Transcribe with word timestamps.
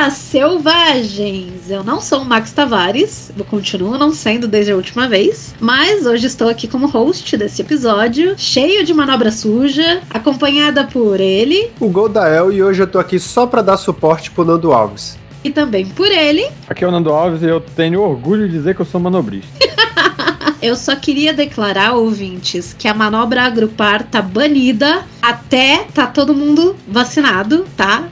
Olá, 0.00 0.08
selvagens! 0.08 1.68
Eu 1.68 1.84
não 1.84 2.00
sou 2.00 2.22
o 2.22 2.24
Max 2.24 2.52
Tavares, 2.52 3.30
eu 3.36 3.44
continuo 3.44 3.98
não 3.98 4.12
sendo 4.12 4.48
desde 4.48 4.72
a 4.72 4.74
última 4.74 5.06
vez, 5.06 5.54
mas 5.60 6.06
hoje 6.06 6.26
estou 6.26 6.48
aqui 6.48 6.66
como 6.66 6.86
host 6.86 7.36
desse 7.36 7.60
episódio, 7.60 8.34
cheio 8.38 8.82
de 8.82 8.94
manobra 8.94 9.30
suja, 9.30 10.00
acompanhada 10.08 10.84
por 10.84 11.20
ele, 11.20 11.70
o 11.78 11.90
Goldael, 11.90 12.50
e 12.50 12.62
hoje 12.62 12.82
eu 12.82 12.86
tô 12.86 12.98
aqui 12.98 13.18
só 13.18 13.46
para 13.46 13.60
dar 13.60 13.76
suporte 13.76 14.30
pro 14.30 14.42
Nando 14.42 14.72
Alves. 14.72 15.18
E 15.44 15.50
também 15.50 15.84
por 15.84 16.10
ele. 16.10 16.48
Aqui 16.66 16.82
é 16.82 16.88
o 16.88 16.90
Nando 16.90 17.10
Alves 17.10 17.42
e 17.42 17.46
eu 17.46 17.60
tenho 17.60 18.00
orgulho 18.00 18.48
de 18.48 18.54
dizer 18.54 18.74
que 18.74 18.80
eu 18.80 18.86
sou 18.86 19.02
manobrista. 19.02 19.50
Eu 20.62 20.76
só 20.76 20.94
queria 20.96 21.32
declarar, 21.32 21.94
ouvintes, 21.94 22.74
que 22.78 22.86
a 22.86 22.94
manobra 22.94 23.42
agrupar 23.42 24.02
tá 24.04 24.20
banida 24.20 25.04
até 25.22 25.86
tá 25.94 26.06
todo 26.06 26.34
mundo 26.34 26.76
vacinado, 26.86 27.66
tá? 27.76 28.08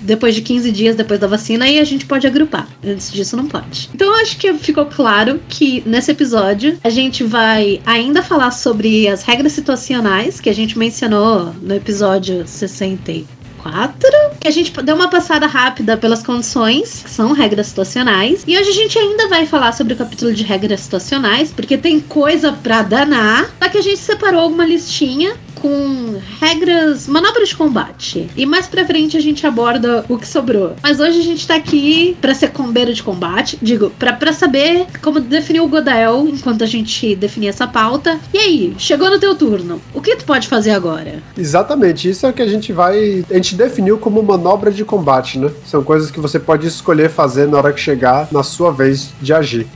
Depois 0.00 0.34
de 0.34 0.42
15 0.42 0.72
dias 0.72 0.96
depois 0.96 1.20
da 1.20 1.26
vacina, 1.26 1.64
aí 1.64 1.78
a 1.78 1.84
gente 1.84 2.06
pode 2.06 2.26
agrupar. 2.26 2.68
Antes 2.84 3.12
disso, 3.12 3.36
não 3.36 3.46
pode. 3.46 3.90
Então, 3.94 4.14
acho 4.20 4.36
que 4.36 4.52
ficou 4.54 4.86
claro 4.86 5.40
que 5.48 5.82
nesse 5.86 6.10
episódio 6.10 6.78
a 6.82 6.90
gente 6.90 7.24
vai 7.24 7.80
ainda 7.84 8.22
falar 8.22 8.50
sobre 8.50 9.08
as 9.08 9.22
regras 9.22 9.52
situacionais 9.52 10.40
que 10.40 10.48
a 10.48 10.54
gente 10.54 10.78
mencionou 10.78 11.54
no 11.60 11.74
episódio 11.74 12.46
60 12.46 13.35
4, 13.70 14.10
que 14.40 14.46
a 14.46 14.50
gente 14.50 14.70
deu 14.82 14.94
uma 14.94 15.10
passada 15.10 15.46
rápida 15.46 15.96
pelas 15.96 16.22
condições, 16.22 17.02
que 17.02 17.10
são 17.10 17.32
regras 17.32 17.66
situacionais. 17.66 18.44
E 18.46 18.56
hoje 18.56 18.70
a 18.70 18.72
gente 18.72 18.98
ainda 18.98 19.28
vai 19.28 19.44
falar 19.44 19.72
sobre 19.72 19.94
o 19.94 19.96
capítulo 19.96 20.32
de 20.32 20.44
regras 20.44 20.80
situacionais, 20.80 21.50
porque 21.50 21.76
tem 21.76 21.98
coisa 21.98 22.52
pra 22.52 22.82
danar. 22.82 23.50
Só 23.60 23.68
que 23.68 23.78
a 23.78 23.82
gente 23.82 23.98
separou 23.98 24.40
alguma 24.40 24.64
listinha 24.64 25.34
com 25.66 26.20
regras, 26.40 27.08
manobras 27.08 27.48
de 27.48 27.56
combate. 27.56 28.30
E 28.36 28.46
mais 28.46 28.68
pra 28.68 28.86
frente 28.86 29.16
a 29.16 29.20
gente 29.20 29.44
aborda 29.44 30.04
o 30.08 30.16
que 30.16 30.26
sobrou. 30.26 30.76
Mas 30.80 31.00
hoje 31.00 31.18
a 31.18 31.22
gente 31.22 31.46
tá 31.46 31.56
aqui 31.56 32.16
pra 32.20 32.34
ser 32.34 32.50
combeiro 32.50 32.94
de 32.94 33.02
combate, 33.02 33.58
digo, 33.60 33.90
pra, 33.98 34.12
pra 34.12 34.32
saber 34.32 34.86
como 35.02 35.18
definir 35.18 35.60
o 35.60 35.68
Godael 35.68 36.28
enquanto 36.28 36.62
a 36.62 36.66
gente 36.66 37.16
definir 37.16 37.48
essa 37.48 37.66
pauta. 37.66 38.20
E 38.32 38.38
aí, 38.38 38.74
chegou 38.78 39.10
no 39.10 39.18
teu 39.18 39.34
turno. 39.34 39.80
O 39.92 40.00
que 40.00 40.14
tu 40.14 40.24
pode 40.24 40.46
fazer 40.46 40.70
agora? 40.70 41.20
Exatamente, 41.36 42.08
isso 42.08 42.26
é 42.26 42.30
o 42.30 42.32
que 42.32 42.42
a 42.42 42.48
gente 42.48 42.72
vai. 42.72 43.24
A 43.28 43.34
gente 43.34 43.56
definiu 43.56 43.98
como 43.98 44.22
manobra 44.22 44.70
de 44.70 44.84
combate, 44.84 45.38
né? 45.38 45.50
São 45.64 45.82
coisas 45.82 46.10
que 46.10 46.20
você 46.20 46.38
pode 46.38 46.66
escolher 46.66 47.10
fazer 47.10 47.48
na 47.48 47.58
hora 47.58 47.72
que 47.72 47.80
chegar 47.80 48.28
na 48.30 48.42
sua 48.42 48.70
vez 48.70 49.10
de 49.20 49.32
agir. 49.32 49.66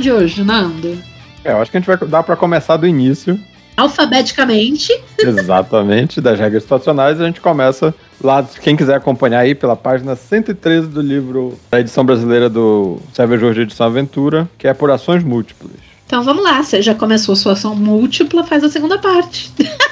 Onde 0.00 0.10
hoje, 0.10 0.42
Nando? 0.42 0.98
É, 1.44 1.52
eu 1.52 1.58
acho 1.58 1.70
que 1.70 1.76
a 1.76 1.80
gente 1.80 1.86
vai 1.86 1.96
dar 2.08 2.22
para 2.22 2.34
começar 2.34 2.78
do 2.78 2.86
início. 2.86 3.38
Alfabeticamente. 3.76 4.92
Exatamente, 5.20 6.22
das 6.22 6.38
regras 6.38 6.62
situacionais. 6.62 7.20
A 7.20 7.26
gente 7.26 7.40
começa 7.40 7.94
lá, 8.22 8.42
quem 8.62 8.74
quiser 8.74 8.94
acompanhar 8.94 9.40
aí, 9.40 9.54
pela 9.54 9.76
página 9.76 10.16
113 10.16 10.88
do 10.88 11.02
livro 11.02 11.58
da 11.70 11.80
edição 11.80 12.02
brasileira 12.02 12.48
do 12.48 12.98
Sérgio 13.12 13.38
Jorge 13.38 13.60
Edição 13.60 13.86
Aventura, 13.86 14.48
que 14.58 14.66
é 14.66 14.72
por 14.72 14.90
ações 14.90 15.22
múltiplas. 15.22 15.72
Então 16.06 16.22
vamos 16.22 16.42
lá, 16.42 16.62
você 16.62 16.80
já 16.80 16.94
começou 16.94 17.36
sua 17.36 17.52
ação 17.52 17.76
múltipla, 17.76 18.42
faz 18.42 18.64
a 18.64 18.70
segunda 18.70 18.98
parte. 18.98 19.52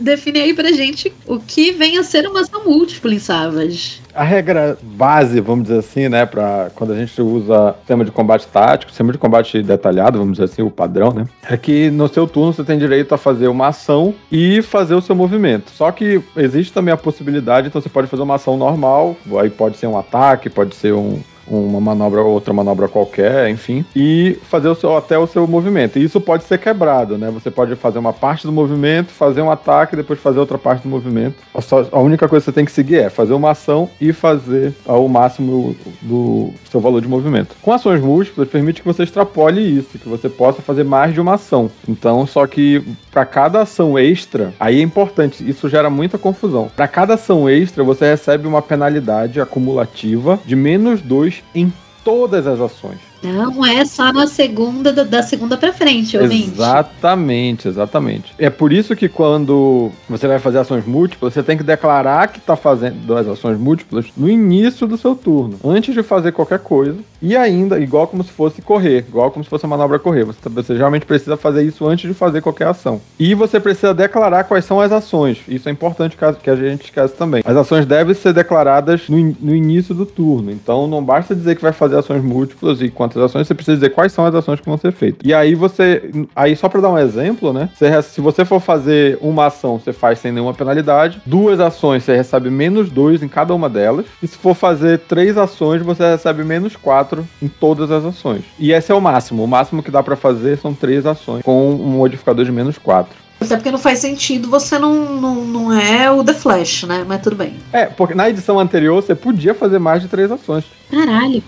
Define 0.00 0.40
aí 0.40 0.54
pra 0.54 0.72
gente 0.72 1.12
o 1.26 1.38
que 1.38 1.72
vem 1.72 1.98
a 1.98 2.02
ser 2.02 2.26
uma 2.26 2.40
ação 2.40 2.64
múltipla 2.64 3.14
em 3.14 3.18
Savage. 3.18 4.00
A 4.14 4.24
regra 4.24 4.76
base, 4.82 5.40
vamos 5.40 5.64
dizer 5.68 5.78
assim, 5.78 6.08
né, 6.08 6.26
para 6.26 6.70
quando 6.74 6.92
a 6.92 6.96
gente 6.96 7.20
usa 7.20 7.74
sistema 7.78 8.04
de 8.04 8.10
combate 8.10 8.46
tático, 8.46 8.90
sistema 8.90 9.12
de 9.12 9.18
combate 9.18 9.62
detalhado, 9.62 10.18
vamos 10.18 10.32
dizer 10.32 10.44
assim, 10.44 10.62
o 10.62 10.70
padrão, 10.70 11.12
né, 11.12 11.26
é 11.48 11.56
que 11.56 11.90
no 11.90 12.08
seu 12.08 12.26
turno 12.26 12.52
você 12.52 12.64
tem 12.64 12.78
direito 12.78 13.14
a 13.14 13.18
fazer 13.18 13.48
uma 13.48 13.68
ação 13.68 14.14
e 14.32 14.62
fazer 14.62 14.94
o 14.94 15.02
seu 15.02 15.14
movimento. 15.14 15.70
Só 15.70 15.92
que 15.92 16.20
existe 16.36 16.72
também 16.72 16.92
a 16.92 16.96
possibilidade, 16.96 17.68
então 17.68 17.80
você 17.80 17.88
pode 17.88 18.08
fazer 18.08 18.22
uma 18.22 18.34
ação 18.34 18.56
normal, 18.56 19.16
aí 19.38 19.50
pode 19.50 19.76
ser 19.76 19.86
um 19.86 19.98
ataque, 19.98 20.50
pode 20.50 20.74
ser 20.74 20.92
um, 20.92 21.20
uma 21.50 21.80
manobra 21.80 22.22
ou 22.22 22.32
outra 22.32 22.54
manobra 22.54 22.88
qualquer, 22.88 23.50
enfim, 23.50 23.84
e 23.94 24.38
fazer 24.44 24.68
o 24.68 24.74
seu, 24.74 24.96
até 24.96 25.18
o 25.18 25.26
seu 25.26 25.46
movimento. 25.46 25.98
E 25.98 26.04
isso 26.04 26.20
pode 26.20 26.44
ser 26.44 26.58
quebrado, 26.58 27.18
né? 27.18 27.30
Você 27.30 27.50
pode 27.50 27.74
fazer 27.76 27.98
uma 27.98 28.12
parte 28.12 28.46
do 28.46 28.52
movimento, 28.52 29.10
fazer 29.10 29.42
um 29.42 29.50
ataque, 29.50 29.96
depois 29.96 30.20
fazer 30.20 30.38
outra 30.38 30.58
parte 30.58 30.82
do 30.82 30.88
movimento. 30.88 31.36
A, 31.54 31.60
só, 31.60 31.86
a 31.90 32.00
única 32.00 32.28
coisa 32.28 32.44
que 32.44 32.50
você 32.50 32.54
tem 32.54 32.64
que 32.64 32.72
seguir 32.72 32.98
é 32.98 33.10
fazer 33.10 33.32
uma 33.32 33.50
ação 33.50 33.90
e 34.00 34.12
fazer 34.12 34.72
ao 34.86 35.08
máximo 35.08 35.74
do 36.00 36.50
seu 36.70 36.80
valor 36.80 37.00
de 37.00 37.08
movimento. 37.08 37.56
Com 37.60 37.72
ações 37.72 38.00
múltiplas, 38.00 38.48
permite 38.48 38.80
que 38.80 38.86
você 38.86 39.02
extrapole 39.02 39.60
isso, 39.60 39.98
que 39.98 40.08
você 40.08 40.28
possa 40.28 40.62
fazer 40.62 40.84
mais 40.84 41.12
de 41.12 41.20
uma 41.20 41.34
ação. 41.34 41.70
Então, 41.88 42.26
só 42.26 42.46
que 42.46 42.82
para 43.10 43.24
cada 43.24 43.62
ação 43.62 43.98
extra, 43.98 44.54
aí 44.60 44.78
é 44.78 44.82
importante, 44.82 45.48
isso 45.48 45.68
gera 45.68 45.90
muita 45.90 46.18
confusão. 46.18 46.70
Para 46.74 46.86
cada 46.86 47.14
ação 47.14 47.48
extra, 47.48 47.82
você 47.82 48.10
recebe 48.10 48.46
uma 48.46 48.62
penalidade 48.62 49.40
acumulativa 49.40 50.38
de 50.46 50.54
menos 50.54 51.02
2 51.02 51.39
em 51.54 51.72
todas 52.04 52.46
as 52.46 52.60
ações. 52.60 53.09
Não 53.22 53.64
é 53.64 53.84
só 53.84 54.12
na 54.12 54.26
segunda, 54.26 54.92
da 54.92 55.22
segunda 55.22 55.56
pra 55.56 55.72
frente, 55.72 56.16
ouvinte. 56.16 56.52
Exatamente, 56.54 57.68
exatamente. 57.68 58.34
É 58.38 58.48
por 58.48 58.72
isso 58.72 58.96
que 58.96 59.08
quando 59.08 59.90
você 60.08 60.26
vai 60.26 60.38
fazer 60.38 60.58
ações 60.58 60.86
múltiplas, 60.86 61.34
você 61.34 61.42
tem 61.42 61.56
que 61.56 61.62
declarar 61.62 62.28
que 62.28 62.40
tá 62.40 62.56
fazendo 62.56 63.16
as 63.16 63.26
ações 63.28 63.58
múltiplas 63.58 64.06
no 64.16 64.28
início 64.28 64.86
do 64.86 64.96
seu 64.96 65.14
turno, 65.14 65.58
antes 65.64 65.94
de 65.94 66.02
fazer 66.02 66.32
qualquer 66.32 66.60
coisa. 66.60 66.98
E 67.22 67.36
ainda, 67.36 67.78
igual 67.78 68.06
como 68.06 68.24
se 68.24 68.30
fosse 68.30 68.62
correr, 68.62 69.04
igual 69.06 69.30
como 69.30 69.44
se 69.44 69.50
fosse 69.50 69.64
uma 69.66 69.76
manobra 69.76 69.98
correr. 69.98 70.24
Você, 70.24 70.48
você 70.48 70.74
realmente 70.74 71.04
precisa 71.04 71.36
fazer 71.36 71.62
isso 71.62 71.86
antes 71.86 72.08
de 72.08 72.14
fazer 72.14 72.40
qualquer 72.40 72.68
ação. 72.68 73.00
E 73.18 73.34
você 73.34 73.60
precisa 73.60 73.92
declarar 73.92 74.44
quais 74.44 74.64
são 74.64 74.80
as 74.80 74.90
ações. 74.90 75.38
Isso 75.46 75.68
é 75.68 75.72
importante 75.72 76.16
que 76.16 76.50
a 76.50 76.56
gente 76.56 76.84
esquece 76.84 77.14
também. 77.14 77.42
As 77.44 77.56
ações 77.56 77.84
devem 77.84 78.14
ser 78.14 78.32
declaradas 78.32 79.08
no, 79.08 79.18
no 79.38 79.54
início 79.54 79.94
do 79.94 80.06
turno. 80.06 80.50
Então 80.50 80.86
não 80.86 81.04
basta 81.04 81.34
dizer 81.34 81.56
que 81.56 81.62
vai 81.62 81.72
fazer 81.72 81.98
ações 81.98 82.24
múltiplas 82.24 82.80
e 82.80 82.88
quando 82.88 83.09
quantas 83.10 83.22
ações, 83.22 83.46
você 83.46 83.54
precisa 83.54 83.76
dizer 83.76 83.90
quais 83.90 84.12
são 84.12 84.24
as 84.24 84.34
ações 84.34 84.60
que 84.60 84.66
vão 84.66 84.78
ser 84.78 84.92
feitas. 84.92 85.20
E 85.24 85.34
aí 85.34 85.54
você. 85.54 86.10
Aí, 86.34 86.54
só 86.54 86.68
para 86.68 86.80
dar 86.80 86.90
um 86.90 86.98
exemplo, 86.98 87.52
né? 87.52 87.68
Você, 87.74 88.02
se 88.02 88.20
você 88.20 88.44
for 88.44 88.60
fazer 88.60 89.18
uma 89.20 89.46
ação, 89.46 89.78
você 89.78 89.92
faz 89.92 90.18
sem 90.20 90.32
nenhuma 90.32 90.54
penalidade. 90.54 91.20
Duas 91.26 91.60
ações, 91.60 92.04
você 92.04 92.16
recebe 92.16 92.50
menos 92.50 92.90
dois 92.90 93.22
em 93.22 93.28
cada 93.28 93.54
uma 93.54 93.68
delas. 93.68 94.06
E 94.22 94.26
se 94.26 94.36
for 94.36 94.54
fazer 94.54 95.00
três 95.00 95.36
ações, 95.36 95.82
você 95.82 96.10
recebe 96.10 96.44
menos 96.44 96.76
quatro 96.76 97.26
em 97.42 97.48
todas 97.48 97.90
as 97.90 98.04
ações. 98.04 98.42
E 98.58 98.72
esse 98.72 98.92
é 98.92 98.94
o 98.94 99.00
máximo. 99.00 99.42
O 99.42 99.48
máximo 99.48 99.82
que 99.82 99.90
dá 99.90 100.02
para 100.02 100.16
fazer 100.16 100.58
são 100.58 100.72
três 100.72 101.04
ações 101.04 101.42
com 101.42 101.70
um 101.70 101.88
modificador 101.88 102.44
de 102.44 102.52
menos 102.52 102.78
quatro. 102.78 103.14
Até 103.40 103.56
porque 103.56 103.70
não 103.70 103.78
faz 103.78 104.00
sentido, 104.00 104.50
você 104.50 104.78
não, 104.78 105.18
não, 105.18 105.34
não 105.46 105.72
é 105.72 106.10
o 106.10 106.22
The 106.22 106.34
Flash, 106.34 106.82
né? 106.82 107.06
Mas 107.08 107.22
tudo 107.22 107.36
bem. 107.36 107.54
É, 107.72 107.86
porque 107.86 108.14
na 108.14 108.28
edição 108.28 108.60
anterior 108.60 109.02
você 109.02 109.14
podia 109.14 109.54
fazer 109.54 109.78
mais 109.78 110.02
de 110.02 110.08
três 110.08 110.30
ações. 110.30 110.64
Caralho. 110.90 111.42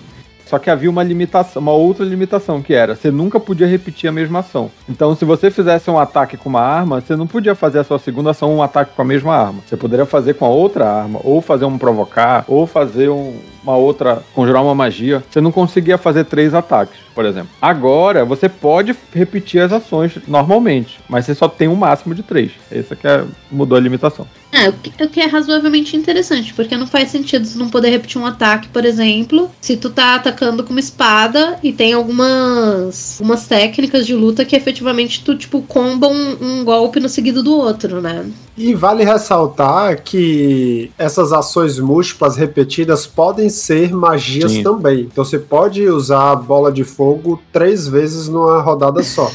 Só 0.53 0.59
que 0.59 0.69
havia 0.69 0.91
uma 0.91 1.03
limitação, 1.03 1.63
uma 1.63 1.73
outra 1.73 2.05
limitação, 2.05 2.61
que 2.61 2.75
era 2.75 2.95
você 2.95 3.11
nunca 3.11 3.41
podia 3.41 3.67
repetir 3.67 4.11
a 4.11 4.13
mesma 4.13 4.41
ação. 4.41 4.71
Então, 4.87 5.17
se 5.17 5.25
você 5.25 5.51
fizesse 5.51 5.91
um 5.91 5.99
ataque 5.99 6.37
com 6.37 6.51
uma 6.51 6.61
arma, 6.61 7.01
você 7.01 7.17
não 7.17 7.27
podia 7.27 7.55
fazer 7.55 7.79
a 7.79 7.85
sua 7.85 7.99
segunda 7.99 8.33
ação 8.33 8.55
um 8.55 8.63
ataque 8.63 8.93
com 8.95 9.01
a 9.01 9.05
mesma 9.07 9.35
arma. 9.35 9.63
Você 9.67 9.79
poderia 9.79 10.05
fazer 10.05 10.35
com 10.35 10.45
a 10.45 10.51
outra 10.51 10.87
arma, 10.87 11.21
ou 11.25 11.41
fazer 11.41 11.65
um 11.65 11.79
provocar, 11.79 12.45
ou 12.47 12.67
fazer 12.67 13.09
um, 13.09 13.35
uma 13.63 13.77
outra, 13.77 14.23
conjurar 14.35 14.63
uma 14.63 14.75
magia. 14.75 15.23
Você 15.31 15.41
não 15.41 15.53
conseguia 15.53 15.97
fazer 15.97 16.25
três 16.25 16.55
ataques, 16.55 16.99
por 17.15 17.25
exemplo. 17.25 17.51
Agora, 17.61 18.25
você 18.25 18.49
pode 18.49 18.95
repetir 19.15 19.61
as 19.61 19.73
ações 19.73 20.19
normalmente, 20.27 21.01
mas 21.09 21.25
você 21.25 21.35
só 21.35 21.49
tem 21.49 21.69
um 21.69 21.77
máximo 21.77 22.15
de 22.15 22.23
três. 22.23 22.53
Essa 22.71 22.97
que 22.97 23.07
é, 23.07 23.25
mudou 23.51 23.77
a 23.77 23.81
limitação. 23.81 24.27
É, 24.53 24.69
o 24.69 25.09
que, 25.09 25.21
é 25.21 25.25
razoavelmente 25.25 25.97
interessante, 25.97 26.53
porque 26.53 26.77
não 26.77 26.87
faz 26.87 27.11
sentido 27.11 27.47
você 27.47 27.59
não 27.59 27.71
poder 27.71 27.89
repetir 27.89 28.21
um 28.21 28.27
ataque, 28.27 28.69
por 28.69 28.85
exemplo, 28.85 29.51
se 29.59 29.79
tu 29.79 29.89
tá 29.89 30.17
atacando 30.17 30.63
com 30.63 30.71
uma 30.71 30.81
espada 30.81 31.59
e 31.63 31.73
tem 31.73 31.95
algumas, 31.95 33.19
algumas 33.19 33.47
técnicas 33.47 34.07
de 34.07 34.15
luta 34.15 34.45
que 34.45 34.55
efetivamente 34.55 35.25
tu, 35.25 35.35
tipo, 35.35 35.63
comba 35.63 36.07
um, 36.07 36.37
um 36.41 36.65
golpe 36.65 37.01
no 37.01 37.09
seguido 37.09 37.43
do 37.43 37.57
outro, 37.57 38.03
né? 38.03 38.27
E 38.63 38.75
vale 38.75 39.03
ressaltar 39.03 40.03
que 40.05 40.93
essas 40.97 41.33
ações 41.33 41.81
múltiplas 41.81 42.37
repetidas 42.37 43.09
podem 43.09 43.49
ser 43.49 43.93
magias 43.93 44.53
Sim. 44.53 44.63
também. 44.63 45.01
Então 45.01 45.25
você 45.25 45.37
pode 45.37 45.83
usar 45.89 46.31
a 46.31 46.37
bola 46.37 46.71
de 46.71 46.85
fogo 46.85 47.43
três 47.53 47.89
vezes 47.89 48.29
numa 48.29 48.63
rodada 48.63 49.03
só. 49.03 49.29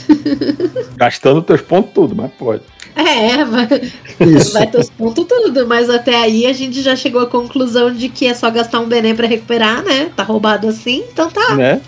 Gastando 0.95 1.41
teus 1.41 1.59
pontos 1.59 1.91
tudo, 1.93 2.15
mas 2.15 2.31
pode. 2.39 2.61
É, 2.95 3.43
vai, 3.43 3.67
vai 4.53 4.67
ter 4.67 4.79
os 4.79 4.89
pontos 4.89 5.25
tudo, 5.25 5.67
mas 5.67 5.89
até 5.89 6.15
aí 6.15 6.45
a 6.45 6.53
gente 6.53 6.81
já 6.81 6.95
chegou 6.95 7.19
à 7.19 7.25
conclusão 7.25 7.93
de 7.93 8.07
que 8.07 8.27
é 8.27 8.33
só 8.33 8.49
gastar 8.49 8.79
um 8.79 8.87
Benem 8.87 9.13
para 9.13 9.27
recuperar, 9.27 9.83
né? 9.83 10.09
Tá 10.15 10.23
roubado 10.23 10.69
assim, 10.69 11.03
então 11.11 11.29
tá. 11.29 11.53
Né? 11.53 11.81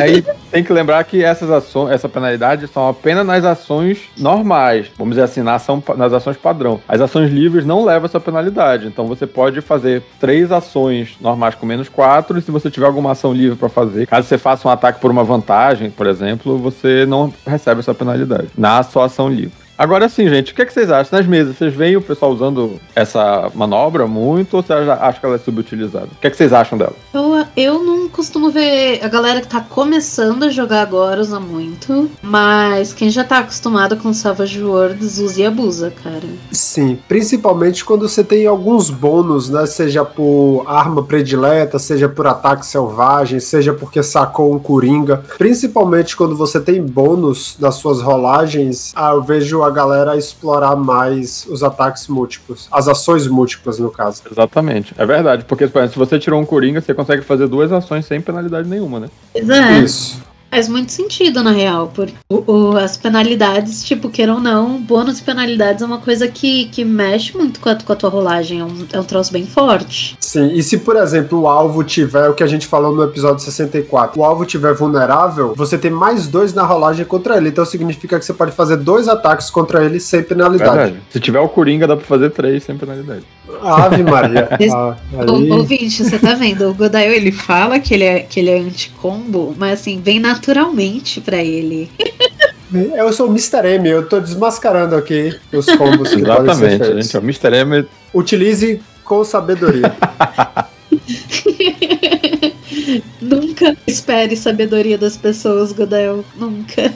Aí 0.00 0.24
tem 0.50 0.62
que 0.62 0.72
lembrar 0.72 1.02
que 1.04 1.22
essas 1.22 1.50
ações, 1.50 1.92
essa 1.92 2.08
penalidade 2.08 2.68
são 2.68 2.88
apenas 2.88 3.26
nas 3.26 3.44
ações 3.44 3.98
normais. 4.16 4.90
Vamos 4.96 5.14
dizer 5.14 5.24
assim, 5.24 5.42
na 5.42 5.54
ação, 5.54 5.82
nas 5.96 6.12
ações 6.12 6.36
padrão. 6.36 6.80
As 6.88 7.00
ações 7.00 7.30
livres 7.30 7.64
não 7.64 7.84
levam 7.84 8.06
essa 8.06 8.20
penalidade. 8.20 8.86
Então 8.86 9.06
você 9.06 9.26
pode 9.26 9.60
fazer 9.60 10.02
três 10.20 10.52
ações 10.52 11.16
normais 11.20 11.54
com 11.54 11.66
menos 11.66 11.88
quatro, 11.88 12.38
e 12.38 12.42
se 12.42 12.50
você 12.50 12.70
tiver 12.70 12.86
alguma 12.86 13.12
ação 13.12 13.32
livre 13.32 13.56
para 13.56 13.68
fazer, 13.68 14.06
caso 14.06 14.26
você 14.26 14.38
faça 14.38 14.66
um 14.68 14.70
ataque 14.70 15.00
por 15.00 15.10
uma 15.10 15.24
vantagem, 15.24 15.90
por 15.90 16.06
exemplo, 16.06 16.58
você 16.58 17.04
não 17.06 17.32
recebe 17.46 17.80
essa 17.80 17.94
penalidade. 17.94 18.48
Na 18.56 18.82
sua 18.82 19.06
ação 19.06 19.28
livre. 19.28 19.63
Agora 19.76 20.08
sim, 20.08 20.28
gente, 20.28 20.52
o 20.52 20.54
que, 20.54 20.62
é 20.62 20.66
que 20.66 20.72
vocês 20.72 20.90
acham 20.90 21.18
nas 21.18 21.26
mesas? 21.26 21.56
Vocês 21.56 21.74
veem 21.74 21.96
o 21.96 22.02
pessoal 22.02 22.32
usando 22.32 22.80
essa 22.94 23.50
manobra 23.54 24.06
muito 24.06 24.56
ou 24.56 24.62
vocês 24.62 24.88
acham 24.88 25.20
que 25.20 25.26
ela 25.26 25.34
é 25.34 25.38
subutilizada? 25.38 26.06
O 26.06 26.20
que, 26.20 26.26
é 26.28 26.30
que 26.30 26.36
vocês 26.36 26.52
acham 26.52 26.78
dela? 26.78 26.94
Eu, 27.12 27.44
eu 27.56 27.82
não 27.82 28.08
costumo 28.08 28.50
ver 28.50 29.00
a 29.02 29.08
galera 29.08 29.40
que 29.40 29.48
tá 29.48 29.60
começando 29.60 30.44
a 30.44 30.48
jogar 30.48 30.82
agora 30.82 31.20
usa 31.20 31.40
muito, 31.40 32.08
mas 32.22 32.92
quem 32.92 33.10
já 33.10 33.24
tá 33.24 33.38
acostumado 33.38 33.96
com 33.96 34.12
Savage 34.12 34.62
Worlds 34.62 35.18
usa 35.18 35.40
e 35.40 35.46
abusa, 35.46 35.92
cara. 36.02 36.22
Sim, 36.52 36.96
principalmente 37.08 37.84
quando 37.84 38.08
você 38.08 38.22
tem 38.22 38.46
alguns 38.46 38.90
bônus, 38.90 39.50
né? 39.50 39.66
Seja 39.66 40.04
por 40.04 40.64
arma 40.66 41.02
predileta, 41.02 41.80
seja 41.80 42.08
por 42.08 42.28
ataque 42.28 42.64
selvagem, 42.64 43.40
seja 43.40 43.72
porque 43.72 44.02
sacou 44.02 44.54
um 44.54 44.58
coringa. 44.58 45.24
Principalmente 45.36 46.16
quando 46.16 46.36
você 46.36 46.60
tem 46.60 46.80
bônus 46.80 47.56
nas 47.58 47.74
suas 47.74 48.00
rolagens, 48.00 48.92
ah, 48.94 49.12
eu 49.12 49.22
vejo 49.22 49.63
a 49.64 49.70
galera 49.70 50.16
explorar 50.16 50.76
mais 50.76 51.46
os 51.48 51.62
ataques 51.62 52.08
múltiplos, 52.08 52.68
as 52.70 52.88
ações 52.88 53.26
múltiplas, 53.26 53.78
no 53.78 53.90
caso. 53.90 54.22
Exatamente, 54.30 54.94
é 54.96 55.06
verdade, 55.06 55.44
porque 55.44 55.66
por 55.66 55.78
exemplo, 55.78 55.92
se 55.92 55.98
você 55.98 56.18
tirou 56.18 56.40
um 56.40 56.46
Coringa, 56.46 56.80
você 56.80 56.94
consegue 56.94 57.22
fazer 57.22 57.48
duas 57.48 57.72
ações 57.72 58.06
sem 58.06 58.20
penalidade 58.20 58.68
nenhuma, 58.68 59.00
né? 59.00 59.10
É. 59.34 59.78
Isso. 59.78 60.22
Faz 60.54 60.68
muito 60.68 60.92
sentido, 60.92 61.42
na 61.42 61.50
real, 61.50 61.90
porque 61.92 62.14
o, 62.30 62.44
o, 62.46 62.76
as 62.76 62.96
penalidades, 62.96 63.82
tipo, 63.82 64.08
queiram 64.08 64.34
ou 64.34 64.40
não, 64.40 64.80
bônus 64.80 65.18
e 65.18 65.22
penalidades 65.24 65.82
é 65.82 65.84
uma 65.84 65.98
coisa 65.98 66.28
que, 66.28 66.66
que 66.66 66.84
mexe 66.84 67.36
muito 67.36 67.58
com 67.58 67.68
a, 67.68 67.74
com 67.74 67.92
a 67.92 67.96
tua 67.96 68.08
rolagem, 68.08 68.60
é 68.60 68.64
um, 68.64 68.86
é 68.92 69.00
um 69.00 69.02
troço 69.02 69.32
bem 69.32 69.44
forte. 69.44 70.16
Sim, 70.20 70.52
e 70.52 70.62
se, 70.62 70.78
por 70.78 70.94
exemplo, 70.94 71.40
o 71.40 71.48
alvo 71.48 71.82
tiver, 71.82 72.28
o 72.28 72.34
que 72.34 72.44
a 72.44 72.46
gente 72.46 72.68
falou 72.68 72.94
no 72.94 73.02
episódio 73.02 73.42
64, 73.42 74.20
o 74.20 74.24
alvo 74.24 74.46
tiver 74.46 74.72
vulnerável, 74.74 75.54
você 75.56 75.76
tem 75.76 75.90
mais 75.90 76.28
dois 76.28 76.54
na 76.54 76.62
rolagem 76.62 77.04
contra 77.04 77.36
ele, 77.36 77.48
então 77.48 77.64
significa 77.64 78.16
que 78.16 78.24
você 78.24 78.32
pode 78.32 78.52
fazer 78.52 78.76
dois 78.76 79.08
ataques 79.08 79.50
contra 79.50 79.84
ele 79.84 79.98
sem 79.98 80.22
penalidade. 80.22 80.70
Verdade. 80.70 81.02
Se 81.10 81.18
tiver 81.18 81.40
o 81.40 81.48
Coringa, 81.48 81.88
dá 81.88 81.96
pra 81.96 82.06
fazer 82.06 82.30
três 82.30 82.62
sem 82.62 82.78
penalidade. 82.78 83.24
Ave 83.60 84.02
Maria. 84.02 84.48
ah, 84.72 84.96
aí... 85.18 85.50
Ouvinte, 85.50 86.04
você 86.04 86.18
tá 86.18 86.34
vendo? 86.34 86.68
O 86.68 86.74
Godail 86.74 87.12
ele 87.12 87.32
fala 87.32 87.78
que 87.78 87.94
ele 87.94 88.04
é, 88.04 88.20
que 88.20 88.40
ele 88.40 88.50
é 88.50 88.58
anti-combo, 88.58 89.54
mas 89.58 89.80
assim, 89.80 90.00
vem 90.00 90.20
naturalmente 90.44 91.20
para 91.22 91.42
ele. 91.42 91.90
Eu 92.72 93.12
sou 93.12 93.28
o 93.28 93.30
Mr. 93.30 93.66
M, 93.66 93.88
eu 93.88 94.06
tô 94.06 94.20
desmascarando 94.20 94.94
aqui 94.94 95.34
os 95.52 95.66
combos 95.76 96.10
que 96.10 96.20
Exatamente, 96.20 96.46
podem 96.46 96.54
ser 96.54 96.68
feitos. 96.78 97.06
gente. 97.06 97.16
O 97.16 97.20
Mr. 97.20 97.56
M. 97.56 97.86
Utilize 98.12 98.82
com 99.04 99.24
sabedoria. 99.24 99.94
Nunca 103.20 103.76
espere 103.86 104.36
sabedoria 104.36 104.98
das 104.98 105.16
pessoas, 105.16 105.72
Godael. 105.72 106.24
Nunca. 106.36 106.92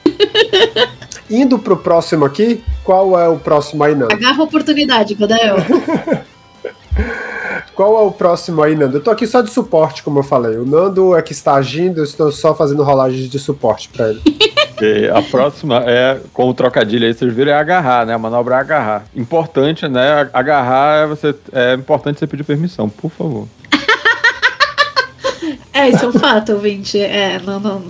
Indo 1.31 1.59
pro 1.59 1.77
próximo 1.77 2.25
aqui, 2.25 2.63
qual 2.83 3.19
é 3.19 3.29
o 3.29 3.39
próximo 3.39 3.85
aí, 3.85 3.95
não? 3.95 4.09
Agarra 4.11 4.41
a 4.41 4.45
oportunidade, 4.45 5.15
Godael. 5.15 5.57
Qual 7.79 7.97
é 7.97 8.01
o 8.01 8.11
próximo 8.11 8.61
aí, 8.61 8.75
Nando? 8.75 8.97
Eu 8.97 9.01
tô 9.01 9.09
aqui 9.09 9.25
só 9.25 9.41
de 9.41 9.53
suporte, 9.53 10.03
como 10.03 10.19
eu 10.19 10.25
falei. 10.25 10.57
O 10.57 10.67
Nando 10.67 11.15
é 11.15 11.23
que 11.23 11.31
está 11.31 11.55
agindo, 11.55 11.99
eu 11.99 12.05
estou 12.05 12.33
só 12.33 12.53
fazendo 12.53 12.83
rolagens 12.83 13.31
de 13.31 13.39
suporte 13.39 13.89
para 13.89 14.09
ele. 14.09 14.21
E 14.81 15.09
a 15.09 15.21
próxima 15.23 15.83
é, 15.87 16.21
com 16.33 16.49
o 16.49 16.55
trocadilho 16.55 17.05
aí, 17.05 17.13
vocês 17.13 17.35
viram, 17.35 17.51
é 17.51 17.57
agarrar, 17.57 18.07
né? 18.07 18.15
A 18.15 18.19
manobra 18.19 18.55
é 18.55 18.59
agarrar. 18.59 19.05
Importante, 19.15 19.89
né? 19.89 20.31
Agarrar 20.33 21.03
é, 21.03 21.07
você, 21.09 21.35
é 21.53 21.75
importante 21.75 22.21
você 22.21 22.29
pedir 22.29 22.45
permissão, 22.45 22.89
por 22.89 23.11
favor. 23.11 23.49
é, 25.75 25.89
isso 25.89 26.05
é 26.05 26.09
um 26.09 26.13
fato, 26.13 26.53
ouvinte. 26.53 27.01
É, 27.01 27.41
não, 27.41 27.59
não. 27.59 27.83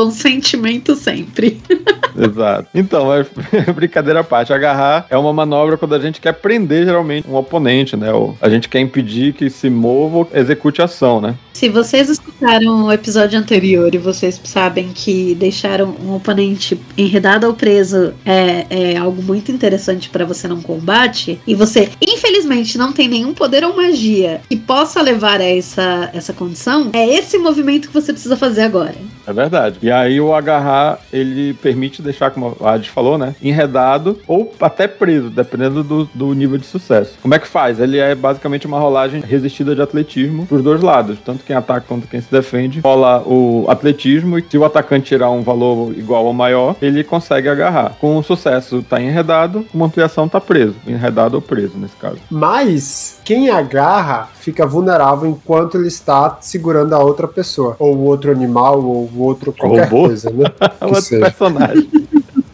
Consentimento 0.00 0.96
sempre. 0.96 1.60
Exato. 2.18 2.68
Então, 2.74 3.12
é, 3.12 3.24
brincadeira 3.74 4.20
à 4.20 4.24
parte. 4.24 4.52
Agarrar 4.52 5.06
é 5.10 5.16
uma 5.16 5.32
manobra 5.32 5.76
quando 5.76 5.94
a 5.94 5.98
gente 5.98 6.20
quer 6.20 6.32
prender, 6.32 6.84
geralmente, 6.86 7.28
um 7.28 7.36
oponente, 7.36 7.96
né? 7.96 8.12
Ou 8.12 8.36
a 8.40 8.48
gente 8.48 8.68
quer 8.68 8.80
impedir 8.80 9.34
que 9.34 9.50
se 9.50 9.68
mova 9.68 10.18
ou 10.18 10.30
execute 10.32 10.80
ação, 10.80 11.20
né? 11.20 11.34
Se 11.52 11.68
vocês 11.68 12.08
escutaram 12.08 12.84
o 12.84 12.92
episódio 12.92 13.38
anterior 13.38 13.94
e 13.94 13.98
vocês 13.98 14.40
sabem 14.44 14.90
que 14.94 15.34
deixaram 15.34 15.94
um 16.02 16.14
oponente 16.14 16.80
enredado 16.96 17.46
ou 17.46 17.52
preso 17.52 18.14
é, 18.24 18.66
é 18.70 18.96
algo 18.96 19.22
muito 19.22 19.52
interessante 19.52 20.08
para 20.08 20.24
você 20.24 20.48
num 20.48 20.62
combate, 20.62 21.38
e 21.46 21.54
você, 21.54 21.90
infelizmente, 22.00 22.78
não 22.78 22.92
tem 22.92 23.08
nenhum 23.08 23.34
poder 23.34 23.62
ou 23.62 23.76
magia 23.76 24.40
que 24.48 24.56
possa 24.56 25.02
levar 25.02 25.40
a 25.40 25.44
essa, 25.44 26.08
essa 26.14 26.32
condição, 26.32 26.88
é 26.94 27.06
esse 27.06 27.36
movimento 27.36 27.88
que 27.88 27.94
você 27.94 28.12
precisa 28.12 28.36
fazer 28.36 28.62
agora. 28.62 28.94
É 29.26 29.32
verdade. 29.32 29.78
E 29.82 29.89
aí 29.90 30.20
o 30.20 30.34
agarrar, 30.34 30.98
ele 31.12 31.54
permite 31.54 32.02
deixar, 32.02 32.30
como 32.30 32.56
a 32.60 32.72
Adi 32.72 32.90
falou, 32.90 33.18
né? 33.18 33.34
Enredado 33.42 34.18
ou 34.26 34.52
até 34.60 34.86
preso, 34.86 35.30
dependendo 35.30 35.82
do, 35.82 36.04
do 36.14 36.32
nível 36.34 36.58
de 36.58 36.66
sucesso. 36.66 37.18
Como 37.20 37.34
é 37.34 37.38
que 37.38 37.46
faz? 37.46 37.80
Ele 37.80 37.98
é 37.98 38.14
basicamente 38.14 38.66
uma 38.66 38.78
rolagem 38.78 39.20
resistida 39.20 39.74
de 39.74 39.82
atletismo 39.82 40.46
pros 40.46 40.62
dois 40.62 40.80
lados. 40.80 41.18
Tanto 41.24 41.44
quem 41.44 41.56
ataca 41.56 41.84
quanto 41.86 42.08
quem 42.08 42.20
se 42.20 42.30
defende, 42.30 42.80
rola 42.80 43.22
o 43.26 43.66
atletismo 43.68 44.38
e 44.38 44.44
se 44.48 44.58
o 44.58 44.64
atacante 44.64 45.10
tirar 45.10 45.30
um 45.30 45.42
valor 45.42 45.92
igual 45.96 46.24
ou 46.24 46.32
maior, 46.32 46.76
ele 46.80 47.02
consegue 47.02 47.48
agarrar. 47.48 47.96
Com 48.00 48.16
o 48.16 48.22
sucesso 48.22 48.82
tá 48.82 49.00
enredado, 49.00 49.66
uma 49.74 49.86
ampliação 49.86 50.28
tá 50.28 50.40
preso. 50.40 50.76
Enredado 50.86 51.36
ou 51.36 51.42
preso, 51.42 51.76
nesse 51.76 51.96
caso. 51.96 52.18
Mas 52.30 53.20
quem 53.24 53.50
agarra 53.50 54.28
fica 54.34 54.66
vulnerável 54.66 55.28
enquanto 55.28 55.76
ele 55.76 55.88
está 55.88 56.38
segurando 56.40 56.94
a 56.94 56.98
outra 56.98 57.26
pessoa. 57.26 57.76
Ou 57.78 57.96
o 57.96 58.04
outro 58.04 58.30
animal, 58.30 58.82
ou 58.82 59.10
o 59.14 59.22
outro 59.22 59.52
qualquer 59.74 59.88
Robô? 59.90 60.06
coisa, 60.06 60.30
né? 60.30 60.44
outro 60.80 61.20
personagem 61.20 61.90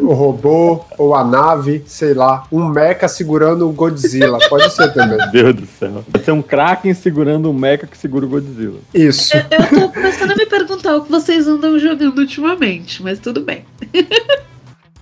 o 0.07 0.13
robô 0.15 0.85
ou 0.97 1.15
a 1.15 1.25
nave, 1.25 1.83
sei 1.87 2.15
lá, 2.15 2.45
um 2.51 2.69
mecha 2.69 3.09
segurando 3.09 3.69
o 3.69 3.73
Godzilla. 3.73 4.39
Pode 4.49 4.73
ser 4.73 4.93
também. 4.93 5.19
Meu 5.33 5.53
Deus 5.53 5.55
do 5.55 5.67
céu. 5.67 6.05
Pode 6.11 6.25
ser 6.25 6.31
um 6.31 6.43
Kraken 6.43 6.95
segurando 6.95 7.51
um 7.51 7.53
mecha 7.53 7.87
que 7.87 7.99
segura 7.99 8.25
o 8.25 8.29
Godzilla. 8.29 8.79
Isso. 8.95 9.37
Eu, 9.37 9.43
eu 9.59 9.89
tô 9.89 9.89
começando 9.89 10.31
a 10.31 10.37
me 10.37 10.47
perguntar 10.47 10.97
o 10.97 11.03
que 11.03 11.11
vocês 11.11 11.49
andam 11.49 11.79
jogando 11.79 12.19
ultimamente, 12.19 13.03
mas 13.03 13.19
tudo 13.19 13.41
bem. 13.41 13.65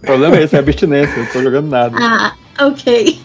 O 0.03 0.07
problema 0.07 0.37
é 0.37 0.45
esse, 0.45 0.57
é 0.57 0.59
abstinência. 0.59 1.15
Eu 1.15 1.25
não 1.25 1.33
tô 1.33 1.43
jogando 1.43 1.69
nada. 1.69 1.97
Ah, 2.01 2.35
ok. 2.67 3.21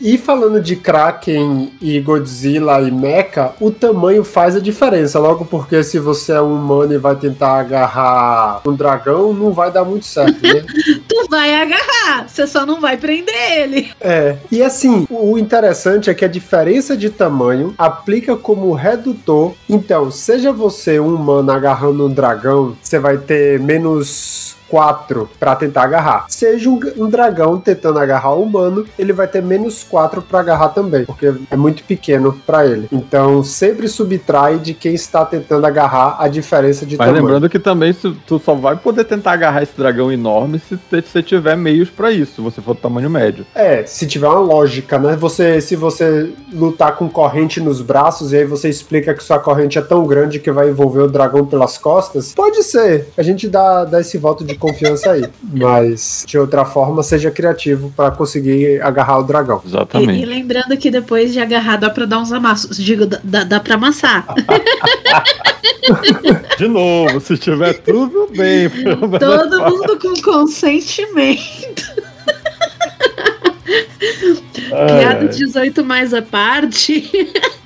E 0.00 0.18
falando 0.18 0.60
de 0.60 0.76
Kraken 0.76 1.72
e 1.80 2.00
Godzilla 2.00 2.80
e 2.82 2.90
Mecha, 2.90 3.52
o 3.60 3.70
tamanho 3.70 4.24
faz 4.24 4.56
a 4.56 4.60
diferença. 4.60 5.18
Logo 5.18 5.44
porque 5.44 5.82
se 5.82 5.98
você 5.98 6.32
é 6.32 6.40
um 6.40 6.54
humano 6.54 6.94
e 6.94 6.98
vai 6.98 7.16
tentar 7.16 7.58
agarrar 7.58 8.62
um 8.66 8.74
dragão, 8.74 9.32
não 9.32 9.52
vai 9.52 9.70
dar 9.70 9.84
muito 9.84 10.06
certo, 10.06 10.40
né? 10.42 10.64
tu 11.08 11.26
vai 11.30 11.54
agarrar, 11.54 12.28
você 12.28 12.46
só 12.46 12.66
não 12.66 12.80
vai 12.80 12.96
prender 12.96 13.58
ele. 13.58 13.90
É. 14.00 14.36
E 14.50 14.62
assim, 14.62 15.06
o 15.10 15.38
interessante 15.38 16.10
é 16.10 16.14
que 16.14 16.24
a 16.24 16.28
diferença 16.28 16.96
de 16.96 17.10
tamanho 17.10 17.74
aplica 17.78 18.36
como 18.36 18.72
redutor. 18.72 19.52
Então, 19.68 20.10
seja 20.10 20.52
você 20.52 20.98
um 21.00 21.14
humano 21.14 21.50
agarrando 21.52 22.06
um 22.06 22.10
dragão, 22.10 22.76
você 22.82 22.98
vai 22.98 23.18
ter 23.18 23.60
menos 23.60 24.56
4 24.74 25.30
para 25.38 25.54
tentar 25.54 25.84
agarrar. 25.84 26.26
Seja 26.28 26.68
um, 26.68 26.80
um, 26.96 27.08
dragão 27.08 27.60
tentando 27.60 28.00
agarrar 28.00 28.34
um 28.34 28.42
humano, 28.42 28.84
ele 28.98 29.12
vai 29.12 29.28
ter 29.28 29.40
menos 29.40 29.84
4 29.84 30.20
para 30.20 30.40
agarrar 30.40 30.70
também, 30.70 31.04
porque 31.04 31.32
é 31.48 31.56
muito 31.56 31.84
pequeno 31.84 32.36
para 32.44 32.66
ele. 32.66 32.88
Então, 32.90 33.44
sempre 33.44 33.86
subtrai 33.86 34.58
de 34.58 34.74
quem 34.74 34.92
está 34.92 35.24
tentando 35.24 35.64
agarrar 35.64 36.16
a 36.18 36.26
diferença 36.26 36.84
de 36.84 36.96
Mas 36.96 37.06
tamanho. 37.06 37.24
lembrando 37.24 37.48
que 37.48 37.60
também 37.60 37.94
tu 38.26 38.40
só 38.40 38.56
vai 38.56 38.74
poder 38.74 39.04
tentar 39.04 39.34
agarrar 39.34 39.62
esse 39.62 39.76
dragão 39.76 40.10
enorme 40.10 40.58
se 40.58 40.76
você 40.90 41.22
tiver 41.22 41.56
meios 41.56 41.88
para 41.88 42.10
isso, 42.10 42.34
se 42.34 42.40
você 42.40 42.60
for 42.60 42.74
do 42.74 42.80
tamanho 42.80 43.08
médio. 43.08 43.46
É, 43.54 43.86
se 43.86 44.08
tiver 44.08 44.26
uma 44.26 44.40
lógica, 44.40 44.98
né? 44.98 45.14
Você, 45.14 45.60
se 45.60 45.76
você 45.76 46.32
lutar 46.52 46.96
com 46.96 47.08
corrente 47.08 47.60
nos 47.60 47.80
braços 47.80 48.32
e 48.32 48.38
aí 48.38 48.44
você 48.44 48.68
explica 48.68 49.14
que 49.14 49.22
sua 49.22 49.38
corrente 49.38 49.78
é 49.78 49.82
tão 49.82 50.04
grande 50.04 50.40
que 50.40 50.50
vai 50.50 50.68
envolver 50.68 51.02
o 51.02 51.08
dragão 51.08 51.46
pelas 51.46 51.78
costas, 51.78 52.34
pode 52.34 52.64
ser. 52.64 53.06
A 53.16 53.22
gente 53.22 53.48
dá, 53.48 53.84
dá 53.84 54.00
esse 54.00 54.18
voto 54.18 54.44
de 54.44 54.56
confiança 54.64 55.12
aí. 55.12 55.24
Mas, 55.42 56.24
de 56.26 56.38
outra 56.38 56.64
forma, 56.64 57.02
seja 57.02 57.30
criativo 57.30 57.92
para 57.94 58.10
conseguir 58.10 58.80
agarrar 58.80 59.18
o 59.18 59.22
dragão. 59.22 59.60
Exatamente. 59.64 60.20
E, 60.20 60.22
e, 60.22 60.24
lembrando 60.24 60.76
que 60.76 60.90
depois 60.90 61.32
de 61.32 61.40
agarrar 61.40 61.76
dá 61.76 61.90
pra 61.90 62.06
dar 62.06 62.20
uns 62.20 62.32
amassos. 62.32 62.76
Digo, 62.76 63.06
dá, 63.06 63.44
dá 63.44 63.60
pra 63.60 63.74
amassar. 63.74 64.26
de 66.58 66.68
novo, 66.68 67.20
se 67.20 67.36
tiver 67.36 67.74
tudo 67.74 68.28
bem. 68.34 68.70
Todo 69.18 69.70
mundo 69.70 69.98
com 69.98 70.14
consentimento. 70.22 72.04
Piada 74.68 75.28
18 75.28 75.84
mais 75.84 76.14
a 76.14 76.22
parte. 76.22 77.10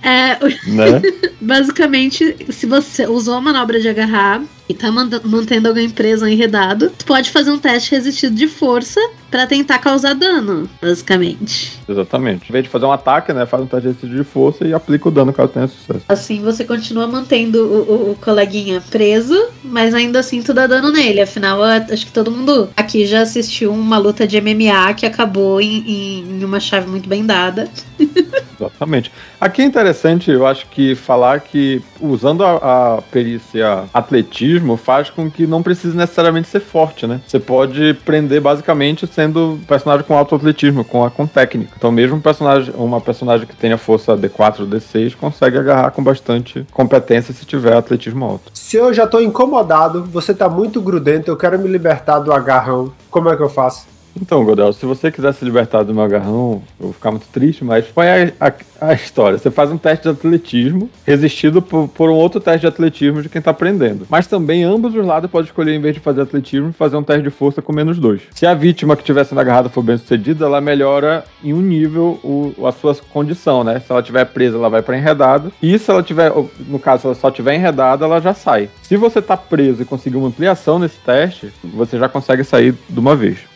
é, 0.02 0.38
né? 0.66 1.02
Basicamente, 1.40 2.36
se 2.50 2.66
você 2.66 3.06
usou 3.06 3.34
a 3.34 3.40
manobra 3.40 3.80
de 3.80 3.88
agarrar 3.88 4.42
e 4.68 4.74
tá 4.74 4.90
mantendo 4.90 5.68
alguém 5.68 5.88
preso 5.88 6.24
ou 6.24 6.30
enredado, 6.30 6.90
tu 6.90 7.04
pode 7.04 7.30
fazer 7.30 7.50
um 7.50 7.58
teste 7.58 7.92
resistido 7.92 8.34
de 8.34 8.46
força 8.46 9.00
para 9.30 9.46
tentar 9.46 9.78
causar 9.78 10.14
dano, 10.14 10.68
basicamente. 10.80 11.78
Exatamente. 11.88 12.48
Em 12.48 12.52
vez 12.52 12.64
de 12.64 12.70
fazer 12.70 12.86
um 12.86 12.92
ataque, 12.92 13.32
né, 13.32 13.46
faz 13.46 13.62
um 13.62 13.66
teste 13.66 13.86
resistido 13.86 14.16
de 14.16 14.24
força 14.24 14.66
e 14.66 14.72
aplica 14.72 15.08
o 15.08 15.12
dano 15.12 15.32
caso 15.32 15.52
tenha 15.52 15.68
sucesso. 15.68 16.04
Assim 16.08 16.42
você 16.42 16.64
continua 16.64 17.06
mantendo 17.06 17.62
o, 17.62 17.76
o, 17.76 18.10
o, 18.12 18.16
coleguinha 18.16 18.82
preso, 18.90 19.48
mas 19.62 19.94
ainda 19.94 20.20
assim 20.20 20.42
tu 20.42 20.54
dá 20.54 20.66
dano 20.66 20.90
nele. 20.90 21.20
Afinal, 21.20 21.62
acho 21.62 22.06
que 22.06 22.12
todo 22.12 22.30
mundo 22.30 22.68
aqui 22.76 23.06
já 23.06 23.22
assistiu 23.22 23.72
uma 23.72 23.98
luta 23.98 24.26
de 24.26 24.40
MMA 24.40 24.94
que 24.94 25.06
acabou 25.06 25.60
em, 25.60 26.20
em 26.30 26.44
uma 26.44 26.60
chave 26.60 26.88
muito 26.88 27.08
bem 27.08 27.24
dada. 27.24 27.68
Exatamente. 28.58 29.12
Aqui 29.40 29.62
é 29.62 29.64
interessante, 29.64 30.30
eu 30.30 30.44
acho 30.44 30.66
que 30.66 30.96
falar 30.96 31.40
que 31.40 31.80
usando 32.00 32.42
a, 32.44 32.96
a, 32.96 33.02
perícia 33.02 33.84
atletismo 33.94 34.57
faz 34.76 35.10
com 35.10 35.30
que 35.30 35.46
não 35.46 35.62
precise 35.62 35.96
necessariamente 35.96 36.48
ser 36.48 36.60
forte, 36.60 37.06
né? 37.06 37.20
Você 37.26 37.38
pode 37.38 37.94
prender 38.04 38.40
basicamente 38.40 39.06
sendo 39.06 39.58
personagem 39.66 40.04
com 40.06 40.16
alto 40.16 40.34
atletismo, 40.34 40.84
com, 40.84 41.08
com 41.10 41.26
técnica. 41.26 41.72
Então, 41.76 41.90
mesmo 41.90 42.20
personagem, 42.20 42.72
uma 42.76 43.00
personagem 43.00 43.46
que 43.46 43.56
tenha 43.56 43.78
força 43.78 44.16
D4 44.16 44.60
ou 44.60 44.66
D6 44.66 45.16
consegue 45.16 45.58
agarrar 45.58 45.90
com 45.90 46.02
bastante 46.02 46.66
competência 46.72 47.34
se 47.34 47.44
tiver 47.44 47.76
atletismo 47.76 48.24
alto. 48.24 48.50
Se 48.54 48.76
eu 48.76 48.92
já 48.92 49.06
tô 49.06 49.20
incomodado, 49.20 50.04
você 50.04 50.34
tá 50.34 50.48
muito 50.48 50.80
grudento, 50.80 51.30
eu 51.30 51.36
quero 51.36 51.58
me 51.58 51.68
libertar 51.68 52.18
do 52.18 52.32
agarrão, 52.32 52.92
como 53.10 53.28
é 53.28 53.36
que 53.36 53.42
eu 53.42 53.48
faço? 53.48 53.97
Então, 54.20 54.44
Godel, 54.44 54.72
se 54.72 54.84
você 54.84 55.10
quiser 55.10 55.32
se 55.32 55.44
libertar 55.44 55.82
do 55.82 55.94
meu 55.94 56.02
agarrão, 56.02 56.62
eu 56.78 56.86
vou 56.86 56.92
ficar 56.92 57.10
muito 57.10 57.26
triste, 57.28 57.64
mas 57.64 57.86
põe 57.86 58.06
a, 58.06 58.32
a, 58.40 58.88
a 58.88 58.94
história. 58.94 59.38
Você 59.38 59.50
faz 59.50 59.70
um 59.70 59.78
teste 59.78 60.04
de 60.04 60.10
atletismo, 60.10 60.90
resistido 61.06 61.62
por, 61.62 61.88
por, 61.88 62.10
um 62.10 62.14
outro 62.14 62.40
teste 62.40 62.60
de 62.60 62.66
atletismo 62.66 63.22
de 63.22 63.28
quem 63.28 63.40
tá 63.40 63.50
aprendendo. 63.50 64.06
Mas 64.10 64.26
também 64.26 64.64
ambos 64.64 64.94
os 64.94 65.04
lados 65.04 65.30
podem 65.30 65.46
escolher, 65.46 65.74
em 65.74 65.80
vez 65.80 65.94
de 65.94 66.00
fazer 66.00 66.22
atletismo, 66.22 66.72
fazer 66.72 66.96
um 66.96 67.02
teste 67.02 67.22
de 67.22 67.30
força 67.30 67.62
com 67.62 67.72
menos 67.72 67.98
dois. 67.98 68.22
Se 68.34 68.46
a 68.46 68.54
vítima 68.54 68.96
que 68.96 69.02
estiver 69.02 69.24
sendo 69.24 69.40
agarrada 69.40 69.68
for 69.68 69.82
bem 69.82 69.96
sucedida, 69.96 70.44
ela 70.44 70.60
melhora 70.60 71.24
em 71.42 71.52
um 71.52 71.60
nível 71.60 72.18
o, 72.22 72.66
a 72.66 72.72
sua 72.72 72.94
condição, 73.10 73.62
né? 73.62 73.80
Se 73.80 73.90
ela 73.90 74.00
estiver 74.00 74.24
presa, 74.26 74.56
ela 74.56 74.68
vai 74.68 74.82
para 74.82 74.98
enredada. 74.98 75.50
E 75.62 75.78
se 75.78 75.90
ela 75.90 76.02
tiver, 76.02 76.32
no 76.66 76.78
caso, 76.78 77.02
se 77.02 77.06
ela 77.06 77.14
só 77.14 77.30
tiver 77.30 77.54
enredada, 77.54 78.04
ela 78.04 78.20
já 78.20 78.34
sai. 78.34 78.68
Se 78.82 78.96
você 78.96 79.22
tá 79.22 79.36
preso 79.36 79.82
e 79.82 79.84
conseguir 79.84 80.16
uma 80.16 80.28
ampliação 80.28 80.78
nesse 80.78 80.98
teste, 80.98 81.52
você 81.62 81.98
já 81.98 82.08
consegue 82.08 82.42
sair 82.44 82.74
de 82.88 82.98
uma 82.98 83.14
vez. 83.14 83.47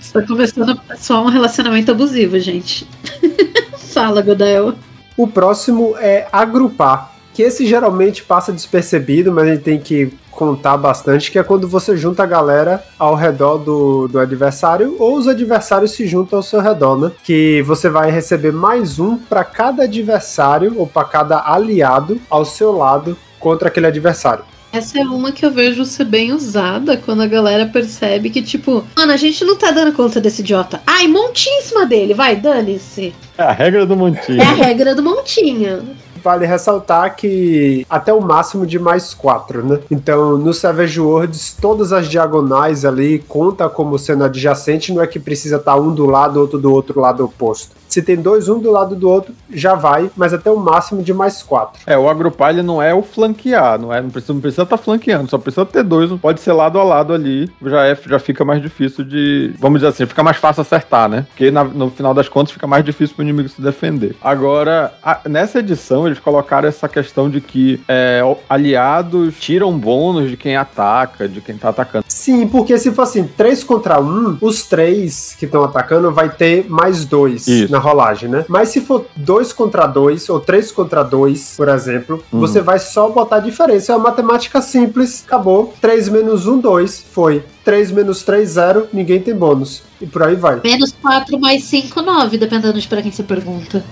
Está 0.00 0.22
começando 0.22 0.80
só 0.98 1.22
um 1.22 1.28
relacionamento 1.28 1.90
abusivo, 1.90 2.38
gente. 2.38 2.86
Fala, 3.92 4.22
Godel. 4.22 4.74
O 5.16 5.26
próximo 5.26 5.94
é 5.98 6.26
agrupar, 6.32 7.14
que 7.34 7.42
esse 7.42 7.66
geralmente 7.66 8.22
passa 8.22 8.52
despercebido, 8.52 9.32
mas 9.32 9.44
a 9.44 9.54
gente 9.54 9.62
tem 9.62 9.78
que 9.78 10.12
contar 10.30 10.76
bastante, 10.78 11.30
que 11.30 11.38
é 11.38 11.42
quando 11.42 11.68
você 11.68 11.96
junta 11.96 12.22
a 12.22 12.26
galera 12.26 12.82
ao 12.98 13.14
redor 13.14 13.58
do, 13.58 14.08
do 14.08 14.18
adversário, 14.18 14.96
ou 14.98 15.16
os 15.16 15.28
adversários 15.28 15.90
se 15.90 16.06
juntam 16.06 16.38
ao 16.38 16.42
seu 16.42 16.60
redor, 16.60 16.98
né? 16.98 17.12
Que 17.22 17.62
você 17.62 17.90
vai 17.90 18.10
receber 18.10 18.52
mais 18.52 18.98
um 18.98 19.16
para 19.16 19.44
cada 19.44 19.82
adversário 19.82 20.74
ou 20.78 20.86
para 20.86 21.04
cada 21.04 21.42
aliado 21.44 22.18
ao 22.30 22.44
seu 22.44 22.72
lado 22.72 23.16
contra 23.38 23.68
aquele 23.68 23.86
adversário. 23.86 24.44
Essa 24.72 25.00
é 25.00 25.02
uma 25.02 25.32
que 25.32 25.44
eu 25.44 25.50
vejo 25.50 25.84
ser 25.84 26.04
bem 26.04 26.32
usada 26.32 26.96
quando 26.96 27.22
a 27.22 27.26
galera 27.26 27.66
percebe 27.66 28.30
que, 28.30 28.40
tipo, 28.40 28.84
mano, 28.96 29.12
a 29.12 29.16
gente 29.16 29.44
não 29.44 29.56
tá 29.56 29.72
dando 29.72 29.92
conta 29.92 30.20
desse 30.20 30.42
idiota. 30.42 30.80
Ai, 30.86 31.08
montinho 31.08 31.58
em 31.58 31.62
cima 31.62 31.86
dele, 31.86 32.14
vai, 32.14 32.36
dane-se. 32.36 33.12
É 33.36 33.42
a 33.42 33.52
regra 33.52 33.84
do 33.84 33.96
montinho. 33.96 34.40
É 34.40 34.44
a 34.44 34.52
regra 34.52 34.94
do 34.94 35.02
montinho 35.02 35.96
vale 36.22 36.46
ressaltar 36.46 37.16
que 37.16 37.86
até 37.88 38.12
o 38.12 38.20
máximo 38.20 38.66
de 38.66 38.78
mais 38.78 39.14
quatro, 39.14 39.64
né? 39.64 39.80
Então, 39.90 40.36
no 40.36 40.52
Savage 40.52 41.00
Worlds, 41.00 41.56
todas 41.60 41.92
as 41.92 42.08
diagonais 42.08 42.84
ali 42.84 43.18
conta 43.28 43.68
como 43.68 43.98
sendo 43.98 44.24
adjacente, 44.24 44.92
não 44.92 45.02
é 45.02 45.06
que 45.06 45.18
precisa 45.18 45.56
estar 45.56 45.74
tá 45.74 45.80
um 45.80 45.92
do 45.94 46.06
lado, 46.06 46.40
outro 46.40 46.58
do 46.58 46.72
outro 46.72 47.00
lado 47.00 47.24
oposto. 47.24 47.80
Se 47.90 48.00
tem 48.00 48.14
dois, 48.14 48.48
um 48.48 48.60
do 48.60 48.70
lado 48.70 48.94
do 48.94 49.10
outro, 49.10 49.34
já 49.52 49.74
vai, 49.74 50.08
mas 50.16 50.32
até 50.32 50.48
o 50.48 50.56
máximo 50.56 51.02
de 51.02 51.12
mais 51.12 51.42
quatro. 51.42 51.82
É, 51.84 51.98
o 51.98 52.08
agrupar 52.08 52.50
ele 52.50 52.62
não 52.62 52.80
é 52.80 52.94
o 52.94 53.02
flanquear, 53.02 53.80
não 53.80 53.92
é? 53.92 54.00
Não 54.00 54.10
precisa, 54.10 54.32
não 54.32 54.40
precisa 54.40 54.62
estar 54.62 54.78
tá 54.78 54.82
flanqueando, 54.82 55.28
só 55.28 55.38
precisa 55.38 55.66
ter 55.66 55.82
dois, 55.82 56.08
pode 56.20 56.40
ser 56.40 56.52
lado 56.52 56.78
a 56.78 56.84
lado 56.84 57.12
ali, 57.12 57.50
já, 57.66 57.86
é, 57.86 57.98
já 58.06 58.20
fica 58.20 58.44
mais 58.44 58.62
difícil 58.62 59.04
de. 59.04 59.52
Vamos 59.58 59.80
dizer 59.80 59.88
assim, 59.88 60.06
fica 60.06 60.22
mais 60.22 60.36
fácil 60.36 60.60
acertar, 60.60 61.08
né? 61.08 61.26
Porque 61.30 61.50
na, 61.50 61.64
no 61.64 61.90
final 61.90 62.14
das 62.14 62.28
contas 62.28 62.52
fica 62.52 62.66
mais 62.66 62.84
difícil 62.84 63.16
para 63.16 63.22
o 63.22 63.26
inimigo 63.26 63.48
se 63.48 63.60
defender. 63.60 64.14
Agora, 64.22 64.94
a, 65.02 65.20
nessa 65.28 65.58
edição, 65.58 66.06
eles 66.10 66.20
colocaram 66.20 66.68
essa 66.68 66.88
questão 66.88 67.28
de 67.28 67.40
que 67.40 67.80
é, 67.88 68.20
aliados 68.48 69.34
tiram 69.38 69.76
bônus 69.76 70.30
de 70.30 70.36
quem 70.36 70.56
ataca, 70.56 71.28
de 71.28 71.40
quem 71.40 71.56
tá 71.56 71.70
atacando. 71.70 72.04
Sim, 72.08 72.46
porque 72.46 72.78
se 72.78 72.90
for 72.92 73.02
assim, 73.02 73.24
três 73.24 73.64
contra 73.64 74.00
um, 74.00 74.36
os 74.40 74.64
três 74.64 75.34
que 75.38 75.44
estão 75.44 75.64
atacando 75.64 76.10
vai 76.12 76.28
ter 76.28 76.66
mais 76.68 77.04
dois. 77.04 77.46
Isso 77.46 77.80
rolagem, 77.80 78.28
né? 78.28 78.44
Mas 78.48 78.68
se 78.68 78.80
for 78.80 79.06
dois 79.16 79.52
contra 79.52 79.86
dois 79.86 80.28
ou 80.28 80.38
três 80.38 80.70
contra 80.70 81.02
dois, 81.02 81.54
por 81.56 81.68
exemplo, 81.68 82.22
hum. 82.32 82.38
você 82.38 82.60
vai 82.60 82.78
só 82.78 83.08
botar 83.08 83.36
a 83.36 83.40
diferença. 83.40 83.92
É 83.92 83.96
uma 83.96 84.10
matemática 84.10 84.60
simples, 84.60 85.24
acabou. 85.26 85.74
3 85.80 86.08
menos 86.08 86.46
1, 86.46 86.58
2, 86.58 87.06
foi. 87.10 87.42
3 87.64 87.90
menos 87.90 88.22
3, 88.22 88.48
0, 88.48 88.88
ninguém 88.92 89.20
tem 89.20 89.34
bônus. 89.34 89.82
E 90.00 90.06
por 90.06 90.22
aí 90.22 90.34
vai. 90.34 90.60
Menos 90.62 90.92
4 91.00 91.38
mais 91.38 91.64
5, 91.64 92.00
9, 92.00 92.38
dependendo 92.38 92.80
de 92.80 92.88
pra 92.88 93.02
quem 93.02 93.10
você 93.12 93.22
pergunta. 93.22 93.84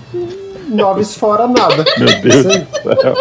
9 0.69 1.05
fora 1.05 1.47
nada. 1.47 1.83
Meu 1.97 2.21
Deus 2.21 2.43
do 2.43 3.01
céu. 3.01 3.15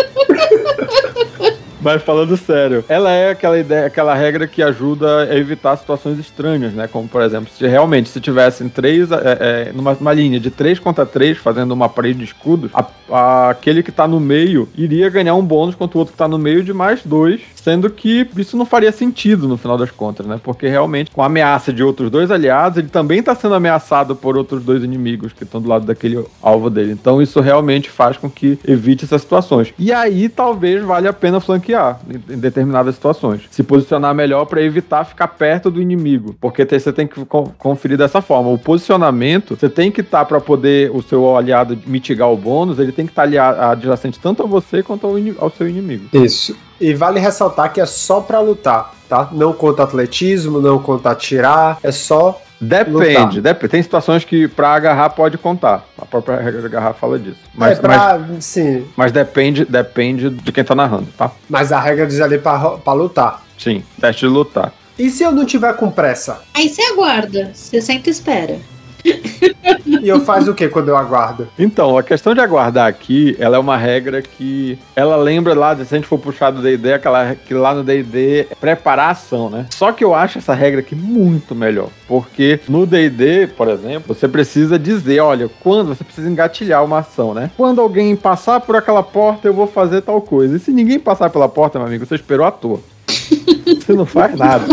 Mas 1.81 2.03
falando 2.03 2.37
sério, 2.37 2.85
ela 2.89 3.13
é 3.13 3.31
aquela 3.31 3.59
ideia, 3.59 3.87
aquela 3.87 4.13
regra 4.13 4.47
que 4.49 4.63
ajuda 4.63 5.23
a 5.23 5.37
evitar 5.37 5.77
situações 5.77 6.19
estranhas, 6.19 6.73
né? 6.73 6.89
Como, 6.89 7.09
por 7.09 7.23
exemplo, 7.23 7.49
se 7.57 7.67
realmente 7.67 8.09
se 8.09 8.21
tivessem 8.21 8.69
três, 8.69 9.13
é, 9.13 9.17
é, 9.69 9.73
numa, 9.73 9.95
numa, 9.95 10.13
linha 10.13 10.41
de 10.41 10.51
três 10.51 10.79
contra 10.79 11.07
três, 11.07 11.39
fazendo 11.39 11.73
uma 11.73 11.89
parede 11.89 12.19
de 12.19 12.25
escudos, 12.25 12.71
a, 12.75 12.85
a, 13.11 13.51
aquele 13.51 13.83
que 13.83 13.93
tá 13.93 14.09
no 14.09 14.19
meio 14.19 14.69
iria 14.77 15.09
ganhar 15.09 15.35
um 15.35 15.45
bônus 15.45 15.77
contra 15.77 15.97
o 15.97 16.01
outro 16.01 16.13
que 16.13 16.19
tá 16.19 16.27
no 16.27 16.39
meio 16.39 16.65
de 16.65 16.73
mais 16.73 17.03
dois, 17.05 17.41
sendo 17.69 17.91
que 17.91 18.27
isso 18.35 18.57
não 18.57 18.65
faria 18.65 18.91
sentido 18.91 19.47
no 19.47 19.59
final 19.59 19.77
das 19.77 19.91
contas, 19.91 20.25
né? 20.25 20.41
Porque 20.43 20.67
realmente, 20.67 21.11
com 21.11 21.23
a 21.23 21.27
ameaça 21.27 21.71
de 21.71 21.83
outros 21.83 22.11
dois 22.11 22.31
aliados, 22.31 22.79
ele 22.79 22.89
também 22.89 23.23
tá 23.23 23.35
sendo 23.35 23.55
ameaçado 23.55 24.17
por 24.17 24.39
outros 24.39 24.65
dois 24.65 24.83
inimigos 24.83 25.35
que 25.35 25.45
estão 25.45 25.61
do 25.61 25.69
lado 25.69 25.85
daquele 25.85 26.25
alvo 26.41 26.71
dele. 26.71 26.93
Então 26.93 27.21
isso 27.21 27.41
realmente 27.41 27.91
faz 27.91 28.17
com 28.17 28.31
que 28.31 28.59
evite 28.67 29.05
essas 29.05 29.21
situações. 29.21 29.75
E 29.79 29.93
aí 29.93 30.31
talvez 30.31 30.83
valha 30.83 31.11
a 31.11 31.13
pena 31.13 31.41
flanquear 31.41 32.01
em 32.31 32.39
determinadas 32.39 32.95
situações. 32.95 33.43
Se 33.51 33.63
posicionar 33.63 34.15
melhor 34.15 34.47
para 34.47 34.63
evitar 34.63 35.05
ficar 35.05 35.29
perto 35.29 35.71
do 35.71 35.83
inimigo. 35.83 36.35
Porque 36.41 36.65
você 36.65 36.91
tem 36.91 37.07
que 37.07 37.23
conferir 37.59 37.99
dessa 37.99 38.23
forma. 38.23 38.49
O 38.49 38.59
posicionamento, 38.59 39.57
você 39.57 39.69
tem 39.69 39.91
que 39.91 40.01
estar 40.01 40.21
tá 40.21 40.25
para 40.25 40.41
poder 40.41 40.91
o 40.91 41.03
seu 41.03 41.37
aliado 41.37 41.79
mitigar 41.87 42.33
o 42.33 42.37
bônus, 42.37 42.79
ele 42.79 42.93
tem 42.93 43.05
que 43.05 43.13
estar 43.13 43.31
tá 43.31 43.73
adjacente 43.73 44.19
tanto 44.19 44.43
a 44.43 44.47
você 44.47 44.83
quanto 44.83 45.07
ao, 45.07 45.17
ao 45.39 45.51
seu 45.51 45.69
inimigo. 45.69 46.07
Isso. 46.15 46.57
E 46.81 46.95
vale 46.95 47.19
ressaltar 47.19 47.73
que 47.73 47.81
é 47.81 47.87
só 47.87 48.21
para 48.21 48.41
lutar, 48.41 48.95
tá? 49.09 49.29
Não 49.33 49.53
conta 49.53 49.83
atletismo, 49.83 50.61
não 50.61 50.79
conta 50.79 51.11
atirar, 51.11 51.79
é 51.83 51.91
só 51.91 52.41
Depende, 52.61 53.41
depende. 53.41 53.71
Tem 53.71 53.83
situações 53.83 54.25
que 54.25 54.49
pra 54.49 54.75
agarrar 54.75 55.11
pode 55.11 55.39
contar. 55.39 55.85
A 55.97 56.05
própria 56.05 56.39
regra 56.39 56.61
de 56.61 56.67
agarrar 56.67 56.93
fala 56.93 57.19
disso. 57.19 57.39
Mas, 57.55 57.79
é 57.79 57.81
pra, 57.81 58.19
mas, 58.19 58.45
sim. 58.45 58.85
Mas 58.97 59.13
depende, 59.13 59.65
depende 59.65 60.29
de 60.29 60.53
quem 60.53 60.65
tá 60.65 60.75
narrando, 60.75 61.07
tá? 61.17 61.31
Mas 61.49 61.71
a 61.71 61.79
regra 61.79 62.07
diz 62.07 62.21
ali 62.21 62.39
pra, 62.39 62.59
pra 62.71 62.93
lutar. 62.93 63.45
Sim, 63.57 63.83
teste 64.01 64.27
de 64.27 64.33
lutar. 64.33 64.73
E 64.99 65.09
se 65.11 65.23
eu 65.23 65.31
não 65.31 65.45
tiver 65.45 65.73
com 65.77 65.91
pressa? 65.91 66.41
Aí 66.53 66.69
você 66.69 66.83
aguarda, 66.83 67.53
você 67.55 67.81
senta 67.81 68.09
e 68.09 68.13
espera. 68.13 68.59
E 70.03 70.09
eu 70.09 70.21
faço 70.21 70.51
o 70.51 70.55
que 70.55 70.69
quando 70.69 70.89
eu 70.89 70.97
aguardo? 70.97 71.49
Então, 71.59 71.97
a 71.97 72.03
questão 72.03 72.35
de 72.35 72.41
aguardar 72.41 72.87
aqui, 72.87 73.37
ela 73.39 73.57
é 73.57 73.61
uma 73.61 73.77
regra 73.77 74.23
que 74.23 74.79
ela 74.95 75.17
lembra 75.17 75.55
lá, 75.55 75.75
se 75.75 75.83
a 75.83 75.85
gente 75.97 76.07
for 76.07 76.19
puxar 76.19 76.51
do 76.51 76.61
D&D, 76.61 76.93
aquela 76.93 77.35
que 77.35 77.55
lá 77.55 77.75
no 77.75 77.83
D&D 77.83 78.47
é 78.51 78.55
preparar 78.55 79.09
a 79.09 79.11
ação, 79.11 79.49
né? 79.49 79.67
Só 79.71 79.91
que 79.93 80.05
eu 80.05 80.15
acho 80.15 80.39
essa 80.39 80.55
regra 80.55 80.81
aqui 80.81 80.95
muito 80.95 81.55
melhor, 81.55 81.89
porque 82.07 82.61
no 82.69 82.87
D&D, 82.87 83.49
por 83.49 83.69
exemplo, 83.69 84.15
você 84.15 84.29
precisa 84.29 84.79
dizer, 84.79 85.21
olha, 85.21 85.51
quando 85.61 85.89
você 85.89 86.05
precisa 86.05 86.29
engatilhar 86.29 86.85
uma 86.85 86.99
ação, 86.99 87.35
né? 87.35 87.51
Quando 87.57 87.81
alguém 87.81 88.15
passar 88.15 88.61
por 88.61 88.77
aquela 88.77 89.03
porta, 89.03 89.49
eu 89.49 89.55
vou 89.55 89.67
fazer 89.67 90.03
tal 90.03 90.21
coisa. 90.21 90.57
E 90.57 90.61
se 90.61 90.71
ninguém 90.71 90.99
passar 90.99 91.31
pela 91.31 91.49
porta, 91.49 91.79
meu 91.79 91.89
amigo, 91.89 92.07
você 92.07 92.15
esperou 92.15 92.47
à 92.47 92.51
toa. 92.51 92.81
Você 93.67 93.93
não 93.93 94.07
faz 94.07 94.37
nada. 94.37 94.65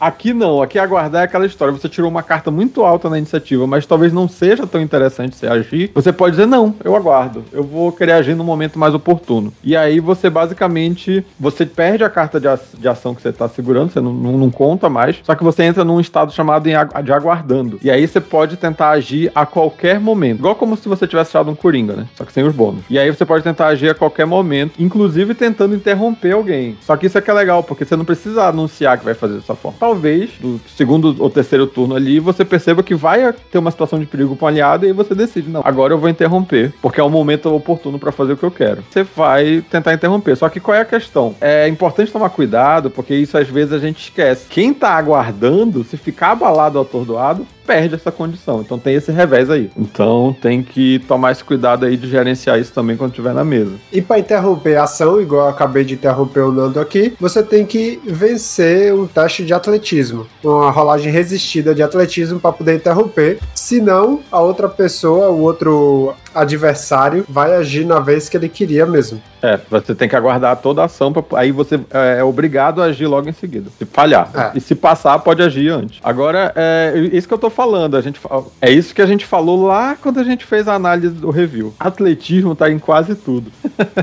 Aqui 0.00 0.32
não, 0.32 0.62
aqui 0.62 0.78
aguardar 0.78 1.22
é 1.22 1.24
aquela 1.26 1.44
história. 1.44 1.72
Você 1.72 1.88
tirou 1.88 2.10
uma 2.10 2.22
carta 2.22 2.50
muito 2.50 2.82
alta 2.82 3.10
na 3.10 3.18
iniciativa, 3.18 3.66
mas 3.66 3.84
talvez 3.84 4.12
não 4.14 4.26
seja 4.26 4.66
tão 4.66 4.80
interessante 4.80 5.36
você 5.36 5.46
agir. 5.46 5.90
Você 5.94 6.10
pode 6.10 6.36
dizer, 6.36 6.46
não, 6.46 6.74
eu 6.82 6.96
aguardo. 6.96 7.44
Eu 7.52 7.62
vou 7.62 7.92
querer 7.92 8.12
agir 8.12 8.34
no 8.34 8.42
momento 8.42 8.78
mais 8.78 8.94
oportuno. 8.94 9.52
E 9.62 9.76
aí 9.76 10.00
você 10.00 10.30
basicamente 10.30 11.24
você 11.38 11.66
perde 11.66 12.02
a 12.02 12.08
carta 12.08 12.40
de, 12.40 12.88
ação 12.88 13.14
que 13.14 13.20
você 13.20 13.28
está 13.28 13.46
segurando, 13.46 13.92
você 13.92 14.00
não, 14.00 14.12
não, 14.12 14.38
não, 14.38 14.50
conta 14.50 14.88
mais. 14.88 15.20
Só 15.22 15.34
que 15.34 15.44
você 15.44 15.64
entra 15.64 15.84
num 15.84 16.00
estado 16.00 16.32
chamado 16.32 16.64
de 16.64 17.12
aguardando. 17.12 17.78
E 17.82 17.90
aí 17.90 18.06
você 18.06 18.20
pode 18.20 18.56
tentar 18.56 18.90
agir 18.90 19.30
a 19.34 19.44
qualquer 19.44 20.00
momento. 20.00 20.38
Igual 20.38 20.54
como 20.54 20.76
se 20.76 20.88
você 20.88 21.06
tivesse 21.06 21.30
tirado 21.30 21.50
um 21.50 21.54
Coringa, 21.54 21.94
né? 21.94 22.06
Só 22.14 22.24
que 22.24 22.32
sem 22.32 22.44
os 22.44 22.54
bônus. 22.54 22.84
E 22.88 22.98
aí 22.98 23.10
você 23.10 23.26
pode 23.26 23.44
tentar 23.44 23.66
agir 23.66 23.90
a 23.90 23.94
qualquer 23.94 24.26
momento, 24.26 24.72
inclusive 24.78 25.34
tentando 25.34 25.74
interromper 25.74 26.32
alguém. 26.32 26.78
Só 26.80 26.96
que 26.96 27.06
isso 27.06 27.18
é 27.18 27.20
que 27.20 27.30
é 27.30 27.34
legal, 27.34 27.62
porque 27.62 27.84
você 27.90 27.96
não 27.96 28.04
precisa 28.04 28.44
anunciar 28.44 28.96
que 28.96 29.04
vai 29.04 29.14
fazer 29.14 29.34
dessa 29.34 29.56
forma 29.56 29.76
talvez, 29.78 30.30
no 30.40 30.60
segundo 30.76 31.16
ou 31.18 31.28
terceiro 31.28 31.66
turno 31.66 31.96
ali, 31.96 32.20
você 32.20 32.44
perceba 32.44 32.82
que 32.82 32.94
vai 32.94 33.34
ter 33.50 33.58
uma 33.58 33.70
situação 33.70 33.98
de 33.98 34.06
perigo 34.06 34.36
com 34.36 34.44
um 34.44 34.48
aliado 34.48 34.86
e 34.86 34.92
você 34.92 35.14
decide, 35.14 35.50
não, 35.50 35.62
agora 35.64 35.92
eu 35.92 35.98
vou 35.98 36.08
interromper, 36.08 36.72
porque 36.80 37.00
é 37.00 37.02
o 37.02 37.10
momento 37.10 37.52
oportuno 37.52 37.98
para 37.98 38.12
fazer 38.12 38.34
o 38.34 38.36
que 38.36 38.44
eu 38.44 38.50
quero. 38.50 38.84
Você 38.88 39.02
vai 39.02 39.64
tentar 39.68 39.92
interromper. 39.92 40.36
Só 40.36 40.48
que 40.48 40.60
qual 40.60 40.76
é 40.76 40.80
a 40.80 40.84
questão? 40.84 41.34
É 41.40 41.66
importante 41.66 42.12
tomar 42.12 42.30
cuidado, 42.30 42.90
porque 42.90 43.14
isso 43.14 43.36
às 43.36 43.48
vezes 43.48 43.72
a 43.72 43.78
gente 43.78 44.04
esquece. 44.04 44.46
Quem 44.48 44.72
tá 44.72 44.90
aguardando, 44.90 45.82
se 45.82 45.96
ficar 45.96 46.32
abalado 46.32 46.78
ou 46.78 46.84
atordoado, 46.84 47.46
perde 47.70 47.94
essa 47.94 48.10
condição. 48.10 48.60
Então 48.60 48.80
tem 48.80 48.94
esse 48.96 49.12
revés 49.12 49.48
aí. 49.48 49.70
Então 49.76 50.36
tem 50.42 50.60
que 50.60 50.98
tomar 51.06 51.30
esse 51.30 51.44
cuidado 51.44 51.86
aí 51.86 51.96
de 51.96 52.08
gerenciar 52.08 52.58
isso 52.58 52.72
também 52.72 52.96
quando 52.96 53.10
estiver 53.10 53.32
na 53.32 53.44
mesa. 53.44 53.72
E 53.92 54.02
para 54.02 54.18
interromper 54.18 54.76
a 54.76 54.84
ação, 54.84 55.20
igual 55.20 55.44
eu 55.44 55.50
acabei 55.50 55.84
de 55.84 55.94
interromper 55.94 56.40
o 56.40 56.50
Nando 56.50 56.80
aqui, 56.80 57.14
você 57.20 57.44
tem 57.44 57.64
que 57.64 57.79
vencer 58.04 58.94
um 58.94 59.06
teste 59.06 59.44
de 59.44 59.52
atletismo, 59.52 60.26
uma 60.42 60.70
rolagem 60.70 61.12
resistida 61.12 61.74
de 61.74 61.82
atletismo 61.82 62.40
para 62.40 62.52
poder 62.52 62.76
interromper. 62.76 63.38
Senão, 63.54 64.20
a 64.30 64.40
outra 64.40 64.68
pessoa, 64.68 65.28
o 65.30 65.40
outro 65.40 66.14
adversário 66.34 67.24
vai 67.28 67.54
agir 67.54 67.84
na 67.84 68.00
vez 68.00 68.28
que 68.28 68.36
ele 68.36 68.48
queria 68.48 68.86
mesmo. 68.86 69.22
É, 69.42 69.58
você 69.70 69.94
tem 69.94 70.08
que 70.08 70.14
aguardar 70.14 70.56
toda 70.56 70.82
a 70.82 70.84
ação, 70.84 71.12
pra, 71.12 71.22
aí 71.38 71.50
você 71.50 71.80
é, 71.90 72.18
é 72.18 72.24
obrigado 72.24 72.82
a 72.82 72.86
agir 72.86 73.06
logo 73.06 73.28
em 73.28 73.32
seguida. 73.32 73.70
Se 73.78 73.86
falhar. 73.86 74.30
É. 74.34 74.58
E 74.58 74.60
se 74.60 74.74
passar, 74.74 75.18
pode 75.20 75.42
agir 75.42 75.70
antes. 75.70 75.98
Agora, 76.02 76.52
é 76.54 76.92
isso 77.12 77.26
que 77.26 77.32
eu 77.32 77.38
tô 77.38 77.48
falando. 77.48 77.96
A 77.96 78.00
gente, 78.00 78.20
é 78.60 78.70
isso 78.70 78.94
que 78.94 79.00
a 79.00 79.06
gente 79.06 79.24
falou 79.24 79.66
lá 79.66 79.96
quando 80.00 80.20
a 80.20 80.24
gente 80.24 80.44
fez 80.44 80.68
a 80.68 80.74
análise 80.74 81.14
do 81.14 81.30
review. 81.30 81.74
Atletismo 81.78 82.54
tá 82.54 82.70
em 82.70 82.78
quase 82.78 83.14
tudo. 83.14 83.50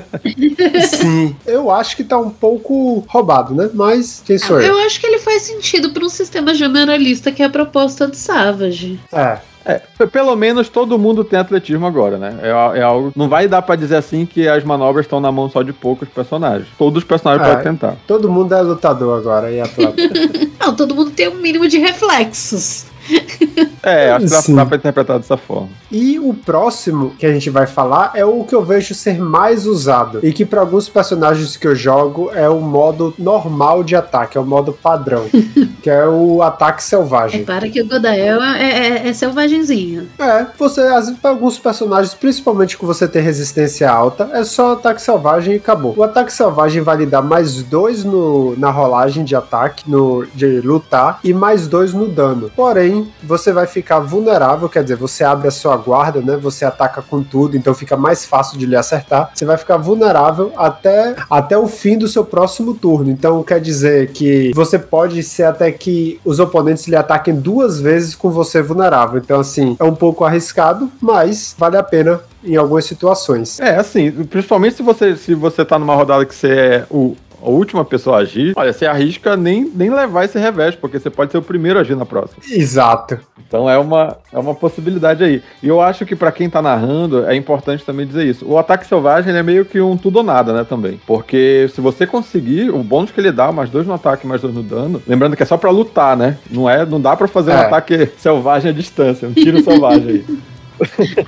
Sim. 0.88 1.36
Eu 1.46 1.70
acho 1.70 1.96
que 1.96 2.04
tá 2.04 2.18
um 2.18 2.30
pouco 2.30 3.06
roubado, 3.08 3.54
né? 3.54 3.70
Mas 3.74 4.24
quem 4.26 4.38
sou 4.38 4.60
eu? 4.60 4.74
Eu 4.74 4.86
acho 4.86 5.00
que 5.00 5.06
ele 5.06 5.20
faz 5.20 5.44
sentido 5.44 5.92
para 5.92 6.04
um 6.04 6.10
sistema 6.10 6.54
generalista 6.54 7.32
que 7.32 7.44
é 7.44 7.46
a 7.46 7.50
proposta 7.50 8.08
de 8.08 8.18
Savage. 8.18 9.00
É. 9.14 9.38
É, 9.68 10.06
pelo 10.06 10.34
menos 10.36 10.70
todo 10.70 10.98
mundo 10.98 11.26
tem 11.26 11.38
atletismo 11.38 11.86
agora, 11.86 12.18
né? 12.18 12.40
É, 12.42 12.80
é 12.80 12.82
algo. 12.82 13.12
Não 13.14 13.28
vai 13.28 13.48
dar 13.48 13.62
para 13.62 13.76
dizer 13.76 13.98
assim 13.98 14.26
que 14.26 14.48
as 14.48 14.64
manobras 14.64 15.06
estão 15.06 15.20
na 15.20 15.30
mão 15.32 15.50
só 15.50 15.62
de 15.62 15.74
poucos 15.74 16.08
personagens. 16.08 16.70
Todos 16.78 17.00
os 17.00 17.04
personagens 17.04 17.46
é, 17.46 17.50
podem 17.50 17.72
tentar. 17.74 17.98
Todo 18.08 18.30
mundo 18.30 18.56
é 18.56 18.62
lutador 18.62 19.20
agora 19.20 19.52
e 19.52 19.60
atleta. 19.60 20.02
não, 20.58 20.74
todo 20.74 20.96
mundo 20.96 21.12
tem 21.12 21.28
um 21.28 21.36
mínimo 21.36 21.68
de 21.68 21.80
reflexos. 21.80 22.86
É, 23.84 24.12
acho 24.12 24.26
que 24.46 24.52
dá, 24.52 24.64
dá 24.64 24.66
pra 24.66 24.78
interpretar 24.78 25.18
dessa 25.20 25.38
forma. 25.38 25.70
E 25.92 26.20
o 26.20 26.34
próximo 26.34 27.12
que 27.18 27.26
a 27.26 27.34
gente 27.34 27.50
vai 27.50 27.68
falar 27.68 28.12
é 28.14 28.26
o 28.26 28.44
que 28.44 28.56
eu 28.56 28.64
vejo 28.64 28.94
ser 28.94 29.20
mais 29.20 29.66
usado. 29.66 30.20
E 30.24 30.32
que 30.34 30.46
para 30.46 30.62
alguns 30.62 30.90
personagens 30.90 31.56
que 31.56 31.68
eu 31.68 31.76
jogo 31.76 32.32
é 32.34 32.50
o 32.50 32.60
modo 32.60 33.14
normal 33.18 33.84
de 33.84 33.96
ataque, 33.96 34.38
é 34.38 34.42
o 34.42 34.46
modo 34.46 34.74
padrão. 34.74 35.26
que 35.82 35.90
é 35.90 36.06
o 36.06 36.42
ataque 36.42 36.84
selvagem. 36.84 37.42
É, 37.42 37.44
para 37.44 37.70
que 37.70 37.82
o 37.82 37.88
Godael 37.88 38.42
é, 38.42 38.88
é, 38.88 39.08
é 39.08 39.14
selvagemzinho. 39.14 40.08
É, 40.20 40.46
você, 40.58 40.82
para 41.22 41.32
alguns 41.32 41.58
personagens, 41.60 42.14
principalmente 42.14 42.78
que 42.78 42.86
você 42.86 43.08
tem 43.08 43.22
resistência 43.22 43.90
alta, 43.90 44.30
é 44.34 44.44
só 44.44 44.74
ataque 44.74 45.02
selvagem 45.02 45.54
e 45.54 45.58
acabou. 45.58 45.94
O 45.96 46.04
ataque 46.04 46.34
selvagem 46.34 46.82
vai 46.82 46.98
lhe 46.98 47.06
dar 47.06 47.22
mais 47.22 47.64
dois 47.64 48.04
no, 48.04 48.58
na 48.58 48.70
rolagem 48.70 49.24
de 49.24 49.36
ataque, 49.36 49.90
no, 49.90 50.26
de 50.34 50.62
lutar, 50.62 51.20
e 51.24 51.34
mais 51.34 51.68
dois 51.68 51.94
no 51.94 52.08
dano. 52.08 52.52
Porém, 52.56 53.08
você 53.24 53.52
vai 53.52 53.67
ficar 53.68 54.00
vulnerável, 54.00 54.68
quer 54.68 54.84
dizer, 54.84 54.96
você 54.96 55.24
abre 55.24 55.48
a 55.48 55.52
sua 55.52 55.78
guarda, 55.78 56.22
né? 56.22 56.38
Você 56.38 56.66
ataca 56.66 57.02
com 57.02 57.22
tudo, 57.22 57.56
então 57.56 57.74
fica 57.74 57.96
mais 57.96 58.26
fácil 58.26 58.58
de 58.58 58.66
lhe 58.66 58.76
acertar. 58.76 59.32
Você 59.34 59.46
vai 59.46 59.58
ficar 59.58 59.78
vulnerável 59.78 60.52
até, 60.58 61.16
até 61.30 61.58
o 61.58 61.68
fim 61.68 61.98
do 61.98 62.08
seu 62.08 62.26
próximo 62.26 62.74
turno. 62.74 63.12
Então 63.12 63.44
quer 63.44 63.60
dizer 63.60 64.12
que 64.12 64.52
você 64.56 64.80
pode 64.80 65.22
ser 65.24 65.44
até 65.44 65.72
que 65.72 66.20
os 66.26 66.40
oponentes 66.40 66.88
lhe 66.88 66.96
ataquem 66.96 67.36
duas 67.36 67.80
vezes 67.80 68.16
com 68.16 68.30
você 68.30 68.62
vulnerável. 68.62 69.20
Então, 69.20 69.40
assim, 69.40 69.76
é 69.80 69.84
um 69.84 69.96
pouco 69.96 70.24
arriscado, 70.24 70.90
mas 71.02 71.56
vale 71.58 71.78
a 71.78 71.84
pena 71.84 72.22
em 72.44 72.56
algumas 72.56 72.86
situações. 72.86 73.60
É, 73.60 73.76
assim, 73.76 74.12
principalmente 74.12 74.78
se 74.78 74.84
você 74.84 75.16
se 75.16 75.36
você 75.36 75.66
tá 75.66 75.78
numa 75.78 75.96
rodada 75.96 76.26
que 76.26 76.34
você 76.34 76.48
é 76.48 76.86
o 76.90 77.16
a 77.42 77.50
última 77.50 77.86
pessoa 77.86 78.18
a 78.18 78.20
agir, 78.22 78.54
olha, 78.56 78.74
você 78.74 78.86
arrisca 78.86 79.38
nem, 79.38 79.72
nem 79.74 79.90
levar 79.90 80.26
esse 80.26 80.40
revés, 80.40 80.76
porque 80.76 81.00
você 81.00 81.10
pode 81.10 81.32
ser 81.32 81.38
o 81.38 81.42
primeiro 81.42 81.80
a 81.80 81.82
agir 81.82 81.96
na 81.96 82.06
próxima. 82.06 82.42
Exato. 82.50 83.20
Então 83.48 83.70
é 83.70 83.78
uma, 83.78 84.18
é 84.32 84.38
uma 84.38 84.54
possibilidade 84.54 85.24
aí. 85.24 85.42
E 85.62 85.68
eu 85.68 85.82
acho 85.82 86.06
que 86.06 86.16
para 86.16 86.32
quem 86.32 86.50
tá 86.50 86.62
narrando, 86.62 87.26
é 87.26 87.36
importante 87.36 87.86
também 87.86 88.06
dizer 88.06 88.26
isso. 88.26 88.46
O 88.46 88.58
ataque 88.58 88.86
selvagem 88.86 89.36
é 89.36 89.44
meio 89.44 89.66
que 89.66 89.80
um 89.80 89.96
tudo 89.96 90.18
ou 90.18 90.24
nada, 90.24 90.52
né, 90.52 90.64
também. 90.64 91.00
Porque 91.06 91.70
se 91.74 91.80
você 91.80 92.06
conseguir, 92.06 92.70
o 92.70 92.84
bônus 92.84 93.12
que 93.12 93.20
ele 93.20 93.32
dá, 93.32 93.52
mais 93.52 93.70
dois 93.70 93.88
no 93.88 93.94
ataque, 93.94 94.28
mais 94.28 94.42
dois 94.42 94.54
no 94.54 94.64
dano, 94.64 95.02
lembrando 95.08 95.36
que 95.36 95.44
é 95.44 95.46
só 95.46 95.58
para 95.58 95.70
lutar, 95.70 96.18
né? 96.18 96.38
Não 96.50 96.70
é, 96.70 96.86
não 96.86 97.00
dá 97.00 97.16
para 97.16 97.28
fazer 97.28 97.52
é. 97.52 97.56
um 97.56 97.60
ataque 97.60 98.10
selvagem 98.18 98.72
à 98.72 98.74
distância, 98.74 99.28
um 99.28 99.34
tiro 99.34 99.64
selvagem 99.64 100.10
aí. 100.10 100.26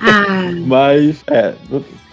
Ah. 0.00 0.48
Mas, 0.64 1.24
é, 1.26 1.54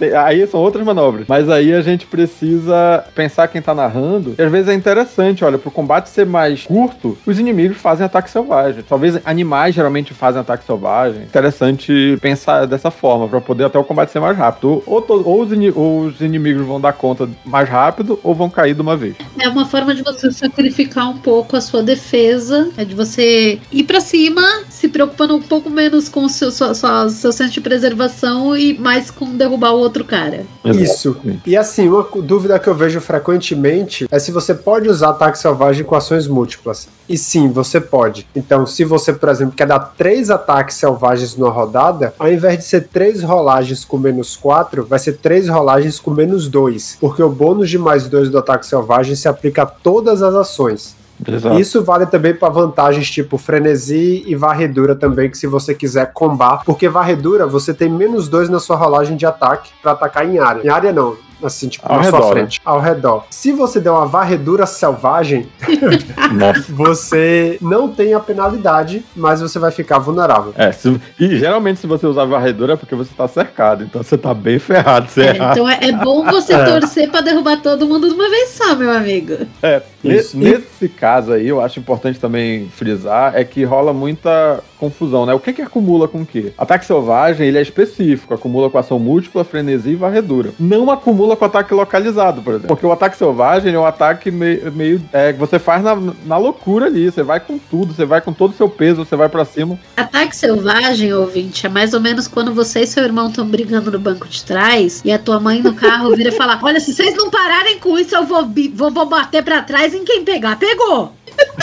aí 0.02 0.46
são 0.48 0.60
outras 0.60 0.86
manobras. 0.86 1.26
Mas 1.28 1.50
aí 1.50 1.74
a 1.74 1.82
gente 1.82 2.06
precisa 2.06 3.04
pensar 3.16 3.48
quem 3.48 3.62
tá 3.62 3.74
narrando. 3.74 4.36
E 4.38 4.42
às 4.42 4.52
vezes 4.52 4.70
é 4.70 4.74
interessante, 4.74 5.44
olha, 5.44 5.58
pro 5.58 5.72
combate 5.72 6.10
ser 6.10 6.26
mais 6.26 6.64
curto, 6.64 7.18
os 7.26 7.40
inimigos 7.40 7.78
fazem 7.78 8.06
ataque 8.06 8.30
selvagem. 8.30 8.84
Talvez 8.88 9.20
animais 9.26 9.76
geralmente 9.76 10.14
fazem 10.14 10.42
ataque 10.42 10.66
selvagem. 10.66 11.24
Interessante 11.24 12.18
pensar 12.22 12.66
dessa 12.66 12.92
forma, 12.92 13.28
para 13.28 13.42
poder 13.42 13.66
até 13.66 13.78
o 13.78 13.84
combate 13.84 14.12
ser 14.12 14.20
mais 14.20 14.38
rápido. 14.38 14.84
Ou, 14.86 15.06
ou, 15.08 15.42
os, 15.42 15.50
ou, 15.76 16.02
os, 16.06 16.22
inimigos 16.22 16.66
vão 16.66 16.80
dar 16.80 16.94
conta 16.94 17.28
mais 17.46 17.70
rápido, 17.70 18.20
ou 18.24 18.34
vão 18.34 18.50
cair 18.50 18.74
de 18.74 18.82
uma 18.82 18.96
vez. 18.96 19.16
É 19.40 19.50
uma 19.50 19.66
forma 19.66 19.94
de 19.94 20.04
você 20.04 20.32
sacrificar 20.32 21.10
um 21.10 21.18
pouco 21.18 21.56
a 21.56 21.62
sua 21.62 21.82
defesa, 21.84 22.70
é 22.78 22.86
de 22.86 22.96
você 22.96 23.60
ir 23.72 23.84
para 23.84 24.00
cima, 24.00 24.42
se 24.70 24.88
preocupando 24.88 25.36
um 25.36 25.42
pouco 25.42 25.70
menos 25.70 26.10
com 26.10 26.26
o 26.26 26.30
seu, 26.30 26.52
sua, 26.52 26.74
sua, 26.74 27.10
seu 27.10 27.32
senso 27.32 27.54
de 27.54 27.62
preservação 27.62 28.56
e 28.56 28.78
mais 28.78 29.10
com 29.10 29.26
derrubar 29.36 29.74
o 29.74 29.87
outro 29.88 30.06
cara. 30.06 30.46
Isso. 30.64 31.18
E 31.46 31.56
assim, 31.56 31.88
uma 31.88 32.08
dúvida 32.22 32.60
que 32.60 32.68
eu 32.68 32.76
vejo 32.76 33.02
frequentemente 33.02 34.08
é 34.12 34.20
se 34.20 34.32
você 34.32 34.54
pode 34.54 34.90
usar 34.90 35.10
ataque 35.10 35.40
selvagem 35.40 35.84
com 35.84 35.96
ações 35.96 36.28
múltiplas. 36.28 36.88
E 37.10 37.18
sim, 37.18 37.50
você 37.50 37.80
pode. 37.80 38.28
Então, 38.36 38.66
se 38.66 38.84
você, 38.84 39.14
por 39.14 39.30
exemplo, 39.30 39.56
quer 39.56 39.68
dar 39.68 39.80
três 39.80 40.30
ataques 40.30 40.76
selvagens 40.76 41.36
numa 41.36 41.52
rodada, 41.52 42.14
ao 42.20 42.32
invés 42.32 42.58
de 42.58 42.66
ser 42.66 42.88
três 42.88 43.24
rolagens 43.24 43.86
com 43.86 43.98
menos 43.98 44.36
quatro, 44.36 44.86
vai 44.86 45.00
ser 45.00 45.14
três 45.18 45.48
rolagens 45.48 46.00
com 46.00 46.12
menos 46.12 46.50
dois. 46.50 46.98
Porque 47.00 47.24
o 47.24 47.30
bônus 47.30 47.70
de 47.70 47.78
mais 47.78 48.08
dois 48.08 48.30
do 48.30 48.38
ataque 48.38 48.66
selvagem 48.66 49.16
se 49.16 49.28
aplica 49.28 49.64
a 49.64 49.66
todas 49.66 50.22
as 50.22 50.36
ações. 50.36 50.96
Exato. 51.26 51.60
Isso 51.60 51.84
vale 51.84 52.06
também 52.06 52.34
para 52.34 52.50
vantagens 52.50 53.10
tipo 53.10 53.38
frenesi 53.38 54.24
e 54.26 54.36
varredura 54.36 54.96
também, 54.96 55.30
que 55.30 55.38
se 55.38 55.48
você 55.48 55.74
quiser 55.74 56.12
combar, 56.14 56.64
porque 56.66 56.88
varredura 56.88 57.48
você 57.48 57.74
tem 57.74 57.90
menos 57.90 58.28
dois 58.28 58.50
na 58.50 58.60
sua 58.60 58.76
rolagem 58.76 59.18
de 59.18 59.26
ataque 59.26 59.72
para 59.82 59.94
atacar 59.94 60.28
em 60.28 60.40
área. 60.40 60.62
Em 60.64 60.70
área 60.70 60.92
não, 60.92 61.18
assim, 61.44 61.68
tipo, 61.68 61.86
ao 61.88 61.98
na 61.98 62.04
redor, 62.04 62.22
sua 62.22 62.32
frente, 62.32 62.60
né? 62.60 62.64
ao 62.66 62.80
redor. 62.80 63.26
Se 63.30 63.52
você 63.52 63.80
der 63.80 63.92
uma 63.92 64.06
varredura 64.06 64.66
selvagem, 64.66 65.48
você 66.70 67.58
não 67.62 67.90
tem 67.90 68.14
a 68.14 68.20
penalidade, 68.20 69.06
mas 69.16 69.42
você 69.42 69.60
vai 69.60 69.72
ficar 69.72 70.00
vulnerável. 70.00 70.54
É, 70.58 70.72
se, 70.72 71.00
e 71.20 71.38
geralmente 71.38 71.80
se 71.80 71.88
você 71.88 72.08
usar 72.08 72.26
varredura 72.26 72.74
é 72.74 72.76
porque 72.76 72.96
você 72.96 73.12
tá 73.16 73.28
cercado, 73.28 73.84
então 73.84 74.02
você 74.02 74.18
tá 74.18 74.34
bem 74.34 74.60
ferrado. 74.60 75.08
É, 75.18 75.52
então 75.52 75.70
é, 75.70 75.80
é, 75.82 75.92
bom 75.92 76.26
você 76.26 76.54
é. 76.54 76.66
torcer 76.66 77.10
pra 77.10 77.22
derrubar 77.22 77.62
todo 77.62 77.88
mundo 77.88 78.08
de 78.08 78.16
uma 78.16 78.30
vez 78.30 78.50
só, 78.50 78.76
meu 78.76 78.92
amigo. 78.92 79.38
É, 79.62 79.82
Isso. 80.04 80.38
nesse 80.38 80.88
caso 80.88 81.34
aí, 81.34 81.48
eu 81.48 81.62
acho 81.62 81.80
importante 81.80 82.20
também 82.20 82.70
frisar, 82.70 83.36
é 83.36 83.44
que 83.44 83.64
rola 83.64 83.94
muita 83.94 84.64
confusão, 84.80 85.26
né? 85.26 85.34
O 85.34 85.40
que 85.40 85.54
que 85.54 85.62
acumula 85.62 86.08
com 86.08 86.22
o 86.22 86.26
quê? 86.26 86.54
Ataque 86.58 86.86
selvagem, 86.86 87.48
ele 87.48 87.58
é 87.58 87.62
específico, 87.62 88.34
acumula 88.34 88.70
com 88.70 88.78
ação 88.78 89.00
múltipla, 89.00 89.44
frenesi 89.44 89.92
e 89.92 89.96
varredura. 89.96 90.52
Não 90.60 90.92
acumula 90.92 91.36
com 91.36 91.46
ataque 91.46 91.74
localizado, 91.74 92.42
por 92.42 92.52
exemplo. 92.52 92.68
Porque 92.68 92.86
o 92.86 92.92
ataque 92.92 93.18
selvagem 93.18 93.74
é 93.74 93.80
um 93.80 93.86
ataque 93.86 94.30
meio, 94.30 94.72
meio 94.72 95.02
é, 95.12 95.34
que 95.34 95.40
você 95.40 95.58
faz 95.58 95.84
na, 95.84 95.96
na 96.26 96.38
loucura 96.38 96.86
ali, 96.86 97.10
você 97.10 97.24
vai 97.24 97.40
com 97.40 97.58
tudo, 97.58 97.94
você 97.94 98.06
vai 98.06 98.22
com 98.22 98.32
todo 98.32 98.52
o 98.52 98.56
seu 98.56 98.70
peso, 98.70 99.04
você 99.04 99.16
vai 99.16 99.30
para 99.30 99.46
cima. 99.46 99.80
Ataque 99.96 100.36
selvagem, 100.36 101.12
ouvinte, 101.14 101.66
é 101.66 101.70
mais 101.70 101.94
ou 101.94 102.00
menos 102.00 102.28
quando 102.28 102.54
você 102.54 102.82
e 102.82 102.88
seu 102.88 103.04
irmão 103.04 103.30
estão 103.30 103.48
brigando 103.48 103.92
no 103.92 104.00
banco 104.00 104.28
de 104.28 104.44
trás 104.44 105.02
e 105.04 105.12
a 105.12 105.18
tua 105.18 105.40
mãe 105.40 105.62
no 105.62 105.74
carro 105.74 106.16
vira 106.16 106.30
e 106.30 106.34
fala: 106.34 106.60
"Olha, 106.62 106.80
se 106.80 106.94
vocês 106.94 107.16
não 107.16 107.30
pararem 107.32 107.80
com 107.80 107.98
isso, 107.98 108.16
eu 108.16 108.26
vou 108.26 108.48
vou, 108.74 108.92
vou 108.92 109.06
bater 109.06 109.44
para 109.44 109.62
trás 109.62 109.94
em 109.98 110.06
quem 110.06 110.24
pegar, 110.24 110.58
pegou. 110.58 111.14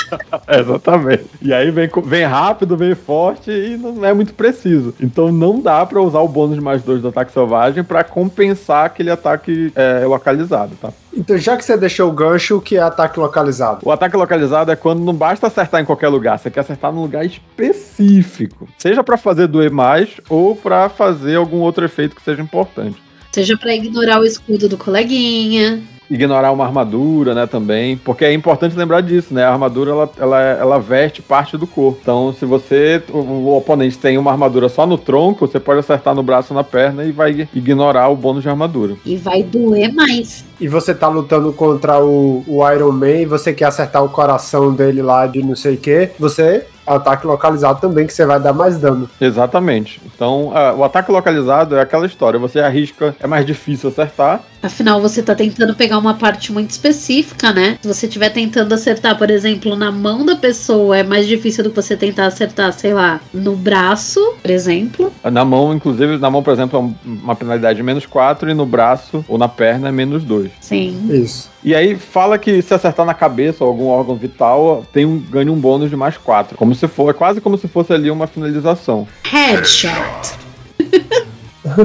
Exatamente. 0.48 1.26
E 1.42 1.52
aí 1.52 1.70
vem, 1.70 1.88
vem 2.04 2.24
rápido, 2.24 2.76
vem 2.76 2.94
forte 2.94 3.50
e 3.50 3.76
não 3.76 4.04
é 4.04 4.12
muito 4.12 4.34
preciso. 4.34 4.94
Então 5.00 5.32
não 5.32 5.60
dá 5.60 5.84
para 5.84 6.00
usar 6.00 6.20
o 6.20 6.28
bônus 6.28 6.56
de 6.56 6.60
mais 6.60 6.82
dois 6.82 7.02
do 7.02 7.08
ataque 7.08 7.32
selvagem 7.32 7.82
para 7.82 8.04
compensar 8.04 8.86
aquele 8.86 9.10
ataque 9.10 9.72
é, 9.74 10.04
localizado, 10.06 10.76
tá? 10.80 10.92
Então, 11.16 11.38
já 11.38 11.56
que 11.56 11.64
você 11.64 11.76
deixou 11.76 12.08
o 12.10 12.12
gancho, 12.12 12.56
o 12.56 12.60
que 12.60 12.76
é 12.76 12.80
ataque 12.80 13.20
localizado? 13.20 13.80
O 13.84 13.92
ataque 13.92 14.16
localizado 14.16 14.72
é 14.72 14.76
quando 14.76 15.00
não 15.00 15.14
basta 15.14 15.46
acertar 15.46 15.80
em 15.80 15.84
qualquer 15.84 16.08
lugar, 16.08 16.38
você 16.38 16.50
quer 16.50 16.60
acertar 16.60 16.92
num 16.92 17.02
lugar 17.02 17.24
específico. 17.24 18.68
Seja 18.76 19.04
para 19.04 19.16
fazer 19.16 19.46
doer 19.46 19.70
mais 19.70 20.08
ou 20.28 20.56
para 20.56 20.88
fazer 20.88 21.36
algum 21.36 21.58
outro 21.58 21.84
efeito 21.84 22.16
que 22.16 22.22
seja 22.22 22.42
importante. 22.42 23.00
Seja 23.30 23.56
para 23.56 23.74
ignorar 23.74 24.20
o 24.20 24.24
escudo 24.24 24.68
do 24.68 24.76
coleguinha 24.76 25.82
ignorar 26.10 26.52
uma 26.52 26.64
armadura, 26.64 27.34
né, 27.34 27.46
também, 27.46 27.96
porque 27.96 28.24
é 28.24 28.32
importante 28.32 28.76
lembrar 28.76 29.00
disso, 29.00 29.32
né, 29.32 29.44
a 29.44 29.52
armadura, 29.52 29.90
ela, 29.90 30.10
ela, 30.18 30.40
ela 30.42 30.78
veste 30.78 31.22
parte 31.22 31.56
do 31.56 31.66
corpo, 31.66 31.98
então 32.02 32.32
se 32.32 32.44
você, 32.44 33.02
o, 33.10 33.18
o 33.18 33.56
oponente 33.56 33.98
tem 33.98 34.18
uma 34.18 34.30
armadura 34.30 34.68
só 34.68 34.86
no 34.86 34.98
tronco, 34.98 35.46
você 35.46 35.58
pode 35.58 35.80
acertar 35.80 36.14
no 36.14 36.22
braço 36.22 36.52
na 36.52 36.64
perna 36.64 37.04
e 37.04 37.12
vai 37.12 37.48
ignorar 37.54 38.08
o 38.08 38.16
bônus 38.16 38.42
de 38.42 38.48
armadura. 38.48 38.96
E 39.04 39.16
vai 39.16 39.42
doer 39.42 39.92
mais. 39.92 40.44
E 40.60 40.68
você 40.68 40.94
tá 40.94 41.08
lutando 41.08 41.52
contra 41.52 42.02
o, 42.02 42.44
o 42.46 42.70
Iron 42.70 42.92
Man 42.92 43.10
e 43.10 43.26
você 43.26 43.52
quer 43.52 43.66
acertar 43.66 44.04
o 44.04 44.08
coração 44.08 44.72
dele 44.72 45.02
lá 45.02 45.26
de 45.26 45.42
não 45.42 45.56
sei 45.56 45.74
o 45.74 45.78
que, 45.78 46.10
você 46.18 46.66
ataque 46.86 47.26
localizado 47.26 47.80
também, 47.80 48.06
que 48.06 48.12
você 48.12 48.26
vai 48.26 48.38
dar 48.38 48.52
mais 48.52 48.78
dano. 48.78 49.08
Exatamente. 49.20 50.00
Então, 50.04 50.48
uh, 50.48 50.76
o 50.76 50.84
ataque 50.84 51.10
localizado 51.10 51.76
é 51.76 51.80
aquela 51.80 52.06
história: 52.06 52.38
você 52.38 52.60
arrisca, 52.60 53.14
é 53.20 53.26
mais 53.26 53.46
difícil 53.46 53.88
acertar. 53.88 54.42
Afinal, 54.62 55.00
você 55.00 55.22
tá 55.22 55.34
tentando 55.34 55.74
pegar 55.74 55.98
uma 55.98 56.14
parte 56.14 56.50
muito 56.50 56.70
específica, 56.70 57.52
né? 57.52 57.78
Se 57.82 57.88
você 57.88 58.06
estiver 58.06 58.30
tentando 58.30 58.72
acertar, 58.72 59.18
por 59.18 59.30
exemplo, 59.30 59.76
na 59.76 59.92
mão 59.92 60.24
da 60.24 60.36
pessoa, 60.36 60.96
é 60.96 61.02
mais 61.02 61.26
difícil 61.26 61.64
do 61.64 61.70
que 61.70 61.76
você 61.76 61.96
tentar 61.96 62.26
acertar, 62.26 62.72
sei 62.72 62.94
lá, 62.94 63.20
no 63.32 63.54
braço, 63.56 64.20
por 64.40 64.50
exemplo. 64.50 65.12
Na 65.22 65.44
mão, 65.44 65.74
inclusive, 65.74 66.16
na 66.16 66.30
mão, 66.30 66.42
por 66.42 66.52
exemplo, 66.52 66.78
é 66.78 67.06
uma 67.06 67.36
penalidade 67.36 67.76
de 67.76 67.82
menos 67.82 68.06
4 68.06 68.50
e 68.50 68.54
no 68.54 68.64
braço 68.64 69.22
ou 69.28 69.36
na 69.36 69.48
perna 69.48 69.88
é 69.88 69.92
menos 69.92 70.24
2. 70.24 70.43
Sim. 70.60 71.08
Isso. 71.10 71.50
E 71.62 71.74
aí 71.74 71.96
fala 71.96 72.38
que 72.38 72.60
se 72.62 72.72
acertar 72.72 73.04
na 73.04 73.14
cabeça 73.14 73.64
ou 73.64 73.70
algum 73.70 73.86
órgão 73.88 74.14
vital, 74.16 74.84
tem 74.92 75.04
um, 75.04 75.18
ganha 75.18 75.50
um 75.50 75.56
bônus 75.56 75.90
de 75.90 75.96
mais 75.96 76.16
4. 76.16 76.56
Como 76.56 76.74
se 76.74 76.86
for, 76.88 77.10
é 77.10 77.12
quase 77.12 77.40
como 77.40 77.58
se 77.58 77.68
fosse 77.68 77.92
ali 77.92 78.10
uma 78.10 78.26
finalização. 78.26 79.06
Headshot. 79.24 80.38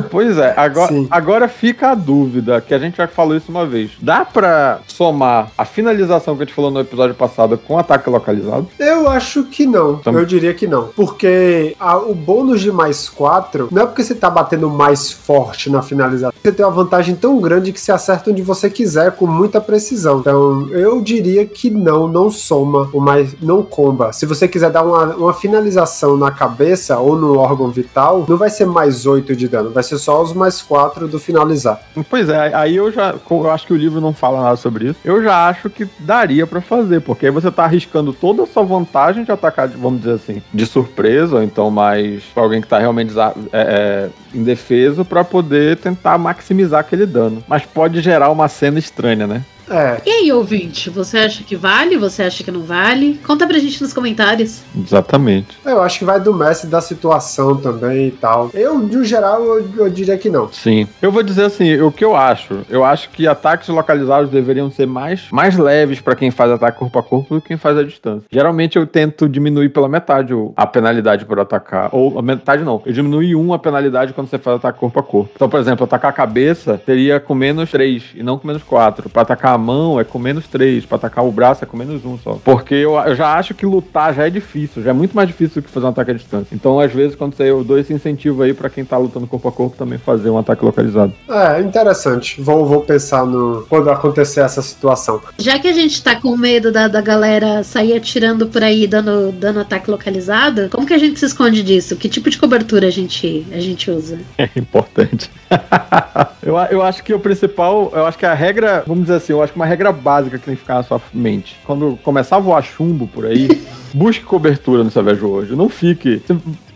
Pois 0.10 0.38
é, 0.38 0.54
agora, 0.58 0.94
agora 1.10 1.48
fica 1.48 1.92
a 1.92 1.96
dúvida, 1.96 2.62
que 2.62 2.74
a 2.74 2.80
gente 2.80 2.98
já 2.98 3.08
falou 3.08 3.36
isso 3.36 3.50
uma 3.50 3.66
vez. 3.66 3.92
Dá 4.02 4.26
pra 4.26 4.80
somar 4.88 5.52
a 5.58 5.66
finalização 5.66 6.36
que 6.36 6.44
a 6.44 6.46
gente 6.46 6.54
falou 6.54 6.70
no 6.70 6.80
episódio 6.80 7.16
passado 7.16 7.58
com 7.58 7.78
ataque 7.78 8.10
localizado? 8.10 8.68
Eu 8.78 9.10
acho 9.10 9.44
que 9.46 9.66
não. 9.66 10.02
Eu 10.06 10.26
diria 10.26 10.54
que 10.54 10.68
não. 10.68 10.88
Porque 10.96 11.76
a, 11.80 11.98
o 11.98 12.14
bônus 12.14 12.62
de 12.62 12.72
mais 12.72 13.10
4 13.10 13.70
não 13.72 13.84
é 13.84 13.86
porque 13.86 14.04
você 14.04 14.16
tá 14.16 14.30
batendo 14.30 14.70
mais 14.70 15.12
forte 15.12 15.70
na 15.70 15.82
finalização. 15.82 16.34
Você 16.42 16.52
tem 16.52 16.66
uma 16.66 16.72
vantagem 16.72 17.16
tão 17.16 17.40
grande 17.40 17.72
que 17.72 17.80
você 17.80 17.92
acerta 17.92 18.32
onde 18.32 18.42
você 18.42 18.70
quiser 18.70 19.14
com 19.14 19.26
muita 19.26 19.62
precisão. 19.62 20.20
Então, 20.20 20.68
eu 20.70 21.02
diria 21.02 21.46
que 21.46 21.70
não, 21.70 22.08
não 22.08 22.30
soma 22.30 22.90
o 22.94 23.00
mais. 23.00 23.36
não 23.42 23.64
comba. 23.64 24.12
Se 24.12 24.26
você 24.26 24.48
quiser 24.48 24.72
dar 24.72 24.84
uma, 24.84 25.16
uma 25.16 25.34
finalização 25.34 26.18
na 26.18 26.32
cabeça 26.32 26.98
ou 26.98 27.16
no 27.16 27.38
órgão 27.38 27.70
vital, 27.70 28.26
não 28.28 28.38
vai 28.38 28.50
ser 28.50 28.66
mais 28.66 29.06
8 29.06 29.36
de 29.36 29.48
dano 29.48 29.69
vai 29.74 29.84
ser 29.84 29.98
só 29.98 30.22
os 30.22 30.34
mais 30.34 30.62
quatro 30.62 31.08
do 31.08 31.20
finalizar. 31.20 31.82
Pois 32.10 32.30
é, 32.30 32.54
aí 32.54 32.76
eu 32.76 32.92
já. 32.92 33.16
Eu 33.30 33.52
acho 33.52 33.68
que 33.68 33.74
o 33.74 33.78
livro 33.78 34.02
não 34.02 34.14
fala 34.14 34.42
nada 34.42 34.56
sobre 34.56 34.90
isso. 34.90 35.00
Eu 35.04 35.24
já 35.24 35.48
acho 35.48 35.70
que 35.70 35.88
daria 36.00 36.46
para 36.46 36.62
fazer, 36.62 37.02
porque 37.02 37.26
aí 37.26 37.32
você 37.32 37.52
tá 37.52 37.64
arriscando 37.64 38.14
toda 38.14 38.44
a 38.44 38.48
sua 38.48 38.64
vantagem 38.64 39.24
de 39.24 39.32
atacar, 39.32 39.68
vamos 39.68 40.02
dizer 40.02 40.14
assim, 40.14 40.42
de 40.54 40.66
surpresa, 40.66 41.38
ou 41.38 41.44
então 41.44 41.70
mais 41.70 42.24
pra 42.34 42.44
alguém 42.44 42.62
que 42.62 42.68
tá 42.68 42.80
realmente 42.80 43.14
é, 43.18 43.30
é, 43.54 44.10
indefeso, 44.34 45.06
para 45.06 45.24
poder 45.24 45.78
tentar 45.78 46.18
maximizar 46.18 46.80
aquele 46.80 47.06
dano. 47.06 47.44
Mas 47.48 47.66
pode 47.66 48.02
gerar 48.02 48.30
uma 48.30 48.48
cena 48.48 48.80
estranha, 48.80 49.28
né? 49.28 49.44
É. 49.70 50.02
E 50.06 50.10
aí, 50.10 50.32
ouvinte, 50.32 50.90
você 50.90 51.20
acha 51.20 51.44
que 51.44 51.56
vale? 51.56 51.98
Você 51.98 52.24
acha 52.24 52.44
que 52.44 52.52
não 52.52 52.62
vale? 52.62 53.20
Conta 53.26 53.46
pra 53.46 53.60
gente 53.60 53.82
nos 53.82 53.94
comentários. 53.94 54.62
Exatamente. 54.76 55.58
Eu 55.66 55.82
acho 55.82 56.00
que 56.00 56.06
vai 56.06 56.20
do 56.20 56.34
mestre 56.34 56.70
da 56.70 56.82
situação 56.82 57.56
também 57.56 58.08
e 58.08 58.12
tal. 58.12 58.50
Eu, 58.54 58.80
no 58.80 59.04
geral, 59.04 59.44
eu, 59.44 59.70
eu 59.78 59.90
diria 59.90 60.18
que 60.18 60.30
não. 60.30 60.52
Sim. 60.52 60.88
Eu 61.02 61.12
vou 61.12 61.24
dizer 61.24 61.46
assim, 61.46 61.80
o 61.82 61.92
que 61.92 62.04
eu 62.04 62.16
acho. 62.16 62.60
Eu 62.70 62.84
acho 62.84 63.10
que 63.10 63.28
ataques 63.28 63.70
localizados 63.70 64.30
deveriam 64.30 64.72
ser 64.72 64.88
mais, 64.88 65.28
mais 65.32 65.58
leves 65.58 66.02
para 66.02 66.16
quem 66.16 66.32
faz 66.32 66.52
ataque 66.52 66.80
corpo 66.80 67.00
a 67.00 67.04
corpo 67.04 67.36
do 67.36 67.42
que 67.42 67.50
quem 67.50 67.58
faz 67.58 67.78
a 67.78 67.84
distância. 67.84 68.28
Geralmente 68.32 68.78
eu 68.78 68.88
tento 68.88 69.28
diminuir 69.28 69.70
pela 69.70 69.88
metade 69.88 70.34
a 70.56 70.66
penalidade 70.66 71.26
por 71.26 71.40
atacar. 71.40 71.90
Ou 71.92 72.18
a 72.18 72.22
metade 72.22 72.64
não. 72.64 72.82
Eu 72.86 72.94
diminui 72.94 73.36
um 73.36 73.54
a 73.54 73.60
penalidade 73.60 74.14
quando 74.14 74.28
você 74.30 74.38
faz 74.38 74.58
ataque 74.58 74.80
corpo 74.80 75.00
a 75.00 75.04
corpo. 75.04 75.32
Então, 75.36 75.50
por 75.50 75.60
exemplo, 75.60 75.84
atacar 75.84 76.10
a 76.10 76.14
cabeça 76.14 76.82
teria 76.84 77.20
com 77.20 77.36
menos 77.36 77.70
3 77.70 78.04
e 78.16 78.24
não 78.24 78.38
com 78.38 78.48
menos 78.48 78.64
4. 78.64 79.10
Para 79.10 79.22
atacar 79.22 79.59
mão 79.60 80.00
é 80.00 80.04
com 80.04 80.18
menos 80.18 80.48
3, 80.48 80.86
pra 80.86 80.98
atacar 80.98 81.26
o 81.26 81.32
braço 81.32 81.64
é 81.64 81.68
com 81.68 81.78
menos 81.78 82.04
1 82.04 82.20
só. 82.20 82.40
Porque 82.44 82.74
eu, 82.74 82.96
eu, 82.96 83.16
já 83.16 83.34
acho 83.36 83.54
que 83.54 83.66
lutar 83.66 84.14
já 84.14 84.26
é 84.26 84.30
difícil, 84.30 84.82
já 84.82 84.90
é 84.90 84.94
muito 84.94 85.16
mais 85.16 85.28
difícil 85.28 85.62
do 85.62 85.66
que 85.66 85.72
fazer 85.72 85.86
um 85.86 85.90
ataque 85.90 86.12
à 86.12 86.14
distância. 86.14 86.56
Então, 86.56 86.80
às 86.80 86.92
vezes, 86.92 87.16
quando 87.16 87.36
você, 87.36 87.44
eu 87.44 87.64
dou 87.64 87.78
esse 87.78 87.94
incentivo 87.94 88.42
aí 88.42 88.54
pra 88.54 88.70
quem 88.70 88.84
tá 88.84 88.98
lutando 88.98 89.28
corpo 89.28 89.48
a 89.48 89.52
corpo 89.52 89.78
também 89.78 90.00
fazer 90.00 90.30
um 90.30 90.38
ataque 90.38 90.64
localizado. 90.64 91.14
É, 91.30 91.60
interessante. 91.62 92.42
Vou, 92.42 92.66
vou 92.66 92.82
pensar 92.82 93.26
no 93.26 93.66
quando 93.70 93.90
acontecer 93.90 94.42
essa 94.42 94.62
situação. 94.62 95.22
Já 95.38 95.60
que 95.60 95.68
a 95.68 95.74
gente 95.74 96.02
tá 96.04 96.16
com 96.16 96.36
medo 96.36 96.72
da, 96.72 96.88
da 96.88 97.02
galera 97.02 97.64
sair 97.64 97.96
atirando 97.96 98.48
por 98.48 98.64
aí 98.64 98.88
dando, 98.88 99.32
dando 99.32 99.60
ataque 99.60 99.90
localizado, 99.90 100.70
como 100.70 100.88
que 100.88 100.94
a 100.94 100.98
gente 100.98 101.20
se 101.20 101.26
esconde 101.26 101.64
disso? 101.64 101.96
Que 101.96 102.10
tipo 102.10 102.30
de 102.30 102.38
cobertura 102.38 102.88
a 102.88 102.92
gente, 102.92 103.46
a 103.52 103.60
gente 103.60 103.90
usa? 103.92 104.20
É 104.40 104.50
importante. 104.58 105.30
eu, 106.42 106.56
eu 106.72 106.82
acho 106.82 107.04
que 107.04 107.14
o 107.14 107.20
principal, 107.20 107.92
eu 107.94 108.06
acho 108.06 108.18
que 108.18 108.26
a 108.26 108.34
regra, 108.34 108.84
vamos 108.88 109.04
dizer 109.04 109.18
assim, 109.18 109.34
eu 109.34 109.44
acho 109.44 109.49
que 109.52 109.56
uma 109.56 109.66
regra 109.66 109.92
básica 109.92 110.38
que 110.38 110.46
tem 110.46 110.56
que 110.56 110.62
ficar 110.62 110.76
na 110.76 110.84
sua 110.84 111.02
mente. 111.14 111.60
Quando 111.66 111.98
começar 112.04 112.38
a 112.38 112.40
voar 112.40 112.62
chumbo 112.64 113.08
por 113.08 113.26
aí, 113.26 113.62
busque 113.94 114.24
cobertura 114.24 114.84
no 114.84 114.92
Savage 114.92 115.24
hoje. 115.24 115.56
Não 115.56 115.70
fique. 115.70 116.22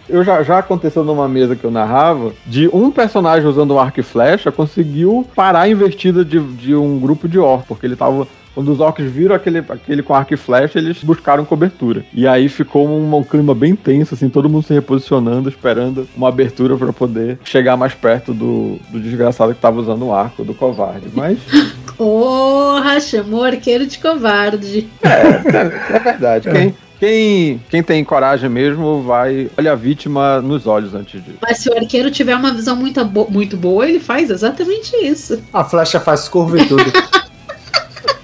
Eu 0.09 0.23
já, 0.23 0.43
já 0.43 0.59
aconteceu 0.59 1.03
numa 1.03 1.27
mesa 1.29 1.55
que 1.55 1.63
eu 1.63 1.71
narrava, 1.71 2.33
de 2.45 2.67
um 2.73 2.91
personagem 2.91 3.47
usando 3.47 3.73
um 3.73 3.79
arco 3.79 3.99
e 3.99 4.03
flecha 4.03 4.51
conseguiu 4.51 5.25
parar 5.33 5.61
a 5.61 5.69
investida 5.69 6.25
de, 6.25 6.39
de 6.39 6.75
um 6.75 6.99
grupo 6.99 7.27
de 7.27 7.39
orcs, 7.39 7.67
porque 7.67 7.85
ele 7.85 7.95
tava 7.95 8.27
quando 8.53 8.71
os 8.71 8.79
orcs 8.79 9.05
viram 9.05 9.35
aquele, 9.35 9.59
aquele 9.59 10.03
com 10.03 10.13
arco 10.13 10.33
e 10.33 10.37
flecha, 10.37 10.79
eles 10.79 11.03
buscaram 11.03 11.45
cobertura. 11.45 12.05
E 12.13 12.27
aí 12.27 12.47
ficou 12.47 12.87
um, 12.87 13.15
um 13.15 13.23
clima 13.23 13.53
bem 13.55 13.75
tenso, 13.75 14.13
assim, 14.13 14.29
todo 14.29 14.49
mundo 14.49 14.65
se 14.65 14.73
reposicionando, 14.73 15.49
esperando 15.49 16.07
uma 16.15 16.29
abertura 16.29 16.77
para 16.77 16.93
poder 16.93 17.39
chegar 17.43 17.75
mais 17.75 17.93
perto 17.93 18.33
do, 18.33 18.79
do 18.89 18.99
desgraçado 18.99 19.53
que 19.53 19.61
tava 19.61 19.79
usando 19.79 20.05
o 20.05 20.13
arco, 20.13 20.43
do 20.43 20.53
covarde. 20.53 21.07
Mas. 21.13 21.39
Porra, 21.97 22.99
chamou 22.99 23.43
arqueiro 23.43 23.85
de 23.85 23.99
covarde. 23.99 24.87
É, 25.01 25.09
é, 25.09 25.95
é 25.95 25.99
verdade. 25.99 26.49
Quem, 26.49 26.75
quem, 26.99 27.61
quem 27.69 27.83
tem 27.83 28.03
coragem 28.03 28.49
mesmo 28.49 29.03
vai 29.03 29.49
olha 29.57 29.73
a 29.73 29.75
vítima 29.75 30.41
nos 30.41 30.65
olhos 30.65 30.95
antes 30.95 31.23
de. 31.23 31.35
Mas 31.41 31.59
se 31.59 31.69
o 31.69 31.77
arqueiro 31.77 32.09
tiver 32.09 32.35
uma 32.35 32.53
visão 32.53 32.75
muito, 32.75 33.03
bo 33.05 33.27
muito 33.29 33.57
boa, 33.57 33.87
ele 33.87 33.99
faz 33.99 34.29
exatamente 34.29 34.95
isso. 34.95 35.41
A 35.53 35.63
flecha 35.63 35.99
faz 35.99 36.27
curva 36.27 36.59
e 36.59 36.65
tudo. 36.65 36.83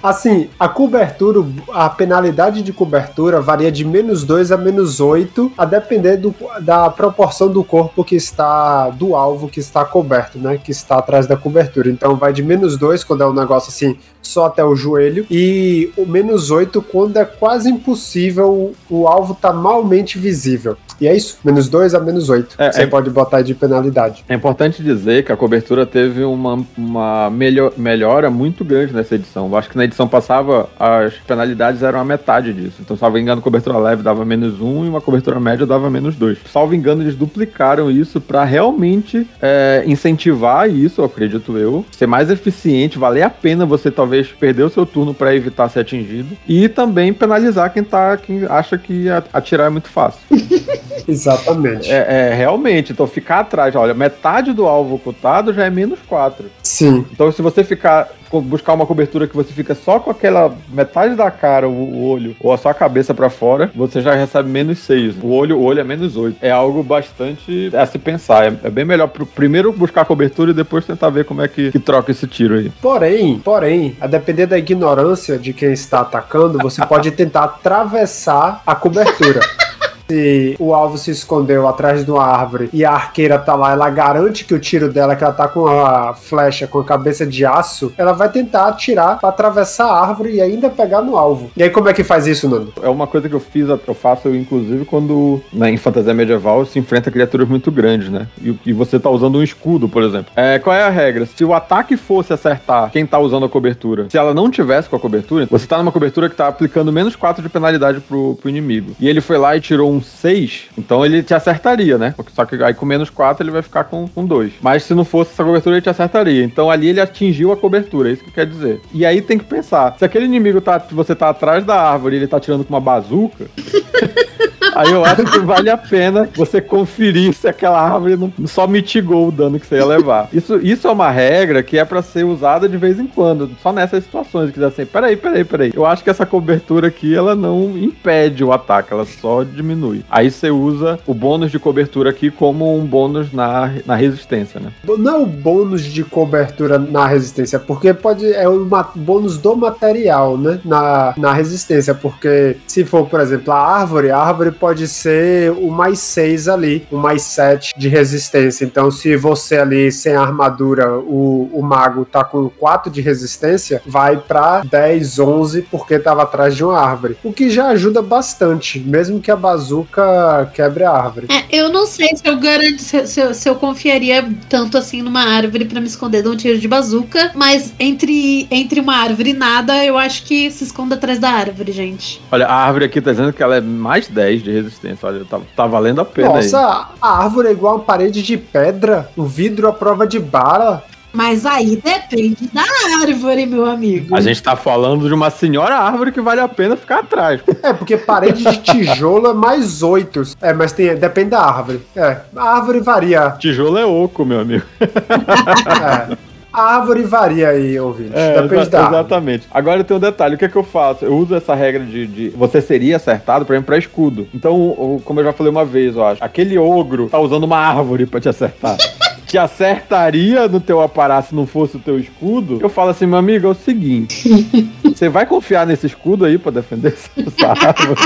Assim, 0.02 0.48
a 0.58 0.68
cobertura, 0.68 1.44
a 1.72 1.88
penalidade 1.88 2.62
de 2.62 2.72
cobertura 2.72 3.40
varia 3.40 3.70
de 3.70 3.84
menos 3.84 4.24
2 4.24 4.50
a 4.50 4.56
menos 4.56 5.00
8, 5.00 5.52
a 5.58 5.64
depender 5.64 6.16
do, 6.16 6.34
da 6.60 6.88
proporção 6.88 7.48
do 7.48 7.62
corpo 7.62 8.02
que 8.02 8.16
está, 8.16 8.88
do 8.90 9.14
alvo 9.14 9.48
que 9.48 9.60
está 9.60 9.84
coberto, 9.84 10.38
né? 10.38 10.58
Que 10.58 10.70
está 10.70 10.98
atrás 10.98 11.26
da 11.26 11.36
cobertura. 11.36 11.90
Então 11.90 12.16
vai 12.16 12.32
de 12.32 12.42
menos 12.42 12.76
2 12.76 13.04
quando 13.04 13.22
é 13.22 13.26
um 13.26 13.34
negócio 13.34 13.68
assim, 13.68 13.98
só 14.22 14.46
até 14.46 14.64
o 14.64 14.74
joelho, 14.74 15.26
e 15.30 15.92
o 15.96 16.06
menos 16.06 16.50
8 16.50 16.80
quando 16.82 17.16
é 17.16 17.24
quase 17.24 17.70
impossível, 17.70 18.72
o 18.88 19.06
alvo 19.06 19.34
tá 19.34 19.52
malmente 19.52 20.18
visível. 20.18 20.76
E 21.00 21.08
é 21.08 21.16
isso, 21.16 21.38
menos 21.42 21.68
2 21.70 21.94
a 21.94 22.00
menos 22.00 22.28
8. 22.28 22.56
É, 22.58 22.70
você 22.70 22.82
é, 22.82 22.86
pode 22.86 23.08
botar 23.08 23.40
de 23.40 23.54
penalidade. 23.54 24.22
É 24.28 24.34
importante 24.34 24.82
dizer 24.82 25.24
que 25.24 25.32
a 25.32 25.36
cobertura 25.36 25.86
teve 25.86 26.22
uma, 26.24 26.62
uma 26.76 27.30
melhor, 27.30 27.72
melhora 27.76 28.30
muito 28.30 28.62
grande 28.62 28.92
nessa 28.92 29.14
edição. 29.14 29.48
Eu 29.48 29.56
acho 29.56 29.70
que 29.70 29.78
na 29.78 29.84
edição 29.90 30.08
passava 30.08 30.70
as 30.78 31.14
penalidades 31.26 31.82
eram 31.82 32.00
a 32.00 32.04
metade 32.04 32.52
disso. 32.52 32.76
Então, 32.80 32.96
salvo 32.96 33.18
engano, 33.18 33.42
cobertura 33.42 33.76
leve 33.78 34.02
dava 34.02 34.24
menos 34.24 34.60
1 34.60 34.86
e 34.86 34.88
uma 34.88 35.00
cobertura 35.00 35.38
média 35.38 35.66
dava 35.66 35.90
menos 35.90 36.16
2. 36.16 36.38
Salvo 36.50 36.74
engano, 36.74 37.02
eles 37.02 37.16
duplicaram 37.16 37.90
isso 37.90 38.20
para 38.20 38.44
realmente 38.44 39.26
é, 39.42 39.82
incentivar 39.86 40.70
isso, 40.70 41.02
acredito 41.02 41.58
eu, 41.58 41.84
ser 41.90 42.06
mais 42.06 42.30
eficiente, 42.30 42.98
valer 42.98 43.22
a 43.22 43.30
pena 43.30 43.66
você 43.66 43.90
talvez 43.90 44.28
perder 44.28 44.62
o 44.62 44.70
seu 44.70 44.86
turno 44.86 45.12
para 45.12 45.34
evitar 45.34 45.68
ser 45.68 45.80
atingido 45.80 46.36
e 46.48 46.68
também 46.68 47.12
penalizar 47.12 47.72
quem 47.72 47.82
tá 47.82 48.16
quem 48.16 48.44
acha 48.44 48.78
que 48.78 49.06
atirar 49.32 49.66
é 49.66 49.70
muito 49.70 49.88
fácil. 49.88 50.20
Exatamente. 51.06 51.90
É, 51.90 52.30
é, 52.30 52.34
realmente. 52.34 52.92
Então 52.92 53.06
ficar 53.06 53.40
atrás, 53.40 53.74
olha, 53.74 53.92
metade 53.92 54.52
do 54.52 54.66
alvo 54.66 54.94
ocultado 54.94 55.52
já 55.52 55.64
é 55.64 55.70
menos 55.70 55.98
4. 56.06 56.46
Sim. 56.62 57.04
Então, 57.12 57.30
se 57.32 57.42
você 57.42 57.64
ficar 57.64 58.08
buscar 58.38 58.74
uma 58.74 58.86
cobertura 58.86 59.26
que 59.26 59.34
você 59.34 59.52
fica 59.52 59.74
só 59.84 59.98
com 59.98 60.10
aquela 60.10 60.54
metade 60.68 61.14
da 61.14 61.30
cara, 61.30 61.68
o, 61.68 62.04
olho, 62.04 62.36
ou 62.40 62.52
a 62.52 62.58
sua 62.58 62.74
cabeça 62.74 63.14
para 63.14 63.30
fora, 63.30 63.70
você 63.74 64.00
já 64.00 64.14
recebe 64.14 64.48
menos 64.48 64.78
6. 64.80 65.16
O 65.22 65.28
olho, 65.28 65.58
o 65.58 65.62
olho 65.62 65.80
é 65.80 65.84
menos 65.84 66.16
8. 66.16 66.38
É 66.40 66.50
algo 66.50 66.82
bastante 66.82 67.70
a 67.74 67.86
se 67.86 67.98
pensar. 67.98 68.44
É, 68.44 68.56
é 68.64 68.70
bem 68.70 68.84
melhor 68.84 69.08
pro, 69.08 69.26
primeiro 69.26 69.72
buscar 69.72 70.04
cobertura 70.04 70.50
e 70.50 70.54
depois 70.54 70.84
tentar 70.84 71.10
ver 71.10 71.24
como 71.24 71.42
é 71.42 71.48
que, 71.48 71.70
que 71.70 71.78
troca 71.78 72.10
esse 72.10 72.26
tiro 72.26 72.54
aí. 72.54 72.70
Porém, 72.80 73.38
porém, 73.38 73.96
a 74.00 74.06
depender 74.06 74.46
da 74.46 74.58
ignorância 74.58 75.38
de 75.38 75.52
quem 75.52 75.72
está 75.72 76.00
atacando, 76.00 76.58
você 76.58 76.84
pode 76.84 77.10
tentar 77.12 77.44
atravessar 77.44 78.62
a 78.66 78.74
cobertura. 78.74 79.40
se 80.10 80.56
o 80.58 80.74
alvo 80.74 80.98
se 80.98 81.12
escondeu 81.12 81.68
atrás 81.68 82.04
de 82.04 82.10
uma 82.10 82.24
árvore 82.24 82.68
e 82.72 82.84
a 82.84 82.90
arqueira 82.90 83.38
tá 83.38 83.54
lá, 83.54 83.72
ela 83.72 83.88
garante 83.88 84.44
que 84.44 84.52
o 84.52 84.58
tiro 84.58 84.92
dela, 84.92 85.14
que 85.14 85.22
ela 85.22 85.32
tá 85.32 85.46
com 85.46 85.68
a 85.68 86.14
flecha 86.14 86.66
com 86.66 86.80
a 86.80 86.84
cabeça 86.84 87.24
de 87.24 87.46
aço, 87.46 87.92
ela 87.96 88.12
vai 88.12 88.28
tentar 88.28 88.66
atirar 88.66 89.20
pra 89.20 89.28
atravessar 89.28 89.86
a 89.86 90.00
árvore 90.00 90.34
e 90.34 90.40
ainda 90.40 90.68
pegar 90.68 91.00
no 91.00 91.16
alvo. 91.16 91.50
E 91.56 91.62
aí, 91.62 91.70
como 91.70 91.88
é 91.88 91.92
que 91.92 92.02
faz 92.02 92.26
isso, 92.26 92.48
Nando? 92.48 92.72
É 92.82 92.88
uma 92.88 93.06
coisa 93.06 93.28
que 93.28 93.34
eu 93.34 93.40
fiz, 93.40 93.68
eu 93.68 93.94
faço 93.94 94.28
inclusive 94.34 94.84
quando 94.84 95.40
na, 95.52 95.70
em 95.70 95.76
fantasia 95.76 96.12
medieval 96.12 96.66
se 96.66 96.78
enfrenta 96.78 97.10
criaturas 97.10 97.48
muito 97.48 97.70
grandes, 97.70 98.08
né? 98.08 98.26
E, 98.42 98.58
e 98.66 98.72
você 98.72 98.98
tá 98.98 99.08
usando 99.08 99.38
um 99.38 99.42
escudo, 99.42 99.88
por 99.88 100.02
exemplo. 100.02 100.32
É, 100.34 100.58
qual 100.58 100.74
é 100.74 100.82
a 100.82 100.90
regra? 100.90 101.24
Se 101.26 101.44
o 101.44 101.54
ataque 101.54 101.96
fosse 101.96 102.32
acertar 102.32 102.90
quem 102.90 103.06
tá 103.06 103.18
usando 103.18 103.46
a 103.46 103.48
cobertura, 103.48 104.06
se 104.08 104.18
ela 104.18 104.34
não 104.34 104.50
tivesse 104.50 104.88
com 104.88 104.96
a 104.96 105.00
cobertura, 105.00 105.46
você 105.48 105.66
tá 105.66 105.78
numa 105.78 105.92
cobertura 105.92 106.28
que 106.28 106.34
tá 106.34 106.48
aplicando 106.48 106.92
menos 106.92 107.14
4 107.14 107.42
de 107.42 107.48
penalidade 107.48 108.00
pro, 108.00 108.36
pro 108.40 108.50
inimigo. 108.50 108.96
E 108.98 109.08
ele 109.08 109.20
foi 109.20 109.38
lá 109.38 109.56
e 109.56 109.60
tirou 109.60 109.92
um 109.92 109.99
6, 110.02 110.68
então 110.78 111.04
ele 111.04 111.22
te 111.22 111.34
acertaria, 111.34 111.98
né? 111.98 112.14
Só 112.34 112.44
que 112.44 112.62
aí 112.62 112.74
com 112.74 112.86
menos 112.86 113.10
4 113.10 113.42
ele 113.42 113.50
vai 113.50 113.62
ficar 113.62 113.84
com, 113.84 114.06
com 114.08 114.24
2. 114.24 114.54
Mas 114.60 114.84
se 114.84 114.94
não 114.94 115.04
fosse 115.04 115.32
essa 115.32 115.44
cobertura, 115.44 115.76
ele 115.76 115.82
te 115.82 115.90
acertaria. 115.90 116.44
Então 116.44 116.70
ali 116.70 116.88
ele 116.88 117.00
atingiu 117.00 117.52
a 117.52 117.56
cobertura, 117.56 118.08
é 118.08 118.12
isso 118.12 118.24
que 118.24 118.30
quer 118.30 118.46
dizer. 118.46 118.80
E 118.92 119.04
aí 119.04 119.20
tem 119.20 119.38
que 119.38 119.44
pensar, 119.44 119.96
se 119.98 120.04
aquele 120.04 120.24
inimigo 120.24 120.60
tá, 120.60 120.78
você 120.90 121.14
tá 121.14 121.30
atrás 121.30 121.64
da 121.64 121.80
árvore 121.80 122.16
e 122.16 122.18
ele 122.20 122.26
tá 122.26 122.38
tirando 122.38 122.64
com 122.64 122.72
uma 122.72 122.80
bazuca, 122.80 123.46
Aí 124.74 124.92
eu 124.92 125.04
acho 125.04 125.24
que 125.24 125.38
vale 125.40 125.70
a 125.70 125.76
pena 125.76 126.28
você 126.34 126.60
conferir 126.60 127.34
se 127.34 127.48
aquela 127.48 127.80
árvore 127.80 128.16
não 128.16 128.32
só 128.46 128.66
mitigou 128.66 129.28
o 129.28 129.32
dano 129.32 129.58
que 129.58 129.66
você 129.66 129.76
ia 129.76 129.84
levar. 129.84 130.28
Isso, 130.32 130.58
isso 130.58 130.86
é 130.88 130.90
uma 130.90 131.10
regra 131.10 131.62
que 131.62 131.78
é 131.78 131.84
para 131.84 132.02
ser 132.02 132.24
usada 132.24 132.68
de 132.68 132.76
vez 132.76 132.98
em 132.98 133.06
quando, 133.06 133.50
só 133.62 133.72
nessas 133.72 134.04
situações. 134.04 134.50
Que 134.50 134.62
assim, 134.62 134.86
peraí, 134.86 135.16
peraí, 135.16 135.44
peraí. 135.44 135.72
Eu 135.74 135.84
acho 135.86 136.04
que 136.04 136.10
essa 136.10 136.24
cobertura 136.24 136.88
aqui, 136.88 137.14
ela 137.14 137.34
não 137.34 137.76
impede 137.76 138.44
o 138.44 138.52
ataque, 138.52 138.92
ela 138.92 139.04
só 139.04 139.42
diminui. 139.42 140.04
Aí 140.10 140.30
você 140.30 140.50
usa 140.50 140.98
o 141.06 141.14
bônus 141.14 141.50
de 141.50 141.58
cobertura 141.58 142.10
aqui 142.10 142.30
como 142.30 142.76
um 142.76 142.84
bônus 142.84 143.32
na, 143.32 143.70
na 143.84 143.94
resistência, 143.94 144.60
né? 144.60 144.70
Não 144.84 145.16
é 145.16 145.18
o 145.18 145.26
bônus 145.26 145.84
de 145.84 146.04
cobertura 146.04 146.78
na 146.78 147.06
resistência, 147.06 147.58
porque 147.58 147.92
pode 147.92 148.32
é 148.32 148.48
o 148.48 148.66
bônus 148.94 149.38
do 149.38 149.56
material, 149.56 150.36
né? 150.38 150.60
Na, 150.64 151.14
na 151.16 151.32
resistência, 151.32 151.94
porque 151.94 152.56
se 152.66 152.84
for, 152.84 153.06
por 153.06 153.20
exemplo, 153.20 153.52
a 153.52 153.58
árvore, 153.58 154.10
a 154.10 154.18
árvore 154.30 154.52
pode 154.52 154.86
ser 154.88 155.50
o 155.50 155.70
mais 155.70 155.98
6 155.98 156.48
ali, 156.48 156.86
o 156.90 156.96
mais 156.96 157.22
7 157.22 157.74
de 157.76 157.88
resistência. 157.88 158.64
Então, 158.64 158.90
se 158.90 159.16
você 159.16 159.58
ali 159.58 159.90
sem 159.92 160.14
armadura, 160.14 160.98
o, 160.98 161.50
o 161.52 161.62
mago 161.62 162.04
tá 162.04 162.24
com 162.24 162.48
4 162.48 162.90
de 162.90 163.00
resistência, 163.00 163.82
vai 163.84 164.16
para 164.16 164.62
10, 164.62 165.18
11, 165.18 165.62
porque 165.62 165.98
tava 165.98 166.22
atrás 166.22 166.56
de 166.56 166.64
uma 166.64 166.78
árvore. 166.78 167.16
O 167.22 167.32
que 167.32 167.50
já 167.50 167.68
ajuda 167.68 168.00
bastante, 168.00 168.78
mesmo 168.78 169.20
que 169.20 169.30
a 169.30 169.36
bazuca 169.36 170.50
quebre 170.54 170.84
a 170.84 170.90
árvore. 170.90 171.26
É, 171.28 171.44
eu 171.50 171.68
não 171.68 171.86
sei 171.86 172.16
se 172.16 172.26
eu 172.26 172.38
garanto, 172.38 172.80
se, 172.80 173.06
se, 173.06 173.20
eu, 173.20 173.34
se 173.34 173.48
eu 173.48 173.56
confiaria 173.56 174.28
tanto 174.48 174.78
assim 174.78 175.02
numa 175.02 175.22
árvore 175.22 175.64
para 175.64 175.80
me 175.80 175.86
esconder 175.86 176.22
de 176.22 176.28
um 176.28 176.36
tiro 176.36 176.58
de 176.58 176.68
bazuca, 176.68 177.32
mas 177.34 177.72
entre, 177.78 178.46
entre 178.50 178.80
uma 178.80 178.96
árvore 178.96 179.30
e 179.30 179.34
nada, 179.34 179.84
eu 179.84 179.98
acho 179.98 180.24
que 180.24 180.50
se 180.50 180.64
esconda 180.64 180.94
atrás 180.94 181.18
da 181.18 181.30
árvore, 181.30 181.72
gente. 181.72 182.20
Olha, 182.30 182.46
a 182.46 182.54
árvore 182.54 182.84
aqui 182.84 183.00
tá 183.00 183.10
dizendo 183.10 183.32
que 183.32 183.42
ela 183.42 183.56
é 183.56 183.60
mais 183.60 184.08
10 184.08 184.19
de 184.28 184.42
de 184.42 184.50
resistência. 184.50 185.08
Olha, 185.08 185.24
tá, 185.24 185.40
tá 185.56 185.66
valendo 185.66 186.00
a 186.00 186.04
pena 186.04 186.28
Nossa, 186.28 186.58
aí. 186.58 186.84
a 187.00 187.22
árvore 187.22 187.48
é 187.48 187.52
igual 187.52 187.76
uma 187.76 187.84
parede 187.84 188.22
de 188.22 188.36
pedra, 188.36 189.08
o 189.16 189.24
vidro 189.24 189.68
à 189.68 189.72
prova 189.72 190.06
de 190.06 190.18
bala. 190.18 190.84
Mas 191.12 191.44
aí 191.44 191.74
depende 191.74 192.48
da 192.52 192.62
árvore, 193.02 193.44
meu 193.44 193.66
amigo. 193.66 194.14
A 194.14 194.20
gente 194.20 194.40
tá 194.40 194.54
falando 194.54 195.08
de 195.08 195.14
uma 195.14 195.28
senhora 195.28 195.76
árvore 195.76 196.12
que 196.12 196.20
vale 196.20 196.40
a 196.40 196.46
pena 196.46 196.76
ficar 196.76 197.00
atrás. 197.00 197.40
É, 197.62 197.74
porque 197.74 197.96
parede 197.96 198.42
de 198.42 198.56
tijolo 198.58 199.28
é 199.28 199.34
mais 199.34 199.82
oito. 199.82 200.22
É, 200.40 200.52
mas 200.54 200.72
tem, 200.72 200.96
depende 200.96 201.30
da 201.30 201.42
árvore. 201.42 201.82
É, 201.94 202.20
a 202.34 202.56
árvore 202.56 202.80
varia. 202.80 203.32
Tijolo 203.38 203.76
é 203.76 203.84
oco, 203.84 204.24
meu 204.24 204.40
amigo. 204.40 204.64
é. 204.80 206.29
A 206.52 206.76
árvore 206.76 207.02
varia 207.02 207.50
aí, 207.50 207.78
ouvinte. 207.78 208.12
É, 208.14 208.42
Depende 208.42 208.62
exa 208.62 208.70
da 208.70 208.88
Exatamente. 208.88 209.46
Agora 209.50 209.84
tem 209.84 209.96
um 209.96 210.00
detalhe: 210.00 210.34
o 210.34 210.38
que 210.38 210.44
é 210.44 210.48
que 210.48 210.56
eu 210.56 210.64
faço? 210.64 211.04
Eu 211.04 211.16
uso 211.16 211.34
essa 211.34 211.54
regra 211.54 211.84
de, 211.84 212.06
de 212.06 212.28
você 212.30 212.60
seria 212.60 212.96
acertado, 212.96 213.44
por 213.44 213.52
exemplo, 213.52 213.66
pra 213.66 213.78
escudo. 213.78 214.26
Então, 214.34 215.00
como 215.04 215.20
eu 215.20 215.24
já 215.24 215.32
falei 215.32 215.50
uma 215.50 215.64
vez, 215.64 215.94
eu 215.96 216.04
acho, 216.04 216.22
aquele 216.22 216.58
ogro 216.58 217.08
tá 217.08 217.18
usando 217.18 217.44
uma 217.44 217.58
árvore 217.58 218.06
pra 218.06 218.20
te 218.20 218.28
acertar. 218.28 218.76
te 219.30 219.38
acertaria 219.38 220.48
no 220.48 220.58
teu 220.60 220.80
aparato 220.80 221.28
se 221.28 221.34
não 221.36 221.46
fosse 221.46 221.76
o 221.76 221.80
teu 221.80 222.00
escudo, 222.00 222.58
eu 222.60 222.68
falo 222.68 222.90
assim, 222.90 223.06
meu 223.06 223.16
amigo, 223.16 223.46
é 223.46 223.50
o 223.50 223.54
seguinte: 223.54 224.28
você 224.82 225.08
vai 225.08 225.24
confiar 225.24 225.64
nesse 225.66 225.86
escudo 225.86 226.24
aí 226.24 226.36
pra 226.36 226.50
defender 226.50 226.94
essa 226.94 227.46
árvore? 227.46 228.00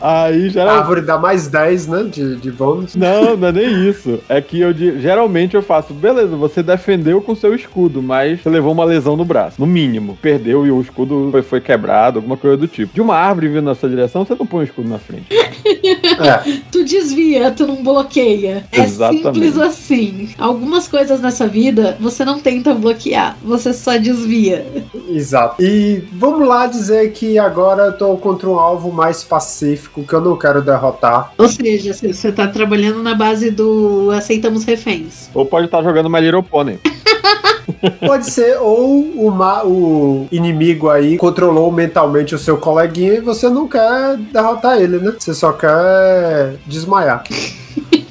Aí 0.00 0.50
geralmente. 0.50 0.76
A 0.76 0.80
árvore 0.80 1.00
dá 1.02 1.18
mais 1.18 1.48
10, 1.48 1.86
né? 1.86 2.02
De, 2.04 2.36
de 2.36 2.50
bônus. 2.50 2.94
Não, 2.94 3.36
não 3.36 3.48
é 3.48 3.52
nem 3.52 3.88
isso. 3.88 4.20
É 4.28 4.40
que 4.40 4.60
eu 4.60 4.72
geralmente 4.72 5.54
eu 5.54 5.62
faço, 5.62 5.92
beleza, 5.92 6.36
você 6.36 6.62
defendeu 6.62 7.20
com 7.20 7.34
seu 7.34 7.54
escudo, 7.54 8.02
mas 8.02 8.40
você 8.42 8.48
levou 8.48 8.72
uma 8.72 8.84
lesão 8.84 9.16
no 9.16 9.24
braço. 9.24 9.60
No 9.60 9.66
mínimo. 9.66 10.18
Perdeu 10.20 10.66
e 10.66 10.70
o 10.70 10.80
escudo 10.80 11.28
foi, 11.30 11.42
foi 11.42 11.60
quebrado, 11.60 12.18
alguma 12.18 12.36
coisa 12.36 12.56
do 12.56 12.68
tipo. 12.68 12.94
De 12.94 13.00
uma 13.00 13.16
árvore 13.16 13.48
vindo 13.48 13.62
na 13.62 13.74
sua 13.74 13.88
direção, 13.88 14.24
você 14.24 14.34
não 14.38 14.46
põe 14.46 14.60
o 14.60 14.64
escudo 14.64 14.88
na 14.88 14.98
frente. 14.98 15.26
É. 15.32 16.60
tu 16.70 16.84
desvia, 16.84 17.50
tu 17.50 17.66
não 17.66 17.82
bloqueia. 17.82 18.64
É 18.72 18.80
Exatamente. 18.80 19.24
simples 19.24 19.58
assim. 19.58 20.30
Algumas 20.38 20.88
coisas 20.88 21.20
nessa 21.20 21.46
vida 21.46 21.96
você 22.00 22.24
não 22.24 22.40
tenta 22.40 22.74
bloquear, 22.74 23.36
você 23.42 23.72
só 23.72 23.96
desvia. 23.96 24.66
Exato. 25.08 25.62
E 25.62 26.02
vamos 26.12 26.46
lá 26.46 26.66
dizer 26.66 27.12
que 27.12 27.38
agora 27.38 27.84
eu 27.84 27.92
tô 27.92 28.16
contra 28.16 28.48
um 28.48 28.58
alvo 28.58 28.90
mais 28.92 29.22
pacífico 29.22 29.71
específico 29.72 30.04
que 30.04 30.12
eu 30.12 30.20
não 30.20 30.36
quero 30.36 30.62
derrotar. 30.62 31.32
Ou 31.36 31.48
seja, 31.48 31.92
você 31.94 32.30
tá 32.30 32.46
trabalhando 32.46 33.02
na 33.02 33.14
base 33.14 33.50
do 33.50 34.10
aceitamos 34.10 34.64
reféns. 34.64 35.30
Ou 35.34 35.44
pode 35.44 35.66
estar 35.66 35.78
tá 35.78 35.84
jogando 35.84 36.10
My 36.10 36.20
Little 36.20 36.42
Pony. 36.42 36.78
Pode 38.04 38.30
ser, 38.30 38.58
ou 38.58 39.00
uma, 39.16 39.64
o 39.64 40.26
inimigo 40.30 40.88
aí 40.88 41.16
controlou 41.16 41.70
mentalmente 41.70 42.34
o 42.34 42.38
seu 42.38 42.56
coleguinha 42.56 43.14
e 43.14 43.20
você 43.20 43.48
não 43.48 43.68
quer 43.68 44.16
derrotar 44.32 44.80
ele, 44.80 44.98
né? 44.98 45.14
Você 45.18 45.32
só 45.32 45.52
quer 45.52 46.56
desmaiar. 46.66 47.24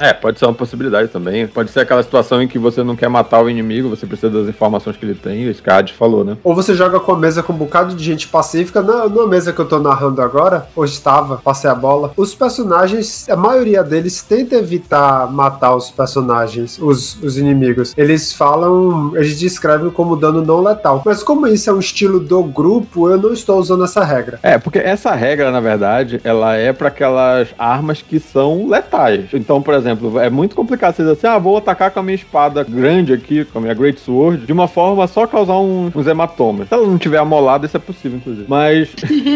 É, 0.02 0.14
pode 0.14 0.40
ser 0.40 0.46
uma 0.46 0.54
possibilidade 0.54 1.10
também. 1.10 1.46
Pode 1.46 1.70
ser 1.70 1.82
aquela 1.82 2.02
situação 2.02 2.42
em 2.42 2.48
que 2.48 2.58
você 2.58 2.84
não 2.84 2.96
quer 2.96 3.08
matar 3.08 3.44
o 3.44 3.50
inimigo, 3.50 3.90
você 3.90 4.08
precisa 4.08 4.32
das 4.32 4.50
informações 4.50 4.98
que 4.98 5.06
ele 5.06 5.14
tem, 5.14 5.48
o 5.48 5.52
Skad 5.52 5.94
falou, 5.94 6.26
né? 6.26 6.38
Ou 6.44 6.56
você 6.56 6.74
joga 6.74 7.00
com 7.00 7.12
a 7.12 7.18
mesa 7.18 7.44
com 7.44 7.54
um 7.54 7.58
bocado 7.58 7.94
de 7.94 8.04
gente 8.04 8.28
pacífica, 8.28 8.82
na, 8.82 9.08
na 9.08 9.28
mesa 9.28 9.54
que 9.54 9.60
eu 9.60 9.68
tô 9.68 9.80
narrando 9.80 10.22
agora, 10.22 10.68
hoje 10.76 10.94
estava, 10.94 11.38
passei 11.38 11.70
a 11.70 11.76
bola. 11.76 12.12
Os 12.18 12.34
personagens, 12.34 13.30
a 13.30 13.36
maioria 13.36 13.84
deles 13.84 14.24
tenta 14.24 14.56
evitar 14.56 15.32
matar 15.32 15.76
os 15.76 15.92
personagens, 15.92 16.80
os, 16.80 17.22
os 17.22 17.38
inimigos. 17.38 17.94
Eles 17.96 18.34
falam, 18.34 19.16
eles 19.16 19.40
descrevem 19.40 19.92
como 19.92 20.16
dano 20.16 20.44
não 20.44 20.62
letal. 20.62 21.04
Mas 21.06 21.22
como 21.22 21.48
isso 21.48 21.70
é 21.70 21.74
um 21.74 21.80
estilo 21.80 22.20
do 22.20 22.44
grupo, 22.44 23.10
eu 23.10 23.18
não 23.18 23.34
estou 23.34 23.60
usando 23.60 23.84
essa 23.84 24.04
regra. 24.04 24.40
É, 24.42 24.58
porque 24.58 24.80
essa 24.80 25.14
regra, 25.14 25.52
na 25.52 25.60
verdade, 25.60 26.20
ela 26.24 26.56
é 26.56 26.74
para 26.74 26.88
aquelas 26.88 27.50
armas 27.58 28.02
que 28.02 28.20
são 28.20 28.68
letais. 28.68 29.26
Então, 29.34 29.62
por 29.62 29.74
exemplo, 29.74 29.90
exemplo, 29.91 30.19
é 30.19 30.30
muito 30.30 30.56
complicado 30.56 30.95
você 30.95 31.04
dizer 31.04 31.13
assim, 31.13 31.27
ah, 31.27 31.38
vou 31.38 31.58
atacar 31.58 31.91
com 31.91 31.99
a 31.99 32.04
minha 32.04 32.15
espada 32.15 32.63
grande 32.63 33.13
aqui, 33.13 33.45
com 33.45 33.60
a 33.60 33.62
minha 33.62 33.73
Great 33.73 33.99
Sword, 33.99 34.45
de 34.45 34.54
uma 34.54 34.67
forma 34.67 35.06
só 35.08 35.27
causar 35.27 35.58
um, 35.58 35.91
uns 35.93 36.08
hematomas. 36.08 36.67
Se 36.67 36.73
ela 36.73 36.88
não 36.88 36.97
tiver 36.97 37.17
amolada, 37.17 37.65
isso 37.65 37.77
é 37.77 37.80
possível, 37.80 38.17
inclusive. 38.17 38.45
Mas, 38.47 38.89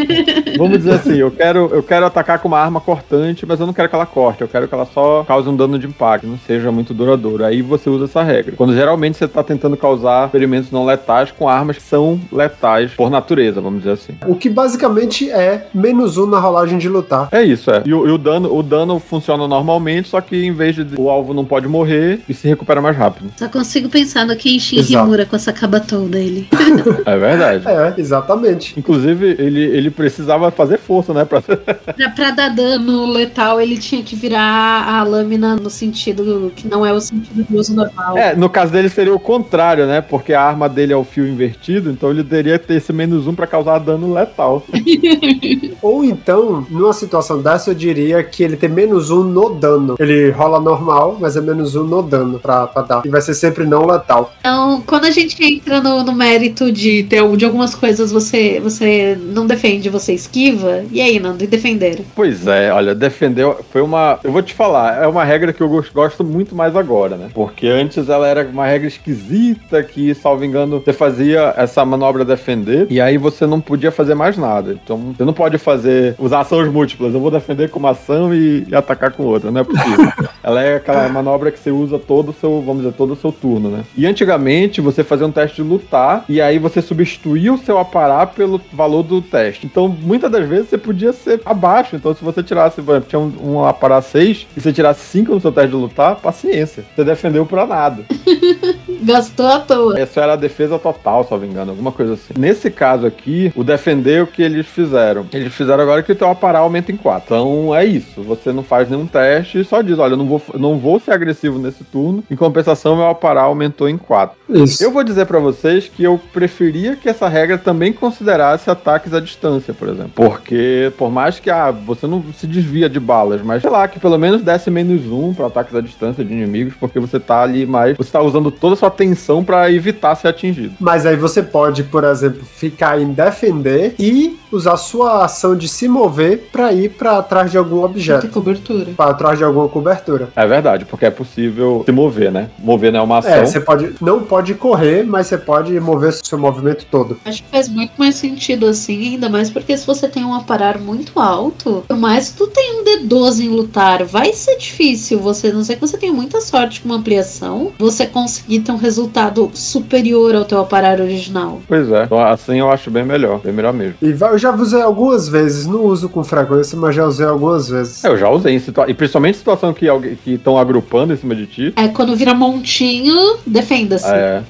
vamos 0.58 0.78
dizer 0.78 0.94
assim, 0.94 1.16
eu 1.16 1.32
quero, 1.32 1.70
eu 1.72 1.84
quero 1.84 2.06
atacar 2.06 2.40
com 2.40 2.48
uma 2.48 2.60
arma 2.60 2.80
cortante, 2.80 3.46
mas 3.46 3.60
eu 3.60 3.66
não 3.66 3.74
quero 3.74 3.90
que 3.90 3.96
ela 3.96 4.06
corte, 4.06 4.42
eu 4.42 4.48
quero 4.48 4.68
que 4.68 4.74
ela 4.74 4.86
só 4.86 5.24
cause 5.24 5.50
um 5.50 5.56
dano 5.56 5.78
de 5.78 5.88
impacto, 5.88 6.28
não 6.28 6.38
seja 6.38 6.72
muito 6.72 6.94
duradouro. 6.94 7.46
Aí 7.46 7.62
você 7.62 7.90
usa 7.90 8.06
essa 8.06 8.24
regra. 8.24 8.56
Quando 8.56 8.74
geralmente 8.74 9.18
você 9.18 9.28
tá 9.28 9.44
tentando 9.44 9.78
causar 9.78 10.30
ferimentos 10.30 10.72
não 10.72 10.86
letais 10.86 11.32
com 11.32 11.48
armas 11.48 11.78
que 11.78 11.84
são 11.84 12.20
letais 12.32 12.92
por 12.92 13.10
natureza, 13.10 13.62
vamos 13.62 13.80
dizer 13.80 13.92
assim. 13.92 14.14
O 14.28 14.36
que 14.36 14.50
basicamente 14.50 15.30
é 15.30 15.68
menos 15.74 16.18
um 16.18 16.26
na 16.26 16.40
rolagem 16.40 16.78
de 16.78 16.90
lutar. 16.90 17.30
É 17.32 17.44
isso, 17.44 17.72
é. 17.72 17.84
E 17.86 17.94
o, 17.94 18.08
e 18.08 18.12
o 18.12 18.18
dano, 18.18 18.56
o 18.56 18.64
dano 18.64 19.00
funciona 19.00 19.48
normalmente, 19.48 20.10
só 20.10 20.22
que 20.22 20.45
em 20.46 20.54
vez 20.54 20.76
de 20.76 20.86
o 20.98 21.10
alvo 21.10 21.34
não 21.34 21.46
pode 21.46 21.68
morrer 21.68 22.22
e 22.28 22.34
se 22.34 22.48
recupera 22.48 22.82
mais 22.82 22.96
rápido. 22.96 23.32
Só 23.38 23.48
consigo 23.48 23.90
pensar 23.90 24.26
no 24.26 24.36
Kenshin. 24.36 24.82
Himura 24.82 25.26
com 25.26 25.36
essa 25.36 25.52
cabatou 25.54 26.08
dele. 26.08 26.48
É 27.06 27.18
verdade. 27.18 27.68
É, 27.68 27.94
exatamente. 27.98 28.78
Inclusive, 28.78 29.36
ele, 29.38 29.62
ele 29.62 29.92
precisava 29.92 30.50
fazer 30.52 30.78
força, 30.78 31.14
né? 31.14 31.24
Pra... 31.26 31.42
pra, 31.42 32.10
pra 32.16 32.32
dar 32.32 32.50
dano 32.50 33.06
letal, 33.06 33.62
ele 33.62 33.78
tinha 33.78 34.02
que 34.04 34.16
virar 34.16 34.88
a 34.88 35.04
lâmina 35.04 35.56
no 35.56 35.70
sentido 35.70 36.52
que 36.56 36.68
não 36.68 36.86
é 36.86 36.92
o 36.92 37.00
sentido 37.00 37.44
do 37.44 37.58
uso 37.58 37.76
normal. 37.76 38.18
É, 38.18 38.36
no 38.36 38.50
caso 38.50 38.72
dele 38.72 38.90
seria 38.90 39.14
o 39.14 39.20
contrário, 39.20 39.86
né? 39.86 40.02
Porque 40.02 40.34
a 40.34 40.42
arma 40.42 40.68
dele 40.68 40.94
é 40.94 40.96
o 40.96 41.04
fio 41.04 41.28
invertido, 41.28 41.92
então 41.92 42.10
ele 42.10 42.24
teria 42.24 42.58
que 42.58 42.68
ter 42.68 42.76
esse 42.76 42.92
menos 42.92 43.28
um 43.28 43.36
pra 43.36 43.48
causar 43.48 43.80
dano 43.80 44.14
letal. 44.14 44.66
Ou 45.82 46.04
então, 46.04 46.66
numa 46.70 46.94
situação 46.94 47.42
dessa, 47.42 47.72
eu 47.72 47.76
diria 47.76 48.24
que 48.24 48.44
ele 48.44 48.58
tem 48.58 48.70
menos 48.70 49.12
um 49.12 49.24
no 49.24 49.50
dano. 49.56 49.96
Ele 50.00 50.32
rola 50.36 50.60
normal, 50.60 51.18
mas 51.20 51.36
é 51.36 51.42
menos 51.42 51.76
um 51.76 51.84
no 51.84 52.02
dano 52.02 52.40
pra, 52.40 52.68
pra 52.68 52.82
dar. 52.82 53.02
E 53.06 53.10
vai 53.10 53.22
ser 53.22 53.34
sempre 53.34 53.66
não 53.66 53.86
letal. 53.86 54.32
Então, 54.40 54.84
quando 54.86 55.06
a 55.06 55.12
gente 55.12 55.42
entra 55.44 55.82
no, 55.82 56.04
no 56.04 56.14
mérito 56.14 56.72
de 56.72 57.04
ter 57.04 57.26
de 57.36 57.46
algumas 57.46 57.74
coisas 57.76 58.12
você, 58.12 58.60
você 58.62 59.18
não 59.20 59.46
defende, 59.48 59.90
você 59.90 60.14
esquiva. 60.14 60.84
E 60.92 61.02
aí, 61.02 61.20
Nando, 61.20 61.44
e 61.44 61.48
defender? 61.48 62.02
Pois 62.16 62.46
é, 62.48 62.72
olha, 62.72 62.94
defender 62.96 63.48
foi 63.72 63.82
uma. 63.82 64.20
Eu 64.24 64.32
vou 64.32 64.42
te 64.42 64.54
falar, 64.54 65.02
é 65.04 65.08
uma 65.08 65.24
regra 65.24 65.52
que 65.54 65.62
eu 65.62 65.68
gos- 65.70 65.90
gosto 65.90 66.24
muito 66.24 66.56
mais 66.56 66.76
agora, 66.76 67.16
né? 67.16 67.30
Porque 67.34 67.68
antes 67.68 68.10
ela 68.10 68.28
era 68.28 68.46
uma 68.48 68.66
regra 68.66 68.88
esquisita 68.88 69.82
que, 69.84 70.14
salvo 70.16 70.44
engano, 70.46 70.82
você 70.84 70.94
fazia 70.94 71.54
essa 71.58 71.84
manobra 71.86 72.24
defender 72.26 72.88
e 72.90 73.00
aí 73.02 73.18
você 73.18 73.46
não 73.46 73.60
podia 73.62 73.92
fazer 73.92 74.16
mais 74.16 74.38
nada. 74.38 74.78
Então 74.84 75.14
você 75.16 75.24
não 75.24 75.34
pode 75.34 75.58
fazer, 75.58 76.16
usar 76.20 76.42
ações 76.42 76.72
múltiplas. 76.72 77.14
Eu 77.14 77.20
vou 77.20 77.32
defender 77.32 77.70
com 77.70 77.80
uma 77.80 77.92
ação 77.92 78.34
e, 78.34 78.66
e 78.70 78.76
atacar 78.76 79.12
com 79.12 79.24
outra, 79.24 79.52
não 79.52 79.62
é 79.62 79.64
possível. 79.64 80.12
Ela 80.44 80.62
é 80.62 80.76
aquela 80.76 81.08
manobra 81.10 81.52
que 81.52 81.60
você 81.60 81.72
usa 81.72 81.98
todo 81.98 82.30
o 82.30 82.34
seu, 82.34 82.62
vamos 82.62 82.84
dizer, 82.84 82.94
todo 82.94 83.14
o 83.14 83.16
seu 83.16 83.32
turno, 83.32 83.70
né? 83.70 83.84
E 83.98 84.06
antigamente 84.06 84.82
você 84.82 85.04
fazia 85.04 85.26
um 85.26 85.32
teste 85.32 85.58
de 85.58 85.68
lutar 85.68 86.26
e 86.30 86.42
aí 86.42 86.60
você 86.60 86.82
substituía 86.82 87.54
o 87.54 87.58
seu 87.58 87.78
aparar 87.78 88.28
pelo 88.28 88.62
valor 88.72 89.04
do 89.04 89.22
teste. 89.22 89.66
Então 89.66 89.88
muitas 89.88 90.32
das 90.32 90.48
vezes 90.48 90.70
você 90.70 90.78
podia 90.78 91.14
ser 91.14 91.42
abaixo. 91.46 91.96
Então 91.96 92.14
se 92.14 92.24
você 92.24 92.44
tirasse, 92.44 92.82
por 92.82 92.92
exemplo, 92.92 93.10
tinha 93.10 93.20
um, 93.20 93.34
um 93.54 93.66
aparar 93.66 94.02
6 94.02 94.48
e 94.56 94.62
você 94.62 94.72
tirasse 94.72 95.02
5 95.06 95.34
no 95.34 95.42
seu 95.42 95.52
teste 95.52 95.72
de 95.72 95.76
lutar, 95.76 96.16
paciência. 96.18 96.84
Você 96.96 97.04
defendeu 97.04 97.46
pra 97.46 97.66
nada. 97.66 98.04
Gastou 99.02 99.48
à 99.48 99.60
toa. 99.60 100.00
Essa 100.00 100.22
era 100.22 100.34
a 100.34 100.38
defesa 100.38 100.80
total, 100.80 101.24
se 101.24 101.32
não 101.32 101.40
me 101.40 101.48
engano, 101.48 101.72
alguma 101.72 101.92
coisa 101.92 102.14
assim. 102.14 102.34
Nesse 102.38 102.72
caso 102.72 103.06
aqui, 103.06 103.52
o 103.56 103.64
defender 103.64 104.24
o 104.24 104.28
que 104.28 104.42
eles 104.42 104.66
fizeram. 104.66 105.26
Eles 105.32 105.54
fizeram 105.54 105.84
agora 105.84 106.02
que 106.02 106.12
o 106.12 106.16
teu 106.16 106.30
aparar 106.30 106.60
aumenta 106.60 106.92
em 106.92 106.98
4. 106.98 107.26
Então 107.26 107.76
é 107.76 107.86
isso. 107.86 108.22
Você 108.24 108.52
não 108.52 108.64
faz 108.64 108.90
nenhum 108.90 109.06
teste 109.06 109.60
e 109.60 109.64
só 109.64 109.82
diz: 109.82 110.00
olha, 110.06 110.14
eu 110.14 110.18
não 110.18 110.26
vou, 110.26 110.42
não 110.56 110.78
vou 110.78 111.00
ser 111.00 111.12
agressivo 111.12 111.60
nesse 111.60 111.84
turno. 111.84 112.24
Em 112.30 112.36
compensação, 112.36 112.96
meu 112.96 113.08
aparar 113.08 113.44
aumentou 113.44 113.90
em 113.90 113.98
4. 113.98 114.36
Isso. 114.50 114.84
Eu 114.84 114.92
vou 114.92 115.04
dizer 115.04 115.26
pra 115.26 115.40
vocês 115.40 115.88
que 115.94 116.04
eu 116.04 116.20
preferia 116.34 116.96
que 116.96 117.10
essa 117.10 117.28
regra 117.28 117.58
também 117.58 117.92
considerasse 117.92 118.70
ataques 118.70 119.14
à 119.14 119.20
distância, 119.20 119.74
por 119.74 119.88
exemplo. 119.90 120.12
Porque, 120.16 120.92
por 120.98 121.12
mais 121.12 121.40
que 121.40 121.50
ah, 121.50 121.72
você 121.72 122.08
não 122.08 122.24
se 122.38 122.48
desvia 122.48 122.90
de 122.90 123.00
balas, 123.00 123.42
mas 123.42 123.62
sei 123.62 123.72
lá, 123.72 123.88
que 123.88 124.00
pelo 124.00 124.18
menos 124.18 124.42
desse 124.42 124.70
menos 124.72 125.06
um 125.12 125.34
pra 125.34 125.48
ataques 125.48 125.76
à 125.76 125.82
distância 125.82 126.24
de 126.24 126.34
inimigos, 126.34 126.74
porque 126.80 127.00
você 127.00 127.20
tá 127.20 127.42
ali 127.42 127.66
mais. 127.66 127.98
Você 127.98 128.12
tá 128.12 128.22
usando 128.22 128.52
toda 128.52 128.74
a 128.74 128.78
sua 128.78 128.88
atenção 128.90 129.44
pra 129.44 129.72
evitar 129.72 130.16
ser 130.16 130.28
atingido. 130.28 130.76
Mas 130.80 131.06
aí 131.06 131.16
você 131.16 131.42
pode, 131.42 131.84
por 131.84 132.04
exemplo, 132.04 132.44
ficar 132.46 133.00
em 133.02 133.12
defender 133.12 133.96
e 134.00 134.38
usar 134.52 134.78
sua 134.78 135.26
ação 135.26 135.56
de 135.56 135.68
se 135.68 135.88
mover 135.88 136.50
pra 136.52 136.72
ir 136.72 136.90
pra 136.90 137.22
trás 137.22 137.52
de 137.52 137.58
algum 137.58 137.78
Tem 137.78 137.86
objeto. 137.86 138.28
cobertura. 138.30 138.86
Pra 138.96 139.14
trás 139.14 139.38
de 139.38 139.44
alguma 139.44 139.68
cobertura. 139.68 139.95
É 140.36 140.46
verdade, 140.46 140.86
porque 140.86 141.06
é 141.06 141.12
possível 141.12 141.84
se 141.86 141.92
mover, 141.92 142.32
né? 142.32 142.50
Mover 142.60 142.92
não 142.92 143.00
é 143.00 143.04
uma 143.04 143.20
ação. 143.20 143.32
É, 143.32 143.46
você 143.46 143.60
pode. 143.60 143.96
Não 144.02 144.24
pode 144.24 144.54
correr, 144.56 145.04
mas 145.04 145.28
você 145.28 145.38
pode 145.38 145.80
mover 145.80 146.14
seu 146.14 146.38
movimento 146.38 146.86
todo. 146.90 147.18
Acho 147.26 147.44
que 147.44 147.50
faz 147.50 147.68
muito 147.70 147.94
mais 147.98 148.16
sentido 148.16 148.66
assim, 148.66 149.14
ainda 149.14 149.30
mais 149.30 149.50
porque 149.50 149.78
se 149.78 149.86
você 149.86 150.08
tem 150.08 150.24
um 150.24 150.34
aparar 150.34 150.80
muito 150.80 151.20
alto, 151.20 151.84
por 151.88 151.98
mais 151.98 152.30
que 152.30 152.38
tu 152.38 152.48
tenha 152.48 152.82
um 152.82 152.84
D12 152.84 153.42
em 153.42 153.50
lutar, 153.50 154.04
vai 154.04 154.34
ser 154.34 154.58
difícil 154.58 155.20
você, 155.20 155.48
a 155.48 155.54
não 155.54 155.64
sei 155.64 155.76
que 155.76 155.82
você 155.82 155.98
tenha 155.98 156.14
muita 156.14 156.42
sorte 156.42 156.82
com 156.82 156.90
uma 156.90 156.98
ampliação, 156.98 157.72
você 157.78 158.06
conseguir 158.06 158.60
ter 158.62 158.72
um 158.72 158.78
resultado 158.78 159.50
superior 159.54 160.36
ao 160.36 160.46
teu 160.46 160.60
aparar 160.60 161.00
original. 161.00 161.62
Pois 161.68 161.90
é. 161.92 162.04
Então, 162.04 162.20
assim 162.20 162.60
eu 162.60 162.70
acho 162.70 162.90
bem 162.90 163.04
melhor. 163.04 163.40
Bem 163.40 163.54
melhor 163.54 163.74
mesmo. 163.74 163.96
E 164.02 164.12
eu 164.12 164.38
já 164.38 164.54
usei 164.54 164.82
algumas 164.82 165.28
vezes, 165.28 165.66
não 165.66 165.84
uso 165.86 166.10
com 166.10 166.24
frequência, 166.24 166.78
mas 166.78 166.96
já 166.96 167.06
usei 167.06 167.26
algumas 167.26 167.68
vezes. 167.68 168.04
É, 168.04 168.08
Eu 168.08 168.18
já 168.18 168.30
usei 168.30 168.56
em 168.56 168.60
situa... 168.60 168.90
E 168.90 168.94
principalmente 168.94 169.36
em 169.36 169.38
situação 169.40 169.74
que 169.74 169.85
que 170.24 170.32
estão 170.32 170.58
agrupando 170.58 171.14
em 171.14 171.18
cima 171.18 171.36
de 171.36 171.46
ti. 171.46 171.74
É 171.76 171.88
quando 171.88 172.16
vira 172.16 172.34
montinho, 172.34 173.38
defenda-se. 173.46 174.08
É. 174.08 174.44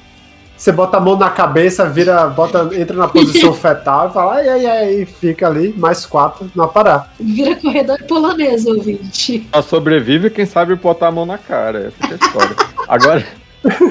Você 0.56 0.72
bota 0.72 0.96
a 0.96 1.00
mão 1.00 1.16
na 1.16 1.28
cabeça, 1.28 1.84
vira, 1.86 2.28
bota, 2.28 2.70
entra 2.72 2.96
na 2.96 3.06
posição 3.06 3.52
fetal 3.54 4.08
e 4.08 4.12
fala, 4.12 4.34
ai, 4.36 4.48
ai, 4.48 4.66
ai, 4.66 4.94
e 5.02 5.06
fica 5.06 5.46
ali, 5.46 5.74
mais 5.76 6.06
quatro, 6.06 6.50
não 6.54 6.66
parar. 6.66 7.12
Vira 7.20 7.54
corredor 7.56 8.02
polonês, 8.04 8.64
ouvinte. 8.64 9.46
Só 9.54 9.60
sobrevive 9.60 10.30
quem 10.30 10.46
sabe 10.46 10.74
botar 10.74 11.08
a 11.08 11.12
mão 11.12 11.26
na 11.26 11.36
cara. 11.36 11.88
Essa 11.88 12.06
que 12.06 12.12
é 12.14 12.16
a 12.20 12.26
história. 12.26 12.56
Agora. 12.88 13.26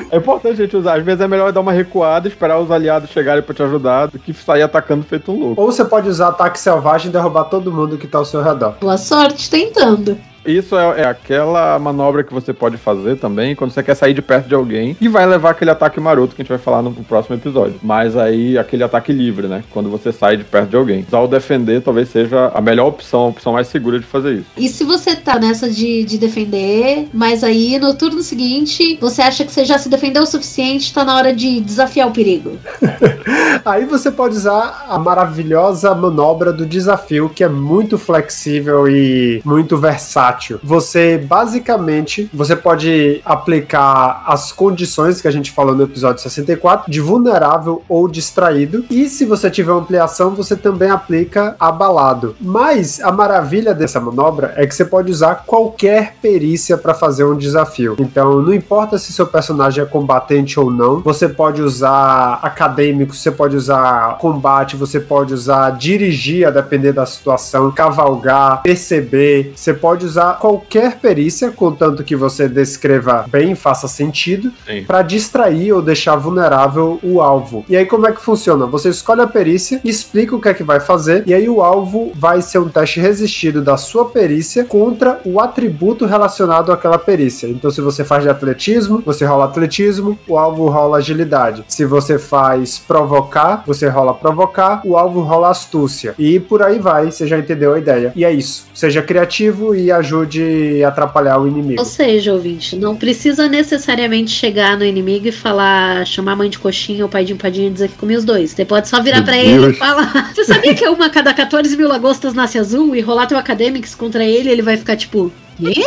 É 0.10 0.18
importante 0.18 0.54
a 0.54 0.64
gente 0.64 0.78
usar. 0.78 0.98
Às 0.98 1.04
vezes 1.04 1.20
é 1.20 1.28
melhor 1.28 1.52
dar 1.52 1.60
uma 1.60 1.74
recuada, 1.74 2.30
esperar 2.30 2.60
os 2.60 2.72
aliados 2.72 3.10
chegarem 3.10 3.44
pra 3.44 3.54
te 3.54 3.62
ajudar, 3.62 4.06
do 4.06 4.18
que 4.18 4.34
sair 4.34 4.62
atacando 4.62 5.04
feito 5.04 5.34
um 5.34 5.40
louco. 5.40 5.62
Ou 5.62 5.70
você 5.70 5.84
pode 5.84 6.08
usar 6.08 6.30
ataque 6.30 6.58
selvagem 6.58 7.10
e 7.10 7.12
derrubar 7.12 7.46
todo 7.46 7.74
mundo 7.74 7.98
que 7.98 8.08
tá 8.08 8.20
ao 8.20 8.26
seu 8.26 8.42
redor. 8.42 8.76
Boa 8.80 8.98
sorte 8.98 9.50
tentando. 9.50 10.18
Isso 10.46 10.78
é, 10.78 11.02
é 11.02 11.06
aquela 11.06 11.78
manobra 11.80 12.24
que 12.24 12.34
você 12.34 12.54
pode 12.54 12.78
fazer 12.78 13.18
também 13.18 13.56
quando 13.56 13.72
você 13.72 13.84
quer 13.84 13.96
sair 13.96 14.14
de 14.14 14.22
perto 14.22 14.48
de 14.48 14.56
alguém 14.56 14.96
e 15.00 15.08
vai 15.08 15.26
levar 15.26 15.52
aquele 15.52 15.72
ataque 15.72 16.00
maroto 16.00 16.36
que 16.36 16.42
a 16.42 16.44
gente 16.44 16.50
vai 16.50 16.58
falar 16.58 16.82
no 16.82 16.92
próximo 16.92 17.36
episódio. 17.36 17.76
Mas 17.82 18.16
aí 18.16 18.58
aquele 18.58 18.84
ataque 18.84 19.12
livre, 19.12 19.48
né? 19.48 19.64
Quando 19.72 19.90
você 19.90 20.12
sai 20.12 20.38
de 20.38 20.44
perto 20.44 20.70
de 20.70 20.76
alguém. 20.76 21.06
Usar 21.08 21.20
o 21.20 21.28
defender 21.28 21.82
talvez 21.82 22.10
seja 22.10 22.52
a 22.54 22.62
melhor 22.62 22.88
opção, 22.88 23.22
a 23.22 23.28
opção 23.28 23.54
mais 23.54 23.68
segura 23.68 24.00
de 24.00 24.06
fazer 24.06 24.36
isso. 24.36 24.46
E 24.58 24.70
se 24.70 24.84
você 24.84 25.16
tá 25.16 25.40
nessa 25.40 25.70
de, 25.70 26.04
de 26.04 26.18
defender, 26.18 27.08
mas 27.14 27.44
aí 27.44 27.80
no 27.80 27.94
turno 27.94 28.22
seguinte 28.22 28.98
você 29.00 29.22
acha 29.22 29.44
que 29.44 29.52
você 29.52 29.66
já 29.66 29.78
se 29.78 29.90
defendeu 29.90 30.24
o 30.24 30.28
suficiente, 30.28 30.94
tá 30.94 31.04
na 31.04 31.16
hora 31.16 31.34
de 31.34 31.60
desafiar 31.62 32.08
o 32.08 32.12
perigo. 32.12 32.58
Aí 33.66 33.86
você 33.86 34.12
pode 34.12 34.36
usar 34.36 34.86
a 34.88 35.00
maravilhosa 35.00 35.94
manobra 35.96 36.54
do 36.54 36.66
desafio, 36.66 37.30
que 37.30 37.44
é 37.44 37.50
muito 37.50 37.98
flexível 37.98 38.88
e 38.88 39.42
muito 39.44 39.78
versátil. 39.78 40.35
Você 40.64 41.18
basicamente, 41.18 42.30
você 42.34 42.56
pode 42.56 43.22
aplicar 43.26 44.24
as 44.28 44.52
condições 44.52 45.22
que 45.22 45.28
a 45.28 45.32
gente 45.32 45.52
falou 45.52 45.76
no 45.76 45.84
episódio 45.84 46.22
64 46.22 46.92
de 46.92 47.00
vulnerável 47.00 47.84
ou 47.88 48.08
distraído. 48.08 48.86
E 48.90 49.08
se 49.08 49.26
você 49.26 49.50
tiver 49.50 49.72
ampliação, 49.72 50.36
você 50.36 50.56
também 50.56 50.90
aplica 50.90 51.56
abalado. 51.60 52.36
Mas 52.40 53.00
a 53.02 53.12
maravilha 53.12 53.74
dessa 53.74 54.00
manobra 54.00 54.54
é 54.56 54.66
que 54.66 54.76
você 54.76 54.86
pode 54.86 55.12
usar 55.12 55.44
qualquer 55.46 56.16
perícia 56.22 56.78
para 56.78 56.94
fazer 56.94 57.24
um 57.24 57.38
desafio. 57.38 57.96
Então, 58.00 58.42
não 58.42 58.54
importa 58.54 58.98
se 58.98 59.14
seu 59.14 59.28
personagem 59.28 59.84
é 59.84 59.88
combatente 59.88 60.60
ou 60.60 60.72
não, 60.72 61.02
você 61.02 61.28
pode 61.28 61.62
usar 61.62 62.40
acadêmico, 62.42 63.14
você 63.16 63.32
pode 63.32 63.56
usar 63.56 64.18
combate, 64.18 64.76
você 64.76 65.00
pode 65.00 65.34
usar 65.34 65.72
dirigir, 65.72 66.48
a 66.48 66.52
depender 66.52 66.94
da 66.94 67.06
situação, 67.06 67.72
cavalgar, 67.72 68.62
perceber. 68.64 69.54
Você 69.56 69.74
pode 69.74 70.06
usar 70.06 70.25
qualquer 70.34 70.98
perícia, 71.00 71.52
contanto 71.52 72.04
que 72.04 72.16
você 72.16 72.48
descreva 72.48 73.26
bem, 73.30 73.56
faça 73.56 73.88
sentido, 73.88 74.52
para 74.88 75.02
distrair 75.02 75.72
ou 75.72 75.82
deixar 75.82 76.16
vulnerável 76.16 77.00
o 77.04 77.22
alvo. 77.22 77.66
E 77.70 77.78
aí 77.78 77.86
como 77.86 78.08
é 78.08 78.12
que 78.12 78.22
funciona? 78.22 78.66
Você 78.66 78.90
escolhe 78.90 79.22
a 79.22 79.28
perícia, 79.28 79.80
explica 79.84 80.36
o 80.36 80.42
que 80.42 80.50
é 80.50 80.54
que 80.54 80.64
vai 80.64 80.80
fazer, 80.80 81.24
e 81.26 81.34
aí 81.34 81.48
o 81.48 81.62
alvo 81.62 82.12
vai 82.16 82.42
ser 82.42 82.60
um 82.60 82.70
teste 82.70 83.00
resistido 83.00 83.62
da 83.62 83.78
sua 83.78 84.06
perícia 84.06 84.64
contra 84.64 85.20
o 85.26 85.40
atributo 85.40 86.06
relacionado 86.06 86.72
àquela 86.72 86.98
perícia. 86.98 87.48
Então 87.48 87.70
se 87.70 87.82
você 87.82 88.04
faz 88.04 88.24
de 88.24 88.30
atletismo, 88.30 89.02
você 89.06 89.26
rola 89.26 89.46
atletismo, 89.46 90.18
o 90.28 90.38
alvo 90.38 90.68
rola 90.70 90.98
agilidade. 90.98 91.64
Se 91.68 91.86
você 91.86 92.18
faz 92.18 92.80
provocar, 92.80 93.64
você 93.66 93.88
rola 93.88 94.14
provocar, 94.14 94.82
o 94.86 94.98
alvo 94.98 95.22
rola 95.22 95.50
astúcia. 95.50 96.16
E 96.18 96.40
por 96.40 96.64
aí 96.64 96.80
vai, 96.80 97.12
você 97.12 97.28
já 97.28 97.38
entendeu 97.38 97.74
a 97.74 97.80
ideia. 97.80 98.12
E 98.16 98.26
é 98.26 98.32
isso. 98.32 98.66
Seja 98.74 99.02
criativo 99.02 99.76
e 99.76 99.92
ajude 99.92 100.15
a 100.24 100.88
atrapalhar 100.88 101.40
o 101.40 101.48
inimigo. 101.48 101.80
Ou 101.80 101.86
seja, 101.86 102.34
ouvinte, 102.34 102.76
não 102.76 102.96
precisa 102.96 103.48
necessariamente 103.48 104.32
chegar 104.32 104.78
no 104.78 104.86
inimigo 104.86 105.28
e 105.28 105.32
falar, 105.32 106.06
chamar 106.06 106.34
a 106.34 106.36
mãe 106.36 106.50
de 106.50 106.60
coxinha 106.60 107.04
ou 107.04 107.10
pai 107.10 107.26
de 107.26 107.34
empadinha 107.34 107.68
e 107.68 107.72
dizer 107.72 107.90
que 107.90 107.98
comeu 107.98 108.18
os 108.18 108.26
dois. 108.26 108.52
Você 108.52 108.66
pode 108.66 108.88
só 108.88 109.02
virar 109.02 109.24
pra 109.24 109.38
ele 109.38 109.72
e 109.72 109.74
falar: 109.74 110.32
Você 110.34 110.46
sabia 110.46 110.74
que 110.74 110.88
uma 110.88 111.08
a 111.08 111.10
cada 111.10 111.34
14 111.34 111.76
mil 111.76 111.88
lagostas 111.88 112.34
nasce 112.34 112.58
azul 112.58 112.96
e 112.96 113.02
rolar 113.02 113.28
teu 113.28 113.38
Academics 113.38 113.96
contra 113.96 114.24
ele, 114.24 114.50
ele 114.50 114.62
vai 114.62 114.78
ficar 114.78 114.96
tipo. 114.96 115.32
Quê? 115.58 115.86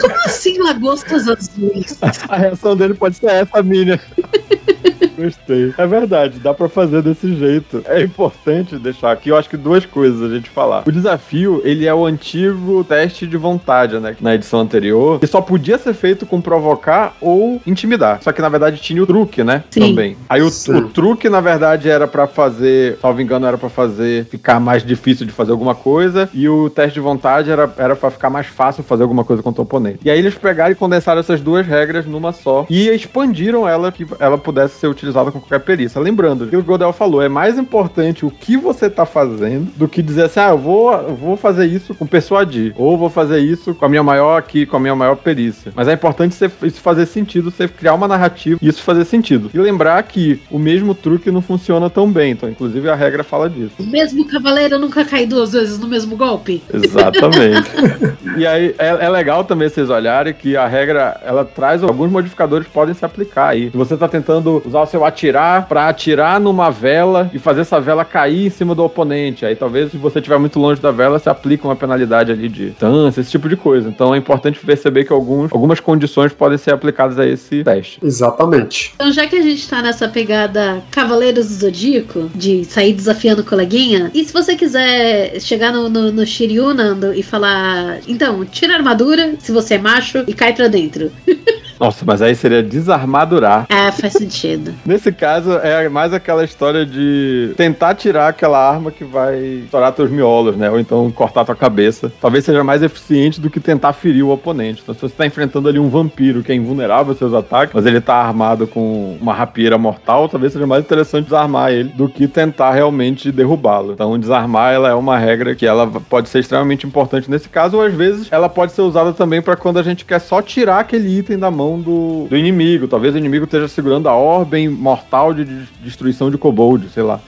Como 0.00 0.14
assim 0.26 0.58
lagostas 0.58 1.28
azuis? 1.28 1.96
A 2.28 2.36
reação 2.36 2.76
dele 2.76 2.94
pode 2.94 3.16
ser 3.16 3.30
essa, 3.30 3.62
Minion. 3.62 3.98
Gostei. 5.20 5.74
É 5.76 5.86
verdade, 5.86 6.38
dá 6.38 6.54
pra 6.54 6.68
fazer 6.68 7.02
desse 7.02 7.34
jeito. 7.34 7.82
É 7.86 8.02
importante 8.02 8.76
deixar 8.76 9.12
aqui, 9.12 9.28
eu 9.28 9.36
acho 9.36 9.48
que 9.48 9.56
duas 9.56 9.84
coisas 9.84 10.22
a 10.22 10.34
gente 10.34 10.48
falar. 10.50 10.84
O 10.86 10.92
desafio, 10.92 11.60
ele 11.64 11.86
é 11.86 11.94
o 11.94 12.06
antigo 12.06 12.84
teste 12.84 13.26
de 13.26 13.36
vontade, 13.36 13.98
né? 13.98 14.16
Na 14.20 14.34
edição 14.34 14.60
anterior, 14.60 15.20
que 15.20 15.26
só 15.26 15.40
podia 15.40 15.78
ser 15.78 15.94
feito 15.94 16.26
com 16.26 16.40
provocar 16.40 17.16
ou 17.20 17.60
intimidar. 17.66 18.22
Só 18.22 18.32
que 18.32 18.40
na 18.40 18.48
verdade 18.48 18.80
tinha 18.80 19.02
o 19.02 19.06
truque, 19.06 19.44
né? 19.44 19.64
Sim. 19.70 19.80
Também. 19.80 20.16
Aí 20.28 20.42
o, 20.42 20.48
o 20.48 20.88
truque, 20.88 21.28
na 21.28 21.40
verdade, 21.40 21.88
era 21.88 22.06
para 22.06 22.26
fazer, 22.26 22.98
salvo 23.00 23.20
engano, 23.20 23.46
era 23.46 23.58
para 23.58 23.68
fazer 23.68 24.26
ficar 24.26 24.60
mais 24.60 24.84
difícil 24.84 25.26
de 25.26 25.32
fazer 25.32 25.52
alguma 25.52 25.74
coisa, 25.74 26.28
e 26.32 26.48
o 26.48 26.70
teste 26.70 26.94
de 26.94 27.00
vontade 27.00 27.50
era, 27.50 27.72
era 27.76 27.96
para 27.96 28.10
ficar 28.10 28.30
mais 28.30 28.46
fácil 28.46 28.82
fazer 28.82 29.02
alguma 29.02 29.24
coisa 29.24 29.42
contra 29.42 29.60
o 29.60 29.64
oponente. 29.64 29.98
E 30.04 30.10
aí 30.10 30.18
eles 30.18 30.34
pegaram 30.34 30.72
e 30.72 30.74
condensaram 30.74 31.20
essas 31.20 31.40
duas 31.40 31.66
regras 31.66 32.06
numa 32.06 32.32
só 32.32 32.66
e 32.68 32.88
expandiram 32.88 33.68
ela 33.68 33.92
que 33.92 34.06
ela 34.18 34.38
pudesse 34.38 34.78
ser 34.78 34.86
utilizada 34.86 35.09
com 35.12 35.40
qualquer 35.40 35.60
perícia. 35.60 36.00
Lembrando, 36.00 36.46
que 36.46 36.56
o 36.56 36.62
Godel 36.62 36.92
falou, 36.92 37.22
é 37.22 37.28
mais 37.28 37.58
importante 37.58 38.24
o 38.24 38.30
que 38.30 38.56
você 38.56 38.88
tá 38.88 39.06
fazendo 39.06 39.70
do 39.76 39.88
que 39.88 40.02
dizer 40.02 40.24
assim, 40.24 40.40
ah, 40.40 40.50
eu 40.50 40.58
vou, 40.58 40.92
eu 40.92 41.14
vou 41.14 41.36
fazer 41.36 41.66
isso 41.66 41.94
com 41.94 42.06
persuadir, 42.06 42.72
ou 42.76 42.96
vou 42.96 43.10
fazer 43.10 43.40
isso 43.40 43.74
com 43.74 43.84
a 43.84 43.88
minha 43.88 44.02
maior 44.02 44.38
aqui, 44.38 44.66
com 44.66 44.76
a 44.76 44.80
minha 44.80 44.94
maior 44.94 45.16
perícia. 45.16 45.72
Mas 45.74 45.88
é 45.88 45.92
importante 45.92 46.34
você, 46.34 46.50
isso 46.62 46.80
fazer 46.80 47.06
sentido, 47.06 47.50
você 47.50 47.68
criar 47.68 47.94
uma 47.94 48.08
narrativa 48.08 48.58
e 48.62 48.68
isso 48.68 48.82
fazer 48.82 49.04
sentido. 49.04 49.50
E 49.52 49.58
lembrar 49.58 50.02
que 50.02 50.40
o 50.50 50.58
mesmo 50.58 50.94
truque 50.94 51.30
não 51.30 51.42
funciona 51.42 51.88
tão 51.88 52.10
bem, 52.10 52.32
então 52.32 52.48
inclusive 52.48 52.88
a 52.88 52.94
regra 52.94 53.22
fala 53.24 53.48
disso. 53.48 53.72
O 53.78 53.86
mesmo 53.86 54.26
cavaleiro 54.26 54.78
nunca 54.78 55.04
cai 55.04 55.26
duas 55.26 55.52
vezes 55.52 55.78
no 55.78 55.88
mesmo 55.88 56.16
golpe. 56.16 56.62
Exatamente. 56.72 57.70
e 58.36 58.46
aí 58.46 58.74
é, 58.78 58.88
é, 58.88 59.08
legal 59.08 59.44
também 59.44 59.68
vocês 59.68 59.90
olharem 59.90 60.34
que 60.34 60.56
a 60.56 60.66
regra 60.66 61.20
ela 61.24 61.44
traz 61.44 61.82
alguns 61.82 62.10
modificadores 62.10 62.66
que 62.66 62.72
podem 62.72 62.94
se 62.94 63.04
aplicar 63.04 63.48
aí. 63.48 63.70
Se 63.70 63.76
você 63.76 63.96
tá 63.96 64.08
tentando 64.08 64.62
usar 64.64 64.82
o 64.82 64.86
seu 64.86 64.99
atirar 65.04 65.66
para 65.66 65.88
atirar 65.88 66.40
numa 66.40 66.70
vela 66.70 67.30
e 67.32 67.38
fazer 67.38 67.62
essa 67.62 67.80
vela 67.80 68.04
cair 68.04 68.46
em 68.46 68.50
cima 68.50 68.74
do 68.74 68.84
oponente, 68.84 69.44
aí 69.44 69.56
talvez 69.56 69.90
se 69.90 69.96
você 69.96 70.18
estiver 70.18 70.38
muito 70.38 70.58
longe 70.58 70.80
da 70.80 70.90
vela, 70.90 71.18
se 71.18 71.28
aplica 71.28 71.66
uma 71.66 71.76
penalidade 71.76 72.32
ali 72.32 72.48
de 72.48 72.70
distância, 72.70 73.20
esse 73.20 73.30
tipo 73.30 73.48
de 73.48 73.56
coisa. 73.56 73.88
Então 73.88 74.14
é 74.14 74.18
importante 74.18 74.58
perceber 74.58 75.04
que 75.04 75.12
alguns, 75.12 75.52
algumas 75.52 75.80
condições 75.80 76.32
podem 76.32 76.58
ser 76.58 76.72
aplicadas 76.72 77.18
a 77.18 77.26
esse 77.26 77.62
teste. 77.64 77.98
Exatamente. 78.02 78.92
Então 78.94 79.12
já 79.12 79.26
que 79.26 79.36
a 79.36 79.42
gente 79.42 79.68
tá 79.68 79.82
nessa 79.82 80.08
pegada 80.08 80.82
Cavaleiros 80.90 81.48
do 81.48 81.54
Zodíaco, 81.54 82.30
de 82.34 82.64
sair 82.64 82.92
desafiando 82.92 83.42
o 83.42 83.44
coleguinha, 83.44 84.10
e 84.14 84.24
se 84.24 84.32
você 84.32 84.54
quiser 84.56 85.40
chegar 85.40 85.72
no, 85.72 85.88
no, 85.88 86.12
no 86.12 86.26
Shiryu, 86.26 86.74
Nando, 86.74 87.12
e 87.14 87.22
falar, 87.22 88.00
então, 88.06 88.44
tira 88.44 88.74
a 88.74 88.76
armadura, 88.76 89.34
se 89.38 89.52
você 89.52 89.74
é 89.74 89.78
macho, 89.78 90.24
e 90.26 90.34
cai 90.34 90.52
pra 90.52 90.68
dentro. 90.68 91.10
Nossa, 91.80 92.04
mas 92.04 92.20
aí 92.20 92.34
seria 92.34 92.62
desarmadurar. 92.62 93.66
É, 93.70 93.90
faz 93.90 94.12
sentido. 94.12 94.74
Nesse 94.84 95.10
caso, 95.10 95.52
é 95.54 95.88
mais 95.88 96.12
aquela 96.12 96.44
história 96.44 96.84
de 96.84 97.54
tentar 97.56 97.94
tirar 97.94 98.28
aquela 98.28 98.58
arma 98.58 98.90
que 98.90 99.02
vai 99.02 99.38
estourar 99.64 99.90
teus 99.92 100.10
miolos, 100.10 100.56
né? 100.56 100.70
Ou 100.70 100.78
então 100.78 101.10
cortar 101.10 101.42
tua 101.42 101.56
cabeça. 101.56 102.12
Talvez 102.20 102.44
seja 102.44 102.62
mais 102.62 102.82
eficiente 102.82 103.40
do 103.40 103.48
que 103.48 103.58
tentar 103.58 103.94
ferir 103.94 104.22
o 104.22 104.30
oponente. 104.30 104.82
Então, 104.82 104.94
se 104.94 105.00
você 105.00 105.14
tá 105.14 105.24
enfrentando 105.24 105.70
ali 105.70 105.78
um 105.78 105.88
vampiro 105.88 106.42
que 106.42 106.52
é 106.52 106.54
invulnerável 106.54 107.12
aos 107.12 107.18
seus 107.18 107.32
ataques, 107.32 107.74
mas 107.74 107.86
ele 107.86 108.00
tá 108.00 108.16
armado 108.16 108.66
com 108.66 109.16
uma 109.18 109.32
rapieira 109.32 109.78
mortal, 109.78 110.28
talvez 110.28 110.52
seja 110.52 110.66
mais 110.66 110.84
interessante 110.84 111.24
desarmar 111.24 111.72
ele 111.72 111.88
do 111.88 112.10
que 112.10 112.28
tentar 112.28 112.72
realmente 112.72 113.32
derrubá-lo. 113.32 113.94
Então, 113.94 114.18
desarmar, 114.18 114.74
ela 114.74 114.90
é 114.90 114.94
uma 114.94 115.16
regra 115.16 115.54
que 115.54 115.64
ela 115.64 115.86
pode 115.86 116.28
ser 116.28 116.40
extremamente 116.40 116.86
importante 116.86 117.30
nesse 117.30 117.48
caso, 117.48 117.78
ou 117.78 117.82
às 117.82 117.94
vezes 117.94 118.28
ela 118.30 118.50
pode 118.50 118.72
ser 118.72 118.82
usada 118.82 119.14
também 119.14 119.40
para 119.40 119.56
quando 119.56 119.78
a 119.78 119.82
gente 119.82 120.04
quer 120.04 120.18
só 120.18 120.42
tirar 120.42 120.80
aquele 120.80 121.18
item 121.18 121.38
da 121.38 121.50
mão 121.50 121.69
mão 121.70 121.80
do, 121.80 122.26
do 122.28 122.36
inimigo. 122.36 122.88
Talvez 122.88 123.14
o 123.14 123.18
inimigo 123.18 123.44
esteja 123.44 123.68
segurando 123.68 124.08
a 124.08 124.14
ordem 124.14 124.68
mortal 124.68 125.32
de, 125.32 125.44
de 125.44 125.66
destruição 125.82 126.30
de 126.30 126.38
kobold, 126.38 126.88
sei 126.90 127.02
lá. 127.02 127.20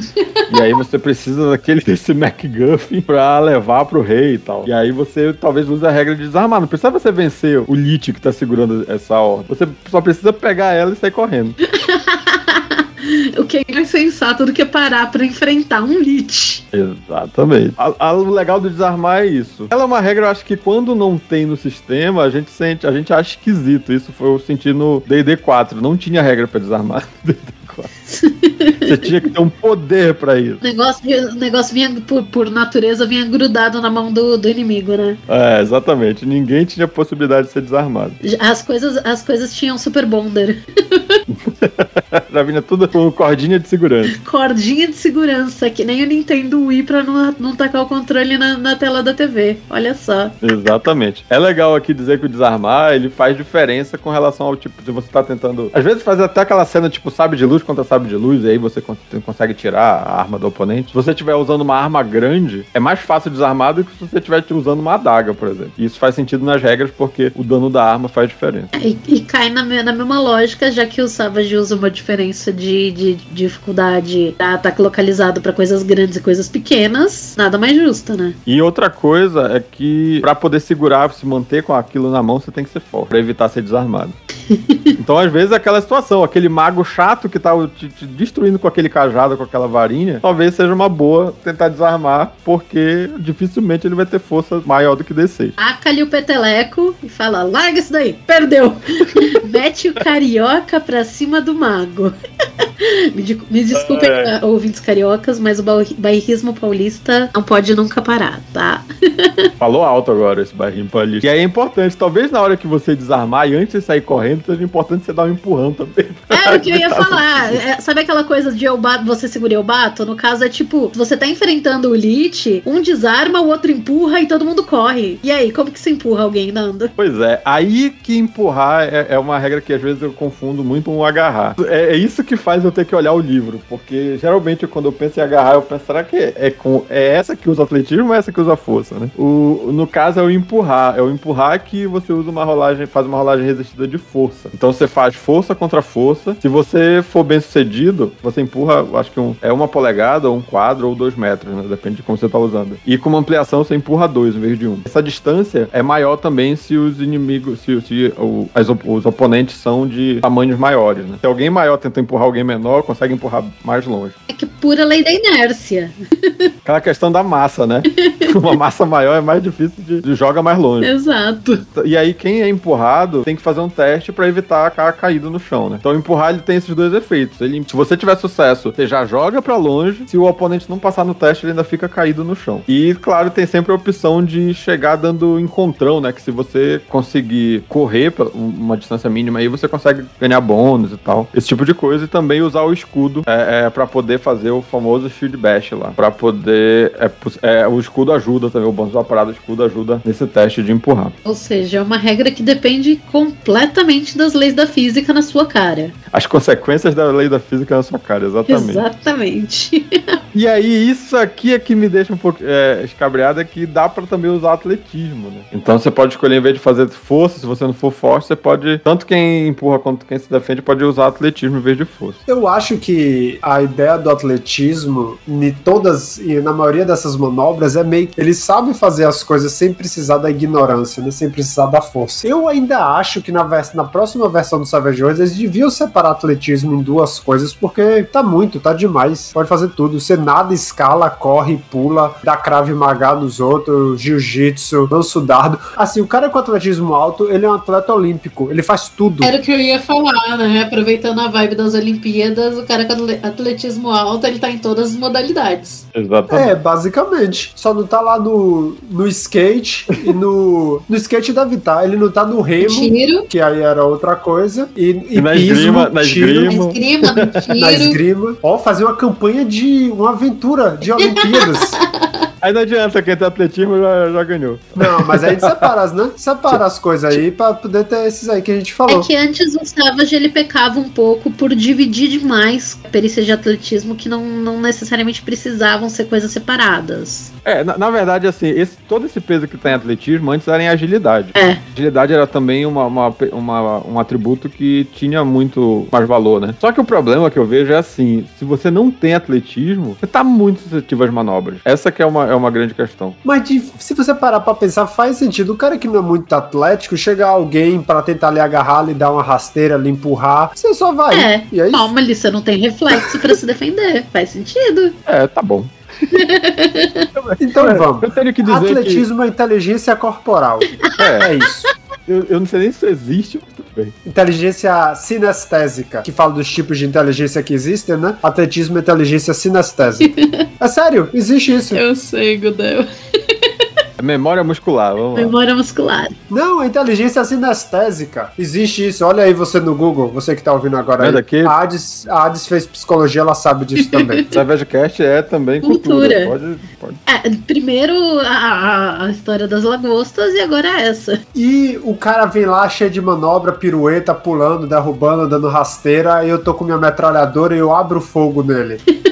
e 0.53 0.61
aí 0.61 0.73
você 0.73 0.99
precisa 0.99 1.51
daquele 1.51 1.81
desse 1.85 2.13
MacGuffin 2.13 3.01
pra 3.01 3.39
levar 3.39 3.85
pro 3.85 4.03
rei 4.03 4.35
e 4.35 4.39
tal. 4.39 4.65
E 4.67 4.73
aí 4.73 4.91
você 4.91 5.33
talvez 5.33 5.69
use 5.69 5.87
a 5.87 5.91
regra 5.91 6.15
de 6.15 6.23
desarmar. 6.23 6.61
Não 6.61 6.69
precisa 6.69 6.91
você 6.91 7.13
vencer 7.13 7.63
o 7.67 7.75
Lich 7.75 8.13
que 8.13 8.21
tá 8.21 8.33
segurando 8.33 8.85
essa 8.89 9.19
ordem. 9.19 9.47
Você 9.49 9.69
só 9.91 10.01
precisa 10.01 10.33
pegar 10.33 10.73
ela 10.73 10.93
e 10.93 10.97
sair 10.97 11.11
correndo. 11.11 11.55
o 13.39 13.45
que 13.45 13.59
é 13.59 13.73
mais 13.73 13.89
sensato 13.89 14.47
do 14.47 14.53
que 14.53 14.65
parar 14.65 15.11
para 15.11 15.25
enfrentar 15.25 15.83
um 15.83 15.99
Lich. 15.99 16.65
Exatamente. 16.73 17.75
A, 17.77 18.09
a, 18.09 18.13
o 18.13 18.31
legal 18.31 18.61
do 18.61 18.71
desarmar 18.71 19.23
é 19.23 19.27
isso. 19.27 19.67
Ela 19.71 19.83
é 19.83 19.87
uma 19.87 20.01
regra, 20.01 20.27
eu 20.27 20.31
acho 20.31 20.45
que 20.45 20.57
quando 20.57 20.95
não 20.95 21.19
tem 21.19 21.47
no 21.47 21.57
sistema, 21.57 22.23
a 22.23 22.31
gente 22.31 22.51
sente, 22.51 22.87
a 22.87 22.93
gente 22.93 23.13
acha 23.13 23.37
esquisito. 23.37 23.93
Isso 23.93 24.13
foi 24.13 24.29
eu 24.29 24.39
senti 24.39 24.73
no 24.73 25.03
D&D 25.07 25.37
4. 25.37 25.81
Não 25.81 25.97
tinha 25.97 26.23
regra 26.23 26.49
para 26.49 26.61
desarmar. 26.61 27.09
Você 28.21 28.97
tinha 28.97 29.21
que 29.21 29.31
ter 29.31 29.41
um 29.41 29.49
poder 29.49 30.15
para 30.15 30.39
isso. 30.39 30.59
O 30.61 30.65
negócio, 30.65 31.31
o 31.31 31.35
negócio 31.35 31.75
vinha, 31.75 31.91
por, 32.07 32.25
por, 32.25 32.51
natureza, 32.51 33.07
vinha 33.07 33.25
grudado 33.25 33.81
na 33.81 33.91
mão 33.91 34.13
do, 34.13 34.37
do 34.37 34.49
inimigo, 34.49 34.93
né? 34.93 35.17
É, 35.29 35.61
exatamente. 35.61 36.27
Ninguém 36.27 36.65
tinha 36.65 36.87
possibilidade 36.87 37.47
de 37.47 37.53
ser 37.53 37.63
desarmado. 37.63 38.13
As 38.39 38.63
coisas, 38.63 38.97
as 39.05 39.23
coisas 39.23 39.55
tinham 39.55 39.79
super 39.79 40.07
bonder. 40.07 40.63
Já 42.33 42.43
vinha 42.43 42.63
tudo 42.63 42.89
com 42.89 43.11
cordinha 43.11 43.59
de 43.59 43.69
segurança. 43.69 44.19
Cordinha 44.25 44.89
de 44.89 44.95
segurança, 44.95 45.69
que 45.71 45.85
nem 45.85 46.03
o 46.03 46.07
Nintendo 46.07 46.67
Wii 46.67 46.83
pra 46.83 47.03
não, 47.03 47.35
não 47.39 47.57
tacar 47.57 47.83
o 47.83 47.87
controle 47.87 48.39
na, 48.39 48.57
na 48.57 48.77
tela 48.77 49.03
da 49.03 49.15
TV. 49.15 49.59
Olha 49.71 49.95
só. 49.95 50.31
Exatamente. 50.43 51.25
É 51.29 51.39
legal 51.39 51.75
aqui 51.75 51.93
dizer 51.93 52.19
que 52.19 52.27
o 52.27 52.29
desarmar, 52.29 52.95
ele 52.95 53.09
faz 53.09 53.37
diferença 53.37 53.99
com 53.99 54.11
relação 54.11 54.47
ao 54.47 54.57
tipo, 54.57 54.83
se 54.83 54.91
você 54.91 55.09
tá 55.11 55.23
tentando. 55.23 55.71
Às 55.73 55.85
vezes 55.85 56.03
fazer 56.03 56.25
até 56.25 56.41
aquela 56.41 56.65
cena 56.65 56.89
tipo 56.89 57.11
sabe 57.11 57.37
de 57.37 57.45
luz 57.45 57.63
contra 57.63 57.85
sabe 57.85 58.02
de 58.09 58.17
luz, 58.17 58.45
e 58.45 58.51
aí 58.51 58.59
você 58.59 58.83
consegue 59.25 59.55
tirar 59.55 59.83
a 59.83 60.21
arma 60.21 60.39
do 60.39 60.47
oponente. 60.47 60.89
Se 60.89 60.95
você 60.95 61.11
estiver 61.11 61.35
usando 61.35 61.63
uma 61.63 61.77
arma 61.77 62.03
grande, 62.03 62.65
é 62.75 62.81
mais 62.81 63.01
fácil 63.01 63.31
desarmar 63.31 63.75
do 63.75 63.85
que 63.85 63.93
se 63.93 64.07
você 64.07 64.19
estiver 64.19 64.45
usando 64.51 64.81
uma 64.81 64.95
adaga, 64.95 65.35
por 65.35 65.49
exemplo. 65.49 65.73
E 65.79 65.85
isso 65.85 65.99
faz 65.99 66.15
sentido 66.15 66.45
nas 66.45 66.63
regras 66.63 66.91
porque 66.91 67.33
o 67.35 67.43
dano 67.43 67.71
da 67.71 67.85
arma 67.85 68.09
faz 68.09 68.29
diferença. 68.29 68.69
E, 68.81 68.99
e 69.09 69.21
cai 69.21 69.49
na, 69.51 69.63
na 69.65 69.93
mesma 69.93 70.21
lógica, 70.21 70.71
já 70.71 70.87
que 70.87 71.01
o 71.01 71.09
Savage 71.09 71.57
usa 71.57 71.77
uma 71.77 71.91
diferença 71.91 72.53
de, 72.53 72.91
de, 72.91 73.15
de 73.15 73.49
dificuldade 73.53 74.35
para 74.37 74.55
ataque 74.55 74.81
localizado 74.83 75.41
para 75.41 75.53
coisas 75.53 75.83
grandes 75.83 76.17
e 76.17 76.21
coisas 76.21 76.49
pequenas, 76.49 77.35
nada 77.37 77.59
mais 77.59 77.77
justo, 77.77 78.17
né? 78.17 78.35
E 78.47 78.61
outra 78.61 78.91
coisa 78.91 79.57
é 79.57 79.61
que 79.61 80.21
para 80.21 80.35
poder 80.35 80.61
segurar, 80.61 81.13
se 81.13 81.27
manter 81.27 81.63
com 81.63 81.75
aquilo 81.75 82.11
na 82.11 82.23
mão, 82.23 82.41
você 82.41 82.51
tem 82.51 82.65
que 82.65 82.71
ser 82.71 82.81
forte, 82.81 83.09
para 83.09 83.19
evitar 83.19 83.49
ser 83.49 83.63
desarmado. 83.63 84.13
então, 84.87 85.19
às 85.19 85.31
vezes, 85.31 85.53
é 85.53 85.57
aquela 85.57 85.81
situação, 85.81 86.23
aquele 86.23 86.49
mago 86.49 86.85
chato 86.85 87.29
que 87.29 87.39
tá 87.39 87.53
te, 87.69 87.89
te, 87.89 88.07
destruindo 88.07 88.59
com 88.59 88.69
aquele 88.69 88.89
cajado, 88.89 89.37
com 89.37 89.43
aquela 89.43 89.69
varinha, 89.69 90.19
talvez 90.21 90.55
seja 90.55 90.73
uma 90.73 90.89
boa 90.89 91.35
tentar 91.45 91.69
desarmar, 91.69 92.33
porque 92.45 93.11
dificilmente 93.19 93.87
ele 93.87 93.95
vai 93.95 94.07
ter 94.07 94.19
força 94.19 94.63
maior 94.65 94.95
do 94.95 95.05
que 95.05 95.15
D6. 95.15 95.53
Aca-lhe 95.57 96.03
o 96.03 96.07
peteleco 96.07 96.95
e 97.03 97.09
fala: 97.09 97.43
larga 97.43 97.79
isso 97.79 97.93
daí, 97.93 98.15
perdeu. 98.27 98.77
Mete 99.45 99.89
o 99.89 99.95
carioca 99.95 100.81
pra 100.81 101.05
cima 101.05 101.41
do 101.41 101.55
mago. 101.55 102.13
me, 103.15 103.23
de, 103.23 103.41
me 103.51 103.65
desculpem, 103.65 104.09
é. 104.09 104.41
Uh, 104.43 104.47
ouvintes 104.47 104.81
cariocas, 104.81 105.39
mas 105.39 105.59
o 105.59 105.63
bairrismo 105.99 106.55
paulista 106.55 107.31
não 107.35 107.43
pode 107.43 107.75
nunca 107.75 108.01
parar, 108.01 108.41
tá? 108.53 108.85
Falou 109.59 109.83
alto 109.83 110.11
agora 110.11 110.43
esse 110.43 110.55
bairrismo 110.55 110.89
paulista. 110.89 111.27
E 111.27 111.31
aí 111.31 111.39
é 111.39 111.43
importante, 111.43 111.97
talvez 111.97 112.31
na 112.31 112.41
hora 112.41 112.57
que 112.57 112.67
você 112.67 112.95
desarmar 112.95 113.49
e 113.49 113.55
antes 113.55 113.73
de 113.73 113.81
sair 113.81 114.01
correndo, 114.01 114.45
seja 114.45 114.63
importante 114.63 115.05
você 115.05 115.13
dar 115.13 115.25
um 115.25 115.33
empurrão 115.33 115.73
também. 115.73 116.09
É 116.29 116.57
o 116.57 116.61
que 116.61 116.71
eu 116.71 116.77
ia 116.77 116.91
falar. 116.95 117.53
É, 117.55 117.81
sabe 117.81 118.01
aquela 118.01 118.25
coisa 118.25 118.53
de 118.53 118.65
eu 118.65 118.77
bato, 118.77 119.05
você 119.05 119.29
segura 119.29 119.53
e 119.53 119.57
eu 119.57 119.63
bato? 119.63 120.05
No 120.05 120.17
caso 120.17 120.45
é 120.45 120.49
tipo, 120.49 120.91
você 120.95 121.17
tá 121.17 121.27
enfrentando 121.27 121.91
o 121.91 121.95
Lich, 121.95 122.63
um 122.67 122.81
desarma, 122.81 123.41
o 123.41 123.49
outro 123.49 123.71
empurra 123.71 124.21
e 124.21 124.27
todo 124.27 124.45
mundo 124.45 124.63
corre. 124.65 125.19
E 125.23 125.31
aí, 125.31 125.53
como 125.53 125.71
que 125.71 125.79
se 125.79 125.91
empurra 125.91 126.25
alguém, 126.25 126.51
Nando? 126.53 126.91
Pois 126.95 127.19
é, 127.21 127.41
aí 127.45 127.91
que 127.91 128.17
empurrar 128.17 128.83
é, 128.83 129.07
é 129.11 129.19
uma 129.19 129.39
regra 129.39 129.61
que 129.61 129.73
às 129.73 129.81
vezes 129.81 130.03
eu 130.03 130.13
confundo 130.13 130.65
muito 130.65 130.93
com 130.93 130.99
o 130.99 131.05
agarrar. 131.05 131.55
É, 131.67 131.93
é 131.93 131.97
isso 131.97 132.23
que 132.25 132.37
faz 132.37 132.65
eu 132.65 132.72
ter 132.73 132.85
que 132.85 132.95
olhar 132.95 133.13
o 133.13 133.21
livro, 133.21 133.61
porque 133.69 134.17
geralmente 134.19 134.67
quando 134.67 134.87
eu 134.87 134.93
penso 134.93 135.21
em 135.21 135.23
agarrar, 135.23 135.55
eu 135.55 135.63
penso, 135.63 135.85
será 135.87 136.03
que 136.03 136.17
é, 136.17 136.51
com, 136.51 136.85
é 136.89 137.15
essa 137.15 137.37
que 137.37 137.49
usa 137.49 137.63
atletismo 137.63 138.09
ou 138.09 138.15
é 138.15 138.19
essa 138.19 138.33
que 138.33 138.41
usa 138.41 138.57
força, 138.57 138.99
né? 138.99 139.11
O, 139.17 139.71
no 139.73 139.87
caso 139.87 140.21
é 140.21 140.23
o 140.23 140.31
empurrar. 140.31 140.99
É 140.99 141.03
o 141.03 141.11
empurrar 141.11 141.63
que 141.63 141.87
você 141.87 142.13
usa 142.13 142.31
uma 142.31 142.45
rolagem, 142.45 142.87
faz 142.87 143.07
uma 143.07 143.19
rolagem 143.19 143.45
resistida 143.45 143.87
de 143.87 143.99
força. 143.99 144.51
Então 144.55 144.73
você 144.73 144.87
faz 144.87 145.15
força 145.15 145.55
contra 145.55 145.83
força. 145.83 146.37
Se 146.41 146.49
você 146.49 147.03
for 147.03 147.25
bem 147.25 147.41
sucedido, 147.41 148.13
você 148.23 148.41
empurra, 148.41 148.85
acho 148.99 149.11
que 149.11 149.21
um, 149.21 149.35
é 149.43 149.53
uma 149.53 149.69
polegada, 149.69 150.29
ou 150.29 150.37
um 150.37 150.43
quadro, 150.43 150.89
ou 150.89 150.95
dois 150.95 151.15
metros, 151.15 151.53
né? 151.55 151.65
Depende 151.69 151.97
de 151.97 152.03
como 152.03 152.19
você 152.19 152.29
tá 152.29 152.39
usando. 152.39 152.77
E 152.87 152.97
com 152.99 153.09
uma 153.09 153.19
ampliação 153.19 153.65
você 153.65 153.75
empurra 153.75 154.09
dois 154.09 154.35
em 154.35 154.41
vez 154.41 154.59
de 154.59 154.67
um. 154.67 154.81
Essa 154.85 155.03
distância 155.03 155.69
é 155.73 155.83
maior 155.83 156.17
também 156.17 156.57
se 156.57 156.77
os 156.77 157.01
inimigos, 157.01 157.61
se, 157.61 157.81
se 157.83 158.13
o, 158.19 158.49
as, 158.55 158.69
os 158.69 159.07
oponentes 159.07 159.57
são 159.57 159.87
de 159.87 160.19
tamanhos 160.21 160.59
maiores, 160.59 161.05
né? 161.07 161.17
Se 161.21 161.27
alguém 161.27 161.51
maior 161.51 161.77
tenta 161.77 162.01
empurrar 162.01 162.25
alguém 162.25 162.45
menor, 162.53 162.83
consegue 162.83 163.15
empurrar 163.15 163.45
mais 163.65 163.87
longe. 163.87 164.15
É 164.29 164.33
que 164.33 164.47
pura 164.47 164.85
lei 164.85 165.03
da 165.03 165.13
inércia. 165.13 165.91
Aquela 166.63 166.81
questão 166.81 167.11
da 167.11 167.23
massa, 167.23 167.67
né? 167.67 167.83
Uma 168.35 168.55
massa 168.55 168.87
maior 168.87 169.17
é 169.17 169.21
mais 169.21 169.43
difícil 169.43 169.83
de, 169.83 170.01
de 170.01 170.15
joga 170.15 170.43
mais 170.43 170.59
longe. 170.59 170.87
Exato. 170.89 171.67
E 171.85 171.97
aí, 171.97 172.15
quem 172.15 172.43
é 172.43 172.49
empurrado 172.49 173.23
tem 173.25 173.37
que 173.37 173.43
fazer 173.43 173.61
um 173.61 173.69
teste 173.69 174.13
para 174.13 174.29
evitar 174.29 174.73
a 174.77 174.93
caída 174.93 175.29
no 175.29 175.39
chão, 175.39 175.69
né? 175.69 175.77
Então, 175.79 175.95
empurrar 175.95 176.31
ele 176.31 176.41
tem 176.41 176.57
esses 176.57 176.75
dois 176.75 176.93
efeitos. 176.93 177.41
Ele, 177.41 177.63
se 177.67 177.75
você 177.75 177.97
tiver 177.97 178.17
sucesso, 178.17 178.73
você 178.73 178.87
já 178.87 179.05
joga 179.05 179.43
para 179.43 179.57
longe. 179.57 180.05
Se 180.07 180.17
o 180.17 180.25
oponente 180.25 180.69
não 180.69 180.79
passar 180.79 181.05
no 181.05 181.15
teste, 181.15 181.45
ele 181.45 181.53
ainda 181.53 181.65
fica 181.65 181.89
caído 181.89 182.25
no 182.25 182.37
chão. 182.37 182.63
E, 182.69 182.95
claro, 182.95 183.31
tem 183.31 183.47
sempre 183.47 183.73
a 183.73 183.75
opção 183.75 184.25
de 184.25 184.55
chegar 184.55 184.97
dando 184.97 185.39
encontrão, 185.39 186.01
né? 186.01 186.13
Que 186.13 186.23
se 186.23 186.31
você 186.31 186.81
conseguir 186.89 187.65
correr 187.69 188.13
uma 188.35 188.77
distância 188.77 189.09
mínima 189.11 189.39
aí, 189.39 189.49
você 189.49 189.67
consegue 189.69 190.05
ganhar 190.21 190.41
bônus 190.41 190.93
e 190.93 190.97
tal. 190.97 191.29
Esse 191.35 191.49
tipo 191.49 191.65
de 191.65 191.75
coisa. 191.75 192.05
E 192.05 192.09
também 192.09 192.42
usar 192.43 192.63
o 192.63 192.73
escudo 192.73 193.23
é, 193.27 193.67
é 193.67 193.71
para 193.71 193.87
poder 193.87 194.19
fazer 194.19 194.51
o 194.51 194.63
famoso 194.63 195.09
shield 195.09 195.37
bash 195.37 195.73
lá. 195.73 195.93
Para 195.95 196.11
poder. 196.11 196.93
É, 196.99 197.11
é, 197.43 197.69
o 197.69 197.79
escudo 197.79 198.13
ajuda 198.13 198.51
também, 198.51 198.69
o 198.69 198.73
bônus 198.73 198.93
da 198.93 199.05
parada 199.05 199.33
do 199.33 199.37
escudo 199.37 199.65
ajuda 199.65 200.01
nesse 200.05 200.27
teste 200.27 200.63
de 200.63 200.73
empurrar. 200.73 201.13
Ou 201.25 201.35
seja, 201.35 201.79
é 201.79 201.83
uma 201.83 201.97
regra 201.97 202.31
que 202.31 202.43
depende 202.43 202.97
completamente 203.11 204.17
das 204.17 204.35
leis 204.35 204.55
da 204.55 204.67
física 204.67 205.13
na 205.13 205.23
sua 205.23 205.47
cara. 205.47 205.91
As 206.13 206.27
consequências 206.27 206.95
da 206.95 207.07
lei 207.11 207.29
da 207.29 207.39
física 207.39 207.77
na 207.77 207.83
sua 207.83 207.99
cara, 207.99 208.27
exatamente. 208.27 208.71
Exatamente. 208.71 209.87
e 210.35 210.47
aí, 210.47 210.91
isso 210.91 211.17
aqui 211.17 211.55
é 211.55 211.59
que 211.59 211.75
me 211.75 211.89
deixa 211.89 212.13
um 212.13 212.17
pouco 212.17 212.41
é, 212.43 212.83
escabreado, 212.85 213.41
é 213.41 213.45
que 213.45 213.67
dá 213.67 213.89
para 213.89 214.07
também 214.07 214.31
usar 214.31 214.55
atletismo, 214.55 215.31
né? 215.31 215.43
Então 215.53 215.79
você 215.79 215.91
pode 215.91 216.13
escolher, 216.13 216.37
em 216.37 216.41
vez 216.41 216.55
de 216.55 216.61
fazer 216.61 216.89
força, 216.89 217.39
se 217.39 217.47
você 217.47 217.65
não 217.65 217.73
for 217.73 217.93
forte, 217.93 218.27
você 218.27 218.37
pode. 218.37 218.79
Tanto 218.79 219.07
quem 219.07 219.49
empurra 219.49 219.79
quanto 219.79 220.05
quem 220.07 220.19
se 220.19 220.31
defende 220.31 220.63
pode 220.63 220.85
usar 220.85 221.07
atletismo 221.07 221.59
em 221.59 221.61
vez 221.61 221.77
de 221.77 221.85
força. 221.85 222.19
Eu 222.33 222.49
acho 222.49 222.79
que 222.79 223.39
a 223.43 223.61
ideia 223.61 223.99
do 223.99 224.09
atletismo, 224.09 225.19
em 225.29 225.53
todas 225.53 226.17
e 226.17 226.41
na 226.41 226.51
maioria 226.51 226.83
dessas 226.83 227.15
manobras, 227.15 227.77
é 227.77 227.85
meio. 227.85 228.09
Ele 228.17 228.33
sabe 228.33 228.73
fazer 228.73 229.05
as 229.05 229.23
coisas 229.23 229.53
sem 229.53 229.71
precisar 229.75 230.17
da 230.17 230.31
ignorância, 230.31 231.03
né? 231.03 231.11
Sem 231.11 231.29
precisar 231.29 231.67
da 231.67 231.83
força. 231.83 232.27
Eu 232.27 232.49
ainda 232.49 232.79
acho 232.97 233.21
que 233.21 233.31
na, 233.31 233.43
vers 233.43 233.75
na 233.75 233.85
próxima 233.85 234.31
versão 234.31 234.59
do 234.59 234.65
Savage 234.65 235.03
Worlds 235.03 235.21
eles 235.21 235.37
deviam 235.37 235.69
separar 235.69 236.13
atletismo 236.13 236.75
em 236.75 236.83
duas 236.83 237.21
coisas, 237.21 237.53
porque 237.53 238.03
tá 238.05 238.23
muito, 238.23 238.59
tá 238.59 238.73
demais. 238.73 239.31
Pode 239.35 239.47
fazer 239.47 239.69
tudo. 239.69 240.01
Você 240.01 240.17
nada, 240.17 240.55
escala, 240.55 241.11
corre, 241.11 241.63
pula, 241.71 242.15
dá 242.25 242.35
crave 242.35 242.73
magá 242.73 243.15
nos 243.15 243.41
outros, 243.41 244.01
jiu-jitsu, 244.01 244.89
lança 244.91 245.21
dardo. 245.21 245.59
Assim, 245.77 246.01
o 246.01 246.07
cara 246.07 246.31
com 246.31 246.39
atletismo 246.39 246.95
alto, 246.95 247.31
ele 247.31 247.45
é 247.45 247.51
um 247.51 247.55
atleta 247.55 247.93
olímpico. 247.93 248.51
Ele 248.51 248.63
faz 248.63 248.89
tudo. 248.89 249.23
Era 249.23 249.37
o 249.37 249.43
que 249.43 249.53
eu 249.53 249.61
ia 249.61 249.79
falar, 249.79 250.39
né? 250.39 250.63
Aproveitando 250.63 251.21
a 251.21 251.29
vibe 251.29 251.57
das 251.57 251.75
Olimpíadas, 251.75 252.22
o 252.31 252.67
cara 252.67 252.85
com 252.85 252.93
atletismo 253.27 253.91
alto, 253.91 254.27
ele 254.27 254.39
tá 254.39 254.51
em 254.51 254.59
todas 254.59 254.91
as 254.91 254.97
modalidades. 254.97 255.87
Exatamente. 255.95 256.51
É, 256.51 256.55
basicamente. 256.55 257.53
Só 257.55 257.73
não 257.75 257.87
tá 257.87 258.01
lá 258.01 258.19
no, 258.19 258.77
no 258.91 259.07
skate 259.09 259.87
e 260.05 260.13
no. 260.13 260.83
No 260.93 260.97
skate 260.97 261.33
deve 261.33 261.57
estar. 261.57 261.85
Ele 261.85 261.97
não 261.97 262.11
tá 262.11 262.25
no 262.25 262.41
remo. 262.41 262.69
Tiro. 262.69 263.25
Que 263.25 263.41
aí 263.41 263.61
era 263.61 263.85
outra 263.85 264.15
coisa. 264.15 264.69
E, 264.77 264.91
e, 264.91 265.19
e 265.19 265.21
na 265.21 265.33
pismo, 265.33 265.53
esgrima, 265.55 265.89
na 265.89 266.03
tiro. 266.03 266.45
Na 266.45 266.51
esgrima, 266.51 267.13
no 267.13 267.27
tiro. 267.41 267.61
na 267.61 267.73
esgrima. 267.73 268.37
Ó, 268.43 268.59
fazer 268.59 268.85
uma 268.85 268.97
campanha 268.97 269.45
de 269.45 269.91
uma 269.91 270.11
aventura 270.11 270.77
de 270.79 270.93
Olimpíadas. 270.93 271.71
Aí 272.43 272.53
não 272.53 272.63
adianta, 272.63 273.01
quem 273.01 273.17
tem 273.17 273.27
atletismo 273.27 273.79
já, 273.79 274.11
já 274.11 274.25
ganhou. 274.25 274.59
Não, 274.75 275.07
mas 275.07 275.23
aí 275.23 275.39
separa, 275.41 275.87
né? 275.87 276.11
Separa 276.17 276.67
as 276.67 276.77
coisas 276.77 277.15
aí 277.15 277.31
pra 277.31 277.55
poder 277.55 277.85
ter 277.85 278.05
esses 278.05 278.29
aí 278.29 278.43
que 278.43 278.51
a 278.51 278.57
gente 278.57 278.75
falou. 278.75 279.01
É 279.01 279.03
que 279.05 279.15
antes 279.15 279.55
o 279.55 279.65
Savage 279.65 280.17
ele 280.17 280.29
pecava 280.29 280.81
um 280.81 280.89
pouco 280.89 281.31
por 281.31 281.55
dividir 281.55 282.09
demais 282.09 282.77
perícias 282.91 283.25
de 283.25 283.31
atletismo 283.31 283.95
que 283.95 284.09
não, 284.09 284.25
não 284.25 284.61
necessariamente 284.61 285.23
precisavam 285.23 285.89
ser 285.89 286.07
coisas 286.07 286.33
separadas. 286.33 287.33
É, 287.45 287.63
na, 287.63 287.79
na 287.79 287.91
verdade, 287.91 288.27
assim, 288.27 288.49
esse, 288.49 288.77
todo 288.89 289.07
esse 289.07 289.21
peso 289.21 289.47
que 289.47 289.57
tem 289.57 289.73
em 289.73 289.75
atletismo 289.75 290.31
antes 290.31 290.47
era 290.49 290.63
em 290.63 290.69
agilidade. 290.69 291.31
É. 291.35 291.59
Agilidade 291.73 292.13
era 292.13 292.27
também 292.27 292.67
uma, 292.67 292.87
uma, 292.87 293.15
uma, 293.33 293.87
um 293.87 293.99
atributo 293.99 294.49
que 294.49 294.85
tinha 294.93 295.25
muito 295.25 295.87
mais 295.91 296.07
valor, 296.07 296.41
né? 296.41 296.55
Só 296.61 296.73
que 296.73 296.81
o 296.81 296.85
problema 296.85 297.31
que 297.31 297.39
eu 297.39 297.47
vejo 297.47 297.73
é 297.73 297.79
assim: 297.79 298.25
se 298.39 298.45
você 298.45 298.71
não 298.71 298.91
tem 298.91 299.15
atletismo, 299.15 299.97
você 299.99 300.07
tá 300.07 300.23
muito 300.25 300.61
suscetível 300.61 301.07
às 301.07 301.13
manobras. 301.13 301.59
Essa 301.65 301.91
que 301.91 302.03
é 302.03 302.07
uma, 302.07 302.32
é 302.33 302.37
uma 302.37 302.51
grande 302.51 302.75
questão. 302.75 303.15
Mas 303.25 303.45
de, 303.45 303.61
se 303.79 303.95
você 303.95 304.15
parar 304.15 304.41
pra 304.41 304.55
pensar, 304.55 304.87
faz 304.87 305.17
sentido. 305.17 305.53
O 305.53 305.57
cara 305.57 305.79
que 305.79 305.89
não 305.89 305.97
é 305.97 306.03
muito 306.03 306.33
atlético, 306.33 306.97
chega 306.97 307.27
alguém 307.27 307.81
para 307.81 308.03
tentar 308.03 308.31
lhe 308.31 308.41
agarrar, 308.41 308.83
lhe 308.83 308.95
dar 308.95 309.11
uma 309.11 309.23
rasteira, 309.23 309.77
lhe 309.77 309.91
empurrar, 309.91 310.51
você 310.55 310.73
só 310.75 310.93
vai. 310.93 311.19
É, 311.19 311.45
e 311.53 311.61
aí... 311.61 311.71
calma 311.71 312.01
ali, 312.01 312.15
você 312.15 312.31
não 312.31 312.43
tem 312.43 312.59
reflexo 312.59 313.19
para 313.19 313.35
se 313.35 313.47
defender. 313.47 314.05
Faz 314.13 314.31
sentido. 314.31 314.93
É, 315.07 315.27
tá 315.27 315.43
bom. 315.43 315.65
então 317.41 317.69
é, 317.69 317.75
vamos. 317.75 318.03
Eu 318.03 318.11
tenho 318.11 318.33
que 318.33 318.43
dizer 318.43 318.57
Atletismo 318.57 319.19
que... 319.19 319.23
é 319.23 319.27
inteligência 319.27 319.95
corporal. 319.95 320.59
É, 320.99 321.33
é 321.33 321.35
isso. 321.37 321.67
Eu, 322.07 322.27
eu, 322.29 322.41
não 322.41 322.47
sei 322.47 322.61
nem 322.61 322.73
se 322.73 322.85
existe, 322.87 323.39
mas 323.41 323.55
tudo 323.55 323.69
bem. 323.77 323.93
Inteligência 324.05 324.95
sinestésica, 324.97 326.03
que 326.03 326.11
fala 326.11 326.35
dos 326.35 326.51
tipos 326.51 326.77
de 326.79 326.87
inteligência 326.87 327.43
que 327.43 327.55
existem, 327.55 327.97
né? 327.97 328.17
Atletismo 328.23 328.77
é 328.77 328.81
inteligência 328.81 329.33
sinestésica. 329.33 330.21
é 330.59 330.69
sério, 330.69 331.09
existe 331.15 331.55
isso. 331.55 331.75
Eu 331.75 331.95
sei, 331.95 332.39
Gudel. 332.39 332.85
Memória 334.03 334.43
muscular, 334.43 334.95
vamos 334.95 335.15
lá. 335.15 335.25
Memória 335.25 335.55
muscular. 335.55 336.09
Não, 336.29 336.59
a 336.59 336.67
inteligência 336.67 337.25
sinestésica. 337.25 338.33
Existe 338.37 338.89
isso. 338.89 339.05
Olha 339.05 339.23
aí 339.23 339.33
você 339.33 339.61
no 339.61 339.75
Google, 339.77 340.09
você 340.09 340.35
que 340.35 340.43
tá 340.43 340.53
ouvindo 340.53 340.77
agora 340.77 341.09
aí. 341.09 341.17
Aqui. 341.17 341.41
A 341.43 341.61
Hades, 341.61 342.07
a 342.09 342.25
Hades 342.25 342.47
fez 342.47 342.67
psicologia, 342.67 343.21
ela 343.21 343.35
sabe 343.35 343.65
disso 343.65 343.91
também. 343.91 344.27
Savagecast 344.33 345.03
é 345.03 345.23
também 345.23 345.61
cultura. 345.61 346.27
cultura. 346.27 346.27
Pode, 346.27 346.59
pode. 346.81 346.97
É, 347.07 347.31
primeiro 347.47 347.95
a, 348.21 349.05
a, 349.05 349.11
história 349.11 349.47
das 349.47 349.63
lagostas 349.63 350.35
e 350.35 350.41
agora 350.41 350.81
essa. 350.81 351.21
E 351.35 351.79
o 351.85 351.95
cara 351.95 352.27
vem 352.27 352.45
lá 352.45 352.69
cheio 352.69 352.91
de 352.91 353.01
manobra, 353.01 353.53
pirueta, 353.53 354.13
pulando, 354.15 354.67
derrubando, 354.67 355.29
dando 355.29 355.49
rasteira, 355.49 356.25
e 356.25 356.29
eu 356.29 356.43
tô 356.43 356.55
com 356.55 356.65
minha 356.65 356.79
metralhadora 356.79 357.55
e 357.55 357.59
eu 357.59 357.73
abro 357.73 358.01
fogo 358.01 358.43
nele. 358.43 358.81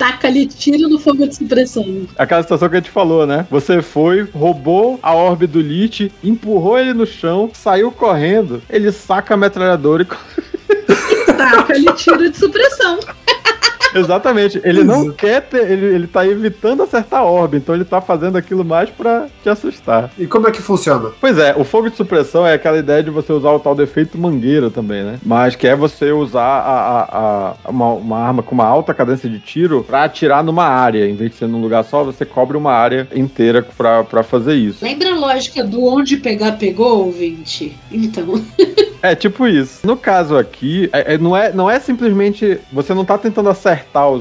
Taca-lhe 0.00 0.46
tiro 0.46 0.88
no 0.88 0.98
fogo 0.98 1.26
de 1.26 1.36
supressão. 1.36 1.84
Aquela 2.16 2.40
situação 2.40 2.70
que 2.70 2.76
a 2.76 2.78
gente 2.78 2.90
falou, 2.90 3.26
né? 3.26 3.46
Você 3.50 3.82
foi, 3.82 4.22
roubou 4.22 4.98
a 5.02 5.14
orbe 5.14 5.46
do 5.46 5.60
Lich, 5.60 6.10
empurrou 6.24 6.78
ele 6.78 6.94
no 6.94 7.04
chão, 7.04 7.50
saiu 7.52 7.92
correndo, 7.92 8.62
ele 8.70 8.90
saca 8.92 9.34
a 9.34 9.36
metralhadora 9.36 10.02
e. 10.02 10.06
Taca-lhe 11.36 11.92
tiro 11.96 12.30
de 12.30 12.38
supressão. 12.38 12.98
Exatamente. 13.94 14.60
Ele 14.64 14.84
não 14.84 15.10
quer 15.10 15.42
ter. 15.42 15.70
Ele, 15.70 15.86
ele 15.86 16.06
tá 16.06 16.26
evitando 16.26 16.82
acertar 16.82 17.20
a 17.20 17.24
orbe, 17.24 17.56
então 17.56 17.74
ele 17.74 17.84
tá 17.84 18.00
fazendo 18.00 18.36
aquilo 18.36 18.64
mais 18.64 18.90
pra 18.90 19.26
te 19.42 19.48
assustar. 19.48 20.10
E 20.18 20.26
como 20.26 20.48
é 20.48 20.50
que 20.50 20.62
funciona? 20.62 21.10
Pois 21.20 21.38
é, 21.38 21.54
o 21.56 21.64
fogo 21.64 21.90
de 21.90 21.96
supressão 21.96 22.46
é 22.46 22.54
aquela 22.54 22.78
ideia 22.78 23.02
de 23.02 23.10
você 23.10 23.32
usar 23.32 23.50
o 23.50 23.60
tal 23.60 23.74
defeito 23.74 24.18
mangueira 24.18 24.70
também, 24.70 25.02
né? 25.02 25.18
Mas 25.24 25.56
que 25.56 25.66
é 25.66 25.74
você 25.74 26.12
usar 26.12 26.40
a, 26.40 27.00
a, 27.00 27.54
a 27.64 27.70
uma, 27.70 27.92
uma, 27.94 28.18
arma 28.18 28.42
com 28.42 28.54
uma 28.54 28.66
alta 28.66 28.94
cadência 28.94 29.28
de 29.28 29.38
tiro 29.38 29.84
pra 29.84 30.04
atirar 30.04 30.42
numa 30.42 30.64
área. 30.64 31.08
Em 31.08 31.14
vez 31.14 31.32
de 31.32 31.36
ser 31.36 31.48
num 31.48 31.60
lugar 31.60 31.84
só, 31.84 32.04
você 32.04 32.24
cobre 32.24 32.56
uma 32.56 32.72
área 32.72 33.08
inteira 33.14 33.62
pra, 33.76 34.04
pra 34.04 34.22
fazer 34.22 34.54
isso. 34.54 34.84
Lembra 34.84 35.12
a 35.12 35.18
lógica 35.18 35.64
do 35.64 35.84
onde 35.84 36.16
pegar, 36.16 36.52
pegou, 36.52 37.06
ouvinte? 37.06 37.76
Então. 37.90 38.42
é 39.02 39.14
tipo 39.14 39.46
isso. 39.46 39.86
No 39.86 39.96
caso 39.96 40.36
aqui, 40.36 40.88
é, 40.92 41.14
é, 41.14 41.18
não, 41.18 41.36
é, 41.36 41.52
não 41.52 41.70
é 41.70 41.78
simplesmente. 41.80 42.58
Você 42.72 42.94
não 42.94 43.04
tá 43.04 43.18
tentando 43.18 43.48
acertar 43.48 43.79
os. 44.10 44.20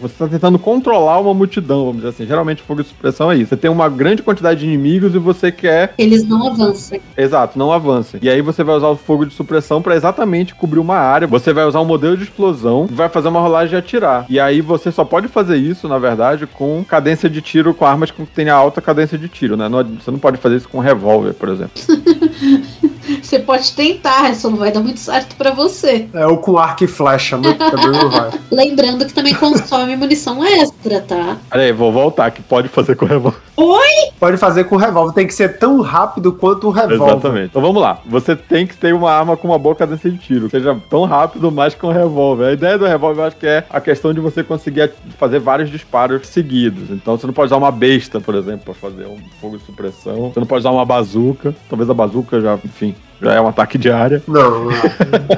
Você 0.00 0.06
está 0.06 0.28
tentando 0.28 0.58
controlar 0.58 1.20
uma 1.20 1.34
multidão, 1.34 1.86
vamos 1.86 1.96
dizer 1.96 2.08
assim. 2.08 2.26
Geralmente 2.26 2.62
fogo 2.62 2.82
de 2.82 2.88
supressão 2.88 3.30
é 3.30 3.36
isso. 3.36 3.50
Você 3.50 3.56
tem 3.56 3.70
uma 3.70 3.88
grande 3.88 4.22
quantidade 4.22 4.60
de 4.60 4.66
inimigos 4.66 5.14
e 5.14 5.18
você 5.18 5.50
quer. 5.50 5.94
Eles 5.98 6.26
não 6.26 6.48
avancem. 6.48 7.00
Exato, 7.16 7.58
não 7.58 7.72
avancem. 7.72 8.20
E 8.22 8.28
aí 8.28 8.40
você 8.40 8.62
vai 8.62 8.76
usar 8.76 8.88
o 8.88 8.96
fogo 8.96 9.26
de 9.26 9.34
supressão 9.34 9.80
para 9.82 9.96
exatamente 9.96 10.54
cobrir 10.54 10.78
uma 10.78 10.96
área. 10.96 11.26
Você 11.26 11.52
vai 11.52 11.64
usar 11.64 11.80
um 11.80 11.84
modelo 11.84 12.16
de 12.16 12.24
explosão 12.24 12.86
e 12.90 12.94
vai 12.94 13.08
fazer 13.08 13.28
uma 13.28 13.40
rolagem 13.40 13.70
de 13.70 13.76
atirar. 13.76 14.26
E 14.28 14.38
aí 14.38 14.60
você 14.60 14.90
só 14.90 15.04
pode 15.04 15.28
fazer 15.28 15.56
isso, 15.56 15.88
na 15.88 15.98
verdade, 15.98 16.46
com 16.46 16.84
cadência 16.84 17.28
de 17.28 17.40
tiro, 17.40 17.74
com 17.74 17.84
armas 17.84 18.10
que 18.10 18.24
tenham 18.26 18.56
alta 18.56 18.80
cadência 18.80 19.18
de 19.18 19.28
tiro, 19.28 19.56
né? 19.56 19.68
Você 20.00 20.10
não 20.10 20.18
pode 20.18 20.38
fazer 20.38 20.56
isso 20.56 20.68
com 20.68 20.78
um 20.78 20.82
revólver, 20.82 21.34
por 21.34 21.48
exemplo. 21.48 21.72
Você 23.28 23.38
pode 23.38 23.72
tentar, 23.72 24.34
só 24.34 24.48
não 24.48 24.56
vai 24.56 24.72
dar 24.72 24.80
muito 24.80 25.00
certo 25.00 25.36
para 25.36 25.50
você. 25.50 26.08
É, 26.14 26.26
ou 26.26 26.38
com 26.38 26.56
arco 26.56 26.84
e 26.84 26.86
flecha, 26.86 27.36
né? 27.36 27.52
Também 27.52 27.90
não 27.90 28.08
vai. 28.08 28.30
Lembrando 28.50 29.04
que 29.04 29.12
também 29.12 29.34
consome 29.34 29.94
munição 29.96 30.42
extra, 30.42 31.02
tá? 31.02 31.36
Peraí, 31.50 31.70
vou 31.70 31.92
voltar, 31.92 32.30
que 32.30 32.40
pode 32.40 32.68
fazer 32.68 32.96
com 32.96 33.04
revólver. 33.04 33.36
Oi? 33.54 34.12
Pode 34.18 34.38
fazer 34.38 34.64
com 34.64 34.76
revólver, 34.76 35.12
tem 35.12 35.26
que 35.26 35.34
ser 35.34 35.58
tão 35.58 35.82
rápido 35.82 36.32
quanto 36.32 36.68
um 36.68 36.70
revólver. 36.70 37.04
Exatamente. 37.04 37.46
Então 37.50 37.60
vamos 37.60 37.82
lá. 37.82 38.00
Você 38.06 38.34
tem 38.34 38.66
que 38.66 38.74
ter 38.74 38.94
uma 38.94 39.12
arma 39.12 39.36
com 39.36 39.48
uma 39.48 39.58
boa 39.58 39.74
cadência 39.74 40.10
de 40.10 40.16
tiro, 40.16 40.48
seja 40.48 40.74
tão 40.88 41.04
rápido 41.04 41.52
mais 41.52 41.74
que 41.74 41.84
um 41.84 41.92
revólver. 41.92 42.46
A 42.46 42.52
ideia 42.52 42.78
do 42.78 42.86
revólver 42.86 43.20
eu 43.20 43.26
acho 43.26 43.36
que 43.36 43.46
é 43.46 43.62
a 43.68 43.80
questão 43.80 44.14
de 44.14 44.20
você 44.20 44.42
conseguir 44.42 44.90
fazer 45.18 45.38
vários 45.38 45.68
disparos 45.70 46.26
seguidos. 46.28 46.88
Então 46.88 47.18
você 47.18 47.26
não 47.26 47.34
pode 47.34 47.48
usar 47.48 47.58
uma 47.58 47.70
besta, 47.70 48.22
por 48.22 48.34
exemplo, 48.34 48.60
para 48.64 48.74
fazer 48.74 49.06
um 49.06 49.18
fogo 49.38 49.58
de 49.58 49.66
supressão. 49.66 50.30
Você 50.32 50.40
não 50.40 50.46
pode 50.46 50.60
usar 50.60 50.70
uma 50.70 50.86
bazuca. 50.86 51.54
Talvez 51.68 51.90
a 51.90 51.94
bazuca 51.94 52.40
já, 52.40 52.54
enfim, 52.64 52.94
Já 53.20 53.34
é 53.34 53.40
um 53.40 53.48
ataque 53.48 53.76
de 53.76 53.90
área. 53.90 54.22
Não, 54.26 54.66
não 54.66 54.72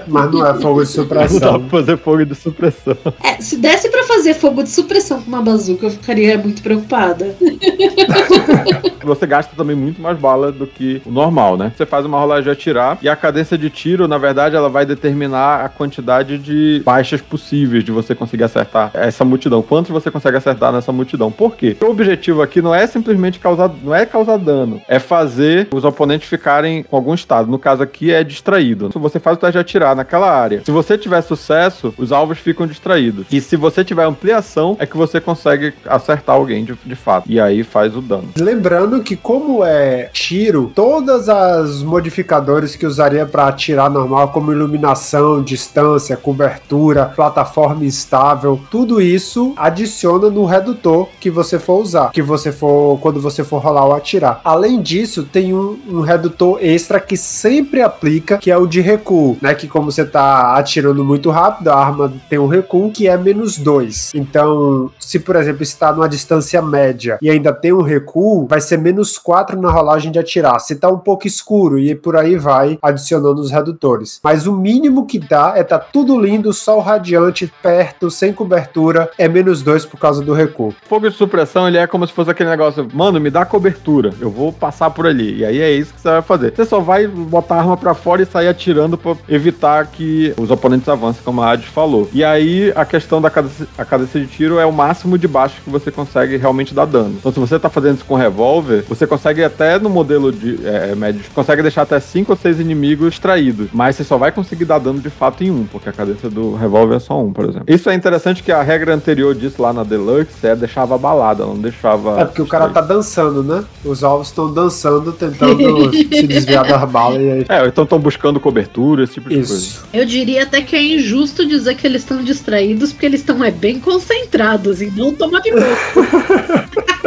mas 0.07 0.31
não 0.31 0.47
é 0.47 0.61
fogo 0.61 0.83
de 0.83 0.89
supressão. 0.89 1.53
Não 1.53 1.53
dá 1.53 1.59
pra 1.59 1.81
fazer 1.81 1.97
fogo 1.99 2.25
de 2.25 2.35
supressão. 2.35 2.97
É, 3.23 3.41
se 3.41 3.57
desse 3.57 3.89
pra 3.89 4.05
fazer 4.05 4.35
fogo 4.35 4.63
de 4.63 4.71
supressão 4.71 5.23
com 5.23 5.29
uma 5.29 5.43
bazuca, 5.43 5.87
eu 5.87 5.91
ficaria 5.91 6.37
muito 6.39 6.63
preocupada. 6.63 7.35
Você 9.03 9.27
gasta 9.27 9.55
também 9.57 9.75
muito 9.75 10.01
mais 10.01 10.19
bala 10.19 10.53
do 10.53 10.67
que 10.67 11.01
o 11.07 11.11
normal, 11.11 11.57
né? 11.57 11.73
Você 11.75 11.87
faz 11.87 12.05
uma 12.05 12.19
rolagem 12.19 12.45
de 12.45 12.51
atirar 12.51 12.99
e 13.01 13.09
a 13.09 13.17
cadência 13.17 13.57
de 13.57 13.71
tiro, 13.71 14.07
na 14.07 14.19
verdade, 14.19 14.57
ela 14.57 14.69
vai 14.69 14.85
determinar 14.85 15.65
a 15.65 15.69
quantidade 15.69 16.39
de 16.39 16.83
baixas 16.85 17.21
possíveis 17.21 17.83
de 17.83 17.91
você 17.91 18.15
conseguir 18.15 18.45
acertar 18.45 18.91
essa 18.95 19.25
multidão. 19.25 19.63
Quantos 19.63 19.91
você 19.91 20.11
consegue 20.11 20.37
acertar 20.37 20.73
nessa 20.73 20.93
multidão? 20.93 21.31
Por 21.31 21.57
quê? 21.57 21.77
O 21.81 21.87
objetivo 21.87 22.43
aqui 22.43 22.61
não 22.61 22.75
é 22.75 22.87
simplesmente 22.87 23.39
causar, 23.39 23.71
não 23.83 23.95
é 23.95 24.05
causar 24.05 24.37
dano, 24.37 24.81
é 24.87 24.99
fazer 24.99 25.69
os 25.73 25.85
oponentes 25.85 26.29
ficarem 26.29 26.83
com 26.83 26.97
algum 26.97 27.15
estado. 27.15 27.51
No 27.51 27.59
caso 27.59 27.70
aqui 27.79 28.11
é 28.11 28.25
distraído. 28.25 28.91
Se 28.91 28.99
você 28.99 29.21
faz 29.21 29.37
o 29.37 29.41
teste 29.41 29.53
de 29.53 29.59
atirar 29.59 29.95
naquela 29.95 30.31
área, 30.31 30.63
se 30.65 30.71
você 30.71 30.97
tiver 30.97 31.21
sucesso, 31.21 31.93
os 31.99 32.11
alvos 32.11 32.39
ficam 32.39 32.67
distraídos. 32.67 33.27
E 33.31 33.39
se 33.41 33.55
você 33.55 33.85
tiver 33.85 34.05
ampliação, 34.05 34.77
é 34.79 34.87
que 34.87 34.97
você 34.97 35.21
consegue 35.21 35.75
acertar 35.85 36.37
alguém 36.37 36.65
de, 36.65 36.75
de 36.85 36.95
fato. 36.95 37.31
E 37.31 37.39
aí 37.39 37.63
faz 37.63 37.95
o 37.95 38.01
dano. 38.01 38.31
Lembrando 38.39 39.03
que 39.03 39.17
como 39.17 39.63
é 39.63 40.09
tiro, 40.13 40.73
todas 40.75 41.29
as 41.29 41.83
modificadores 41.83 42.75
que 42.77 42.87
usaria 42.87 43.27
para 43.27 43.49
atirar 43.49 43.91
normal, 43.91 44.29
como 44.29 44.53
iluminação, 44.53 45.43
distância, 45.43 46.17
cobertura, 46.17 47.07
plataforma 47.07 47.85
estável, 47.85 48.61
tudo 48.71 49.01
isso 49.01 49.53
adiciona 49.57 50.31
no 50.31 50.45
redutor 50.45 51.09
que 51.21 51.31
você 51.31 51.59
for 51.59 51.81
usar, 51.81 52.11
que 52.13 52.23
você 52.23 52.53
for 52.53 52.99
quando 53.01 53.21
você 53.21 53.45
for 53.45 53.59
rolar 53.59 53.85
ou 53.85 53.95
atirar. 53.95 54.41
Além 54.45 54.81
disso, 54.81 55.25
tem 55.25 55.53
um, 55.53 55.79
um 55.89 56.01
redutor 56.01 56.59
extra 56.61 57.01
que 57.01 57.17
sempre 57.17 57.60
aplica, 57.83 58.39
que 58.39 58.51
é 58.51 58.57
o 58.57 58.67
de 58.67 58.81
recuo, 58.81 59.37
né? 59.41 59.55
Que 59.55 59.67
como 59.67 59.91
você 59.91 60.05
tá 60.05 60.57
atirando 60.57 61.05
muito 61.05 61.31
rápido, 61.31 61.69
a 61.69 61.77
arma 61.77 62.13
tem 62.29 62.39
um 62.39 62.47
recuo 62.47 62.91
que 62.91 63.09
é 63.09 63.17
menos 63.17 63.59
2. 63.59 64.13
Então, 64.15 64.91
se 64.99 65.19
por 65.19 65.37
exemplo 65.37 65.63
está 65.63 65.93
numa 65.93 66.09
distância 66.09 66.61
média 66.63 67.19
e 67.23 67.31
ainda 67.31 67.53
tem 67.53 67.73
um 67.73 67.83
recuo, 67.83 68.47
vai 68.47 68.61
ser 68.61 68.79
menos 68.79 69.19
4 69.19 69.61
na 69.61 69.71
rolagem 69.71 70.13
de 70.13 70.19
atirar. 70.19 70.59
Se 70.61 70.77
tá 70.77 70.89
um 70.89 70.99
pouco 70.99 71.27
escuro 71.27 71.79
e 71.79 71.95
por 71.95 72.17
aí 72.17 72.37
vai 72.37 72.79
adicionando 72.83 73.41
os 73.41 73.51
redutores. 73.51 74.21
Mas 74.23 74.47
o 74.47 74.53
mínimo 74.53 75.07
que 75.07 75.19
dá 75.19 75.55
é 75.57 75.63
tá 75.63 75.79
tudo 75.79 76.19
lindo, 76.19 76.53
sol 76.53 76.81
radiante, 76.81 77.53
perto, 77.63 78.11
sem 78.11 78.33
cobertura, 78.33 79.11
é 79.19 79.29
menos 79.29 79.63
2 79.63 79.85
por 79.87 79.99
causa 79.99 80.23
do 80.23 80.33
recuo. 80.33 80.75
Fogo 80.89 81.09
de 81.09 81.17
supressão, 81.17 81.69
ele 81.69 81.79
é 81.79 81.87
como 81.87 82.07
se 82.07 82.13
fosse 82.13 82.31
aquele 82.31 82.51
negócio, 82.51 82.87
mano, 82.93 83.21
me 83.21 83.31
dá 83.31 83.45
cobertura, 83.45 84.13
eu 84.21 84.31
vou 84.31 84.53
passar 84.53 84.91
por 84.91 85.07
ali. 85.07 85.39
E 85.39 85.45
aí 85.45 85.61
é 85.61 85.71
isso 85.73 85.95
que 85.95 86.01
você 86.01 86.09
vai 86.09 86.23
fazer. 86.23 86.55
Você 86.55 86.65
só 86.65 86.81
vai 86.81 87.07
botar 87.07 87.50
a 87.55 87.61
arma 87.61 87.77
para 87.77 87.95
fora 87.95 88.23
e 88.23 88.27
sair 88.27 88.49
atirando 88.49 88.97
para 88.97 89.17
evitar 89.29 89.87
que 89.87 90.35
os 90.39 90.51
oponentes 90.51 90.89
avancem, 90.89 91.23
como 91.25 91.43
a 91.43 91.51
Hades 91.51 91.67
falou. 91.67 92.09
E 92.13 92.25
aí 92.25 92.73
a 92.75 92.85
questão 92.85 93.21
da 93.21 93.31
cadência, 93.31 93.67
a 93.77 93.85
cadência 93.85 94.21
de 94.21 94.27
tiro 94.27 94.59
é 94.59 94.67
o 94.67 94.73
máximo 94.73 95.19
de 95.19 95.29
baixo 95.29 95.61
que 95.63 95.71
você 95.71 95.91
consegue 95.91 96.37
realmente 96.37 96.75
dar 96.75 96.87
dano. 96.87 97.17
Então 97.19 97.33
se 97.33 97.39
você 97.39 97.59
tá 97.59 97.69
fazendo 97.69 97.97
isso 97.97 98.05
com 98.05 98.15
revólver, 98.15 98.85
você 98.89 99.07
consegue 99.07 99.43
até 99.43 99.79
no 99.79 99.91
modelo 99.91 100.33
de 100.33 100.59
é, 100.67 100.95
médio, 100.95 101.23
consegue 101.35 101.63
deixar 101.63 101.83
até 101.83 101.99
5 101.99 102.33
ou 102.33 102.37
6 102.37 102.61
inimigos 102.61 103.11
distraídos, 103.11 103.69
mas 103.73 103.97
você 103.97 104.05
só 104.05 104.17
vai 104.17 104.33
conseguir 104.33 104.65
dar 104.65 104.79
dano 104.79 105.01
de 105.01 105.11
fato 105.11 105.43
em 105.45 105.51
um, 105.51 105.65
porque 105.65 105.89
a 105.89 105.93
cadência 105.93 106.29
do 106.29 106.55
revólver 106.55 106.97
é 106.97 106.99
só 106.99 107.21
um, 107.21 107.33
por 107.33 107.45
exemplo. 107.45 107.65
Isso 107.67 107.89
é 107.91 107.95
interessante 107.95 108.43
que 108.43 108.53
a 108.53 108.63
regra 108.63 108.95
anterior 108.95 109.35
disso 109.35 109.61
lá 109.61 109.73
na 109.73 109.83
Deluxe 109.83 110.47
é 110.47 110.55
deixava 110.55 110.97
balada, 110.97 111.45
não 111.45 111.57
deixava. 111.57 112.21
É 112.21 112.25
porque 112.25 112.43
o 112.43 112.47
cara 112.47 112.69
tá 112.69 112.81
dançando, 112.81 113.43
né? 113.43 113.65
Os 113.85 114.05
alvos 114.05 114.29
estão 114.29 114.53
dançando, 114.53 115.13
tentando 115.13 115.91
se 115.93 116.27
desviar 116.27 116.67
das 116.67 116.91
balas 116.91 117.21
e 117.21 117.31
aí. 117.31 117.40
É, 117.49 117.67
então 117.67 117.85
estão 117.85 117.99
buscando 117.99 118.41
cobertura, 118.41 119.05
esse 119.05 119.15
tipo 119.15 119.29
de 119.29 119.41
Isso. 119.41 119.49
coisa. 119.53 119.79
Eu 119.93 120.05
diria 120.05 120.43
até 120.43 120.63
que 120.63 120.75
é 120.77 120.83
injusto 120.83 121.47
dizer 121.47 121.75
que 121.77 121.87
eles 121.87 122.03
estão 122.03 122.23
distraídos, 122.23 122.93
porque 122.93 123.07
eles 123.07 123.21
estão 123.21 123.43
é, 123.45 123.51
bem 123.51 123.79
concentrados 123.79 124.81
e 124.81 124.91
não 124.91 125.15
tomar 125.15 125.41
pipoco. 125.41 125.61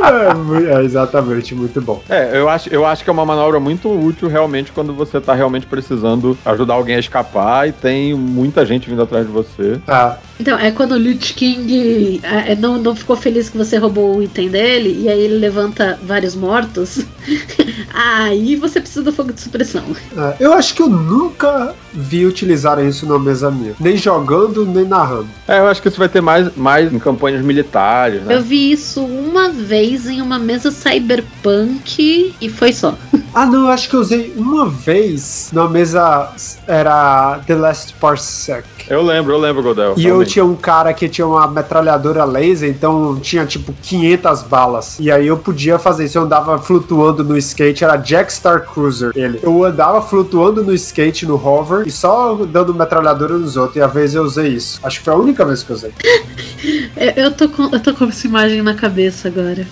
é, 0.00 0.74
é, 0.74 0.84
exatamente, 0.84 1.54
muito 1.54 1.80
bom. 1.80 2.02
É, 2.08 2.38
eu 2.38 2.48
acho, 2.48 2.68
eu 2.70 2.84
acho 2.86 3.04
que 3.04 3.10
é 3.10 3.12
uma 3.12 3.26
manobra 3.26 3.60
muito 3.60 3.88
útil 3.88 4.28
realmente 4.28 4.72
quando 4.72 4.92
você 4.92 5.20
tá 5.20 5.34
realmente 5.34 5.66
precisando 5.66 6.36
ajudar 6.44 6.74
alguém 6.74 6.96
a 6.96 7.00
escapar 7.00 7.68
e 7.68 7.72
tem 7.72 8.14
muita 8.14 8.64
gente 8.64 8.88
vindo 8.88 9.02
atrás 9.02 9.26
de 9.26 9.32
você. 9.32 9.80
Tá. 9.84 10.18
Então, 10.38 10.58
é 10.58 10.70
quando 10.70 10.92
o 10.92 10.96
Lich 10.96 11.34
King 11.34 12.20
é, 12.22 12.56
não, 12.56 12.78
não 12.78 12.96
ficou 12.96 13.14
feliz 13.14 13.50
que 13.50 13.58
você 13.58 13.76
roubou 13.76 14.16
o 14.16 14.22
item 14.22 14.48
dele, 14.48 15.02
e 15.02 15.08
aí 15.08 15.20
ele 15.20 15.36
levanta 15.36 15.98
vários 16.02 16.34
mortos. 16.34 17.04
aí 17.92 18.56
você 18.56 18.80
precisa 18.80 19.02
do 19.02 19.12
fogo 19.12 19.32
de 19.32 19.40
supressão. 19.40 19.84
É, 20.16 20.36
eu 20.40 20.54
acho 20.54 20.74
que 20.74 20.82
eu 20.82 20.88
nunca 20.88 21.74
vi 21.92 22.24
utilizar 22.24 22.82
isso 22.84 23.06
na 23.06 23.18
mesa 23.18 23.50
minha. 23.50 23.74
Nem 23.78 23.96
jogando, 23.96 24.64
nem 24.64 24.84
narrando. 24.84 25.28
É, 25.46 25.58
eu 25.58 25.66
acho 25.66 25.82
que 25.82 25.88
isso 25.88 25.98
vai 25.98 26.08
ter 26.08 26.20
mais, 26.20 26.56
mais 26.56 26.92
em 26.92 26.98
campanhas 26.98 27.44
militares, 27.44 28.22
né? 28.22 28.34
Eu 28.34 28.42
vi 28.42 28.69
isso 28.70 29.04
uma 29.04 29.48
vez 29.48 30.06
em 30.06 30.20
uma 30.20 30.38
mesa 30.38 30.70
cyberpunk 30.70 32.34
e 32.40 32.48
foi 32.48 32.72
só. 32.72 32.94
Ah, 33.32 33.46
não, 33.46 33.66
eu 33.66 33.68
acho 33.68 33.88
que 33.88 33.94
eu 33.94 34.00
usei 34.00 34.32
uma 34.36 34.68
vez 34.68 35.50
na 35.52 35.68
mesa. 35.68 36.32
Era 36.66 37.40
The 37.46 37.54
Last 37.54 37.94
Parsec. 37.94 38.66
Eu 38.88 39.02
lembro, 39.02 39.32
eu 39.32 39.38
lembro, 39.38 39.62
Godel. 39.62 39.94
E 39.96 40.04
eu 40.04 40.24
tinha 40.24 40.44
um 40.44 40.56
cara 40.56 40.92
que 40.92 41.08
tinha 41.08 41.24
uma 41.24 41.46
metralhadora 41.46 42.24
laser, 42.24 42.68
então 42.68 43.20
tinha 43.20 43.46
tipo 43.46 43.72
500 43.80 44.42
balas. 44.42 44.98
E 44.98 45.12
aí 45.12 45.28
eu 45.28 45.36
podia 45.36 45.78
fazer 45.78 46.06
isso. 46.06 46.18
Eu 46.18 46.22
andava 46.22 46.58
flutuando 46.58 47.22
no 47.22 47.38
skate, 47.38 47.84
era 47.84 47.96
Jack 47.96 48.32
Star 48.32 48.66
Cruiser 48.66 49.12
ele. 49.14 49.38
Eu 49.44 49.62
andava 49.62 50.02
flutuando 50.02 50.64
no 50.64 50.74
skate, 50.74 51.24
no 51.24 51.36
hover, 51.36 51.86
e 51.86 51.90
só 51.92 52.34
dando 52.34 52.74
metralhadora 52.74 53.38
nos 53.38 53.56
outros. 53.56 53.76
E 53.76 53.80
a 53.80 53.86
vez 53.86 54.12
eu 54.12 54.24
usei 54.24 54.48
isso. 54.48 54.80
Acho 54.82 54.98
que 54.98 55.04
foi 55.04 55.14
a 55.14 55.16
única 55.16 55.44
vez 55.44 55.62
que 55.62 55.70
eu 55.70 55.76
usei. 55.76 55.92
eu, 56.96 57.30
tô 57.30 57.48
com, 57.48 57.64
eu 57.72 57.80
tô 57.80 57.94
com 57.94 58.04
essa 58.04 58.26
imagem 58.26 58.62
na 58.62 58.74
cabeça 58.74 59.28
agora. 59.28 59.66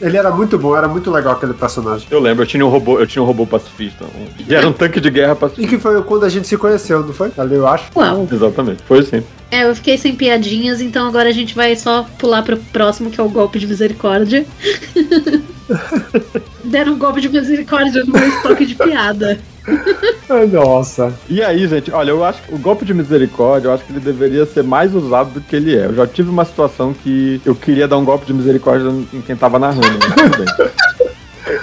Ele 0.00 0.16
era 0.16 0.32
muito 0.32 0.58
bom, 0.58 0.76
era 0.76 0.88
muito 0.88 1.10
legal 1.12 1.34
aquele 1.34 1.54
personagem. 1.54 2.08
Eu 2.10 2.18
lembro, 2.18 2.42
eu 2.42 2.46
tinha 2.46 2.66
um 2.66 2.68
robô, 2.68 2.98
eu 2.98 3.06
tinha 3.06 3.22
um 3.22 3.26
robô 3.26 3.46
pacifista. 3.46 4.04
Um, 4.04 4.52
era 4.52 4.68
um 4.68 4.72
tanque 4.72 5.00
de 5.00 5.08
guerra 5.08 5.36
pacifista. 5.36 5.64
E 5.64 5.76
que 5.76 5.80
foi 5.80 6.02
quando 6.02 6.24
a 6.24 6.28
gente 6.28 6.48
se 6.48 6.56
conheceu, 6.56 7.04
não 7.04 7.12
foi? 7.12 7.30
Ali, 7.38 7.54
eu 7.54 7.68
acho. 7.68 7.84
Uau. 7.94 8.28
Exatamente, 8.30 8.82
foi 8.82 8.98
assim. 8.98 9.22
É, 9.52 9.64
eu 9.64 9.76
fiquei 9.76 9.98
sem 9.98 10.16
piadinhas, 10.16 10.80
então 10.80 11.06
agora 11.06 11.28
a 11.28 11.32
gente 11.32 11.54
vai 11.54 11.76
só 11.76 12.06
pular 12.18 12.42
pro 12.42 12.56
próximo, 12.56 13.10
que 13.10 13.20
é 13.20 13.22
o 13.22 13.28
golpe 13.28 13.58
de 13.58 13.66
misericórdia. 13.66 14.46
Deram 16.64 16.94
um 16.94 16.98
golpe 16.98 17.20
de 17.20 17.28
misericórdia 17.28 18.02
no 18.02 18.14
meu 18.14 18.28
estoque 18.28 18.64
de 18.64 18.74
piada. 18.74 19.38
Nossa. 20.50 21.12
E 21.28 21.42
aí, 21.42 21.68
gente, 21.68 21.90
olha, 21.92 22.12
eu 22.12 22.24
acho 22.24 22.40
que 22.42 22.54
o 22.54 22.58
golpe 22.58 22.86
de 22.86 22.94
misericórdia, 22.94 23.68
eu 23.68 23.74
acho 23.74 23.84
que 23.84 23.92
ele 23.92 24.00
deveria 24.00 24.46
ser 24.46 24.64
mais 24.64 24.94
usado 24.94 25.34
do 25.34 25.42
que 25.42 25.54
ele 25.54 25.76
é. 25.76 25.84
Eu 25.84 25.94
já 25.96 26.06
tive 26.06 26.30
uma 26.30 26.46
situação 26.46 26.94
que 26.94 27.38
eu 27.44 27.54
queria 27.54 27.86
dar 27.86 27.98
um 27.98 28.06
golpe 28.06 28.24
de 28.24 28.32
misericórdia 28.32 28.88
em 29.12 29.20
quem 29.20 29.36
tava 29.36 29.58
narrando, 29.58 29.82
né? 29.82 30.70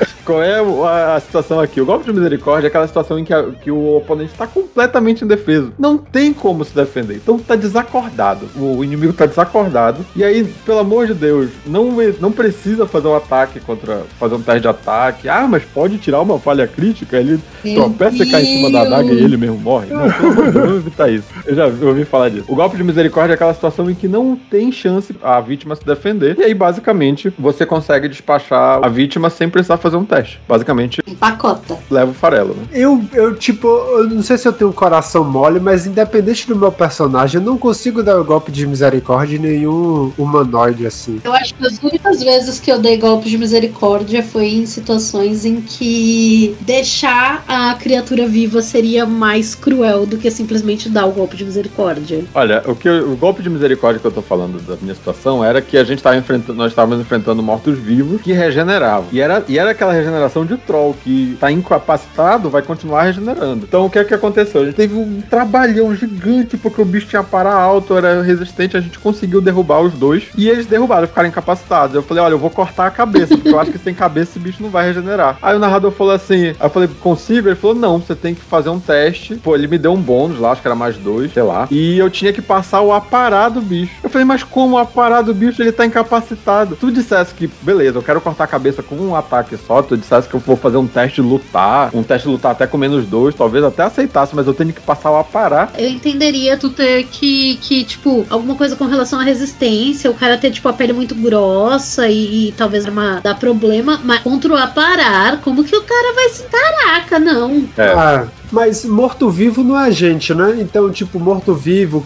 Qual 0.30 0.44
é 0.44 0.60
a, 0.60 1.16
a, 1.16 1.20
situação 1.20 1.60
aqui? 1.60 1.82
O 1.82 1.86
golpe 1.88 2.06
de 2.06 2.14
misericórdia 2.14 2.68
é 2.68 2.70
aquela 2.70 2.86
situação 2.86 3.18
em 3.18 3.26
que, 3.26 3.34
a, 3.34 3.50
que 3.50 3.72
o 3.72 3.96
oponente 3.98 4.32
está 4.32 4.46
completamente 4.46 5.26
indefeso. 5.26 5.74
Não 5.80 5.98
tem 5.98 6.32
como 6.32 6.64
se 6.64 6.76
defender. 6.76 7.16
Então 7.16 7.40
tá 7.40 7.56
desacordado. 7.56 8.48
O 8.56 8.84
inimigo 8.84 9.12
tá 9.12 9.26
desacordado. 9.26 10.06
E 10.16 10.24
aí, 10.24 10.44
pelo 10.64 10.78
amor 10.78 11.08
de 11.08 11.16
Deus, 11.16 11.50
não, 11.66 11.98
não 12.20 12.32
precisa 12.32 12.86
fazer 12.86 13.08
um 13.08 13.16
ataque 13.16 13.60
contra. 13.60 14.04
fazer 14.20 14.36
um 14.36 14.42
teste 14.44 14.62
de 14.62 14.68
ataque. 14.68 15.28
Ah, 15.28 15.48
mas 15.50 15.64
pode 15.64 15.98
tirar 15.98 16.22
uma 16.22 16.38
falha 16.38 16.68
crítica. 16.68 17.18
Ele 17.18 17.40
tropeça 17.74 18.24
e 18.24 18.30
cai 18.30 18.44
em 18.44 18.58
cima 18.58 18.72
da 18.72 18.82
adaga 18.82 19.12
e 19.12 19.24
ele 19.24 19.36
mesmo 19.36 19.58
morre. 19.58 19.88
Não, 19.88 20.04
Deus, 20.04 20.54
vamos 20.54 20.78
evitar 20.78 21.10
isso. 21.10 21.26
Eu 21.44 21.56
já 21.56 21.66
ouvi 21.66 22.06
falar 22.06 22.30
disso. 22.30 22.46
O 22.48 22.56
golpe 22.56 22.78
de 22.78 22.84
misericórdia 22.84 23.34
é 23.34 23.36
aquela 23.36 23.56
situação 23.56 23.90
em 23.90 23.96
que 23.96 24.08
não 24.08 24.36
tem 24.36 24.72
chance 24.72 25.16
a 25.24 25.42
vítima 25.42 25.76
se 25.76 25.84
defender. 25.84 26.38
E 26.38 26.44
aí, 26.44 26.54
basicamente, 26.54 27.34
você 27.40 27.66
consegue 27.66 28.08
despachar 28.08 28.80
a 28.84 28.88
vítima 28.88 29.32
sem 29.32 29.50
precisar 29.50 29.78
fazer 29.78 29.98
um 29.98 30.06
teste 30.06 30.19
Basicamente. 30.48 31.02
Empacota. 31.08 31.78
Leva 31.90 32.12
o 32.12 32.14
farelo, 32.14 32.56
né? 32.56 32.64
Eu, 32.72 33.04
eu, 33.14 33.36
tipo, 33.36 33.68
eu 33.68 34.10
não 34.10 34.22
sei 34.24 34.38
se 34.38 34.48
eu 34.48 34.54
tenho 34.54 34.70
um 34.70 34.74
coração 34.74 35.24
mole, 35.24 35.60
mas 35.60 35.86
independente 35.86 36.48
do 36.48 36.56
meu 36.56 36.72
personagem, 36.72 37.40
eu 37.40 37.46
não 37.46 37.58
consigo 37.58 38.04
dar 38.04 38.18
o 38.18 38.22
um 38.22 38.26
golpe 38.26 38.52
de 38.52 38.66
misericórdia 38.66 39.38
em 39.38 39.40
nenhum 39.40 40.12
humanoide 40.18 40.86
assim. 40.86 41.20
Eu 41.24 41.34
acho 41.34 41.54
que 41.54 41.66
as 41.66 41.78
únicas 41.82 42.24
vezes 42.24 42.60
que 42.60 42.72
eu 42.72 42.80
dei 42.80 42.98
golpe 42.98 43.30
de 43.30 43.38
misericórdia 43.38 44.24
foi 44.24 44.48
em 44.48 44.66
situações 44.66 45.46
em 45.46 45.62
que 45.62 46.56
deixar 46.62 47.44
a 47.48 47.74
criatura 47.76 48.28
viva 48.28 48.62
seria 48.62 49.06
mais 49.06 49.56
cruel 49.56 50.06
do 50.06 50.18
que 50.18 50.30
simplesmente 50.30 50.90
dar 50.90 51.06
o 51.06 51.12
golpe 51.12 51.36
de 51.36 51.46
misericórdia. 51.46 52.24
Olha, 52.34 52.64
o, 52.66 52.76
que 52.76 52.88
eu, 52.88 53.12
o 53.12 53.16
golpe 53.16 53.42
de 53.42 53.50
misericórdia 53.50 54.00
que 54.00 54.08
eu 54.08 54.12
tô 54.12 54.22
falando 54.22 54.60
da 54.66 54.76
minha 54.82 54.96
situação 54.96 55.44
era 55.44 55.62
que 55.62 55.78
a 55.78 55.84
gente 55.84 56.02
tava 56.02 56.18
enfrentando, 56.18 56.58
nós 56.58 56.72
estávamos 56.72 57.00
enfrentando 57.00 57.42
mortos-vivos 57.42 58.22
que 58.22 58.34
regeneravam. 58.34 59.08
E 59.12 59.20
era, 59.20 59.44
e 59.48 59.58
era 59.58 59.72
aquela 59.72 59.94
regeneração 59.94 60.09
regeneração 60.10 60.46
de 60.46 60.58
troll, 60.58 60.96
que 61.04 61.38
tá 61.40 61.52
incapacitado, 61.52 62.50
vai 62.50 62.62
continuar 62.62 63.04
regenerando. 63.04 63.66
Então 63.68 63.86
o 63.86 63.90
que 63.90 64.00
é 64.00 64.04
que 64.04 64.14
aconteceu? 64.14 64.62
A 64.62 64.66
gente 64.66 64.76
teve 64.76 64.96
um 64.96 65.22
trabalhão 65.22 65.96
gigante 65.96 66.58
porque 66.58 66.82
o 66.82 66.86
bicho 66.86 67.08
tinha 67.08 67.24
para 67.24 67.54
alto, 67.54 67.96
era 67.96 68.22
resistente, 68.22 68.78
a 68.78 68.82
gente 68.82 69.00
conseguiu 69.00 69.42
derrubar 69.42 69.82
os 69.82 69.94
dois 69.94 70.28
e 70.38 70.50
eles 70.50 70.66
derrubaram, 70.66 71.08
ficaram 71.08 71.30
incapacitados. 71.30 71.96
Eu 71.96 72.04
falei, 72.04 72.24
olha, 72.24 72.34
eu 72.34 72.40
vou 72.40 72.50
cortar 72.50 72.88
a 72.88 72.92
cabeça, 72.92 73.36
porque 73.36 73.50
eu 73.50 73.60
acho 73.60 73.72
que 73.72 73.78
sem 73.78 73.94
cabeça 73.94 74.32
esse 74.32 74.40
bicho 74.40 74.62
não 74.62 74.70
vai 74.70 74.86
regenerar. 74.86 75.38
Aí 75.42 75.56
o 75.56 75.60
narrador 75.60 75.92
falou 75.92 76.14
assim, 76.14 76.56
eu 76.60 76.70
falei, 76.70 76.90
consigo? 77.00 77.48
Ele 77.48 77.56
falou, 77.56 77.76
não, 77.76 78.00
você 78.00 78.16
tem 78.16 78.36
que 78.36 78.42
fazer 78.42 78.70
um 78.70 78.80
teste. 78.80 79.36
Pô, 79.36 79.56
ele 79.56 79.68
me 79.68 79.78
deu 79.78 79.94
um 79.94 80.02
bônus 80.02 80.40
lá, 80.40 80.52
acho 80.52 80.62
que 80.62 80.68
era 80.68 80.76
mais 80.76 80.98
dois, 80.98 81.34
sei 81.34 81.44
lá. 81.44 81.68
E 81.72 81.98
eu 81.98 82.10
tinha 82.10 82.34
que 82.34 82.42
passar 82.42 82.82
o 82.82 82.94
aparar 82.94 83.50
do 83.50 83.62
bicho. 83.62 83.92
Eu 84.04 84.10
falei, 84.10 84.26
mas 84.26 84.44
como 84.44 84.76
o 84.76 84.78
aparar 84.78 85.22
do 85.22 85.34
bicho? 85.34 85.62
Ele 85.62 85.72
tá 85.72 85.86
incapacitado. 85.86 86.76
Tu 86.76 86.92
dissesse 86.92 87.34
que, 87.34 87.50
beleza, 87.62 87.98
eu 87.98 88.04
quero 88.04 88.22
cortar 88.22 88.44
a 88.44 88.48
cabeça 88.48 88.84
com 88.84 88.96
um 88.96 89.16
ataque 89.16 89.58
só, 89.58 89.82
tu 89.82 89.98
dissesse 90.00 90.28
que 90.28 90.36
eu 90.36 90.40
vou 90.40 90.56
fazer 90.56 90.78
um 90.78 90.88
teste 90.88 91.22
de 91.22 91.28
lutar, 91.28 91.90
um 91.94 92.04
teste 92.04 92.28
de 92.28 92.34
lutar 92.34 92.52
até 92.52 92.66
com 92.66 92.78
menos 92.78 93.06
dois, 93.06 93.36
talvez 93.36 93.64
até 93.64 93.84
aceitasse, 93.84 94.36
mas 94.36 94.48
eu 94.48 94.54
tenho 94.54 94.74
que 94.74 94.82
passar 94.82 95.12
o 95.12 95.18
aparar. 95.18 95.72
Eu 95.78 95.90
entenderia 95.90 96.58
tu 96.58 96.70
ter 96.70 97.06
que, 97.06 97.58
que, 97.58 97.84
tipo, 97.84 98.26
alguma 98.30 98.56
coisa 98.56 98.76
com 98.76 98.86
relação 98.86 99.20
à 99.20 99.24
resistência, 99.24 100.10
o 100.10 100.14
cara 100.14 100.38
ter, 100.38 100.52
tipo, 100.52 100.68
a 100.68 100.74
pele 100.74 100.94
muito 100.94 101.16
grossa 101.16 102.08
e, 102.08 102.50
e 102.50 102.52
talvez 102.54 102.86
uma, 102.86 103.20
dar 103.22 103.36
problema, 103.36 104.00
mas 104.04 104.22
contra 104.22 104.54
o 104.54 104.58
aparar, 104.58 105.42
como 105.42 105.64
que 105.64 105.76
o 105.76 105.84
cara 105.84 106.14
vai 106.14 106.30
se. 106.30 106.44
Caraca, 106.44 107.20
não. 107.20 107.68
É. 107.78 107.88
Ah, 107.94 108.28
mas 108.52 108.86
morto-vivo 108.86 109.64
não 109.64 109.80
é 109.80 109.92
gente, 109.92 110.34
né? 110.34 110.58
Então, 110.60 110.92
tipo, 110.92 111.20
morto-vivo. 111.20 112.06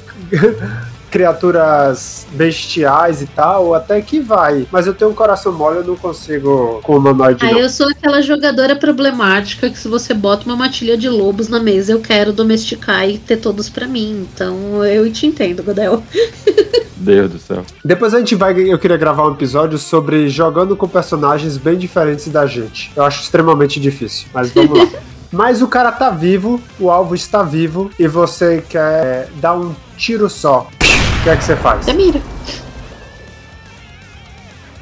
Criaturas 1.13 2.25
bestiais 2.31 3.21
e 3.21 3.27
tal, 3.27 3.75
até 3.75 4.01
que 4.01 4.19
vai. 4.19 4.65
Mas 4.71 4.87
eu 4.87 4.95
tenho 4.95 5.11
um 5.11 5.13
coração 5.13 5.51
mole, 5.51 5.77
eu 5.77 5.83
não 5.83 5.95
consigo 5.95 6.81
com 6.81 6.93
o 6.93 6.97
humanoide. 6.97 7.45
Ah, 7.45 7.51
não. 7.51 7.59
eu 7.59 7.69
sou 7.69 7.87
aquela 7.87 8.19
jogadora 8.19 8.75
problemática 8.75 9.69
que 9.69 9.77
se 9.77 9.87
você 9.87 10.11
bota 10.11 10.43
uma 10.45 10.55
matilha 10.55 10.97
de 10.97 11.07
lobos 11.07 11.47
na 11.47 11.59
mesa, 11.59 11.91
eu 11.91 11.99
quero 11.99 12.33
domesticar 12.33 13.07
e 13.07 13.19
ter 13.19 13.37
todos 13.37 13.69
para 13.69 13.85
mim. 13.85 14.27
Então 14.33 14.83
eu 14.83 15.11
te 15.13 15.27
entendo, 15.27 15.61
Godel. 15.61 16.01
Deus 16.97 17.31
do 17.31 17.37
céu. 17.37 17.63
Depois 17.85 18.15
a 18.15 18.17
gente 18.17 18.33
vai. 18.33 18.59
Eu 18.59 18.79
queria 18.79 18.97
gravar 18.97 19.27
um 19.27 19.33
episódio 19.33 19.77
sobre 19.77 20.27
jogando 20.29 20.75
com 20.75 20.87
personagens 20.87 21.57
bem 21.57 21.77
diferentes 21.77 22.27
da 22.29 22.47
gente. 22.47 22.91
Eu 22.95 23.03
acho 23.03 23.21
extremamente 23.21 23.79
difícil, 23.79 24.25
mas 24.33 24.49
vamos 24.51 24.79
lá. 24.79 24.87
Mas 25.33 25.63
o 25.63 25.67
cara 25.67 25.91
tá 25.91 26.11
vivo, 26.11 26.61
o 26.79 26.91
alvo 26.91 27.15
está 27.15 27.41
vivo 27.41 27.89
e 27.97 28.07
você 28.07 28.63
quer 28.69 29.29
dar 29.41 29.55
um 29.55 29.73
tiro 29.97 30.29
só. 30.29 30.69
O 31.23 31.25
que 31.25 31.29
é 31.29 31.37
que 31.37 31.43
você 31.45 31.55
faz? 31.55 31.85
Você 31.85 31.93
mira. 31.93 32.21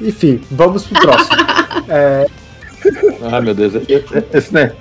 Enfim, 0.00 0.40
vamos 0.50 0.84
pro 0.84 1.00
próximo. 1.00 1.36
é... 1.88 2.26
Ai 3.30 3.40
meu 3.40 3.54
Deus, 3.54 3.74
esse 4.32 4.52
né? 4.52 4.72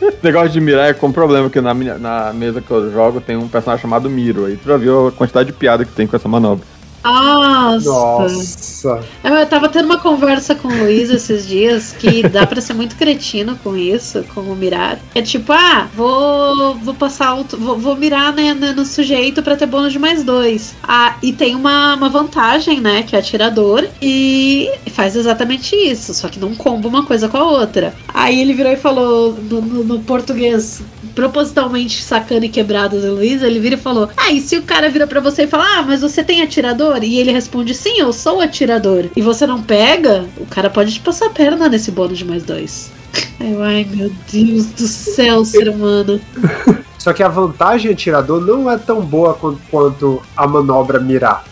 Esse 0.00 0.24
negócio 0.24 0.50
de 0.50 0.60
mirar 0.60 0.90
é 0.90 0.94
com 0.94 1.10
problema, 1.10 1.50
que 1.50 1.60
na, 1.60 1.74
minha, 1.74 1.98
na 1.98 2.32
mesa 2.32 2.60
que 2.60 2.70
eu 2.70 2.88
jogo 2.92 3.20
tem 3.20 3.36
um 3.36 3.48
personagem 3.48 3.82
chamado 3.82 4.08
Miro. 4.08 4.44
Aí 4.44 4.56
tu 4.56 4.68
já 4.68 4.76
viu 4.76 5.08
a 5.08 5.10
quantidade 5.12 5.48
de 5.48 5.52
piada 5.54 5.84
que 5.84 5.90
tem 5.90 6.06
com 6.06 6.14
essa 6.14 6.28
manobra. 6.28 6.64
Nossa. 7.10 7.88
Nossa. 7.88 9.00
Eu 9.24 9.46
tava 9.46 9.68
tendo 9.68 9.86
uma 9.86 9.98
conversa 9.98 10.54
com 10.54 10.68
o 10.68 10.78
Luiz 10.78 11.10
esses 11.10 11.46
dias 11.46 11.92
que 11.92 12.22
dá 12.28 12.46
pra 12.46 12.60
ser 12.60 12.74
muito 12.74 12.96
cretino 12.96 13.58
com 13.62 13.76
isso, 13.76 14.24
com 14.34 14.40
o 14.40 14.56
mirar. 14.56 14.98
É 15.14 15.22
tipo, 15.22 15.52
ah, 15.52 15.88
vou, 15.94 16.74
vou 16.76 16.94
passar, 16.94 17.34
o, 17.34 17.44
vou, 17.44 17.78
vou 17.78 17.96
mirar 17.96 18.32
né, 18.32 18.54
no 18.54 18.84
sujeito 18.84 19.42
pra 19.42 19.56
ter 19.56 19.66
bônus 19.66 19.92
de 19.92 19.98
mais 19.98 20.22
dois. 20.22 20.74
Ah, 20.82 21.16
e 21.22 21.32
tem 21.32 21.54
uma, 21.54 21.94
uma 21.94 22.08
vantagem, 22.08 22.80
né, 22.80 23.02
que 23.02 23.16
é 23.16 23.18
atirador, 23.18 23.86
e 24.00 24.70
faz 24.92 25.16
exatamente 25.16 25.74
isso, 25.74 26.14
só 26.14 26.28
que 26.28 26.38
não 26.38 26.54
comba 26.54 26.88
uma 26.88 27.04
coisa 27.04 27.28
com 27.28 27.36
a 27.36 27.44
outra. 27.44 27.94
Aí 28.12 28.40
ele 28.40 28.52
virou 28.52 28.72
e 28.72 28.76
falou 28.76 29.32
no, 29.32 29.60
no, 29.60 29.84
no 29.84 30.00
português, 30.00 30.82
propositalmente 31.18 32.00
sacando 32.00 32.44
e 32.44 32.48
quebrado 32.48 33.00
do 33.00 33.14
Luiz, 33.16 33.42
ele 33.42 33.58
vira 33.58 33.74
e 33.74 33.78
falou: 33.78 34.08
Ah, 34.16 34.30
e 34.30 34.40
se 34.40 34.56
o 34.56 34.62
cara 34.62 34.88
vira 34.88 35.04
pra 35.04 35.18
você 35.18 35.42
e 35.42 35.46
fala, 35.48 35.78
ah, 35.78 35.82
mas 35.82 36.00
você 36.00 36.22
tem 36.22 36.42
atirador? 36.42 37.02
E 37.02 37.18
ele 37.18 37.32
responde: 37.32 37.74
Sim, 37.74 37.98
eu 37.98 38.12
sou 38.12 38.40
atirador. 38.40 39.06
E 39.16 39.20
você 39.20 39.44
não 39.44 39.60
pega, 39.60 40.24
o 40.36 40.46
cara 40.46 40.70
pode 40.70 40.92
te 40.92 41.00
passar 41.00 41.26
a 41.26 41.30
perna 41.30 41.68
nesse 41.68 41.90
bônus 41.90 42.18
de 42.18 42.24
mais 42.24 42.44
dois. 42.44 42.92
Ai, 43.60 43.84
meu 43.90 44.12
Deus 44.30 44.66
do 44.66 44.86
céu, 44.86 45.44
ser 45.44 45.68
humano. 45.68 46.20
Só 47.08 47.14
que 47.14 47.22
a 47.22 47.28
vantagem 47.28 47.90
atirador 47.90 48.38
não 48.38 48.70
é 48.70 48.76
tão 48.76 49.00
boa 49.00 49.32
quanto, 49.70 50.20
a 50.36 50.46
manobra 50.46 51.00
mirar. 51.00 51.42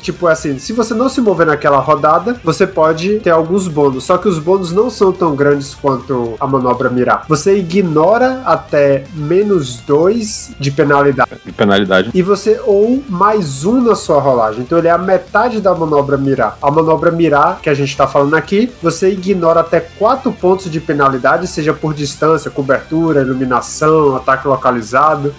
Tipo 0.00 0.26
assim, 0.26 0.58
se 0.58 0.72
você 0.72 0.94
não 0.94 1.10
se 1.10 1.20
mover 1.20 1.46
naquela 1.46 1.78
rodada, 1.78 2.40
você 2.42 2.66
pode 2.66 3.20
ter 3.20 3.30
alguns 3.30 3.68
bônus. 3.68 4.04
Só 4.04 4.16
que 4.16 4.28
os 4.28 4.38
bônus 4.38 4.72
não 4.72 4.88
são 4.88 5.12
tão 5.12 5.36
grandes 5.36 5.74
quanto 5.74 6.34
a 6.40 6.46
manobra 6.46 6.88
mirar. 6.88 7.24
Você 7.28 7.58
ignora 7.58 8.42
até 8.46 9.04
menos 9.14 9.78
dois 9.80 10.52
de 10.58 10.70
penalidade. 10.70 11.30
De 11.44 11.52
penalidade. 11.52 12.10
E 12.14 12.22
você 12.22 12.60
ou 12.64 13.02
mais 13.06 13.64
um 13.64 13.82
na 13.82 13.94
sua 13.94 14.20
rolagem. 14.20 14.62
Então 14.62 14.78
ele 14.78 14.88
é 14.88 14.90
a 14.90 14.98
metade 14.98 15.60
da 15.60 15.74
manobra 15.74 16.16
mirar. 16.16 16.56
A 16.62 16.70
manobra 16.70 17.10
mirar, 17.10 17.60
que 17.60 17.68
a 17.68 17.74
gente 17.74 17.94
tá 17.94 18.06
falando 18.06 18.34
aqui, 18.34 18.72
você 18.82 19.10
ignora 19.10 19.60
até 19.60 19.80
quatro 19.80 20.32
pontos 20.32 20.70
de 20.70 20.80
penalidade, 20.80 21.46
seja 21.46 21.74
por 21.74 21.92
distância, 21.92 22.50
cobertura, 22.50 23.20
iluminação, 23.20 24.16
ataque 24.16 24.48
localizado. 24.48 24.93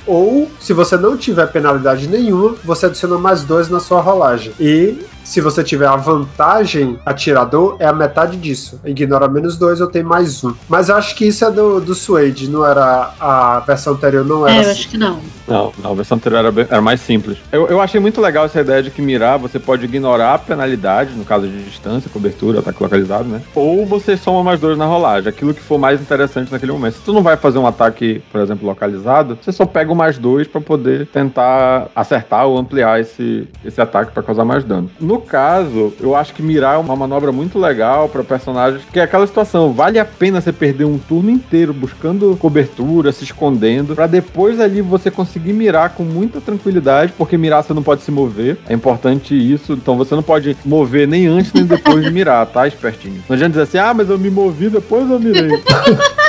Ou, 0.06 0.50
se 0.60 0.74
você 0.74 0.98
não 0.98 1.18
tiver 1.18 1.48
penalidade 1.48 2.08
nenhuma, 2.08 2.56
você 2.64 2.88
adiciona 2.88 3.18
mais 3.18 3.44
dois 3.44 3.70
na 3.70 3.80
sua 3.80 4.02
rolagem. 4.02 4.54
E 4.60 5.06
se 5.26 5.42
você 5.42 5.64
tiver 5.64 5.88
a 5.88 5.96
vantagem 5.96 6.98
atirador, 7.04 7.76
é 7.80 7.88
a 7.88 7.94
metade 7.94 8.38
disso. 8.38 8.80
Ignora 8.86 9.28
menos 9.28 9.58
dois, 9.58 9.80
eu 9.80 9.88
tenho 9.88 10.06
mais 10.06 10.44
um. 10.44 10.54
Mas 10.70 10.90
acho 10.90 11.16
que 11.16 11.26
isso 11.26 11.44
é 11.44 11.52
do, 11.52 11.82
do 11.82 11.96
Suede, 11.96 12.50
não 12.50 12.66
era 12.66 13.12
a 13.20 13.60
versão 13.66 13.94
anterior, 13.94 14.24
não 14.24 14.48
era. 14.48 14.56
É, 14.56 14.58
eu 14.58 14.62
assim. 14.62 14.72
acho 14.72 14.90
que 14.90 14.98
não. 14.98 15.20
Não, 15.48 15.72
não, 15.84 15.92
a 15.92 15.96
versão 15.96 16.18
anterior 16.18 16.40
era, 16.40 16.52
bem, 16.52 16.68
era 16.70 16.82
mais 16.82 17.02
simples. 17.02 17.38
Eu, 17.52 17.68
eu 17.68 17.82
achei 17.82 18.00
muito 18.00 18.22
legal 18.22 18.46
essa 18.46 18.62
ideia 18.62 18.82
de 18.82 18.92
que 18.92 19.02
mirar 19.02 19.38
você 19.38 19.60
pode 19.60 19.86
ignorar 19.86 20.36
a 20.36 20.40
penalidade, 20.40 21.14
no 21.16 21.26
caso 21.26 21.48
de 21.48 21.64
distância, 21.64 22.10
cobertura, 22.10 22.60
ataque 22.60 22.82
localizado, 22.82 23.28
né? 23.28 23.42
Ou 23.54 23.86
você 23.86 24.16
soma 24.16 24.44
mais 24.44 24.60
dois 24.60 24.78
na 24.78 24.86
rolagem, 24.86 25.30
aquilo 25.30 25.54
que 25.54 25.62
for 25.62 25.78
mais 25.80 26.00
interessante 26.00 26.52
naquele 26.52 26.72
momento. 26.72 26.96
Se 26.96 27.02
tu 27.02 27.14
não 27.14 27.24
vai 27.24 27.36
fazer 27.36 27.58
um 27.58 27.68
ataque, 27.68 28.22
por 28.32 28.42
exemplo, 28.42 28.68
localizado, 28.68 29.38
você 29.42 29.52
só 29.52 29.66
pega 29.66 29.92
o 29.92 29.96
mais 29.96 30.18
dois 30.18 30.48
para 30.48 30.62
poder 30.62 31.08
tentar 31.08 31.88
acertar 31.96 32.46
ou 32.46 32.58
ampliar 32.58 33.00
esse, 33.00 33.48
esse 33.64 33.82
ataque 33.82 34.12
para 34.12 34.22
causar 34.22 34.46
mais 34.46 34.64
dano. 34.64 34.90
No 35.00 35.15
no 35.16 35.22
caso, 35.22 35.94
eu 36.02 36.14
acho 36.14 36.34
que 36.34 36.44
mirar 36.44 36.76
é 36.76 36.78
uma 36.78 36.96
manobra 36.96 37.32
muito 37.32 37.58
legal 37.58 38.10
para 38.10 38.22
personagens, 38.22 38.84
que 38.92 39.00
é 39.00 39.04
aquela 39.04 39.26
situação, 39.26 39.72
vale 39.72 39.98
a 39.98 40.04
pena 40.04 40.42
você 40.42 40.52
perder 40.52 40.84
um 40.84 40.98
turno 40.98 41.30
inteiro 41.30 41.74
buscando 41.74 42.36
cobertura, 42.38 43.14
se 43.14 43.24
escondendo, 43.24 43.96
para 43.96 44.08
depois 44.08 44.60
ali 44.60 44.82
você 44.82 45.10
conseguir 45.10 45.54
mirar 45.54 45.92
com 45.92 46.04
muita 46.04 46.42
tranquilidade, 46.42 47.14
porque 47.18 47.38
mirar 47.38 47.64
você 47.64 47.74
não 47.74 47.82
pode 47.82 48.02
se 48.02 48.12
mover, 48.12 48.58
é 48.68 48.74
importante 48.74 49.34
isso, 49.34 49.72
então 49.72 49.96
você 49.96 50.14
não 50.14 50.24
pode 50.24 50.58
mover 50.66 51.08
nem 51.08 51.28
antes 51.28 51.54
nem 51.54 51.66
depois 51.66 52.04
de 52.04 52.12
mirar, 52.12 52.46
tá, 52.48 52.68
espertinho? 52.68 53.24
Não 53.30 53.36
adianta 53.36 53.52
dizer 53.52 53.64
assim, 53.64 53.78
ah, 53.78 53.94
mas 53.94 54.10
eu 54.10 54.18
me 54.18 54.30
movi 54.30 54.70
depois 54.70 55.10
eu 55.10 55.20
mirei. 55.20 55.50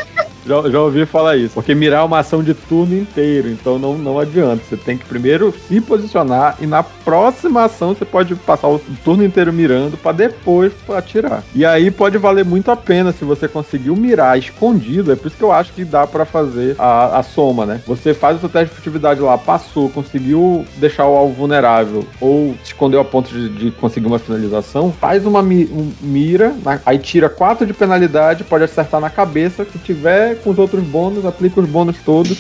Já, 0.47 0.71
já 0.71 0.81
ouvi 0.81 1.05
falar 1.05 1.37
isso. 1.37 1.55
Porque 1.55 1.75
mirar 1.75 2.03
é 2.03 2.05
uma 2.05 2.21
ação 2.21 2.43
de 2.43 2.55
turno 2.55 2.97
inteiro, 2.97 3.49
então 3.49 3.79
não, 3.79 3.99
não 3.99 4.19
adianta. 4.19 4.63
Você 4.69 4.77
tem 4.77 4.97
que 4.97 5.05
primeiro 5.05 5.53
se 5.67 5.81
posicionar 5.81 6.57
e 6.61 6.67
na 6.67 6.83
próxima 6.83 7.65
ação 7.65 7.95
você 7.95 8.05
pode 8.05 8.35
passar 8.37 8.69
o 8.69 8.81
turno 9.05 9.25
inteiro 9.25 9.53
mirando 9.53 9.97
para 9.97 10.13
depois 10.13 10.73
atirar. 10.89 11.43
E 11.55 11.65
aí 11.65 11.91
pode 11.91 12.17
valer 12.17 12.45
muito 12.45 12.71
a 12.71 12.77
pena 12.77 13.13
se 13.13 13.25
você 13.25 13.49
conseguiu 13.49 13.97
mirar 13.97 14.39
escondido. 14.39 15.13
É 15.13 15.17
por 15.17 15.27
isso 15.27 15.37
que 15.37 15.43
eu 15.43 15.53
acho 15.53 15.73
que 15.73 15.85
dá 15.85 16.07
para 16.07 16.25
fazer 16.25 16.77
a, 16.79 17.19
a 17.19 17.23
soma, 17.23 17.67
né? 17.67 17.81
Você 17.87 18.15
faz 18.15 18.37
o 18.37 18.41
seu 18.41 18.49
teste 18.49 18.69
de 18.69 18.75
furtividade 18.75 19.21
lá, 19.21 19.37
passou, 19.37 19.89
conseguiu 19.89 20.65
deixar 20.77 21.07
o 21.07 21.17
alvo 21.17 21.35
vulnerável 21.35 22.07
ou 22.21 22.55
escondeu 22.63 23.01
a 23.01 23.05
ponto 23.05 23.31
de, 23.31 23.49
de 23.49 23.71
conseguir 23.73 24.07
uma 24.07 24.19
finalização, 24.19 24.93
faz 24.93 25.27
uma 25.27 25.43
mi, 25.43 25.65
um, 25.65 25.91
mira, 26.01 26.55
aí 26.85 26.99
tira 26.99 27.29
4 27.29 27.67
de 27.67 27.73
penalidade, 27.73 28.45
pode 28.45 28.65
acertar 28.65 29.01
na 29.01 29.11
cabeça. 29.11 29.65
Se 29.65 29.79
tiver 29.79 30.36
com 30.43 30.51
os 30.51 30.59
outros 30.59 30.83
bônus, 30.85 31.25
aplica 31.25 31.61
os 31.61 31.69
bônus 31.69 31.97
todos. 32.05 32.39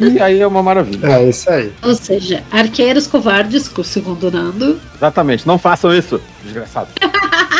e 0.00 0.20
aí 0.22 0.40
é 0.40 0.46
uma 0.46 0.62
maravilha. 0.62 1.06
É 1.06 1.28
isso 1.28 1.50
aí. 1.50 1.72
Ou 1.82 1.94
seja, 1.94 2.42
arqueiros 2.50 3.06
covardes, 3.06 3.68
com 3.68 3.82
o 3.82 3.84
segundo 3.84 4.30
Nando. 4.30 4.80
Exatamente, 4.96 5.46
não 5.46 5.58
façam 5.58 5.92
isso, 5.94 6.20
desgraçado. 6.42 6.88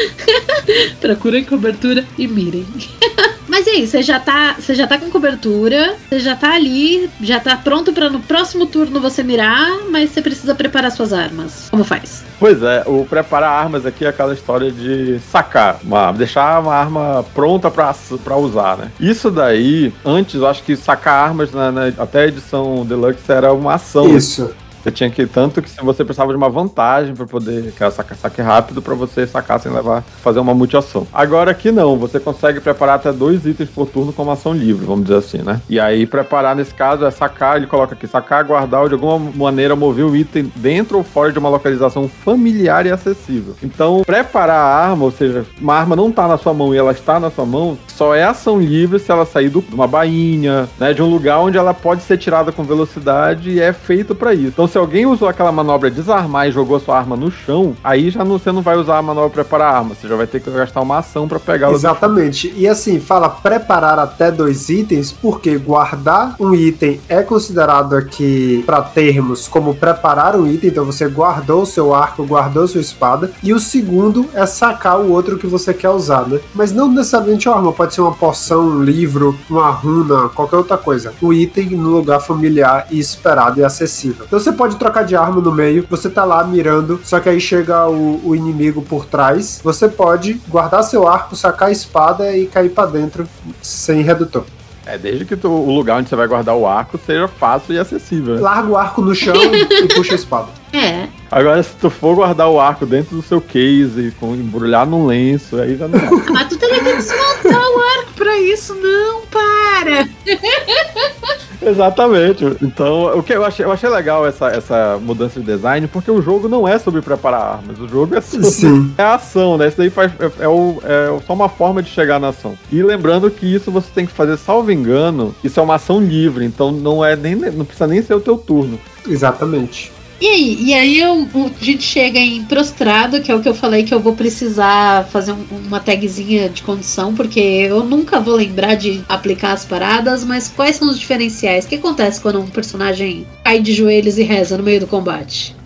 Procurem 1.00 1.44
cobertura 1.44 2.04
e 2.18 2.26
mirem. 2.26 2.66
Mas 3.48 3.66
e 3.66 3.70
aí, 3.70 3.86
você 3.86 4.02
já 4.02 4.18
tá, 4.18 4.56
você 4.58 4.74
já 4.74 4.86
tá 4.86 4.96
com 4.96 5.10
cobertura, 5.10 5.96
você 6.08 6.20
já 6.20 6.34
tá 6.34 6.54
ali, 6.54 7.10
já 7.20 7.38
tá 7.38 7.54
pronto 7.54 7.92
para 7.92 8.08
no 8.08 8.18
próximo 8.20 8.64
turno 8.64 8.98
você 8.98 9.22
mirar, 9.22 9.68
mas 9.90 10.10
você 10.10 10.22
precisa 10.22 10.54
preparar 10.54 10.90
suas 10.90 11.12
armas. 11.12 11.68
Como 11.70 11.84
faz? 11.84 12.24
Pois 12.40 12.62
é, 12.62 12.82
o 12.86 13.04
preparar 13.04 13.50
armas 13.50 13.84
aqui 13.84 14.06
é 14.06 14.08
aquela 14.08 14.32
história 14.32 14.70
de 14.70 15.20
sacar, 15.30 15.80
uma, 15.82 16.12
deixar 16.12 16.62
uma 16.62 16.74
arma 16.74 17.26
pronta 17.34 17.70
para 17.70 18.36
usar, 18.38 18.78
né? 18.78 18.90
Isso 18.98 19.30
daí, 19.30 19.92
antes 20.02 20.36
eu 20.36 20.46
acho 20.46 20.62
que 20.62 20.74
sacar 20.74 21.28
armas 21.28 21.52
na, 21.52 21.70
na, 21.70 21.86
até 21.98 22.22
a 22.22 22.26
edição 22.28 22.86
Deluxe 22.86 23.30
era 23.30 23.52
uma 23.52 23.74
ação. 23.74 24.16
Isso. 24.16 24.50
Você 24.82 24.90
tinha 24.90 25.10
que, 25.10 25.26
tanto 25.26 25.62
que 25.62 25.70
se 25.70 25.80
você 25.82 26.04
precisava 26.04 26.32
de 26.32 26.36
uma 26.36 26.50
vantagem 26.50 27.14
para 27.14 27.26
poder 27.26 27.72
sacar 27.92 28.16
saque 28.16 28.42
rápido, 28.42 28.82
para 28.82 28.94
você 28.94 29.26
sacar 29.26 29.60
sem 29.60 29.72
levar, 29.72 30.02
fazer 30.22 30.40
uma 30.40 30.54
multiação. 30.54 31.06
Agora 31.12 31.52
aqui 31.52 31.70
não, 31.70 31.96
você 31.96 32.18
consegue 32.18 32.60
preparar 32.60 32.96
até 32.96 33.12
dois 33.12 33.46
itens 33.46 33.68
por 33.68 33.86
turno 33.86 34.12
como 34.12 34.30
ação 34.30 34.52
livre, 34.52 34.84
vamos 34.84 35.04
dizer 35.04 35.18
assim, 35.18 35.38
né? 35.38 35.60
E 35.68 35.78
aí 35.78 36.06
preparar 36.06 36.56
nesse 36.56 36.74
caso 36.74 37.04
é 37.04 37.10
sacar, 37.10 37.56
ele 37.56 37.66
coloca 37.66 37.94
aqui, 37.94 38.06
sacar, 38.06 38.44
guardar 38.44 38.82
ou 38.82 38.88
de 38.88 38.94
alguma 38.94 39.18
maneira 39.18 39.76
mover 39.76 40.04
o 40.04 40.16
item 40.16 40.52
dentro 40.56 40.98
ou 40.98 41.04
fora 41.04 41.32
de 41.32 41.38
uma 41.38 41.48
localização 41.48 42.08
familiar 42.08 42.84
e 42.86 42.90
acessível. 42.90 43.54
Então, 43.62 44.02
preparar 44.04 44.56
a 44.56 44.90
arma, 44.90 45.04
ou 45.04 45.12
seja, 45.12 45.44
uma 45.60 45.74
arma 45.74 45.94
não 45.94 46.10
tá 46.10 46.26
na 46.26 46.36
sua 46.38 46.52
mão 46.52 46.74
e 46.74 46.78
ela 46.78 46.92
está 46.92 47.20
na 47.20 47.30
sua 47.30 47.46
mão, 47.46 47.78
só 47.86 48.14
é 48.14 48.24
ação 48.24 48.60
livre 48.60 48.98
se 48.98 49.10
ela 49.10 49.24
sair 49.24 49.48
de 49.48 49.58
uma 49.72 49.86
bainha, 49.86 50.68
né, 50.78 50.92
de 50.92 51.02
um 51.02 51.10
lugar 51.10 51.38
onde 51.38 51.56
ela 51.56 51.72
pode 51.72 52.02
ser 52.02 52.18
tirada 52.18 52.50
com 52.50 52.64
velocidade 52.64 53.50
e 53.50 53.60
é 53.60 53.72
feito 53.72 54.14
para 54.14 54.34
isso. 54.34 54.48
Então, 54.48 54.66
se 54.72 54.78
alguém 54.78 55.04
usou 55.04 55.28
aquela 55.28 55.52
manobra 55.52 55.90
desarmar 55.90 56.48
e 56.48 56.52
jogou 56.52 56.80
sua 56.80 56.96
arma 56.96 57.14
no 57.14 57.30
chão, 57.30 57.76
aí 57.84 58.08
já 58.08 58.24
não, 58.24 58.38
você 58.38 58.50
não 58.50 58.62
vai 58.62 58.74
usar 58.74 58.96
a 58.96 59.02
manobra 59.02 59.28
preparar 59.28 59.74
a 59.74 59.78
arma, 59.78 59.94
você 59.94 60.08
já 60.08 60.16
vai 60.16 60.26
ter 60.26 60.40
que 60.40 60.50
gastar 60.50 60.80
uma 60.80 60.98
ação 60.98 61.28
para 61.28 61.38
pegá-la. 61.38 61.74
Exatamente. 61.74 62.52
E 62.56 62.66
assim, 62.66 62.98
fala 62.98 63.28
preparar 63.28 63.98
até 63.98 64.30
dois 64.30 64.70
itens, 64.70 65.12
porque 65.12 65.58
guardar 65.58 66.36
um 66.40 66.54
item 66.54 66.98
é 67.06 67.22
considerado 67.22 67.94
aqui 67.94 68.62
para 68.64 68.80
termos 68.80 69.46
como 69.46 69.74
preparar 69.74 70.36
um 70.36 70.46
item, 70.46 70.70
então 70.70 70.86
você 70.86 71.06
guardou 71.06 71.66
seu 71.66 71.94
arco, 71.94 72.24
guardou 72.24 72.66
sua 72.66 72.80
espada, 72.80 73.30
e 73.42 73.52
o 73.52 73.60
segundo 73.60 74.26
é 74.32 74.46
sacar 74.46 74.98
o 74.98 75.10
outro 75.10 75.36
que 75.36 75.46
você 75.46 75.74
quer 75.74 75.90
usar, 75.90 76.26
né? 76.26 76.40
Mas 76.54 76.72
não 76.72 76.88
necessariamente 76.88 77.46
uma 77.46 77.58
arma, 77.58 77.72
pode 77.72 77.92
ser 77.92 78.00
uma 78.00 78.14
poção, 78.14 78.62
um 78.62 78.82
livro, 78.82 79.38
uma 79.50 79.70
runa, 79.70 80.30
qualquer 80.30 80.56
outra 80.56 80.78
coisa. 80.78 81.12
O 81.20 81.30
item 81.30 81.70
no 81.70 81.90
lugar 81.90 82.20
familiar 82.20 82.86
e 82.90 82.98
esperado 82.98 83.60
e 83.60 83.64
acessível. 83.64 84.24
Então 84.26 84.40
você 84.40 84.50
pode 84.50 84.61
trocar 84.70 85.04
de 85.04 85.16
arma 85.16 85.40
no 85.40 85.52
meio, 85.52 85.86
você 85.88 86.08
tá 86.08 86.24
lá 86.24 86.42
mirando, 86.44 87.00
só 87.04 87.20
que 87.20 87.28
aí 87.28 87.40
chega 87.40 87.88
o, 87.88 88.20
o 88.24 88.34
inimigo 88.34 88.82
por 88.82 89.04
trás, 89.04 89.60
você 89.62 89.88
pode 89.88 90.34
guardar 90.48 90.82
seu 90.82 91.06
arco, 91.06 91.36
sacar 91.36 91.68
a 91.68 91.72
espada 91.72 92.36
e 92.36 92.46
cair 92.46 92.70
para 92.70 92.88
dentro 92.88 93.26
sem 93.60 94.02
redutor. 94.02 94.44
É, 94.84 94.98
desde 94.98 95.24
que 95.24 95.36
tu, 95.36 95.48
o 95.48 95.72
lugar 95.72 95.98
onde 95.98 96.08
você 96.08 96.16
vai 96.16 96.26
guardar 96.26 96.56
o 96.56 96.66
arco 96.66 96.98
seja 97.06 97.28
fácil 97.28 97.74
e 97.74 97.78
acessível. 97.78 98.34
Né? 98.34 98.40
Larga 98.40 98.68
o 98.68 98.76
arco 98.76 99.00
no 99.00 99.14
chão 99.14 99.34
e 99.54 99.88
puxa 99.94 100.12
a 100.12 100.16
espada. 100.16 100.48
É. 100.72 101.06
Agora, 101.30 101.62
se 101.62 101.74
tu 101.76 101.88
for 101.88 102.16
guardar 102.16 102.48
o 102.48 102.58
arco 102.58 102.84
dentro 102.84 103.14
do 103.14 103.22
seu 103.22 103.40
case, 103.40 104.12
com 104.18 104.34
embrulhar 104.34 104.86
num 104.86 105.06
lenço, 105.06 105.56
aí 105.56 105.76
já 105.76 105.86
não. 105.86 106.00
Mas 106.30 106.48
tu 106.50 106.58
também 106.58 106.82
tem 106.82 106.96
que 106.96 107.02
desmontar 107.02 107.62
o 107.62 107.80
arco 107.98 108.12
pra 108.16 108.38
isso, 108.40 108.74
não, 108.74 109.22
para! 109.26 110.08
Exatamente. 111.64 112.44
Então, 112.62 113.18
o 113.18 113.22
que 113.22 113.32
eu 113.32 113.44
achei, 113.44 113.64
eu 113.64 113.72
achei 113.72 113.88
legal 113.88 114.26
essa, 114.26 114.48
essa 114.48 114.98
mudança 115.00 115.40
de 115.40 115.46
design, 115.46 115.86
porque 115.86 116.10
o 116.10 116.20
jogo 116.20 116.48
não 116.48 116.66
é 116.66 116.78
sobre 116.78 117.00
preparar 117.00 117.54
armas, 117.58 117.78
o 117.78 117.88
jogo 117.88 118.14
é 118.14 118.20
sobre 118.20 118.46
Sim. 118.46 118.92
é 118.98 119.02
ação, 119.02 119.56
né? 119.56 119.68
Isso 119.68 119.78
daí 119.78 119.90
faz, 119.90 120.12
é, 120.18 120.44
é, 120.44 120.48
o, 120.48 120.80
é 120.84 121.20
só 121.26 121.32
uma 121.32 121.48
forma 121.48 121.82
de 121.82 121.90
chegar 121.90 122.18
na 122.18 122.28
ação. 122.28 122.54
E 122.70 122.82
lembrando 122.82 123.30
que 123.30 123.46
isso 123.46 123.70
você 123.70 123.88
tem 123.94 124.06
que 124.06 124.12
fazer, 124.12 124.36
salvo 124.36 124.70
engano, 124.70 125.34
isso 125.42 125.60
é 125.60 125.62
uma 125.62 125.76
ação 125.76 126.00
livre, 126.00 126.44
então 126.44 126.72
não 126.72 127.04
é 127.04 127.16
nem 127.16 127.34
não 127.34 127.64
precisa 127.64 127.86
nem 127.86 128.02
ser 128.02 128.14
o 128.14 128.20
teu 128.20 128.36
turno. 128.36 128.78
Exatamente. 129.06 129.92
E 130.22 130.28
aí, 130.28 130.56
e 130.60 130.72
aí 130.72 131.00
eu, 131.00 131.28
a 131.34 131.64
gente 131.64 131.82
chega 131.82 132.16
em 132.16 132.44
prostrado, 132.44 133.20
que 133.20 133.32
é 133.32 133.34
o 133.34 133.40
que 133.40 133.48
eu 133.48 133.54
falei 133.56 133.82
que 133.82 133.92
eu 133.92 133.98
vou 133.98 134.14
precisar 134.14 135.04
fazer 135.06 135.32
um, 135.32 135.44
uma 135.66 135.80
tagzinha 135.80 136.48
de 136.48 136.62
condição, 136.62 137.12
porque 137.12 137.40
eu 137.40 137.82
nunca 137.82 138.20
vou 138.20 138.36
lembrar 138.36 138.76
de 138.76 139.02
aplicar 139.08 139.50
as 139.50 139.64
paradas, 139.64 140.22
mas 140.22 140.46
quais 140.46 140.76
são 140.76 140.88
os 140.88 141.00
diferenciais? 141.00 141.64
O 141.64 141.68
que 141.68 141.74
acontece 141.74 142.20
quando 142.20 142.38
um 142.38 142.46
personagem 142.46 143.26
cai 143.42 143.58
de 143.58 143.72
joelhos 143.72 144.16
e 144.16 144.22
reza 144.22 144.56
no 144.56 144.62
meio 144.62 144.78
do 144.78 144.86
combate? 144.86 145.56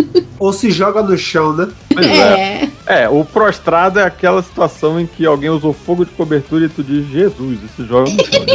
Ou 0.40 0.50
se 0.50 0.70
joga 0.70 1.02
no 1.02 1.18
chão, 1.18 1.54
né? 1.54 1.68
É. 1.98 2.94
é. 2.94 3.02
é. 3.02 3.08
o 3.10 3.22
prostrado 3.22 4.00
é 4.00 4.02
aquela 4.02 4.42
situação 4.42 4.98
em 4.98 5.06
que 5.06 5.26
alguém 5.26 5.50
usou 5.50 5.74
fogo 5.74 6.06
de 6.06 6.12
cobertura 6.12 6.64
e 6.64 6.70
tu 6.70 6.82
diz, 6.82 7.06
Jesus, 7.06 7.58
e 7.62 7.68
se 7.76 7.86
joga 7.86 8.10
no 8.10 8.24
chão. 8.24 8.46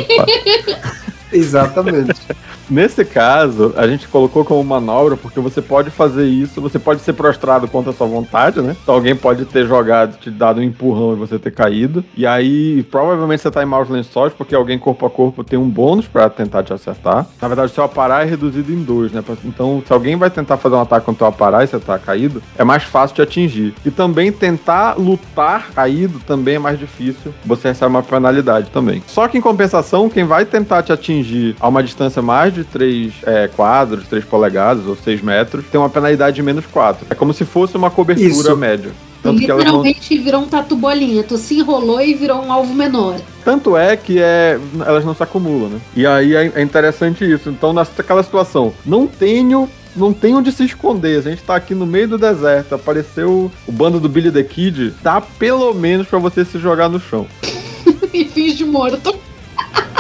Exatamente. 1.34 2.22
Nesse 2.70 3.04
caso, 3.04 3.74
a 3.76 3.88
gente 3.88 4.08
colocou 4.08 4.46
como 4.46 4.64
manobra 4.64 5.18
porque 5.18 5.40
você 5.40 5.62
pode 5.62 5.90
fazer 5.90 6.26
isso, 6.26 6.62
você 6.62 6.80
pode 6.80 7.02
ser 7.02 7.14
prostrado 7.14 7.68
contra 7.68 7.92
a 7.92 7.94
sua 7.94 8.08
vontade, 8.08 8.62
né? 8.62 8.76
Então 8.82 8.96
alguém 8.96 9.16
pode 9.16 9.46
ter 9.46 9.68
jogado, 9.68 10.18
te 10.18 10.30
dado 10.30 10.62
um 10.62 10.64
empurrão 10.64 11.14
e 11.14 11.16
você 11.18 11.38
ter 11.38 11.52
caído. 11.52 12.04
E 12.16 12.26
aí, 12.26 12.84
provavelmente 12.84 13.42
você 13.42 13.52
tá 13.52 13.62
em 13.62 13.66
maus 13.66 13.90
lençóis 13.90 14.34
porque 14.34 14.56
alguém 14.56 14.80
corpo 14.80 15.06
a 15.06 15.10
corpo 15.10 15.44
tem 15.44 15.60
um 15.60 15.68
bônus 15.68 16.08
para 16.08 16.30
tentar 16.30 16.64
te 16.64 16.72
acertar. 16.72 17.26
Na 17.42 17.48
verdade, 17.48 17.72
seu 17.72 17.84
aparar 17.84 18.26
é 18.26 18.30
reduzido 18.30 18.72
em 18.72 18.84
dois, 18.84 19.12
né? 19.12 19.24
Então, 19.44 19.84
se 19.86 19.92
alguém 19.92 20.16
vai 20.16 20.30
tentar 20.30 20.58
fazer 20.58 20.76
um 20.76 20.82
ataque 20.82 21.06
contra 21.06 21.26
o 21.26 21.28
aparar 21.28 21.64
e 21.64 21.68
você 21.68 21.80
tá 21.80 21.98
caído, 22.00 22.42
é 22.58 22.64
mais 22.64 22.84
fácil 22.84 23.16
te 23.16 23.22
atingir. 23.22 23.74
E 23.86 23.92
também 23.92 24.32
tentar 24.32 24.98
lutar 24.98 25.72
caído 25.72 26.20
também 26.26 26.56
é 26.56 26.60
mais 26.60 26.80
difícil. 26.80 27.34
Você 27.46 27.70
recebe 27.70 27.90
uma 27.90 28.04
penalidade 28.04 28.70
também. 28.72 29.04
Só 29.08 29.28
que 29.28 29.38
em 29.38 29.42
compensação, 29.42 30.10
quem 30.10 30.24
vai 30.24 30.46
tentar 30.46 30.84
te 30.84 30.92
atingir 30.94 31.21
a 31.60 31.68
uma 31.68 31.84
distância 31.84 32.22
mais 32.22 32.54
de 32.54 32.62
de 32.62 32.64
3 32.66 33.14
é, 33.26 33.48
quadros, 33.48 34.08
3 34.08 34.24
polegadas 34.26 34.86
ou 34.86 34.96
6 34.96 35.22
metros, 35.22 35.66
tem 35.72 35.80
uma 35.80 35.90
penalidade 35.90 36.36
de 36.36 36.44
menos 36.44 36.66
4. 36.66 37.08
É 37.10 37.16
como 37.16 37.34
se 37.34 37.44
fosse 37.44 37.76
uma 37.76 37.90
cobertura 37.90 38.28
Isso. 38.28 38.58
média. 38.58 38.92
Tanto 39.22 39.40
Literalmente 39.40 40.16
não... 40.16 40.24
virou 40.24 40.42
um 40.42 40.48
tatu 40.48 40.76
bolinha. 40.76 41.24
Tu 41.24 41.38
se 41.38 41.60
enrolou 41.60 42.02
e 42.02 42.14
virou 42.16 42.42
um 42.44 42.52
alvo 42.52 42.74
menor. 42.74 43.20
Tanto 43.46 43.78
é 43.78 43.96
que 43.96 44.20
é, 44.20 44.60
elas 44.86 45.06
não 45.06 45.14
se 45.14 45.22
acumulam, 45.22 45.70
né? 45.70 45.80
E 45.96 46.08
aí 46.08 46.36
é, 46.36 46.52
é 46.56 46.62
interessante 46.62 47.24
isso. 47.30 47.50
Então, 47.50 47.72
naquela 47.72 48.24
situação, 48.24 48.74
não 48.86 49.06
tenho 49.06 49.70
não 49.94 50.14
tem 50.14 50.34
onde 50.34 50.52
se 50.54 50.64
esconder. 50.64 51.20
A 51.20 51.22
gente 51.22 51.44
tá 51.44 51.56
aqui 51.56 51.76
no 51.76 51.86
meio 51.86 52.08
do 52.08 52.18
deserto, 52.18 52.74
apareceu 52.74 53.52
o 53.68 53.72
bando 53.72 54.00
do 54.00 54.08
Billy 54.08 54.32
the 54.32 54.42
Kid, 54.42 54.94
dá 55.04 55.20
pelo 55.20 55.74
menos 55.74 56.08
para 56.08 56.18
você 56.18 56.46
se 56.46 56.58
jogar 56.58 56.88
no 56.88 57.00
chão. 57.00 57.28
e 58.14 58.24
finge 58.24 58.64
morto. 58.64 59.14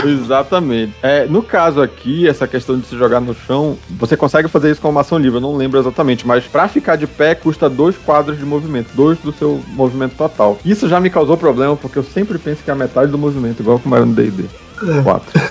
Exatamente. 0.05 0.93
É, 1.01 1.25
no 1.25 1.41
caso 1.41 1.81
aqui, 1.81 2.27
essa 2.27 2.47
questão 2.47 2.77
de 2.77 2.87
se 2.87 2.97
jogar 2.97 3.19
no 3.19 3.33
chão, 3.33 3.77
você 3.89 4.17
consegue 4.17 4.47
fazer 4.47 4.71
isso 4.71 4.81
com 4.81 4.89
uma 4.89 5.01
ação 5.01 5.17
livre, 5.17 5.37
eu 5.37 5.41
não 5.41 5.55
lembro 5.55 5.79
exatamente, 5.79 6.25
mas 6.25 6.45
para 6.45 6.67
ficar 6.67 6.95
de 6.95 7.07
pé 7.07 7.35
custa 7.35 7.69
dois 7.69 7.97
quadros 7.97 8.37
de 8.37 8.45
movimento, 8.45 8.89
dois 8.93 9.17
do 9.19 9.31
seu 9.31 9.61
movimento 9.67 10.15
total. 10.15 10.57
Isso 10.65 10.87
já 10.87 10.99
me 10.99 11.09
causou 11.09 11.37
problema, 11.37 11.75
porque 11.75 11.99
eu 11.99 12.03
sempre 12.03 12.37
penso 12.37 12.63
que 12.63 12.69
é 12.69 12.73
a 12.73 12.77
metade 12.77 13.11
do 13.11 13.17
movimento, 13.17 13.61
igual 13.61 13.79
como 13.79 13.95
era 13.95 14.05
no 14.05 14.13
D&D. 14.13 14.45
É. 14.83 15.01
Quatro. 15.03 15.41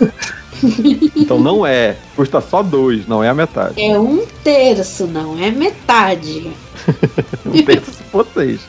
então 1.17 1.39
não 1.39 1.65
é, 1.65 1.97
custa 2.17 2.41
só 2.41 2.63
dois, 2.63 3.07
não 3.07 3.23
é 3.23 3.29
a 3.29 3.35
metade. 3.35 3.81
É 3.81 3.99
um 3.99 4.25
terço, 4.43 5.07
não 5.07 5.39
é 5.39 5.51
metade. 5.51 6.51
um 7.47 7.63
terço 7.63 7.93
se 7.93 8.03
for 8.05 8.27
seis. 8.35 8.61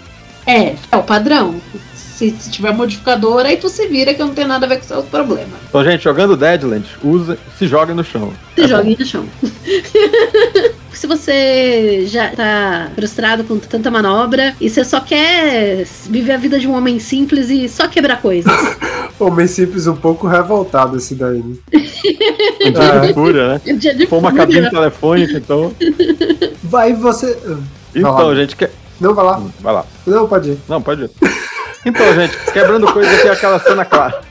É, 0.46 0.76
é 0.92 0.98
o 0.98 1.04
padrão 1.04 1.56
se, 2.22 2.36
se 2.40 2.52
tiver 2.52 2.72
modificador, 2.72 3.40
aí 3.40 3.58
tu 3.58 3.68
se 3.68 3.88
vira 3.88 4.14
que 4.14 4.20
não 4.20 4.34
tem 4.34 4.46
nada 4.46 4.68
a 4.68 4.70
ver 4.70 4.78
com 4.78 4.86
o 4.86 4.88
seu 4.88 5.04
problema. 5.04 5.50
Então, 5.68 5.84
gente, 5.84 6.04
jogando 6.04 6.38
Deadlands, 6.38 6.92
usa, 7.04 7.38
se 7.58 7.66
jogue 7.66 7.94
no 7.94 8.04
chão. 8.04 8.32
Se 8.54 8.62
é 8.62 8.68
jogue 8.68 8.96
no 9.00 9.06
chão. 9.06 9.26
se 10.94 11.08
você 11.08 12.04
já 12.06 12.30
tá 12.30 12.92
frustrado 12.94 13.44
com 13.44 13.58
tanta 13.58 13.90
manobra 13.90 14.56
e 14.62 14.70
você 14.70 14.84
só 14.84 15.00
quer 15.00 15.84
viver 16.08 16.34
a 16.34 16.38
vida 16.38 16.60
de 16.60 16.68
um 16.68 16.76
homem 16.76 17.00
simples 17.00 17.50
e 17.50 17.68
só 17.68 17.88
quebrar 17.88 18.22
coisas. 18.22 18.52
homem 19.20 19.48
simples 19.48 19.88
um 19.88 19.96
pouco 19.96 20.28
revoltado 20.28 20.98
esse 20.98 21.16
daí. 21.16 21.40
Né? 21.40 21.56
Um 22.66 22.72
dia 22.72 23.00
de 23.00 23.14
fúria, 23.14 23.48
né? 23.48 23.62
Um 23.74 23.78
dia 23.78 23.96
de 23.96 24.06
Foi 24.06 24.20
uma 24.20 24.32
cabine 24.32 24.70
telefônica, 24.70 25.38
então. 25.38 25.74
Vai 26.64 26.94
você. 26.94 27.36
Então, 27.96 28.36
gente, 28.36 28.56
quer. 28.56 28.72
Não, 29.00 29.16
vai 29.16 29.26
lá. 29.26 29.42
Vai 29.60 29.74
lá. 29.74 29.86
Não, 30.06 30.28
pode 30.28 30.52
ir. 30.52 30.60
Não, 30.70 30.80
pode 30.80 31.06
ir. 31.06 31.10
Então, 31.86 32.14
gente, 32.14 32.38
quebrando 32.52 32.92
coisa 32.92 33.12
aqui 33.12 33.28
é 33.28 33.32
aquela 33.32 33.60
cena 33.60 33.86
clara. 33.86 34.22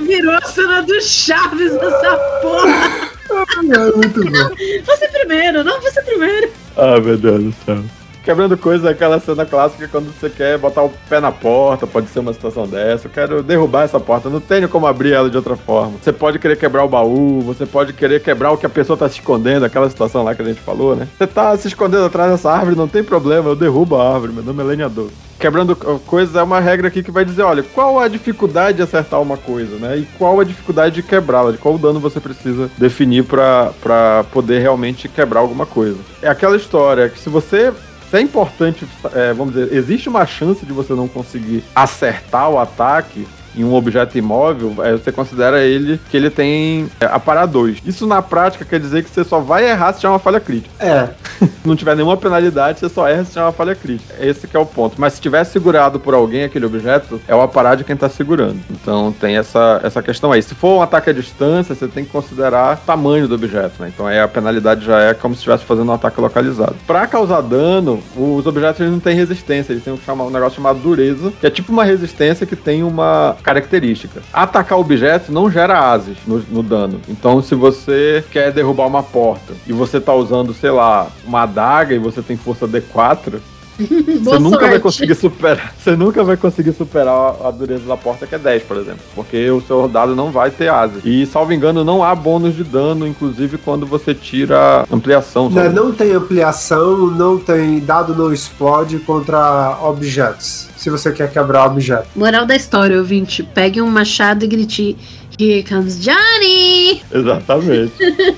Virou 0.00 0.34
a 0.34 0.42
cena 0.42 0.82
do 0.82 1.00
Chaves 1.00 1.72
essa 1.74 2.16
porra. 2.40 3.10
É 3.58 3.96
muito 3.96 4.24
bom. 4.24 4.84
Você 4.84 5.08
primeiro, 5.08 5.62
não, 5.62 5.80
você 5.80 6.02
primeiro. 6.02 6.50
Ah, 6.76 6.98
meu 6.98 7.16
Deus 7.16 7.44
do 7.44 7.54
céu. 7.64 7.99
Quebrando 8.22 8.56
coisa 8.56 8.88
é 8.88 8.92
aquela 8.92 9.18
cena 9.18 9.46
clássica 9.46 9.88
quando 9.88 10.12
você 10.12 10.28
quer 10.28 10.58
botar 10.58 10.82
o 10.82 10.92
pé 11.08 11.20
na 11.20 11.32
porta, 11.32 11.86
pode 11.86 12.08
ser 12.08 12.18
uma 12.18 12.32
situação 12.32 12.66
dessa. 12.66 13.06
Eu 13.06 13.10
quero 13.10 13.42
derrubar 13.42 13.84
essa 13.84 13.98
porta, 13.98 14.28
não 14.28 14.40
tenho 14.40 14.68
como 14.68 14.86
abrir 14.86 15.12
ela 15.12 15.30
de 15.30 15.36
outra 15.36 15.56
forma. 15.56 15.94
Você 16.00 16.12
pode 16.12 16.38
querer 16.38 16.56
quebrar 16.56 16.84
o 16.84 16.88
baú, 16.88 17.40
você 17.40 17.64
pode 17.64 17.92
querer 17.94 18.22
quebrar 18.22 18.52
o 18.52 18.58
que 18.58 18.66
a 18.66 18.70
pessoa 18.70 18.96
tá 18.96 19.08
se 19.08 19.16
escondendo, 19.16 19.64
aquela 19.64 19.88
situação 19.88 20.22
lá 20.22 20.34
que 20.34 20.42
a 20.42 20.44
gente 20.44 20.60
falou, 20.60 20.94
né? 20.94 21.08
Você 21.16 21.26
tá 21.26 21.56
se 21.56 21.68
escondendo 21.68 22.04
atrás 22.04 22.30
dessa 22.30 22.52
árvore, 22.52 22.76
não 22.76 22.88
tem 22.88 23.02
problema, 23.02 23.48
eu 23.48 23.56
derrubo 23.56 23.96
a 23.96 24.12
árvore, 24.12 24.32
meu 24.32 24.42
nome 24.42 24.62
é 24.62 24.66
lenhador 24.66 25.08
quebrando 25.40 25.74
coisas 25.74 26.36
é 26.36 26.42
uma 26.42 26.60
regra 26.60 26.88
aqui 26.88 27.02
que 27.02 27.10
vai 27.10 27.24
dizer, 27.24 27.42
olha, 27.42 27.62
qual 27.62 27.98
a 27.98 28.06
dificuldade 28.06 28.76
de 28.76 28.82
acertar 28.82 29.22
uma 29.22 29.38
coisa, 29.38 29.76
né? 29.76 29.96
E 29.96 30.06
qual 30.18 30.38
a 30.38 30.44
dificuldade 30.44 30.96
de 30.96 31.02
quebrá-la, 31.02 31.50
de 31.50 31.56
qual 31.56 31.78
dano 31.78 31.98
você 31.98 32.20
precisa 32.20 32.70
definir 32.76 33.24
para 33.24 34.24
poder 34.30 34.60
realmente 34.60 35.08
quebrar 35.08 35.40
alguma 35.40 35.64
coisa. 35.64 35.96
É 36.20 36.28
aquela 36.28 36.56
história 36.56 37.08
que 37.08 37.18
se 37.18 37.30
você 37.30 37.72
se 38.10 38.16
é 38.16 38.20
importante, 38.20 38.84
é, 39.14 39.32
vamos 39.32 39.54
dizer, 39.54 39.72
existe 39.72 40.08
uma 40.08 40.26
chance 40.26 40.66
de 40.66 40.72
você 40.72 40.94
não 40.94 41.06
conseguir 41.06 41.62
acertar 41.72 42.50
o 42.50 42.58
ataque, 42.58 43.24
em 43.56 43.64
um 43.64 43.74
objeto 43.74 44.16
imóvel, 44.16 44.74
você 44.74 45.12
considera 45.12 45.60
ele 45.60 46.00
que 46.10 46.16
ele 46.16 46.30
tem 46.30 46.88
é, 47.00 47.06
aparar 47.06 47.46
2. 47.46 47.78
Isso 47.84 48.06
na 48.06 48.22
prática 48.22 48.64
quer 48.64 48.80
dizer 48.80 49.04
que 49.04 49.10
você 49.10 49.24
só 49.24 49.40
vai 49.40 49.68
errar 49.68 49.92
se 49.92 50.00
tiver 50.00 50.10
uma 50.10 50.18
falha 50.18 50.40
crítica. 50.40 50.70
É. 50.78 51.08
não 51.64 51.76
tiver 51.76 51.96
nenhuma 51.96 52.16
penalidade, 52.16 52.80
você 52.80 52.88
só 52.88 53.08
erra 53.08 53.24
se 53.24 53.30
tiver 53.30 53.42
uma 53.42 53.52
falha 53.52 53.74
crítica. 53.74 54.14
Esse 54.20 54.46
que 54.46 54.56
é 54.56 54.60
o 54.60 54.66
ponto. 54.66 55.00
Mas 55.00 55.14
se 55.14 55.20
tiver 55.20 55.42
segurado 55.44 55.98
por 55.98 56.14
alguém 56.14 56.44
aquele 56.44 56.66
objeto, 56.66 57.20
é 57.26 57.34
o 57.34 57.40
aparar 57.40 57.76
de 57.76 57.84
quem 57.84 57.96
tá 57.96 58.08
segurando. 58.08 58.58
Então 58.70 59.12
tem 59.12 59.36
essa, 59.36 59.80
essa 59.82 60.02
questão 60.02 60.32
aí. 60.32 60.42
Se 60.42 60.54
for 60.54 60.78
um 60.78 60.82
ataque 60.82 61.10
à 61.10 61.12
distância, 61.12 61.74
você 61.74 61.88
tem 61.88 62.04
que 62.04 62.10
considerar 62.10 62.76
o 62.76 62.86
tamanho 62.86 63.26
do 63.26 63.34
objeto, 63.34 63.82
né? 63.82 63.90
Então 63.92 64.06
aí 64.06 64.18
a 64.18 64.28
penalidade 64.28 64.84
já 64.84 65.00
é 65.00 65.14
como 65.14 65.34
se 65.34 65.40
estivesse 65.40 65.64
fazendo 65.64 65.90
um 65.90 65.94
ataque 65.94 66.20
localizado. 66.20 66.76
Para 66.86 67.06
causar 67.06 67.40
dano, 67.40 68.02
os 68.16 68.46
objetos 68.46 68.80
eles 68.80 68.92
não 68.92 69.00
têm 69.00 69.14
resistência, 69.14 69.72
eles 69.72 69.84
têm 69.84 69.92
um, 69.92 70.22
um 70.22 70.30
negócio 70.30 70.56
chamado 70.56 70.78
dureza, 70.78 71.32
que 71.40 71.46
é 71.46 71.50
tipo 71.50 71.72
uma 71.72 71.84
resistência 71.84 72.46
que 72.46 72.56
tem 72.56 72.82
uma 72.82 73.36
característica. 73.42 74.22
Atacar 74.32 74.78
objetos 74.78 75.28
não 75.30 75.50
gera 75.50 75.90
ases 75.90 76.16
no, 76.26 76.38
no 76.50 76.62
dano. 76.62 77.00
Então 77.08 77.42
se 77.42 77.54
você 77.54 78.24
quer 78.30 78.52
derrubar 78.52 78.86
uma 78.86 79.02
porta 79.02 79.54
e 79.66 79.72
você 79.72 80.00
tá 80.00 80.14
usando, 80.14 80.54
sei 80.54 80.70
lá, 80.70 81.08
uma 81.24 81.42
adaga 81.42 81.94
e 81.94 81.98
você 81.98 82.22
tem 82.22 82.36
força 82.36 82.66
D4, 82.66 83.40
você 83.86 84.38
nunca 84.38 84.58
sorte. 84.58 84.70
vai 84.70 84.80
conseguir 84.80 85.14
superar. 85.14 85.74
Você 85.80 85.96
nunca 85.96 86.22
vai 86.22 86.36
conseguir 86.36 86.72
superar 86.72 87.36
a 87.42 87.50
dureza 87.50 87.86
da 87.86 87.96
porta, 87.96 88.26
que 88.26 88.34
é 88.34 88.38
10, 88.38 88.64
por 88.64 88.76
exemplo. 88.76 89.00
Porque 89.14 89.50
o 89.50 89.60
seu 89.62 89.88
dado 89.88 90.14
não 90.14 90.30
vai 90.30 90.50
ter 90.50 90.68
asa. 90.68 91.00
E, 91.04 91.24
salvo 91.26 91.52
engano, 91.52 91.82
não 91.82 92.04
há 92.04 92.14
bônus 92.14 92.54
de 92.54 92.64
dano, 92.64 93.06
inclusive 93.06 93.56
quando 93.58 93.86
você 93.86 94.14
tira 94.14 94.84
ampliação. 94.92 95.48
Não, 95.48 95.72
não 95.72 95.92
tem 95.92 96.12
ampliação, 96.12 97.06
não 97.06 97.38
tem 97.38 97.80
dado 97.80 98.14
não 98.14 98.32
explode 98.32 98.98
contra 98.98 99.78
objetos. 99.82 100.68
Se 100.80 100.88
você 100.88 101.12
quer 101.12 101.30
quebrar 101.30 101.66
objeto. 101.66 102.08
Moral 102.16 102.46
da 102.46 102.56
história, 102.56 102.96
ouvinte: 102.96 103.42
pegue 103.42 103.82
um 103.82 103.86
machado 103.86 104.46
e 104.46 104.48
grite. 104.48 104.96
Here 105.38 105.62
comes 105.62 106.00
Johnny! 106.00 107.02
Exatamente. 107.12 107.92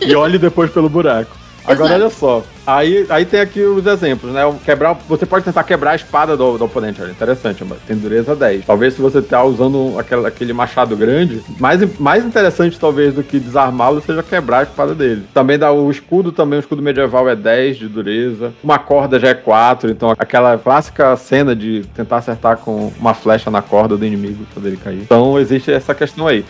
e 0.04 0.12
olhe 0.16 0.40
depois 0.40 0.68
pelo 0.72 0.88
buraco. 0.88 1.41
Agora 1.66 1.94
olha 1.94 2.10
só. 2.10 2.42
Aí, 2.66 3.06
aí 3.08 3.24
tem 3.24 3.40
aqui 3.40 3.60
os 3.60 3.84
exemplos, 3.86 4.32
né? 4.32 4.42
Quebrar, 4.64 4.94
você 5.08 5.26
pode 5.26 5.44
tentar 5.44 5.64
quebrar 5.64 5.92
a 5.92 5.96
espada 5.96 6.36
do, 6.36 6.56
do 6.56 6.64
oponente. 6.64 7.02
Olha, 7.02 7.10
interessante, 7.10 7.64
mas 7.64 7.78
tem 7.86 7.96
dureza 7.96 8.36
10. 8.36 8.64
Talvez 8.64 8.94
se 8.94 9.00
você 9.00 9.20
tá 9.20 9.42
usando 9.42 9.98
aquele, 9.98 10.26
aquele 10.26 10.52
machado 10.52 10.96
grande, 10.96 11.42
mais, 11.58 11.98
mais 11.98 12.24
interessante 12.24 12.78
talvez 12.78 13.14
do 13.14 13.22
que 13.22 13.40
desarmá-lo 13.40 14.00
seja 14.00 14.22
quebrar 14.22 14.60
a 14.60 14.62
espada 14.62 14.94
dele. 14.94 15.24
Também 15.34 15.58
dá 15.58 15.72
o 15.72 15.90
escudo, 15.90 16.30
também 16.30 16.58
o 16.58 16.60
escudo 16.60 16.80
medieval 16.82 17.28
é 17.28 17.34
10 17.34 17.78
de 17.78 17.88
dureza. 17.88 18.52
Uma 18.62 18.78
corda 18.78 19.18
já 19.18 19.28
é 19.28 19.34
4, 19.34 19.90
então 19.90 20.14
aquela 20.16 20.56
clássica 20.56 21.16
cena 21.16 21.56
de 21.56 21.82
tentar 21.94 22.18
acertar 22.18 22.58
com 22.58 22.92
uma 22.98 23.14
flecha 23.14 23.50
na 23.50 23.60
corda 23.60 23.96
do 23.96 24.06
inimigo, 24.06 24.44
fazer 24.54 24.68
ele 24.68 24.76
cair. 24.76 25.02
Então 25.02 25.38
existe 25.38 25.72
essa 25.72 25.94
questão 25.94 26.28
aí 26.28 26.44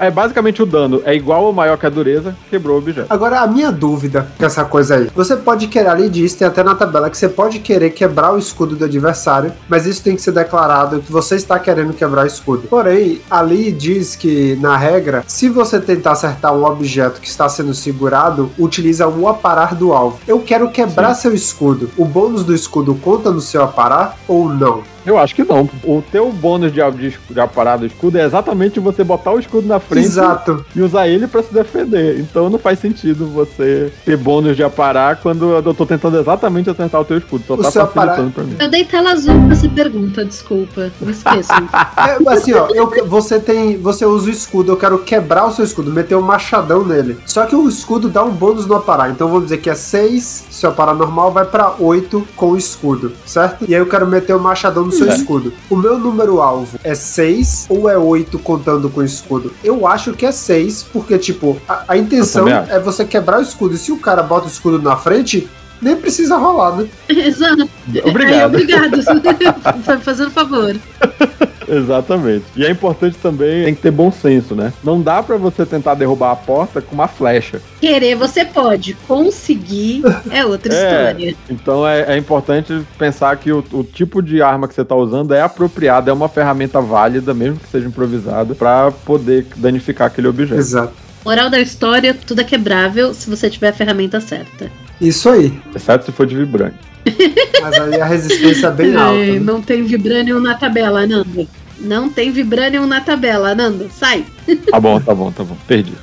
é 0.00 0.10
basicamente 0.10 0.62
o 0.62 0.66
dano 0.66 1.02
é 1.04 1.14
igual 1.14 1.44
ou 1.44 1.52
maior 1.52 1.76
que 1.76 1.86
a 1.86 1.90
dureza, 1.90 2.36
quebrou 2.50 2.76
o 2.76 2.78
objeto. 2.78 3.06
Agora, 3.10 3.40
a 3.40 3.46
minha 3.46 3.70
dúvida 3.70 4.28
com 4.38 4.44
essa 4.44 4.64
coisa 4.64 4.96
aí. 4.96 5.10
Você 5.14 5.36
pode 5.36 5.68
querer, 5.68 5.88
ali 5.88 6.08
diz, 6.08 6.34
tem 6.34 6.46
até 6.46 6.62
na 6.62 6.74
tabela, 6.74 7.10
que 7.10 7.16
você 7.16 7.28
pode 7.28 7.58
querer 7.58 7.90
quebrar 7.90 8.32
o 8.32 8.38
escudo 8.38 8.76
do 8.76 8.84
adversário, 8.84 9.52
mas 9.68 9.86
isso 9.86 10.02
tem 10.02 10.16
que 10.16 10.22
ser 10.22 10.32
declarado 10.32 11.00
que 11.00 11.12
você 11.12 11.36
está 11.36 11.58
querendo 11.58 11.92
quebrar 11.92 12.24
o 12.24 12.26
escudo. 12.26 12.68
Porém, 12.68 13.20
ali 13.30 13.72
diz 13.72 14.16
que, 14.16 14.56
na 14.60 14.76
regra, 14.76 15.24
se 15.26 15.48
você 15.48 15.80
tentar 15.80 16.12
acertar 16.12 16.54
um 16.54 16.64
objeto 16.64 17.20
que 17.20 17.28
está 17.28 17.48
sendo 17.48 17.74
segurado, 17.74 18.50
utiliza 18.58 19.06
o 19.06 19.28
aparar 19.28 19.74
do 19.74 19.92
alvo. 19.92 20.18
Eu 20.26 20.40
quero 20.40 20.70
quebrar 20.70 21.14
Sim. 21.14 21.22
seu 21.22 21.34
escudo. 21.34 21.90
O 21.96 22.04
bônus 22.04 22.44
do 22.44 22.54
escudo 22.54 22.94
conta 22.94 23.30
no 23.30 23.40
seu 23.40 23.62
aparar 23.62 24.16
ou 24.28 24.48
não? 24.48 24.93
Eu 25.06 25.18
acho 25.18 25.34
que 25.34 25.44
não. 25.44 25.68
O 25.82 26.02
teu 26.10 26.32
bônus 26.32 26.72
de, 26.72 26.80
de, 26.92 27.18
de 27.30 27.40
aparar 27.40 27.76
do 27.76 27.86
escudo 27.86 28.18
é 28.18 28.24
exatamente 28.24 28.80
você 28.80 29.04
botar 29.04 29.32
o 29.32 29.38
escudo 29.38 29.66
na 29.66 29.78
frente 29.78 30.06
Exato. 30.06 30.64
e 30.74 30.80
usar 30.80 31.08
ele 31.08 31.26
para 31.26 31.42
se 31.42 31.52
defender. 31.52 32.18
Então 32.18 32.48
não 32.48 32.58
faz 32.58 32.78
sentido 32.78 33.26
você 33.26 33.92
ter 34.04 34.16
bônus 34.16 34.56
de 34.56 34.62
aparar 34.62 35.16
quando 35.16 35.52
eu 35.52 35.74
tô 35.74 35.84
tentando 35.84 36.18
exatamente 36.18 36.70
acertar 36.70 37.00
o 37.00 37.04
teu 37.04 37.18
escudo. 37.18 37.44
Só 37.46 37.54
o 37.54 37.56
tá 37.58 37.70
facilitando 37.70 37.90
aparar... 37.90 38.30
pra 38.30 38.44
mim. 38.44 38.56
Eu 38.58 38.70
dei 38.70 38.84
tela 38.84 39.12
azul 39.12 39.34
pra 39.44 39.52
essa 39.52 39.68
pergunta, 39.68 40.24
desculpa. 40.24 40.90
Me 41.00 41.12
esqueço. 41.12 41.52
é, 41.52 42.32
assim, 42.32 42.52
ó, 42.54 42.68
eu, 42.68 42.90
você 43.06 43.38
tem. 43.38 43.76
Você 43.78 44.06
usa 44.06 44.28
o 44.28 44.30
escudo, 44.30 44.72
eu 44.72 44.76
quero 44.76 44.98
quebrar 44.98 45.46
o 45.46 45.52
seu 45.52 45.64
escudo, 45.64 45.90
meter 45.90 46.16
um 46.16 46.22
machadão 46.22 46.84
nele. 46.84 47.18
Só 47.26 47.44
que 47.44 47.54
o 47.54 47.68
escudo 47.68 48.08
dá 48.08 48.24
um 48.24 48.30
bônus 48.30 48.66
no 48.66 48.74
aparar. 48.74 49.10
Então 49.10 49.28
vamos 49.28 49.44
dizer 49.44 49.58
que 49.58 49.68
é 49.68 49.74
6, 49.74 50.46
se 50.50 50.66
o 50.66 50.70
aparar 50.70 50.94
normal 50.94 51.30
vai 51.30 51.44
para 51.44 51.74
8 51.78 52.26
com 52.36 52.50
o 52.50 52.56
escudo, 52.56 53.12
certo? 53.26 53.64
E 53.68 53.74
aí 53.74 53.80
eu 53.80 53.86
quero 53.86 54.06
meter 54.06 54.34
o 54.34 54.38
um 54.38 54.42
machadão 54.42 54.84
no 54.84 54.93
seu 54.94 55.10
é. 55.10 55.14
escudo. 55.14 55.52
O 55.68 55.76
meu 55.76 55.98
número 55.98 56.40
alvo 56.40 56.78
é 56.82 56.94
6 56.94 57.66
ou 57.68 57.88
é 57.88 57.96
8 57.96 58.38
contando 58.38 58.88
com 58.88 59.00
o 59.00 59.04
escudo? 59.04 59.52
Eu 59.62 59.86
acho 59.86 60.12
que 60.12 60.26
é 60.26 60.32
6, 60.32 60.86
porque, 60.92 61.18
tipo, 61.18 61.60
a, 61.68 61.84
a 61.88 61.96
intenção 61.96 62.48
é 62.48 62.78
você 62.78 63.04
quebrar 63.04 63.38
o 63.38 63.42
escudo. 63.42 63.74
E 63.74 63.78
se 63.78 63.92
o 63.92 63.98
cara 63.98 64.22
bota 64.22 64.46
o 64.46 64.50
escudo 64.50 64.80
na 64.80 64.96
frente, 64.96 65.48
nem 65.80 65.96
precisa 65.96 66.36
rolar, 66.36 66.76
né? 66.76 66.88
Exato. 67.08 67.68
Obrigado. 68.04 68.56
É, 68.56 68.62
obrigado. 68.62 69.02
Fazendo 70.02 70.30
favor. 70.30 70.74
Exatamente. 71.68 72.44
E 72.56 72.64
é 72.64 72.70
importante 72.70 73.16
também, 73.18 73.64
tem 73.64 73.74
que 73.74 73.82
ter 73.82 73.90
bom 73.90 74.10
senso, 74.10 74.54
né? 74.54 74.72
Não 74.82 75.00
dá 75.00 75.22
para 75.22 75.36
você 75.36 75.64
tentar 75.64 75.94
derrubar 75.94 76.32
a 76.32 76.36
porta 76.36 76.80
com 76.80 76.94
uma 76.94 77.08
flecha. 77.08 77.60
Querer 77.80 78.14
você 78.14 78.44
pode, 78.44 78.94
conseguir 79.06 80.02
é 80.30 80.44
outra 80.44 80.72
é, 80.74 80.76
história. 80.76 81.36
Então 81.50 81.86
é, 81.86 82.14
é, 82.14 82.16
importante 82.16 82.84
pensar 82.98 83.36
que 83.36 83.52
o, 83.52 83.64
o, 83.72 83.84
tipo 83.84 84.22
de 84.22 84.42
arma 84.42 84.68
que 84.68 84.74
você 84.74 84.84
tá 84.84 84.94
usando 84.94 85.34
é 85.34 85.40
apropriado, 85.40 86.10
é 86.10 86.12
uma 86.12 86.28
ferramenta 86.28 86.80
válida, 86.80 87.34
mesmo 87.34 87.58
que 87.58 87.68
seja 87.68 87.86
improvisada, 87.86 88.54
para 88.54 88.90
poder 88.90 89.46
danificar 89.56 90.08
aquele 90.08 90.28
objeto. 90.28 90.60
Exato. 90.60 90.92
Moral 91.24 91.48
da 91.48 91.58
história, 91.58 92.14
tudo 92.14 92.42
é 92.42 92.44
quebrável 92.44 93.14
se 93.14 93.30
você 93.30 93.48
tiver 93.48 93.68
a 93.68 93.72
ferramenta 93.72 94.20
certa. 94.20 94.70
Isso 95.00 95.28
aí. 95.28 95.52
Exceto 95.74 96.06
se 96.06 96.12
for 96.12 96.26
de 96.26 96.36
vibrante. 96.36 96.76
Mas 97.60 97.74
aí 97.74 98.00
a 98.00 98.04
resistência 98.04 98.68
é 98.68 98.70
bem 98.70 98.96
alta. 98.96 99.18
É, 99.18 99.32
né? 99.32 99.40
Não 99.40 99.60
tem 99.60 99.82
vibranium 99.84 100.40
na 100.40 100.54
tabela, 100.54 101.06
Nando. 101.06 101.48
Não 101.78 102.08
tem 102.08 102.30
vibranium 102.30 102.86
na 102.86 103.00
tabela, 103.00 103.54
Nando. 103.54 103.90
Sai. 103.90 104.24
Tá 104.70 104.80
bom, 104.80 105.00
tá 105.00 105.14
bom, 105.14 105.32
tá 105.32 105.44
bom. 105.44 105.56
Perdi. 105.66 105.94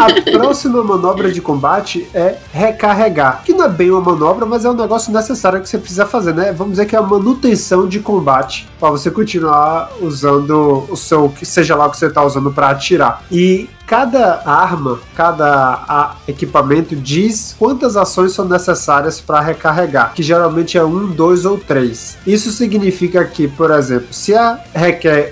A 0.00 0.30
próxima 0.30 0.82
manobra 0.82 1.30
de 1.30 1.40
combate 1.40 2.06
é 2.14 2.36
recarregar. 2.52 3.42
Que 3.44 3.52
não 3.52 3.64
é 3.64 3.68
bem 3.68 3.90
uma 3.90 4.00
manobra, 4.00 4.44
mas 4.46 4.64
é 4.64 4.70
um 4.70 4.74
negócio 4.74 5.12
necessário 5.12 5.60
que 5.60 5.68
você 5.68 5.78
precisa 5.78 6.06
fazer, 6.06 6.34
né? 6.34 6.52
Vamos 6.52 6.72
dizer 6.72 6.86
que 6.86 6.96
é 6.96 6.98
a 6.98 7.02
manutenção 7.02 7.86
de 7.86 8.00
combate 8.00 8.68
para 8.78 8.90
você 8.90 9.10
continuar 9.10 9.90
usando 10.00 10.84
o 10.88 10.96
seu, 10.96 11.32
seja 11.42 11.74
lá 11.76 11.86
o 11.86 11.90
que 11.90 11.96
você 11.96 12.06
está 12.06 12.24
usando 12.24 12.50
para 12.50 12.70
atirar. 12.70 13.22
E 13.30 13.68
cada 13.88 14.42
arma, 14.44 15.00
cada 15.16 16.14
equipamento 16.28 16.94
diz 16.94 17.56
quantas 17.58 17.96
ações 17.96 18.32
são 18.32 18.46
necessárias 18.46 19.18
para 19.18 19.40
recarregar, 19.40 20.12
que 20.12 20.22
geralmente 20.22 20.76
é 20.76 20.84
um, 20.84 21.06
dois 21.06 21.46
ou 21.46 21.56
três. 21.56 22.18
Isso 22.26 22.52
significa 22.52 23.24
que, 23.24 23.48
por 23.48 23.70
exemplo, 23.70 24.08
se 24.10 24.34
a 24.34 24.60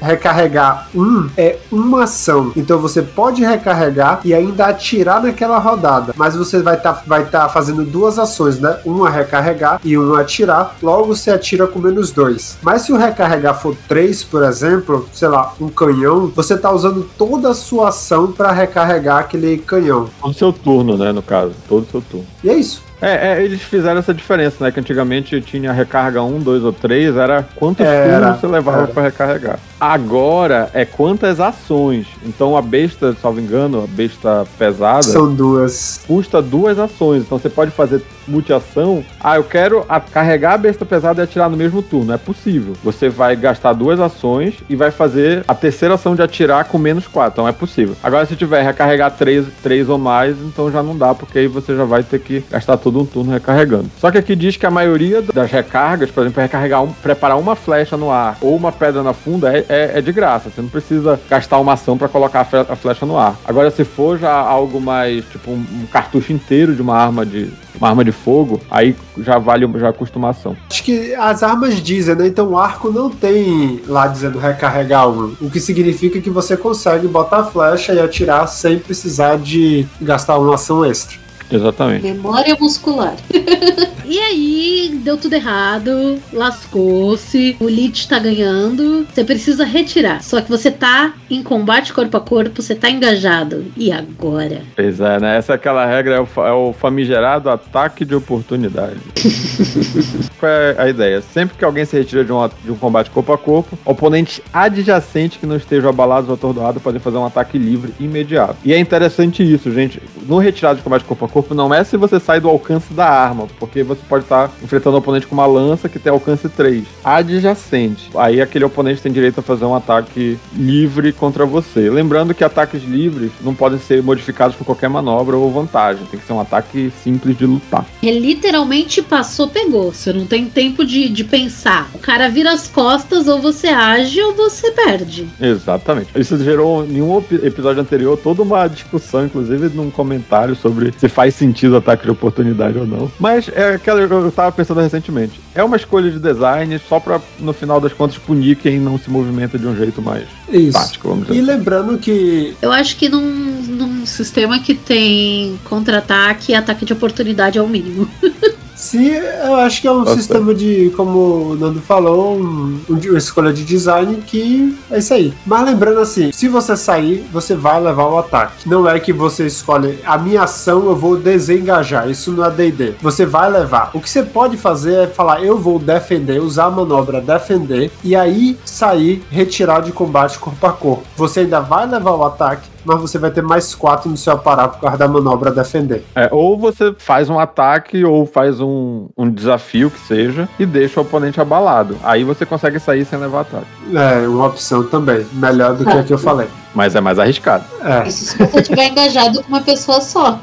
recarregar 0.00 0.88
um 0.94 1.28
é 1.36 1.58
uma 1.70 2.04
ação, 2.04 2.45
então 2.56 2.78
você 2.78 3.02
pode 3.02 3.44
recarregar 3.44 4.20
e 4.24 4.34
ainda 4.34 4.66
atirar 4.66 5.22
naquela 5.22 5.58
rodada, 5.58 6.12
mas 6.16 6.36
você 6.36 6.60
vai 6.60 6.76
estar 6.76 6.92
tá, 6.94 7.02
vai 7.06 7.24
tá 7.24 7.48
fazendo 7.48 7.84
duas 7.84 8.18
ações, 8.18 8.58
né? 8.58 8.78
Uma 8.84 9.10
recarregar 9.10 9.80
e 9.84 9.96
uma 9.96 10.20
atirar. 10.20 10.76
Logo 10.82 11.06
você 11.06 11.30
atira 11.30 11.66
com 11.66 11.78
menos 11.78 12.10
dois. 12.10 12.58
Mas 12.62 12.82
se 12.82 12.92
o 12.92 12.96
recarregar 12.96 13.58
for 13.60 13.76
três, 13.88 14.22
por 14.22 14.42
exemplo, 14.42 15.08
sei 15.12 15.28
lá, 15.28 15.54
um 15.60 15.68
canhão, 15.68 16.30
você 16.34 16.54
está 16.54 16.70
usando 16.70 17.08
toda 17.16 17.50
a 17.50 17.54
sua 17.54 17.88
ação 17.88 18.32
para 18.32 18.52
recarregar 18.52 19.18
aquele 19.18 19.58
canhão. 19.58 20.08
Todo 20.20 20.34
seu 20.34 20.52
turno, 20.52 20.96
né, 20.96 21.12
no 21.12 21.22
caso. 21.22 21.52
Todo 21.68 21.84
o 21.84 21.90
seu 21.90 22.00
turno. 22.00 22.26
E 22.42 22.50
é 22.50 22.54
isso. 22.54 22.82
É, 23.00 23.32
é, 23.32 23.44
eles 23.44 23.60
fizeram 23.62 23.98
essa 23.98 24.14
diferença, 24.14 24.64
né? 24.64 24.70
Que 24.70 24.80
antigamente 24.80 25.40
tinha 25.40 25.72
recarga 25.72 26.22
1, 26.22 26.40
2 26.40 26.64
ou 26.64 26.72
3, 26.72 27.16
era 27.16 27.46
quantos 27.54 27.86
turnos 27.86 28.40
você 28.40 28.46
levava 28.46 28.86
para 28.88 29.02
recarregar. 29.02 29.58
Agora 29.78 30.70
é 30.72 30.84
quantas 30.84 31.38
ações. 31.38 32.06
Então 32.24 32.56
a 32.56 32.62
besta, 32.62 33.14
salvo 33.20 33.40
engano, 33.40 33.84
a 33.84 33.86
besta 33.86 34.46
pesada. 34.58 35.02
São 35.02 35.34
duas. 35.34 36.00
Custa 36.06 36.40
duas 36.40 36.78
ações. 36.78 37.22
Então 37.22 37.38
você 37.38 37.50
pode 37.50 37.70
fazer 37.70 38.02
multiação. 38.26 39.04
Ah, 39.20 39.36
eu 39.36 39.44
quero 39.44 39.84
a, 39.88 40.00
carregar 40.00 40.54
a 40.54 40.58
besta 40.58 40.84
pesada 40.84 41.20
e 41.20 41.24
atirar 41.24 41.50
no 41.50 41.56
mesmo 41.56 41.82
turno. 41.82 42.12
É 42.12 42.18
possível. 42.18 42.74
Você 42.82 43.08
vai 43.08 43.36
gastar 43.36 43.72
duas 43.72 44.00
ações 44.00 44.54
e 44.68 44.76
vai 44.76 44.90
fazer 44.90 45.44
a 45.46 45.54
terceira 45.54 45.94
ação 45.94 46.14
de 46.14 46.22
atirar 46.22 46.64
com 46.64 46.78
menos 46.78 47.06
quatro. 47.06 47.32
Então 47.32 47.48
é 47.48 47.52
possível. 47.52 47.94
Agora, 48.02 48.24
se 48.24 48.36
tiver 48.36 48.62
recarregar 48.62 49.10
três, 49.10 49.46
três 49.62 49.88
ou 49.88 49.98
mais, 49.98 50.36
então 50.40 50.70
já 50.70 50.82
não 50.82 50.96
dá, 50.96 51.14
porque 51.14 51.40
aí 51.40 51.46
você 51.46 51.76
já 51.76 51.84
vai 51.84 52.02
ter 52.02 52.20
que 52.20 52.44
gastar 52.50 52.76
todo 52.76 53.00
um 53.00 53.04
turno 53.04 53.32
recarregando. 53.32 53.90
Só 53.98 54.10
que 54.10 54.18
aqui 54.18 54.34
diz 54.34 54.56
que 54.56 54.66
a 54.66 54.70
maioria 54.70 55.20
das 55.20 55.50
recargas, 55.50 56.10
por 56.10 56.22
exemplo, 56.22 56.42
recarregar 56.42 56.82
um, 56.82 56.92
preparar 56.92 57.38
uma 57.38 57.54
flecha 57.54 57.96
no 57.96 58.10
ar 58.10 58.38
ou 58.40 58.56
uma 58.56 58.72
pedra 58.72 59.02
na 59.02 59.12
funda 59.12 59.56
é 59.56 59.66
é, 59.68 59.98
é 59.98 60.00
de 60.00 60.12
graça. 60.12 60.50
Você 60.50 60.62
não 60.62 60.68
precisa 60.68 61.20
gastar 61.28 61.58
uma 61.58 61.74
ação 61.74 61.98
para 61.98 62.08
colocar 62.08 62.46
a 62.68 62.76
flecha 62.76 63.04
no 63.04 63.16
ar. 63.18 63.36
Agora, 63.44 63.70
se 63.70 63.84
for 63.84 64.18
já 64.18 64.32
algo 64.32 64.80
mais, 64.80 65.24
tipo, 65.26 65.50
um, 65.50 65.64
um 65.72 65.86
cartucho 65.86 66.32
inteiro 66.32 66.74
de 66.74 66.82
uma 66.82 66.96
arma 66.96 67.24
de 67.24 67.50
uma 67.78 67.88
arma 67.88 68.04
de 68.04 68.12
fogo, 68.12 68.60
aí 68.70 68.94
já 69.18 69.38
vale 69.38 69.66
já 69.78 69.86
a 69.86 69.90
acostumação. 69.90 70.56
Acho 70.70 70.82
que 70.82 71.14
as 71.14 71.42
armas 71.42 71.82
dizem, 71.82 72.14
né? 72.14 72.26
Então 72.26 72.50
o 72.50 72.58
arco 72.58 72.90
não 72.90 73.10
tem 73.10 73.80
lá 73.86 74.06
dizendo 74.06 74.38
recarregar 74.38 75.08
um, 75.08 75.36
o 75.40 75.50
que 75.50 75.60
significa 75.60 76.20
que 76.20 76.30
você 76.30 76.56
consegue 76.56 77.06
botar 77.06 77.38
a 77.38 77.44
flecha 77.44 77.92
e 77.92 78.00
atirar 78.00 78.46
sem 78.48 78.78
precisar 78.78 79.36
de 79.36 79.86
gastar 80.00 80.38
uma 80.38 80.54
ação 80.54 80.84
extra. 80.84 81.25
Exatamente. 81.50 82.02
Memória 82.02 82.56
muscular. 82.58 83.14
e 84.04 84.18
aí, 84.18 85.00
deu 85.02 85.16
tudo 85.16 85.34
errado, 85.34 86.18
lascou-se, 86.32 87.56
o 87.60 87.68
Lich 87.68 88.08
tá 88.08 88.18
ganhando, 88.18 89.06
você 89.12 89.24
precisa 89.24 89.64
retirar. 89.64 90.22
Só 90.22 90.40
que 90.40 90.50
você 90.50 90.70
tá 90.70 91.14
em 91.30 91.42
combate 91.42 91.92
corpo 91.92 92.16
a 92.16 92.20
corpo, 92.20 92.62
você 92.62 92.74
tá 92.74 92.90
engajado. 92.90 93.64
E 93.76 93.92
agora? 93.92 94.62
Pois 94.74 95.00
é, 95.00 95.20
né? 95.20 95.36
Essa 95.36 95.52
é 95.52 95.56
aquela 95.56 95.86
regra, 95.86 96.16
é 96.16 96.20
o, 96.20 96.46
é 96.46 96.52
o 96.52 96.72
famigerado 96.72 97.48
ataque 97.48 98.04
de 98.04 98.14
oportunidade. 98.14 98.96
Qual 100.38 100.50
é 100.50 100.74
a 100.78 100.88
ideia? 100.88 101.20
Sempre 101.20 101.56
que 101.56 101.64
alguém 101.64 101.84
se 101.84 101.96
retira 101.96 102.24
de 102.24 102.32
um, 102.32 102.48
de 102.64 102.72
um 102.72 102.76
combate 102.76 103.10
corpo 103.10 103.32
a 103.32 103.38
corpo, 103.38 103.78
oponentes 103.84 104.40
adjacentes 104.52 105.38
que 105.38 105.46
não 105.46 105.56
estejam 105.56 105.88
abalados 105.88 106.28
ou 106.28 106.34
atordoados 106.34 106.82
podem 106.82 107.00
fazer 107.00 107.16
um 107.16 107.26
ataque 107.26 107.58
livre 107.58 107.94
imediato. 107.98 108.56
E 108.64 108.72
é 108.72 108.78
interessante 108.78 109.42
isso, 109.42 109.72
gente. 109.72 110.00
No 110.26 110.38
retirado 110.38 110.78
de 110.78 110.82
combate 110.82 111.04
corpo 111.04 111.24
a 111.24 111.28
corpo 111.28 111.35
não 111.50 111.72
é 111.72 111.84
se 111.84 111.96
você 111.96 112.18
sai 112.20 112.40
do 112.40 112.48
alcance 112.48 112.92
da 112.92 113.08
arma, 113.08 113.46
porque 113.58 113.82
você 113.82 114.00
pode 114.08 114.24
estar 114.24 114.50
enfrentando 114.62 114.96
o 114.96 114.98
oponente 114.98 115.26
com 115.26 115.34
uma 115.34 115.46
lança 115.46 115.88
que 115.88 115.98
tem 115.98 116.12
alcance 116.12 116.48
3. 116.48 116.84
Adjacente. 117.04 118.10
Aí 118.14 118.40
aquele 118.40 118.64
oponente 118.64 119.02
tem 119.02 119.12
direito 119.12 119.40
a 119.40 119.42
fazer 119.42 119.64
um 119.64 119.74
ataque 119.74 120.38
livre 120.54 121.12
contra 121.12 121.44
você. 121.44 121.90
Lembrando 121.90 122.34
que 122.34 122.44
ataques 122.44 122.82
livres 122.82 123.30
não 123.40 123.54
podem 123.54 123.78
ser 123.78 124.02
modificados 124.02 124.56
por 124.56 124.64
qualquer 124.64 124.88
manobra 124.88 125.36
ou 125.36 125.50
vantagem. 125.50 126.06
Tem 126.06 126.18
que 126.18 126.26
ser 126.26 126.32
um 126.32 126.40
ataque 126.40 126.92
simples 127.02 127.36
de 127.36 127.46
lutar. 127.46 127.86
É 128.02 128.10
literalmente 128.10 129.02
passou, 129.02 129.48
pegou. 129.48 129.92
Você 129.92 130.12
não 130.12 130.26
tem 130.26 130.46
tempo 130.46 130.84
de, 130.84 131.08
de 131.08 131.24
pensar. 131.24 131.90
O 131.94 131.98
cara 131.98 132.28
vira 132.28 132.52
as 132.52 132.68
costas, 132.68 133.28
ou 133.28 133.40
você 133.40 133.68
age 133.68 134.20
ou 134.20 134.34
você 134.34 134.70
perde. 134.70 135.28
Exatamente. 135.40 136.08
Isso 136.16 136.38
gerou 136.38 136.84
em 136.84 137.02
um 137.02 137.18
episódio 137.18 137.82
anterior 137.82 138.18
toda 138.18 138.42
uma 138.42 138.66
discussão, 138.68 139.26
inclusive 139.26 139.68
num 139.68 139.90
comentário 139.90 140.54
sobre 140.54 140.92
se 140.96 141.08
faz 141.08 141.25
sentido 141.30 141.76
ataque 141.76 142.04
de 142.04 142.10
oportunidade 142.10 142.78
ou 142.78 142.86
não. 142.86 143.10
Mas 143.18 143.48
é 143.52 143.74
aquela 143.74 144.06
que 144.06 144.12
eu 144.12 144.32
tava 144.32 144.52
pensando 144.52 144.80
recentemente. 144.80 145.40
É 145.54 145.62
uma 145.62 145.76
escolha 145.76 146.10
de 146.10 146.18
design 146.18 146.78
só 146.88 147.00
pra, 147.00 147.20
no 147.38 147.52
final 147.52 147.80
das 147.80 147.92
contas, 147.92 148.18
punir 148.18 148.56
quem 148.56 148.78
não 148.78 148.98
se 148.98 149.10
movimenta 149.10 149.58
de 149.58 149.66
um 149.66 149.76
jeito 149.76 150.02
mais 150.02 150.24
Isso. 150.48 150.72
tático, 150.72 151.08
vamos 151.08 151.26
dizer. 151.26 151.38
E 151.38 151.42
assim. 151.42 151.50
lembrando 151.50 151.98
que. 151.98 152.56
Eu 152.60 152.72
acho 152.72 152.96
que 152.96 153.08
num, 153.08 153.20
num 153.22 154.06
sistema 154.06 154.58
que 154.58 154.74
tem 154.74 155.58
contra-ataque, 155.64 156.54
ataque 156.54 156.84
de 156.84 156.92
oportunidade 156.92 157.58
é 157.58 157.62
o 157.62 157.68
mínimo. 157.68 158.08
Sim, 158.76 159.08
eu 159.08 159.56
acho 159.56 159.80
que 159.80 159.88
é 159.88 159.92
um 159.92 160.00
Nossa. 160.00 160.14
sistema 160.14 160.54
de, 160.54 160.92
como 160.94 161.18
o 161.18 161.56
Nando 161.56 161.80
falou, 161.80 162.36
um, 162.36 162.78
uma 162.88 163.18
escolha 163.18 163.52
de 163.52 163.64
design 163.64 164.16
que 164.26 164.78
é 164.90 164.98
isso 164.98 165.14
aí. 165.14 165.32
Mas 165.46 165.64
lembrando 165.64 166.00
assim, 166.00 166.30
se 166.30 166.46
você 166.46 166.76
sair, 166.76 167.26
você 167.32 167.54
vai 167.54 167.80
levar 167.80 168.06
o 168.06 168.18
ataque. 168.18 168.68
Não 168.68 168.88
é 168.88 169.00
que 169.00 169.12
você 169.12 169.46
escolhe 169.46 169.98
a 170.04 170.18
minha 170.18 170.42
ação, 170.42 170.86
eu 170.86 170.94
vou 170.94 171.16
desengajar. 171.16 172.08
Isso 172.10 172.30
não 172.32 172.44
é 172.44 172.50
D&D. 172.50 172.94
Você 173.00 173.24
vai 173.24 173.50
levar. 173.50 173.90
O 173.94 174.00
que 174.00 174.10
você 174.10 174.22
pode 174.22 174.56
fazer 174.56 174.94
é 174.94 175.06
falar, 175.06 175.42
eu 175.42 175.58
vou 175.58 175.78
defender, 175.78 176.40
usar 176.40 176.66
a 176.66 176.70
manobra 176.70 177.20
defender 177.20 177.90
e 178.04 178.14
aí 178.14 178.58
sair, 178.64 179.24
retirar 179.30 179.80
de 179.80 179.92
combate 179.92 180.38
corpo 180.38 180.66
a 180.66 180.72
corpo. 180.72 181.06
Você 181.16 181.40
ainda 181.40 181.60
vai 181.60 181.86
levar 181.86 182.12
o 182.12 182.24
ataque, 182.24 182.68
mas 182.86 183.00
você 183.00 183.18
vai 183.18 183.30
ter 183.30 183.42
mais 183.42 183.74
quatro 183.74 184.08
no 184.08 184.16
seu 184.16 184.32
aparato 184.32 184.76
por 184.76 184.82
causa 184.82 184.96
da 184.96 185.08
manobra 185.08 185.50
defender. 185.50 186.04
É, 186.14 186.28
ou 186.30 186.56
você 186.56 186.94
faz 186.96 187.28
um 187.28 187.38
ataque 187.38 188.04
ou 188.04 188.24
faz 188.24 188.60
um, 188.60 189.08
um 189.16 189.28
desafio 189.28 189.90
que 189.90 189.98
seja 190.00 190.48
e 190.58 190.64
deixa 190.64 191.00
o 191.00 191.02
oponente 191.02 191.40
abalado. 191.40 191.98
Aí 192.02 192.24
você 192.24 192.46
consegue 192.46 192.78
sair 192.78 193.04
sem 193.04 193.18
levar 193.18 193.40
ataque. 193.40 193.66
É, 193.94 194.26
uma 194.28 194.46
opção 194.46 194.84
também. 194.84 195.26
Melhor 195.32 195.74
do 195.74 195.84
que 195.84 195.90
a 195.90 196.02
que 196.02 196.12
eu 196.12 196.18
falei. 196.18 196.48
Mas 196.74 196.94
é 196.94 197.00
mais 197.00 197.18
arriscado. 197.18 197.64
É. 197.82 198.06
Isso 198.06 198.26
se 198.26 198.38
você 198.38 198.60
estiver 198.60 198.88
engajado 198.88 199.42
com 199.42 199.48
uma 199.48 199.62
pessoa 199.62 200.00
só. 200.00 200.38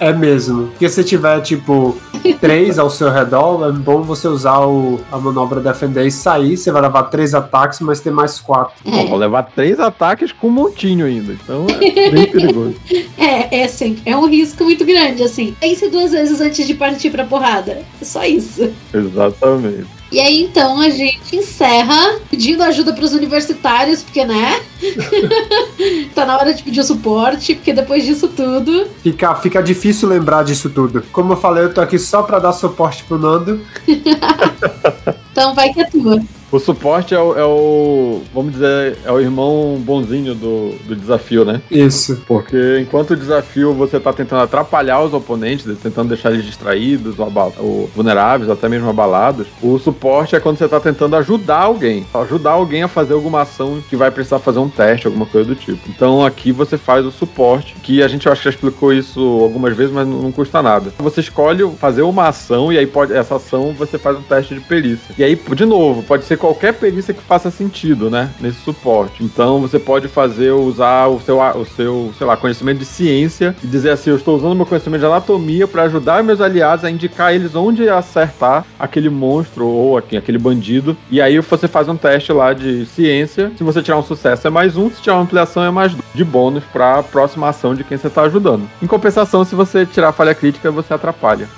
É 0.00 0.12
mesmo. 0.12 0.68
Porque 0.68 0.88
se 0.88 1.02
tiver, 1.02 1.40
tipo, 1.40 1.96
três 2.40 2.78
ao 2.78 2.88
seu 2.88 3.10
redor, 3.10 3.68
é 3.68 3.72
bom 3.72 4.02
você 4.02 4.28
usar 4.28 4.60
o, 4.60 5.00
a 5.10 5.18
manobra 5.18 5.60
defender 5.60 6.06
e 6.06 6.10
sair. 6.10 6.56
Você 6.56 6.70
vai 6.70 6.82
levar 6.82 7.04
três 7.04 7.34
ataques, 7.34 7.80
mas 7.80 8.00
tem 8.00 8.12
mais 8.12 8.38
quatro. 8.38 8.74
É. 8.84 9.06
Vou 9.06 9.18
levar 9.18 9.44
três 9.44 9.80
ataques 9.80 10.32
com 10.32 10.48
um 10.48 10.50
montinho 10.50 11.06
ainda. 11.06 11.32
Então 11.32 11.66
é 11.80 12.10
bem 12.10 12.30
perigoso. 12.30 12.76
É, 13.16 13.60
é 13.62 13.68
sim. 13.68 13.98
É 14.04 14.16
um 14.16 14.28
risco 14.28 14.64
muito 14.64 14.84
grande, 14.84 15.22
assim. 15.22 15.56
Pense 15.60 15.88
duas 15.88 16.12
vezes 16.12 16.40
antes 16.40 16.66
de 16.66 16.74
partir 16.74 17.10
pra 17.10 17.24
porrada. 17.24 17.82
É 18.00 18.04
só 18.04 18.24
isso. 18.24 18.70
Exatamente. 18.94 19.97
E 20.10 20.20
aí 20.20 20.42
então 20.42 20.80
a 20.80 20.88
gente 20.88 21.36
encerra 21.36 22.18
pedindo 22.30 22.62
ajuda 22.62 22.92
para 22.92 23.04
os 23.04 23.12
universitários, 23.12 24.02
porque 24.02 24.24
né? 24.24 24.60
tá 26.14 26.24
na 26.24 26.38
hora 26.38 26.54
de 26.54 26.62
pedir 26.62 26.80
o 26.80 26.84
suporte, 26.84 27.54
porque 27.54 27.72
depois 27.72 28.04
disso 28.04 28.28
tudo. 28.28 28.86
Fica, 29.02 29.34
fica 29.34 29.62
difícil 29.62 30.08
lembrar 30.08 30.44
disso 30.44 30.70
tudo. 30.70 31.04
Como 31.12 31.34
eu 31.34 31.36
falei, 31.36 31.64
eu 31.64 31.74
tô 31.74 31.80
aqui 31.80 31.98
só 31.98 32.22
para 32.22 32.38
dar 32.38 32.52
suporte 32.52 33.04
pro 33.04 33.18
Nando. 33.18 33.60
então 35.32 35.54
vai 35.54 35.72
que 35.72 35.80
é 35.80 35.84
tua. 35.84 36.22
O 36.50 36.58
suporte 36.58 37.14
é 37.14 37.20
o, 37.20 37.38
é 37.38 37.44
o, 37.44 38.22
Vamos 38.32 38.52
dizer, 38.52 38.96
é 39.04 39.12
o 39.12 39.20
irmão 39.20 39.76
bonzinho 39.80 40.34
do, 40.34 40.70
do 40.86 40.96
desafio, 40.96 41.44
né? 41.44 41.60
Isso. 41.70 42.22
Porque 42.26 42.78
enquanto 42.80 43.10
o 43.10 43.16
desafio 43.16 43.74
você 43.74 44.00
tá 44.00 44.12
tentando 44.12 44.42
atrapalhar 44.42 45.00
os 45.02 45.12
oponentes, 45.12 45.66
tentando 45.82 46.08
deixar 46.08 46.32
eles 46.32 46.44
distraídos, 46.44 47.18
ou, 47.18 47.30
ou 47.58 47.90
vulneráveis, 47.94 48.48
ou 48.48 48.54
até 48.54 48.68
mesmo 48.68 48.88
abalados, 48.88 49.46
o 49.62 49.78
suporte 49.78 50.34
é 50.34 50.40
quando 50.40 50.56
você 50.56 50.68
tá 50.68 50.80
tentando 50.80 51.16
ajudar 51.16 51.62
alguém. 51.62 52.06
Ajudar 52.14 52.52
alguém 52.52 52.82
a 52.82 52.88
fazer 52.88 53.12
alguma 53.12 53.42
ação 53.42 53.82
que 53.88 53.96
vai 53.96 54.10
precisar 54.10 54.38
fazer 54.38 54.58
um 54.58 54.68
teste, 54.68 55.06
alguma 55.06 55.26
coisa 55.26 55.48
do 55.48 55.54
tipo. 55.54 55.80
Então 55.88 56.24
aqui 56.24 56.50
você 56.50 56.78
faz 56.78 57.04
o 57.04 57.10
suporte, 57.10 57.74
que 57.82 58.02
a 58.02 58.08
gente 58.08 58.28
acho 58.28 58.40
que 58.40 58.44
já 58.44 58.50
explicou 58.50 58.92
isso 58.92 59.20
algumas 59.20 59.76
vezes, 59.76 59.92
mas 59.92 60.08
não, 60.08 60.22
não 60.22 60.32
custa 60.32 60.62
nada. 60.62 60.92
Você 60.98 61.20
escolhe 61.20 61.68
fazer 61.78 62.02
uma 62.02 62.28
ação 62.28 62.72
e 62.72 62.78
aí 62.78 62.86
pode 62.86 63.12
essa 63.12 63.36
ação 63.36 63.74
você 63.76 63.98
faz 63.98 64.16
um 64.16 64.22
teste 64.22 64.54
de 64.54 64.60
perícia. 64.60 65.14
E 65.18 65.22
aí, 65.22 65.36
de 65.36 65.66
novo, 65.66 66.02
pode 66.02 66.24
ser 66.24 66.37
qualquer 66.38 66.74
perícia 66.74 67.12
que 67.12 67.22
faça 67.22 67.50
sentido, 67.50 68.08
né? 68.10 68.30
Nesse 68.40 68.60
suporte. 68.60 69.22
Então 69.22 69.60
você 69.60 69.78
pode 69.78 70.08
fazer, 70.08 70.52
usar 70.52 71.06
o 71.06 71.20
seu, 71.20 71.38
o 71.40 71.64
seu, 71.64 72.12
sei 72.16 72.26
lá, 72.26 72.36
conhecimento 72.36 72.78
de 72.78 72.84
ciência 72.84 73.54
e 73.62 73.66
dizer 73.66 73.90
assim: 73.90 74.10
eu 74.10 74.16
estou 74.16 74.36
usando 74.36 74.54
meu 74.54 74.66
conhecimento 74.66 75.00
de 75.00 75.06
anatomia 75.06 75.66
para 75.66 75.82
ajudar 75.82 76.22
meus 76.22 76.40
aliados 76.40 76.84
a 76.84 76.90
indicar 76.90 77.34
eles 77.34 77.54
onde 77.54 77.88
acertar 77.88 78.64
aquele 78.78 79.10
monstro 79.10 79.66
ou 79.66 79.98
aquele 79.98 80.38
bandido. 80.38 80.96
E 81.10 81.20
aí 81.20 81.38
você 81.40 81.68
faz 81.68 81.88
um 81.88 81.96
teste 81.96 82.32
lá 82.32 82.52
de 82.52 82.86
ciência. 82.86 83.52
Se 83.56 83.64
você 83.64 83.82
tirar 83.82 83.98
um 83.98 84.02
sucesso 84.02 84.46
é 84.46 84.50
mais 84.50 84.76
um, 84.76 84.90
se 84.90 85.02
tirar 85.02 85.16
uma 85.16 85.22
ampliação 85.22 85.62
é 85.62 85.70
mais 85.70 85.92
dois 85.92 86.04
de 86.14 86.24
bônus 86.24 86.64
para 86.72 86.98
a 86.98 87.02
próxima 87.02 87.48
ação 87.48 87.74
de 87.74 87.84
quem 87.84 87.98
você 87.98 88.06
está 88.06 88.22
ajudando. 88.22 88.68
Em 88.82 88.86
compensação, 88.86 89.44
se 89.44 89.54
você 89.54 89.84
tirar 89.84 90.12
falha 90.12 90.34
crítica, 90.34 90.70
você 90.70 90.94
atrapalha. 90.94 91.48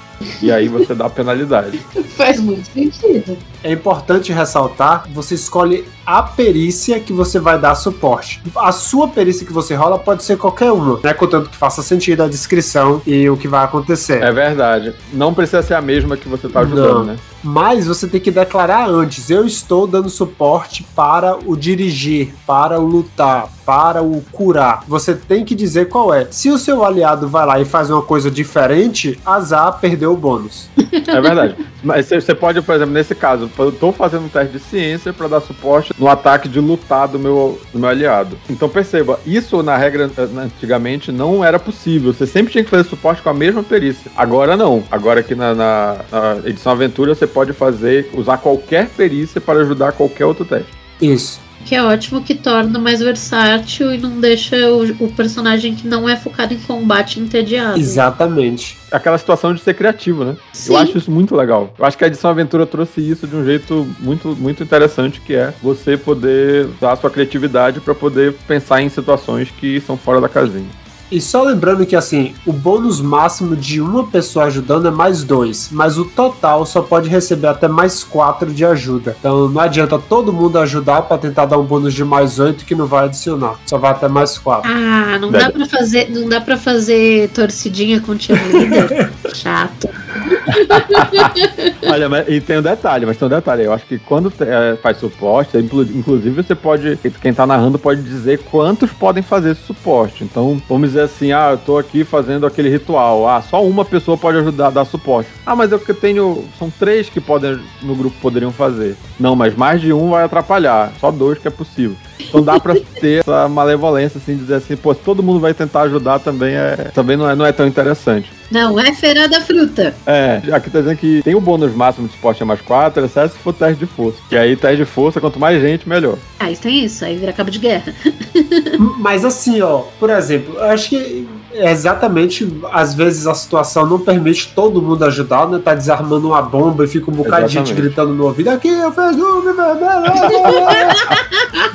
E 0.42 0.52
aí 0.52 0.68
você 0.68 0.94
dá 0.94 1.08
penalidade. 1.08 1.78
Faz 2.16 2.40
muito 2.40 2.66
sentido. 2.66 3.36
É 3.62 3.72
importante 3.72 4.32
ressaltar, 4.32 5.04
você 5.12 5.34
escolhe 5.34 5.84
a 6.06 6.22
perícia 6.22 6.98
que 6.98 7.12
você 7.12 7.38
vai 7.38 7.58
dar 7.58 7.74
suporte. 7.74 8.42
A 8.56 8.72
sua 8.72 9.06
perícia 9.08 9.46
que 9.46 9.52
você 9.52 9.74
rola 9.74 9.98
pode 9.98 10.24
ser 10.24 10.36
qualquer 10.36 10.72
uma, 10.72 10.98
né? 11.02 11.14
Contanto 11.14 11.50
que 11.50 11.56
faça 11.56 11.82
sentido 11.82 12.22
a 12.22 12.28
descrição 12.28 13.00
e 13.06 13.28
o 13.28 13.36
que 13.36 13.46
vai 13.46 13.64
acontecer. 13.64 14.22
É 14.22 14.32
verdade. 14.32 14.94
Não 15.12 15.32
precisa 15.32 15.62
ser 15.62 15.74
a 15.74 15.80
mesma 15.80 16.16
que 16.16 16.28
você 16.28 16.46
está 16.46 16.60
ajudando, 16.60 16.98
Não. 16.98 17.04
né? 17.04 17.16
Mas 17.42 17.86
você 17.86 18.06
tem 18.06 18.20
que 18.20 18.30
declarar 18.30 18.88
antes: 18.88 19.30
eu 19.30 19.46
estou 19.46 19.86
dando 19.86 20.10
suporte 20.10 20.86
para 20.94 21.38
o 21.46 21.56
dirigir, 21.56 22.34
para 22.46 22.78
o 22.78 22.84
lutar, 22.84 23.48
para 23.64 24.02
o 24.02 24.22
curar. 24.30 24.84
Você 24.86 25.14
tem 25.14 25.44
que 25.44 25.54
dizer 25.54 25.88
qual 25.88 26.12
é. 26.12 26.26
Se 26.30 26.50
o 26.50 26.58
seu 26.58 26.84
aliado 26.84 27.28
vai 27.28 27.46
lá 27.46 27.60
e 27.60 27.64
faz 27.64 27.88
uma 27.88 28.02
coisa 28.02 28.30
diferente, 28.30 29.18
azar 29.24 29.78
perdeu 29.80 30.12
o 30.12 30.16
bônus. 30.16 30.68
É 30.92 31.20
verdade. 31.20 31.56
Mas 31.82 32.06
você 32.08 32.34
pode, 32.34 32.60
por 32.60 32.74
exemplo, 32.74 32.92
nesse 32.92 33.14
caso, 33.14 33.48
eu 33.58 33.72
tô 33.72 33.92
fazendo 33.92 34.24
um 34.24 34.28
teste 34.28 34.52
de 34.52 34.58
ciência 34.58 35.12
para 35.12 35.28
dar 35.28 35.40
suporte 35.40 35.92
no 35.98 36.08
ataque 36.08 36.48
de 36.48 36.60
lutar 36.60 37.08
do 37.08 37.18
meu, 37.18 37.60
do 37.72 37.78
meu 37.78 37.88
aliado. 37.88 38.36
Então 38.48 38.68
perceba, 38.68 39.20
isso 39.26 39.62
na 39.62 39.76
regra 39.76 40.10
antigamente 40.38 41.12
não 41.12 41.44
era 41.44 41.58
possível. 41.58 42.12
Você 42.12 42.26
sempre 42.26 42.52
tinha 42.52 42.64
que 42.64 42.70
fazer 42.70 42.88
suporte 42.88 43.22
com 43.22 43.30
a 43.30 43.34
mesma 43.34 43.62
perícia. 43.62 44.10
Agora 44.16 44.56
não. 44.56 44.82
Agora 44.90 45.20
aqui 45.20 45.34
na, 45.34 45.54
na, 45.54 45.96
na 46.10 46.48
edição 46.48 46.72
aventura 46.72 47.14
você 47.14 47.26
pode 47.26 47.52
fazer, 47.52 48.10
usar 48.14 48.38
qualquer 48.38 48.88
perícia 48.88 49.40
para 49.40 49.60
ajudar 49.60 49.92
qualquer 49.92 50.26
outro 50.26 50.44
teste. 50.44 50.70
Isso. 51.00 51.40
Que 51.64 51.74
é 51.74 51.82
ótimo 51.82 52.22
que 52.22 52.34
torna 52.34 52.78
mais 52.78 53.00
versátil 53.00 53.92
e 53.92 53.98
não 53.98 54.20
deixa 54.20 54.56
o, 54.70 55.04
o 55.04 55.12
personagem 55.12 55.74
que 55.74 55.86
não 55.86 56.08
é 56.08 56.16
focado 56.16 56.54
em 56.54 56.58
combate 56.58 57.20
entediado. 57.20 57.78
Exatamente. 57.78 58.76
Aquela 58.90 59.18
situação 59.18 59.54
de 59.54 59.60
ser 59.60 59.74
criativo, 59.74 60.24
né? 60.24 60.36
Sim. 60.52 60.72
Eu 60.72 60.78
acho 60.78 60.98
isso 60.98 61.10
muito 61.10 61.36
legal. 61.36 61.72
Eu 61.78 61.84
acho 61.84 61.96
que 61.96 62.04
a 62.04 62.06
edição 62.06 62.30
Aventura 62.30 62.66
trouxe 62.66 63.00
isso 63.00 63.26
de 63.26 63.36
um 63.36 63.44
jeito 63.44 63.86
muito, 64.00 64.36
muito 64.36 64.62
interessante, 64.62 65.20
que 65.20 65.34
é 65.34 65.54
você 65.62 65.96
poder 65.96 66.66
usar 66.66 66.92
a 66.92 66.96
sua 66.96 67.10
criatividade 67.10 67.80
para 67.80 67.94
poder 67.94 68.34
pensar 68.48 68.82
em 68.82 68.88
situações 68.88 69.50
que 69.50 69.80
são 69.80 69.96
fora 69.96 70.20
da 70.20 70.28
casinha. 70.28 70.79
E 71.10 71.20
só 71.20 71.42
lembrando 71.42 71.84
que 71.84 71.96
assim, 71.96 72.34
o 72.46 72.52
bônus 72.52 73.00
máximo 73.00 73.56
de 73.56 73.80
uma 73.80 74.06
pessoa 74.06 74.46
ajudando 74.46 74.88
é 74.88 74.90
mais 74.90 75.24
dois, 75.24 75.68
mas 75.72 75.98
o 75.98 76.04
total 76.04 76.64
só 76.64 76.82
pode 76.82 77.08
receber 77.08 77.48
até 77.48 77.66
mais 77.66 78.04
quatro 78.04 78.52
de 78.52 78.64
ajuda. 78.64 79.16
Então 79.18 79.48
não 79.48 79.60
adianta 79.60 79.98
todo 79.98 80.32
mundo 80.32 80.58
ajudar 80.58 81.02
para 81.02 81.18
tentar 81.18 81.46
dar 81.46 81.58
um 81.58 81.64
bônus 81.64 81.94
de 81.94 82.04
mais 82.04 82.38
oito 82.38 82.64
que 82.64 82.74
não 82.74 82.86
vai 82.86 83.06
adicionar. 83.06 83.58
Só 83.66 83.76
vai 83.78 83.90
até 83.90 84.08
mais 84.08 84.38
quatro. 84.38 84.70
Ah, 84.70 85.18
não 85.20 85.30
dá 85.30 85.50
para 85.50 85.66
fazer, 85.66 86.10
não 86.10 86.28
dá 86.28 86.40
para 86.40 86.56
fazer 86.56 87.28
torcidinha 87.30 88.00
com 88.00 88.12
o 88.12 88.14
líder. 88.14 89.12
Chato. 89.34 89.88
Olha, 91.90 92.08
mas, 92.08 92.28
e 92.28 92.40
tem 92.40 92.58
um 92.58 92.62
detalhe, 92.62 93.06
mas 93.06 93.16
tem 93.16 93.26
um 93.26 93.30
detalhe. 93.30 93.64
Eu 93.64 93.72
acho 93.72 93.86
que 93.86 93.98
quando 93.98 94.32
é, 94.40 94.76
faz 94.76 94.98
suporte, 94.98 95.56
inclusive 95.56 96.42
você 96.42 96.54
pode, 96.54 96.98
quem 97.20 97.32
tá 97.32 97.46
narrando 97.46 97.78
pode 97.78 98.02
dizer 98.02 98.38
quantos 98.50 98.90
podem 98.92 99.22
fazer 99.22 99.52
esse 99.52 99.62
suporte. 99.62 100.24
Então, 100.24 100.60
vamos 100.68 100.90
dizer 100.90 101.02
assim, 101.02 101.32
ah, 101.32 101.50
eu 101.52 101.58
tô 101.58 101.78
aqui 101.78 102.04
fazendo 102.04 102.46
aquele 102.46 102.68
ritual. 102.68 103.28
Ah, 103.28 103.42
só 103.42 103.64
uma 103.64 103.84
pessoa 103.84 104.16
pode 104.16 104.38
ajudar 104.38 104.68
a 104.68 104.70
dar 104.70 104.84
suporte. 104.84 105.30
Ah, 105.44 105.56
mas 105.56 105.72
eu 105.72 105.78
que 105.78 105.94
tenho, 105.94 106.44
são 106.58 106.70
três 106.70 107.08
que 107.08 107.20
podem 107.20 107.58
no 107.82 107.94
grupo 107.94 108.16
poderiam 108.20 108.52
fazer. 108.52 108.96
Não, 109.18 109.34
mas 109.34 109.54
mais 109.54 109.80
de 109.80 109.92
um 109.92 110.10
vai 110.10 110.24
atrapalhar. 110.24 110.92
Só 111.00 111.10
dois 111.10 111.38
que 111.38 111.48
é 111.48 111.50
possível. 111.50 111.96
Então 112.20 112.42
dá 112.42 112.58
pra 112.58 112.74
ter 113.00 113.20
essa 113.20 113.48
malevolência, 113.48 114.18
assim, 114.18 114.36
dizer 114.36 114.54
assim, 114.54 114.76
pô, 114.76 114.94
se 114.94 115.00
todo 115.00 115.22
mundo 115.22 115.40
vai 115.40 115.54
tentar 115.54 115.82
ajudar 115.82 116.18
também, 116.18 116.54
é, 116.54 116.90
também 116.94 117.16
não, 117.16 117.28
é, 117.28 117.34
não 117.34 117.46
é 117.46 117.52
tão 117.52 117.66
interessante. 117.66 118.39
Não, 118.50 118.78
é 118.80 118.92
feira 118.92 119.28
da 119.28 119.40
fruta. 119.40 119.94
É, 120.04 120.42
aqui 120.52 120.70
tá 120.70 120.80
dizendo 120.80 120.96
que 120.96 121.22
tem 121.22 121.34
o 121.34 121.40
bônus 121.40 121.72
máximo 121.74 122.08
de 122.08 122.14
esporte 122.14 122.42
a 122.42 122.46
mais 122.46 122.60
4, 122.60 123.04
exceto 123.04 123.34
se 123.34 123.38
for 123.38 123.52
teste 123.52 123.78
de 123.78 123.86
força. 123.86 124.18
Que 124.28 124.36
aí 124.36 124.56
teste 124.56 124.78
de 124.78 124.84
força, 124.84 125.20
quanto 125.20 125.38
mais 125.38 125.60
gente, 125.60 125.88
melhor. 125.88 126.16
Ah, 126.38 126.50
isso 126.50 126.62
tem 126.62 126.84
isso, 126.84 127.04
aí 127.04 127.16
vira 127.16 127.32
cabo 127.32 127.50
de 127.50 127.58
guerra. 127.58 127.94
Mas 128.98 129.24
assim, 129.24 129.60
ó, 129.60 129.84
por 129.98 130.10
exemplo, 130.10 130.54
eu 130.54 130.64
acho 130.64 130.88
que 130.88 131.28
é 131.52 131.70
exatamente, 131.70 132.48
às 132.72 132.94
vezes 132.94 133.26
a 133.26 133.34
situação 133.34 133.86
não 133.86 133.98
permite 133.98 134.52
todo 134.54 134.82
mundo 134.82 135.04
ajudar, 135.04 135.48
né? 135.48 135.60
Tá 135.62 135.74
desarmando 135.74 136.28
uma 136.28 136.42
bomba 136.42 136.84
e 136.84 136.88
fica 136.88 137.10
um 137.10 137.14
bocado 137.14 137.46
de 137.46 137.54
gente 137.54 137.72
gritando 137.72 138.14
no 138.14 138.24
ouvido, 138.24 138.50
aqui 138.50 138.68
eu 138.68 138.92
fiz 138.92 139.16
o 139.16 139.44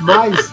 Mas. 0.00 0.52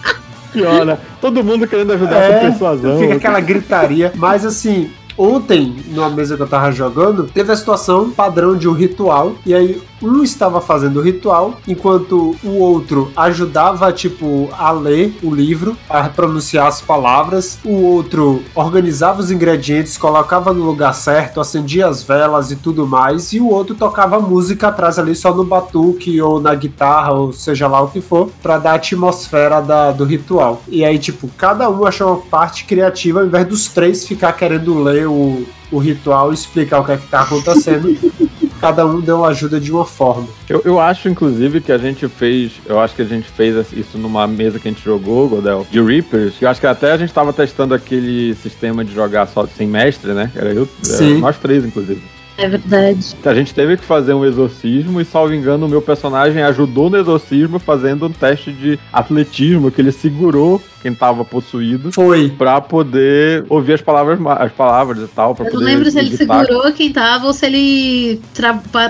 Olha, 0.56 1.00
todo 1.20 1.42
mundo 1.42 1.66
querendo 1.66 1.92
ajudar 1.94 2.16
é, 2.16 2.32
com 2.32 2.40
persuasão. 2.46 2.98
Fica 2.98 3.14
aquela 3.14 3.40
gritaria. 3.40 4.12
Mas 4.14 4.44
assim, 4.44 4.88
ontem, 5.16 5.74
numa 5.88 6.10
mesa 6.10 6.36
que 6.36 6.42
eu 6.42 6.48
tava 6.48 6.70
jogando, 6.72 7.24
teve 7.24 7.52
a 7.52 7.56
situação 7.56 8.10
padrão 8.10 8.56
de 8.56 8.68
um 8.68 8.72
ritual. 8.72 9.34
E 9.44 9.54
aí 9.54 9.80
um 10.04 10.22
estava 10.22 10.60
fazendo 10.60 10.98
o 10.98 11.02
ritual, 11.02 11.58
enquanto 11.66 12.36
o 12.42 12.58
outro 12.58 13.10
ajudava, 13.16 13.92
tipo, 13.92 14.48
a 14.52 14.70
ler 14.70 15.16
o 15.22 15.34
livro, 15.34 15.76
a 15.88 16.08
pronunciar 16.08 16.66
as 16.66 16.80
palavras, 16.80 17.58
o 17.64 17.82
outro 17.82 18.42
organizava 18.54 19.20
os 19.20 19.30
ingredientes, 19.30 19.96
colocava 19.96 20.52
no 20.52 20.64
lugar 20.64 20.94
certo, 20.94 21.40
acendia 21.40 21.86
as 21.86 22.02
velas 22.02 22.50
e 22.50 22.56
tudo 22.56 22.86
mais, 22.86 23.32
e 23.32 23.40
o 23.40 23.48
outro 23.48 23.74
tocava 23.74 24.20
música 24.20 24.68
atrás 24.68 24.98
ali 24.98 25.14
só 25.14 25.34
no 25.34 25.44
batuque 25.44 26.20
ou 26.20 26.40
na 26.40 26.54
guitarra, 26.54 27.12
ou 27.12 27.32
seja 27.32 27.66
lá 27.66 27.80
o 27.80 27.88
que 27.88 28.00
for, 28.00 28.30
para 28.42 28.58
dar 28.58 28.72
a 28.72 28.74
atmosfera 28.74 29.60
da, 29.60 29.92
do 29.92 30.04
ritual. 30.04 30.62
E 30.68 30.84
aí, 30.84 30.98
tipo, 30.98 31.28
cada 31.36 31.68
um 31.70 31.86
achou 31.86 32.08
uma 32.08 32.20
parte 32.22 32.64
criativa, 32.64 33.20
ao 33.20 33.26
invés 33.26 33.46
dos 33.46 33.68
três 33.68 34.06
ficar 34.06 34.32
querendo 34.32 34.82
ler 34.82 35.06
o, 35.06 35.46
o 35.70 35.78
ritual 35.78 36.30
e 36.30 36.34
explicar 36.34 36.80
o 36.80 36.84
que 36.84 36.92
é 36.92 36.96
que 36.96 37.06
tá 37.08 37.22
acontecendo. 37.22 37.96
cada 38.64 38.86
um 38.86 38.98
deu 38.98 39.24
ajuda 39.24 39.60
de 39.60 39.70
uma 39.70 39.84
forma. 39.84 40.26
Eu, 40.48 40.62
eu 40.64 40.80
acho, 40.80 41.08
inclusive, 41.08 41.60
que 41.60 41.70
a 41.70 41.76
gente 41.76 42.08
fez. 42.08 42.52
Eu 42.66 42.80
acho 42.80 42.94
que 42.94 43.02
a 43.02 43.04
gente 43.04 43.28
fez 43.28 43.72
isso 43.72 43.98
numa 43.98 44.26
mesa 44.26 44.58
que 44.58 44.66
a 44.66 44.70
gente 44.70 44.82
jogou, 44.82 45.28
Godel, 45.28 45.66
de 45.70 45.82
Reapers. 45.82 46.40
Eu 46.40 46.48
acho 46.48 46.60
que 46.60 46.66
até 46.66 46.92
a 46.92 46.96
gente 46.96 47.12
tava 47.12 47.32
testando 47.32 47.74
aquele 47.74 48.34
sistema 48.36 48.82
de 48.82 48.94
jogar 48.94 49.26
só 49.26 49.46
sem 49.46 49.66
mestre, 49.66 50.12
né? 50.12 50.30
Era 50.34 50.50
eu, 50.50 50.66
Sim. 50.82 51.12
Era 51.12 51.20
nós 51.20 51.38
três, 51.38 51.62
inclusive. 51.64 52.02
É 52.36 52.48
verdade. 52.48 53.14
A 53.24 53.34
gente 53.34 53.54
teve 53.54 53.76
que 53.76 53.84
fazer 53.84 54.12
um 54.12 54.24
exorcismo 54.24 55.00
e, 55.00 55.04
salvo 55.04 55.34
engano, 55.34 55.66
o 55.66 55.68
meu 55.68 55.80
personagem 55.80 56.42
ajudou 56.42 56.90
no 56.90 56.96
exorcismo 56.96 57.58
fazendo 57.58 58.06
um 58.06 58.10
teste 58.10 58.50
de 58.50 58.78
atletismo 58.92 59.70
que 59.70 59.80
ele 59.80 59.92
segurou 59.92 60.60
quem 60.84 60.94
tava 60.94 61.24
possuído. 61.24 61.90
Foi. 61.90 62.28
Pra 62.28 62.60
poder 62.60 63.46
ouvir 63.48 63.72
as 63.72 63.80
palavras, 63.80 64.18
as 64.38 64.52
palavras 64.52 64.98
e 64.98 65.06
tal. 65.08 65.34
Pra 65.34 65.46
Eu 65.46 65.54
não 65.54 65.60
lembro 65.60 65.90
se 65.90 65.98
ele 65.98 66.14
segurou 66.14 66.70
quem 66.74 66.92
tava 66.92 67.26
ou 67.26 67.32
se 67.32 67.46
ele 67.46 68.20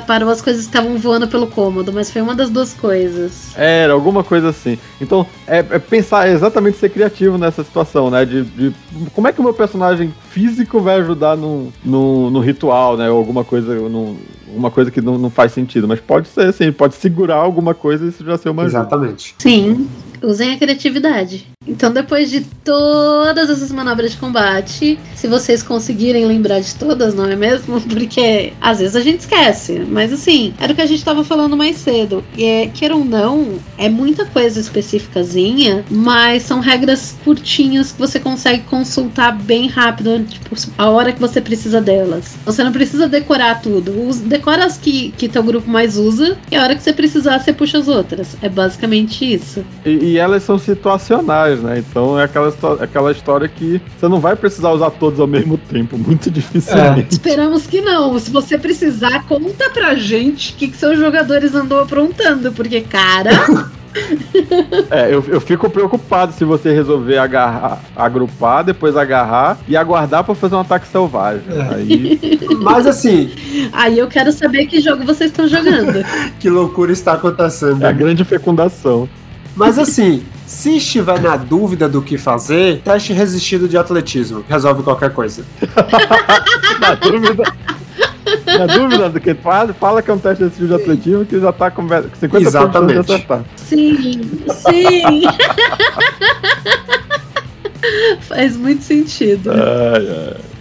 parou 0.04 0.28
as 0.28 0.42
coisas 0.42 0.62
que 0.62 0.70
estavam 0.70 0.98
voando 0.98 1.28
pelo 1.28 1.46
cômodo, 1.46 1.92
mas 1.92 2.10
foi 2.10 2.20
uma 2.20 2.34
das 2.34 2.50
duas 2.50 2.74
coisas. 2.74 3.56
Era, 3.56 3.92
alguma 3.92 4.24
coisa 4.24 4.48
assim. 4.48 4.76
Então, 5.00 5.24
é, 5.46 5.58
é 5.58 5.78
pensar, 5.78 6.28
é 6.28 6.32
exatamente 6.32 6.78
ser 6.78 6.88
criativo 6.88 7.38
nessa 7.38 7.62
situação, 7.62 8.10
né? 8.10 8.24
De, 8.24 8.42
de, 8.42 8.74
como 9.14 9.28
é 9.28 9.32
que 9.32 9.40
o 9.40 9.44
meu 9.44 9.54
personagem 9.54 10.12
físico 10.30 10.80
vai 10.80 10.96
ajudar 10.96 11.36
no, 11.36 11.72
no, 11.84 12.28
no 12.28 12.40
ritual, 12.40 12.96
né? 12.96 13.08
Ou 13.08 13.18
alguma 13.18 13.44
coisa, 13.44 13.72
no, 13.72 14.18
alguma 14.48 14.70
coisa 14.72 14.90
que 14.90 15.00
não, 15.00 15.16
não 15.16 15.30
faz 15.30 15.52
sentido. 15.52 15.86
Mas 15.86 16.00
pode 16.00 16.26
ser, 16.26 16.46
assim, 16.46 16.72
pode 16.72 16.96
segurar 16.96 17.36
alguma 17.36 17.72
coisa 17.72 18.04
e 18.04 18.08
isso 18.08 18.24
já 18.24 18.36
ser 18.36 18.48
uma 18.48 18.64
ajuda. 18.64 18.80
Exatamente. 18.80 19.36
Sim. 19.38 19.88
Usem 20.24 20.52
a 20.52 20.58
criatividade. 20.58 21.46
Então, 21.66 21.92
depois 21.92 22.30
de 22.30 22.42
todas 22.42 23.48
essas 23.48 23.72
manobras 23.72 24.12
de 24.12 24.16
combate, 24.18 24.98
se 25.14 25.26
vocês 25.26 25.62
conseguirem 25.62 26.26
lembrar 26.26 26.60
de 26.60 26.74
todas, 26.74 27.14
não 27.14 27.26
é 27.26 27.36
mesmo? 27.36 27.80
Porque 27.88 28.52
às 28.60 28.78
vezes 28.78 28.96
a 28.96 29.00
gente 29.00 29.20
esquece. 29.20 29.80
Mas 29.88 30.12
assim, 30.12 30.54
era 30.60 30.72
o 30.72 30.76
que 30.76 30.82
a 30.82 30.86
gente 30.86 30.98
estava 30.98 31.24
falando 31.24 31.56
mais 31.56 31.76
cedo. 31.76 32.24
E 32.36 32.44
é, 32.44 32.66
queira 32.66 32.94
ou 32.94 33.04
não, 33.04 33.58
é 33.78 33.88
muita 33.88 34.24
coisa 34.26 34.60
específicazinha, 34.60 35.84
mas 35.90 36.42
são 36.42 36.60
regras 36.60 37.16
curtinhas 37.24 37.92
que 37.92 37.98
você 37.98 38.20
consegue 38.20 38.64
consultar 38.64 39.32
bem 39.32 39.66
rápido, 39.66 40.24
tipo, 40.24 40.54
a 40.76 40.90
hora 40.90 41.12
que 41.12 41.20
você 41.20 41.40
precisa 41.40 41.80
delas. 41.80 42.36
Você 42.44 42.62
não 42.62 42.72
precisa 42.72 43.08
decorar 43.08 43.62
tudo. 43.62 43.92
Decora 44.24 44.64
as 44.64 44.76
que, 44.76 45.12
que 45.16 45.28
teu 45.28 45.42
grupo 45.42 45.68
mais 45.68 45.96
usa, 45.96 46.36
e 46.50 46.56
a 46.56 46.62
hora 46.62 46.74
que 46.74 46.82
você 46.82 46.92
precisar, 46.92 47.38
você 47.38 47.52
puxa 47.52 47.78
as 47.78 47.88
outras. 47.88 48.36
É 48.42 48.48
basicamente 48.48 49.32
isso. 49.32 49.64
E, 49.84 50.12
e 50.12 50.13
elas 50.16 50.42
são 50.42 50.58
situacionais, 50.58 51.60
né? 51.60 51.78
Então 51.78 52.18
é 52.18 52.24
aquela, 52.24 52.52
aquela 52.80 53.12
história 53.12 53.48
que 53.48 53.80
você 53.98 54.08
não 54.08 54.20
vai 54.20 54.36
precisar 54.36 54.70
usar 54.70 54.90
todos 54.90 55.20
ao 55.20 55.26
mesmo 55.26 55.56
tempo, 55.56 55.96
muito 55.98 56.30
dificilmente. 56.30 57.08
É. 57.10 57.14
Esperamos 57.14 57.66
que 57.66 57.80
não. 57.80 58.18
Se 58.18 58.30
você 58.30 58.58
precisar, 58.58 59.24
conta 59.26 59.70
pra 59.70 59.94
gente 59.94 60.52
o 60.52 60.56
que, 60.56 60.68
que 60.68 60.76
seus 60.76 60.98
jogadores 60.98 61.54
andou 61.54 61.80
aprontando, 61.80 62.52
porque, 62.52 62.80
cara. 62.80 63.30
É, 64.90 65.14
eu, 65.14 65.24
eu 65.28 65.40
fico 65.40 65.70
preocupado 65.70 66.32
se 66.32 66.44
você 66.44 66.72
resolver 66.72 67.16
agarrar, 67.18 67.80
agrupar, 67.94 68.64
depois 68.64 68.96
agarrar 68.96 69.56
e 69.68 69.76
aguardar 69.76 70.24
para 70.24 70.34
fazer 70.34 70.56
um 70.56 70.60
ataque 70.60 70.88
selvagem. 70.88 71.42
É. 71.48 71.74
Aí... 71.74 72.40
Mas 72.60 72.86
assim. 72.86 73.30
Aí 73.72 73.98
eu 73.98 74.08
quero 74.08 74.32
saber 74.32 74.66
que 74.66 74.80
jogo 74.80 75.04
vocês 75.04 75.30
estão 75.30 75.46
jogando. 75.46 76.04
que 76.40 76.50
loucura 76.50 76.92
está 76.92 77.12
acontecendo. 77.12 77.84
É 77.84 77.88
a 77.88 77.92
grande 77.92 78.24
fecundação. 78.24 79.08
Mas 79.56 79.78
assim, 79.78 80.24
se 80.46 80.76
estiver 80.76 81.20
na 81.20 81.36
dúvida 81.36 81.88
do 81.88 82.02
que 82.02 82.18
fazer, 82.18 82.80
teste 82.82 83.12
resistido 83.12 83.68
de 83.68 83.76
atletismo. 83.78 84.44
Resolve 84.48 84.82
qualquer 84.82 85.12
coisa. 85.12 85.44
na 86.80 86.94
dúvida. 86.94 87.44
Na 88.46 88.66
dúvida 88.66 89.08
do 89.10 89.20
que 89.20 89.34
fala, 89.34 89.72
fala 89.72 90.02
que 90.02 90.10
é 90.10 90.14
um 90.14 90.18
teste 90.18 90.42
resistido 90.44 90.68
de 90.68 90.74
atletismo 90.82 91.24
que 91.24 91.38
já 91.38 91.52
tá 91.52 91.70
com 91.70 91.86
50% 91.86 92.40
Exatamente. 92.40 92.92
de 92.92 92.98
acertar. 92.98 93.44
Sim, 93.56 94.22
sim. 94.48 95.22
Faz 98.22 98.56
muito 98.56 98.82
sentido. 98.82 99.50
Ai, 99.52 100.08
ai. 100.08 100.53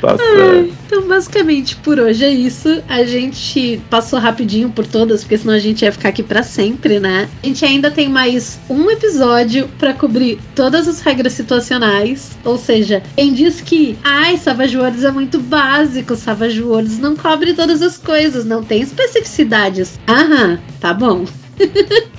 Tá 0.00 0.16
certo. 0.16 0.74
Então, 0.86 1.08
basicamente, 1.08 1.76
por 1.76 1.98
hoje 1.98 2.24
é 2.24 2.30
isso. 2.30 2.82
A 2.88 3.04
gente 3.04 3.80
passou 3.90 4.18
rapidinho 4.18 4.70
por 4.70 4.86
todas, 4.86 5.22
porque 5.22 5.38
senão 5.38 5.54
a 5.54 5.58
gente 5.58 5.82
ia 5.82 5.92
ficar 5.92 6.10
aqui 6.10 6.22
para 6.22 6.42
sempre, 6.42 7.00
né? 7.00 7.28
A 7.42 7.46
gente 7.46 7.64
ainda 7.64 7.90
tem 7.90 8.08
mais 8.08 8.58
um 8.68 8.90
episódio 8.90 9.68
para 9.78 9.92
cobrir 9.92 10.38
todas 10.54 10.86
as 10.86 11.00
regras 11.00 11.32
situacionais. 11.32 12.36
Ou 12.44 12.58
seja, 12.58 13.02
quem 13.16 13.32
diz 13.32 13.60
que, 13.60 13.98
ai, 14.04 14.36
Savage 14.36 14.76
Worlds 14.76 15.04
é 15.04 15.10
muito 15.10 15.38
básico, 15.40 16.14
Savage 16.14 16.62
Worlds 16.62 16.98
não 16.98 17.16
cobre 17.16 17.54
todas 17.54 17.82
as 17.82 17.98
coisas, 17.98 18.44
não 18.44 18.62
tem 18.62 18.82
especificidades. 18.82 19.98
Aham, 20.08 20.58
tá 20.80 20.94
bom. 20.94 21.24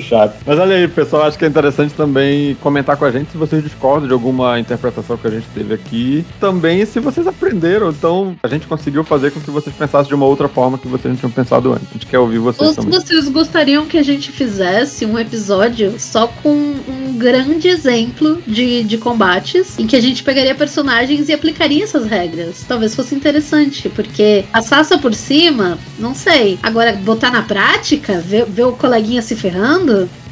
chato. 0.00 0.36
Mas 0.46 0.58
olha 0.58 0.76
aí, 0.76 0.88
pessoal, 0.88 1.24
acho 1.24 1.38
que 1.38 1.44
é 1.44 1.48
interessante 1.48 1.94
também 1.94 2.54
comentar 2.56 2.96
com 2.96 3.04
a 3.04 3.10
gente 3.10 3.30
se 3.30 3.36
vocês 3.36 3.62
discordam 3.62 4.06
de 4.06 4.12
alguma 4.12 4.58
interpretação 4.58 5.16
que 5.16 5.26
a 5.26 5.30
gente 5.30 5.46
teve 5.54 5.74
aqui. 5.74 6.24
Também 6.40 6.84
se 6.86 7.00
vocês 7.00 7.26
aprenderam, 7.26 7.90
então 7.90 8.36
a 8.42 8.48
gente 8.48 8.66
conseguiu 8.66 9.04
fazer 9.04 9.30
com 9.30 9.40
que 9.40 9.50
vocês 9.50 9.74
pensassem 9.74 10.08
de 10.08 10.14
uma 10.14 10.26
outra 10.26 10.48
forma 10.48 10.78
que 10.78 10.88
vocês 10.88 11.12
não 11.12 11.16
tinham 11.16 11.30
pensado 11.30 11.72
antes. 11.72 11.88
A 11.90 11.92
gente 11.92 12.06
quer 12.06 12.18
ouvir 12.18 12.38
vocês 12.38 12.68
Ou 12.68 12.74
também. 12.74 12.98
vocês 12.98 13.28
gostariam 13.28 13.86
que 13.86 13.98
a 13.98 14.02
gente 14.02 14.30
fizesse 14.30 15.04
um 15.06 15.18
episódio 15.18 15.94
só 15.98 16.26
com 16.26 16.50
um 16.50 17.16
grande 17.18 17.68
exemplo 17.68 18.42
de, 18.46 18.84
de 18.84 18.98
combates, 18.98 19.78
em 19.78 19.86
que 19.86 19.96
a 19.96 20.00
gente 20.00 20.22
pegaria 20.22 20.54
personagens 20.54 21.28
e 21.28 21.32
aplicaria 21.32 21.84
essas 21.84 22.06
regras. 22.06 22.64
Talvez 22.66 22.94
fosse 22.94 23.14
interessante, 23.14 23.88
porque 23.88 24.44
a 24.52 24.62
Sassa 24.62 24.98
por 24.98 25.14
cima, 25.14 25.78
não 25.98 26.14
sei. 26.14 26.58
Agora, 26.62 26.92
botar 26.92 27.30
na 27.30 27.42
prática, 27.42 28.20
ver, 28.20 28.44
ver 28.46 28.64
o 28.64 28.72
coleguinha 28.72 29.22
se 29.22 29.34
ferrando, 29.36 29.71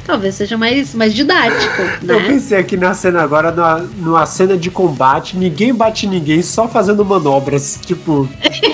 talvez 0.05 0.35
seja 0.35 0.57
mais, 0.57 0.93
mais 0.93 1.13
didático, 1.13 1.81
Eu 2.01 2.19
né? 2.19 2.27
pensei 2.27 2.57
aqui 2.57 2.75
na 2.75 2.93
cena 2.93 3.21
agora, 3.21 3.51
numa, 3.51 3.77
numa 3.97 4.25
cena 4.25 4.57
de 4.57 4.69
combate, 4.69 5.37
ninguém 5.37 5.73
bate 5.73 6.07
ninguém, 6.07 6.41
só 6.41 6.67
fazendo 6.67 7.05
manobras. 7.05 7.79
Tipo, 7.85 8.27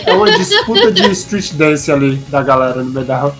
é 0.06 0.14
uma 0.14 0.31
disputa 0.31 0.91
de 0.91 1.11
street 1.11 1.53
dance 1.53 1.91
ali 1.91 2.15
da 2.30 2.41
galera 2.41 2.84
no 2.84 2.91
meio 2.91 3.06
da 3.06 3.19
rua. 3.19 3.35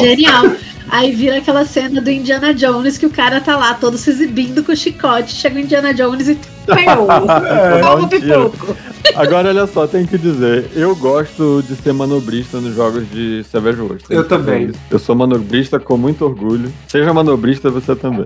Genial. 0.00 0.44
Aí 0.88 1.12
vira 1.12 1.38
aquela 1.38 1.64
cena 1.64 2.00
do 2.00 2.10
Indiana 2.10 2.52
Jones 2.52 2.98
que 2.98 3.06
o 3.06 3.10
cara 3.10 3.40
tá 3.40 3.56
lá 3.56 3.74
todo 3.74 3.96
se 3.96 4.10
exibindo 4.10 4.62
com 4.62 4.72
o 4.72 4.76
chicote. 4.76 5.32
Chega 5.32 5.56
o 5.56 5.60
Indiana 5.60 5.94
Jones 5.94 6.28
e. 6.28 6.38
Peu! 6.66 7.08
É. 7.46 8.93
Agora, 9.14 9.48
olha 9.48 9.66
só, 9.66 9.86
tenho 9.86 10.06
que 10.06 10.18
dizer, 10.18 10.70
eu 10.74 10.94
gosto 10.96 11.62
de 11.68 11.76
ser 11.76 11.92
manobrista 11.92 12.60
nos 12.60 12.74
jogos 12.74 13.08
de 13.10 13.44
Savage 13.50 13.80
Wars. 13.80 14.02
Eu 14.08 14.26
também. 14.26 14.72
Eu 14.90 14.98
sou 14.98 15.14
manobrista 15.14 15.78
com 15.78 15.96
muito 15.96 16.24
orgulho. 16.24 16.72
Seja 16.88 17.12
manobrista 17.12 17.70
você 17.70 17.94
também. 17.94 18.24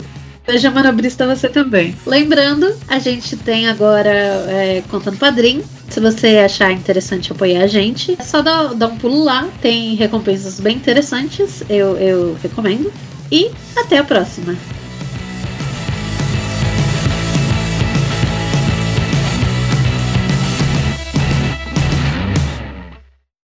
Seja 0.48 0.70
manobrista 0.70 1.26
você 1.26 1.46
também. 1.48 1.94
Lembrando, 2.06 2.74
a 2.88 2.98
gente 2.98 3.36
tem 3.36 3.68
agora 3.68 4.08
é, 4.08 4.82
Contando 4.88 5.18
Padrim. 5.18 5.62
Se 5.90 6.00
você 6.00 6.38
achar 6.38 6.72
interessante 6.72 7.32
apoiar 7.32 7.64
a 7.64 7.66
gente, 7.66 8.16
é 8.18 8.22
só 8.22 8.40
dar, 8.40 8.74
dar 8.74 8.86
um 8.86 8.96
pulo 8.96 9.24
lá. 9.24 9.46
Tem 9.60 9.94
recompensas 9.94 10.58
bem 10.58 10.76
interessantes. 10.76 11.62
Eu, 11.68 11.98
eu 11.98 12.36
recomendo. 12.42 12.90
E 13.30 13.50
até 13.76 13.98
a 13.98 14.04
próxima. 14.04 14.56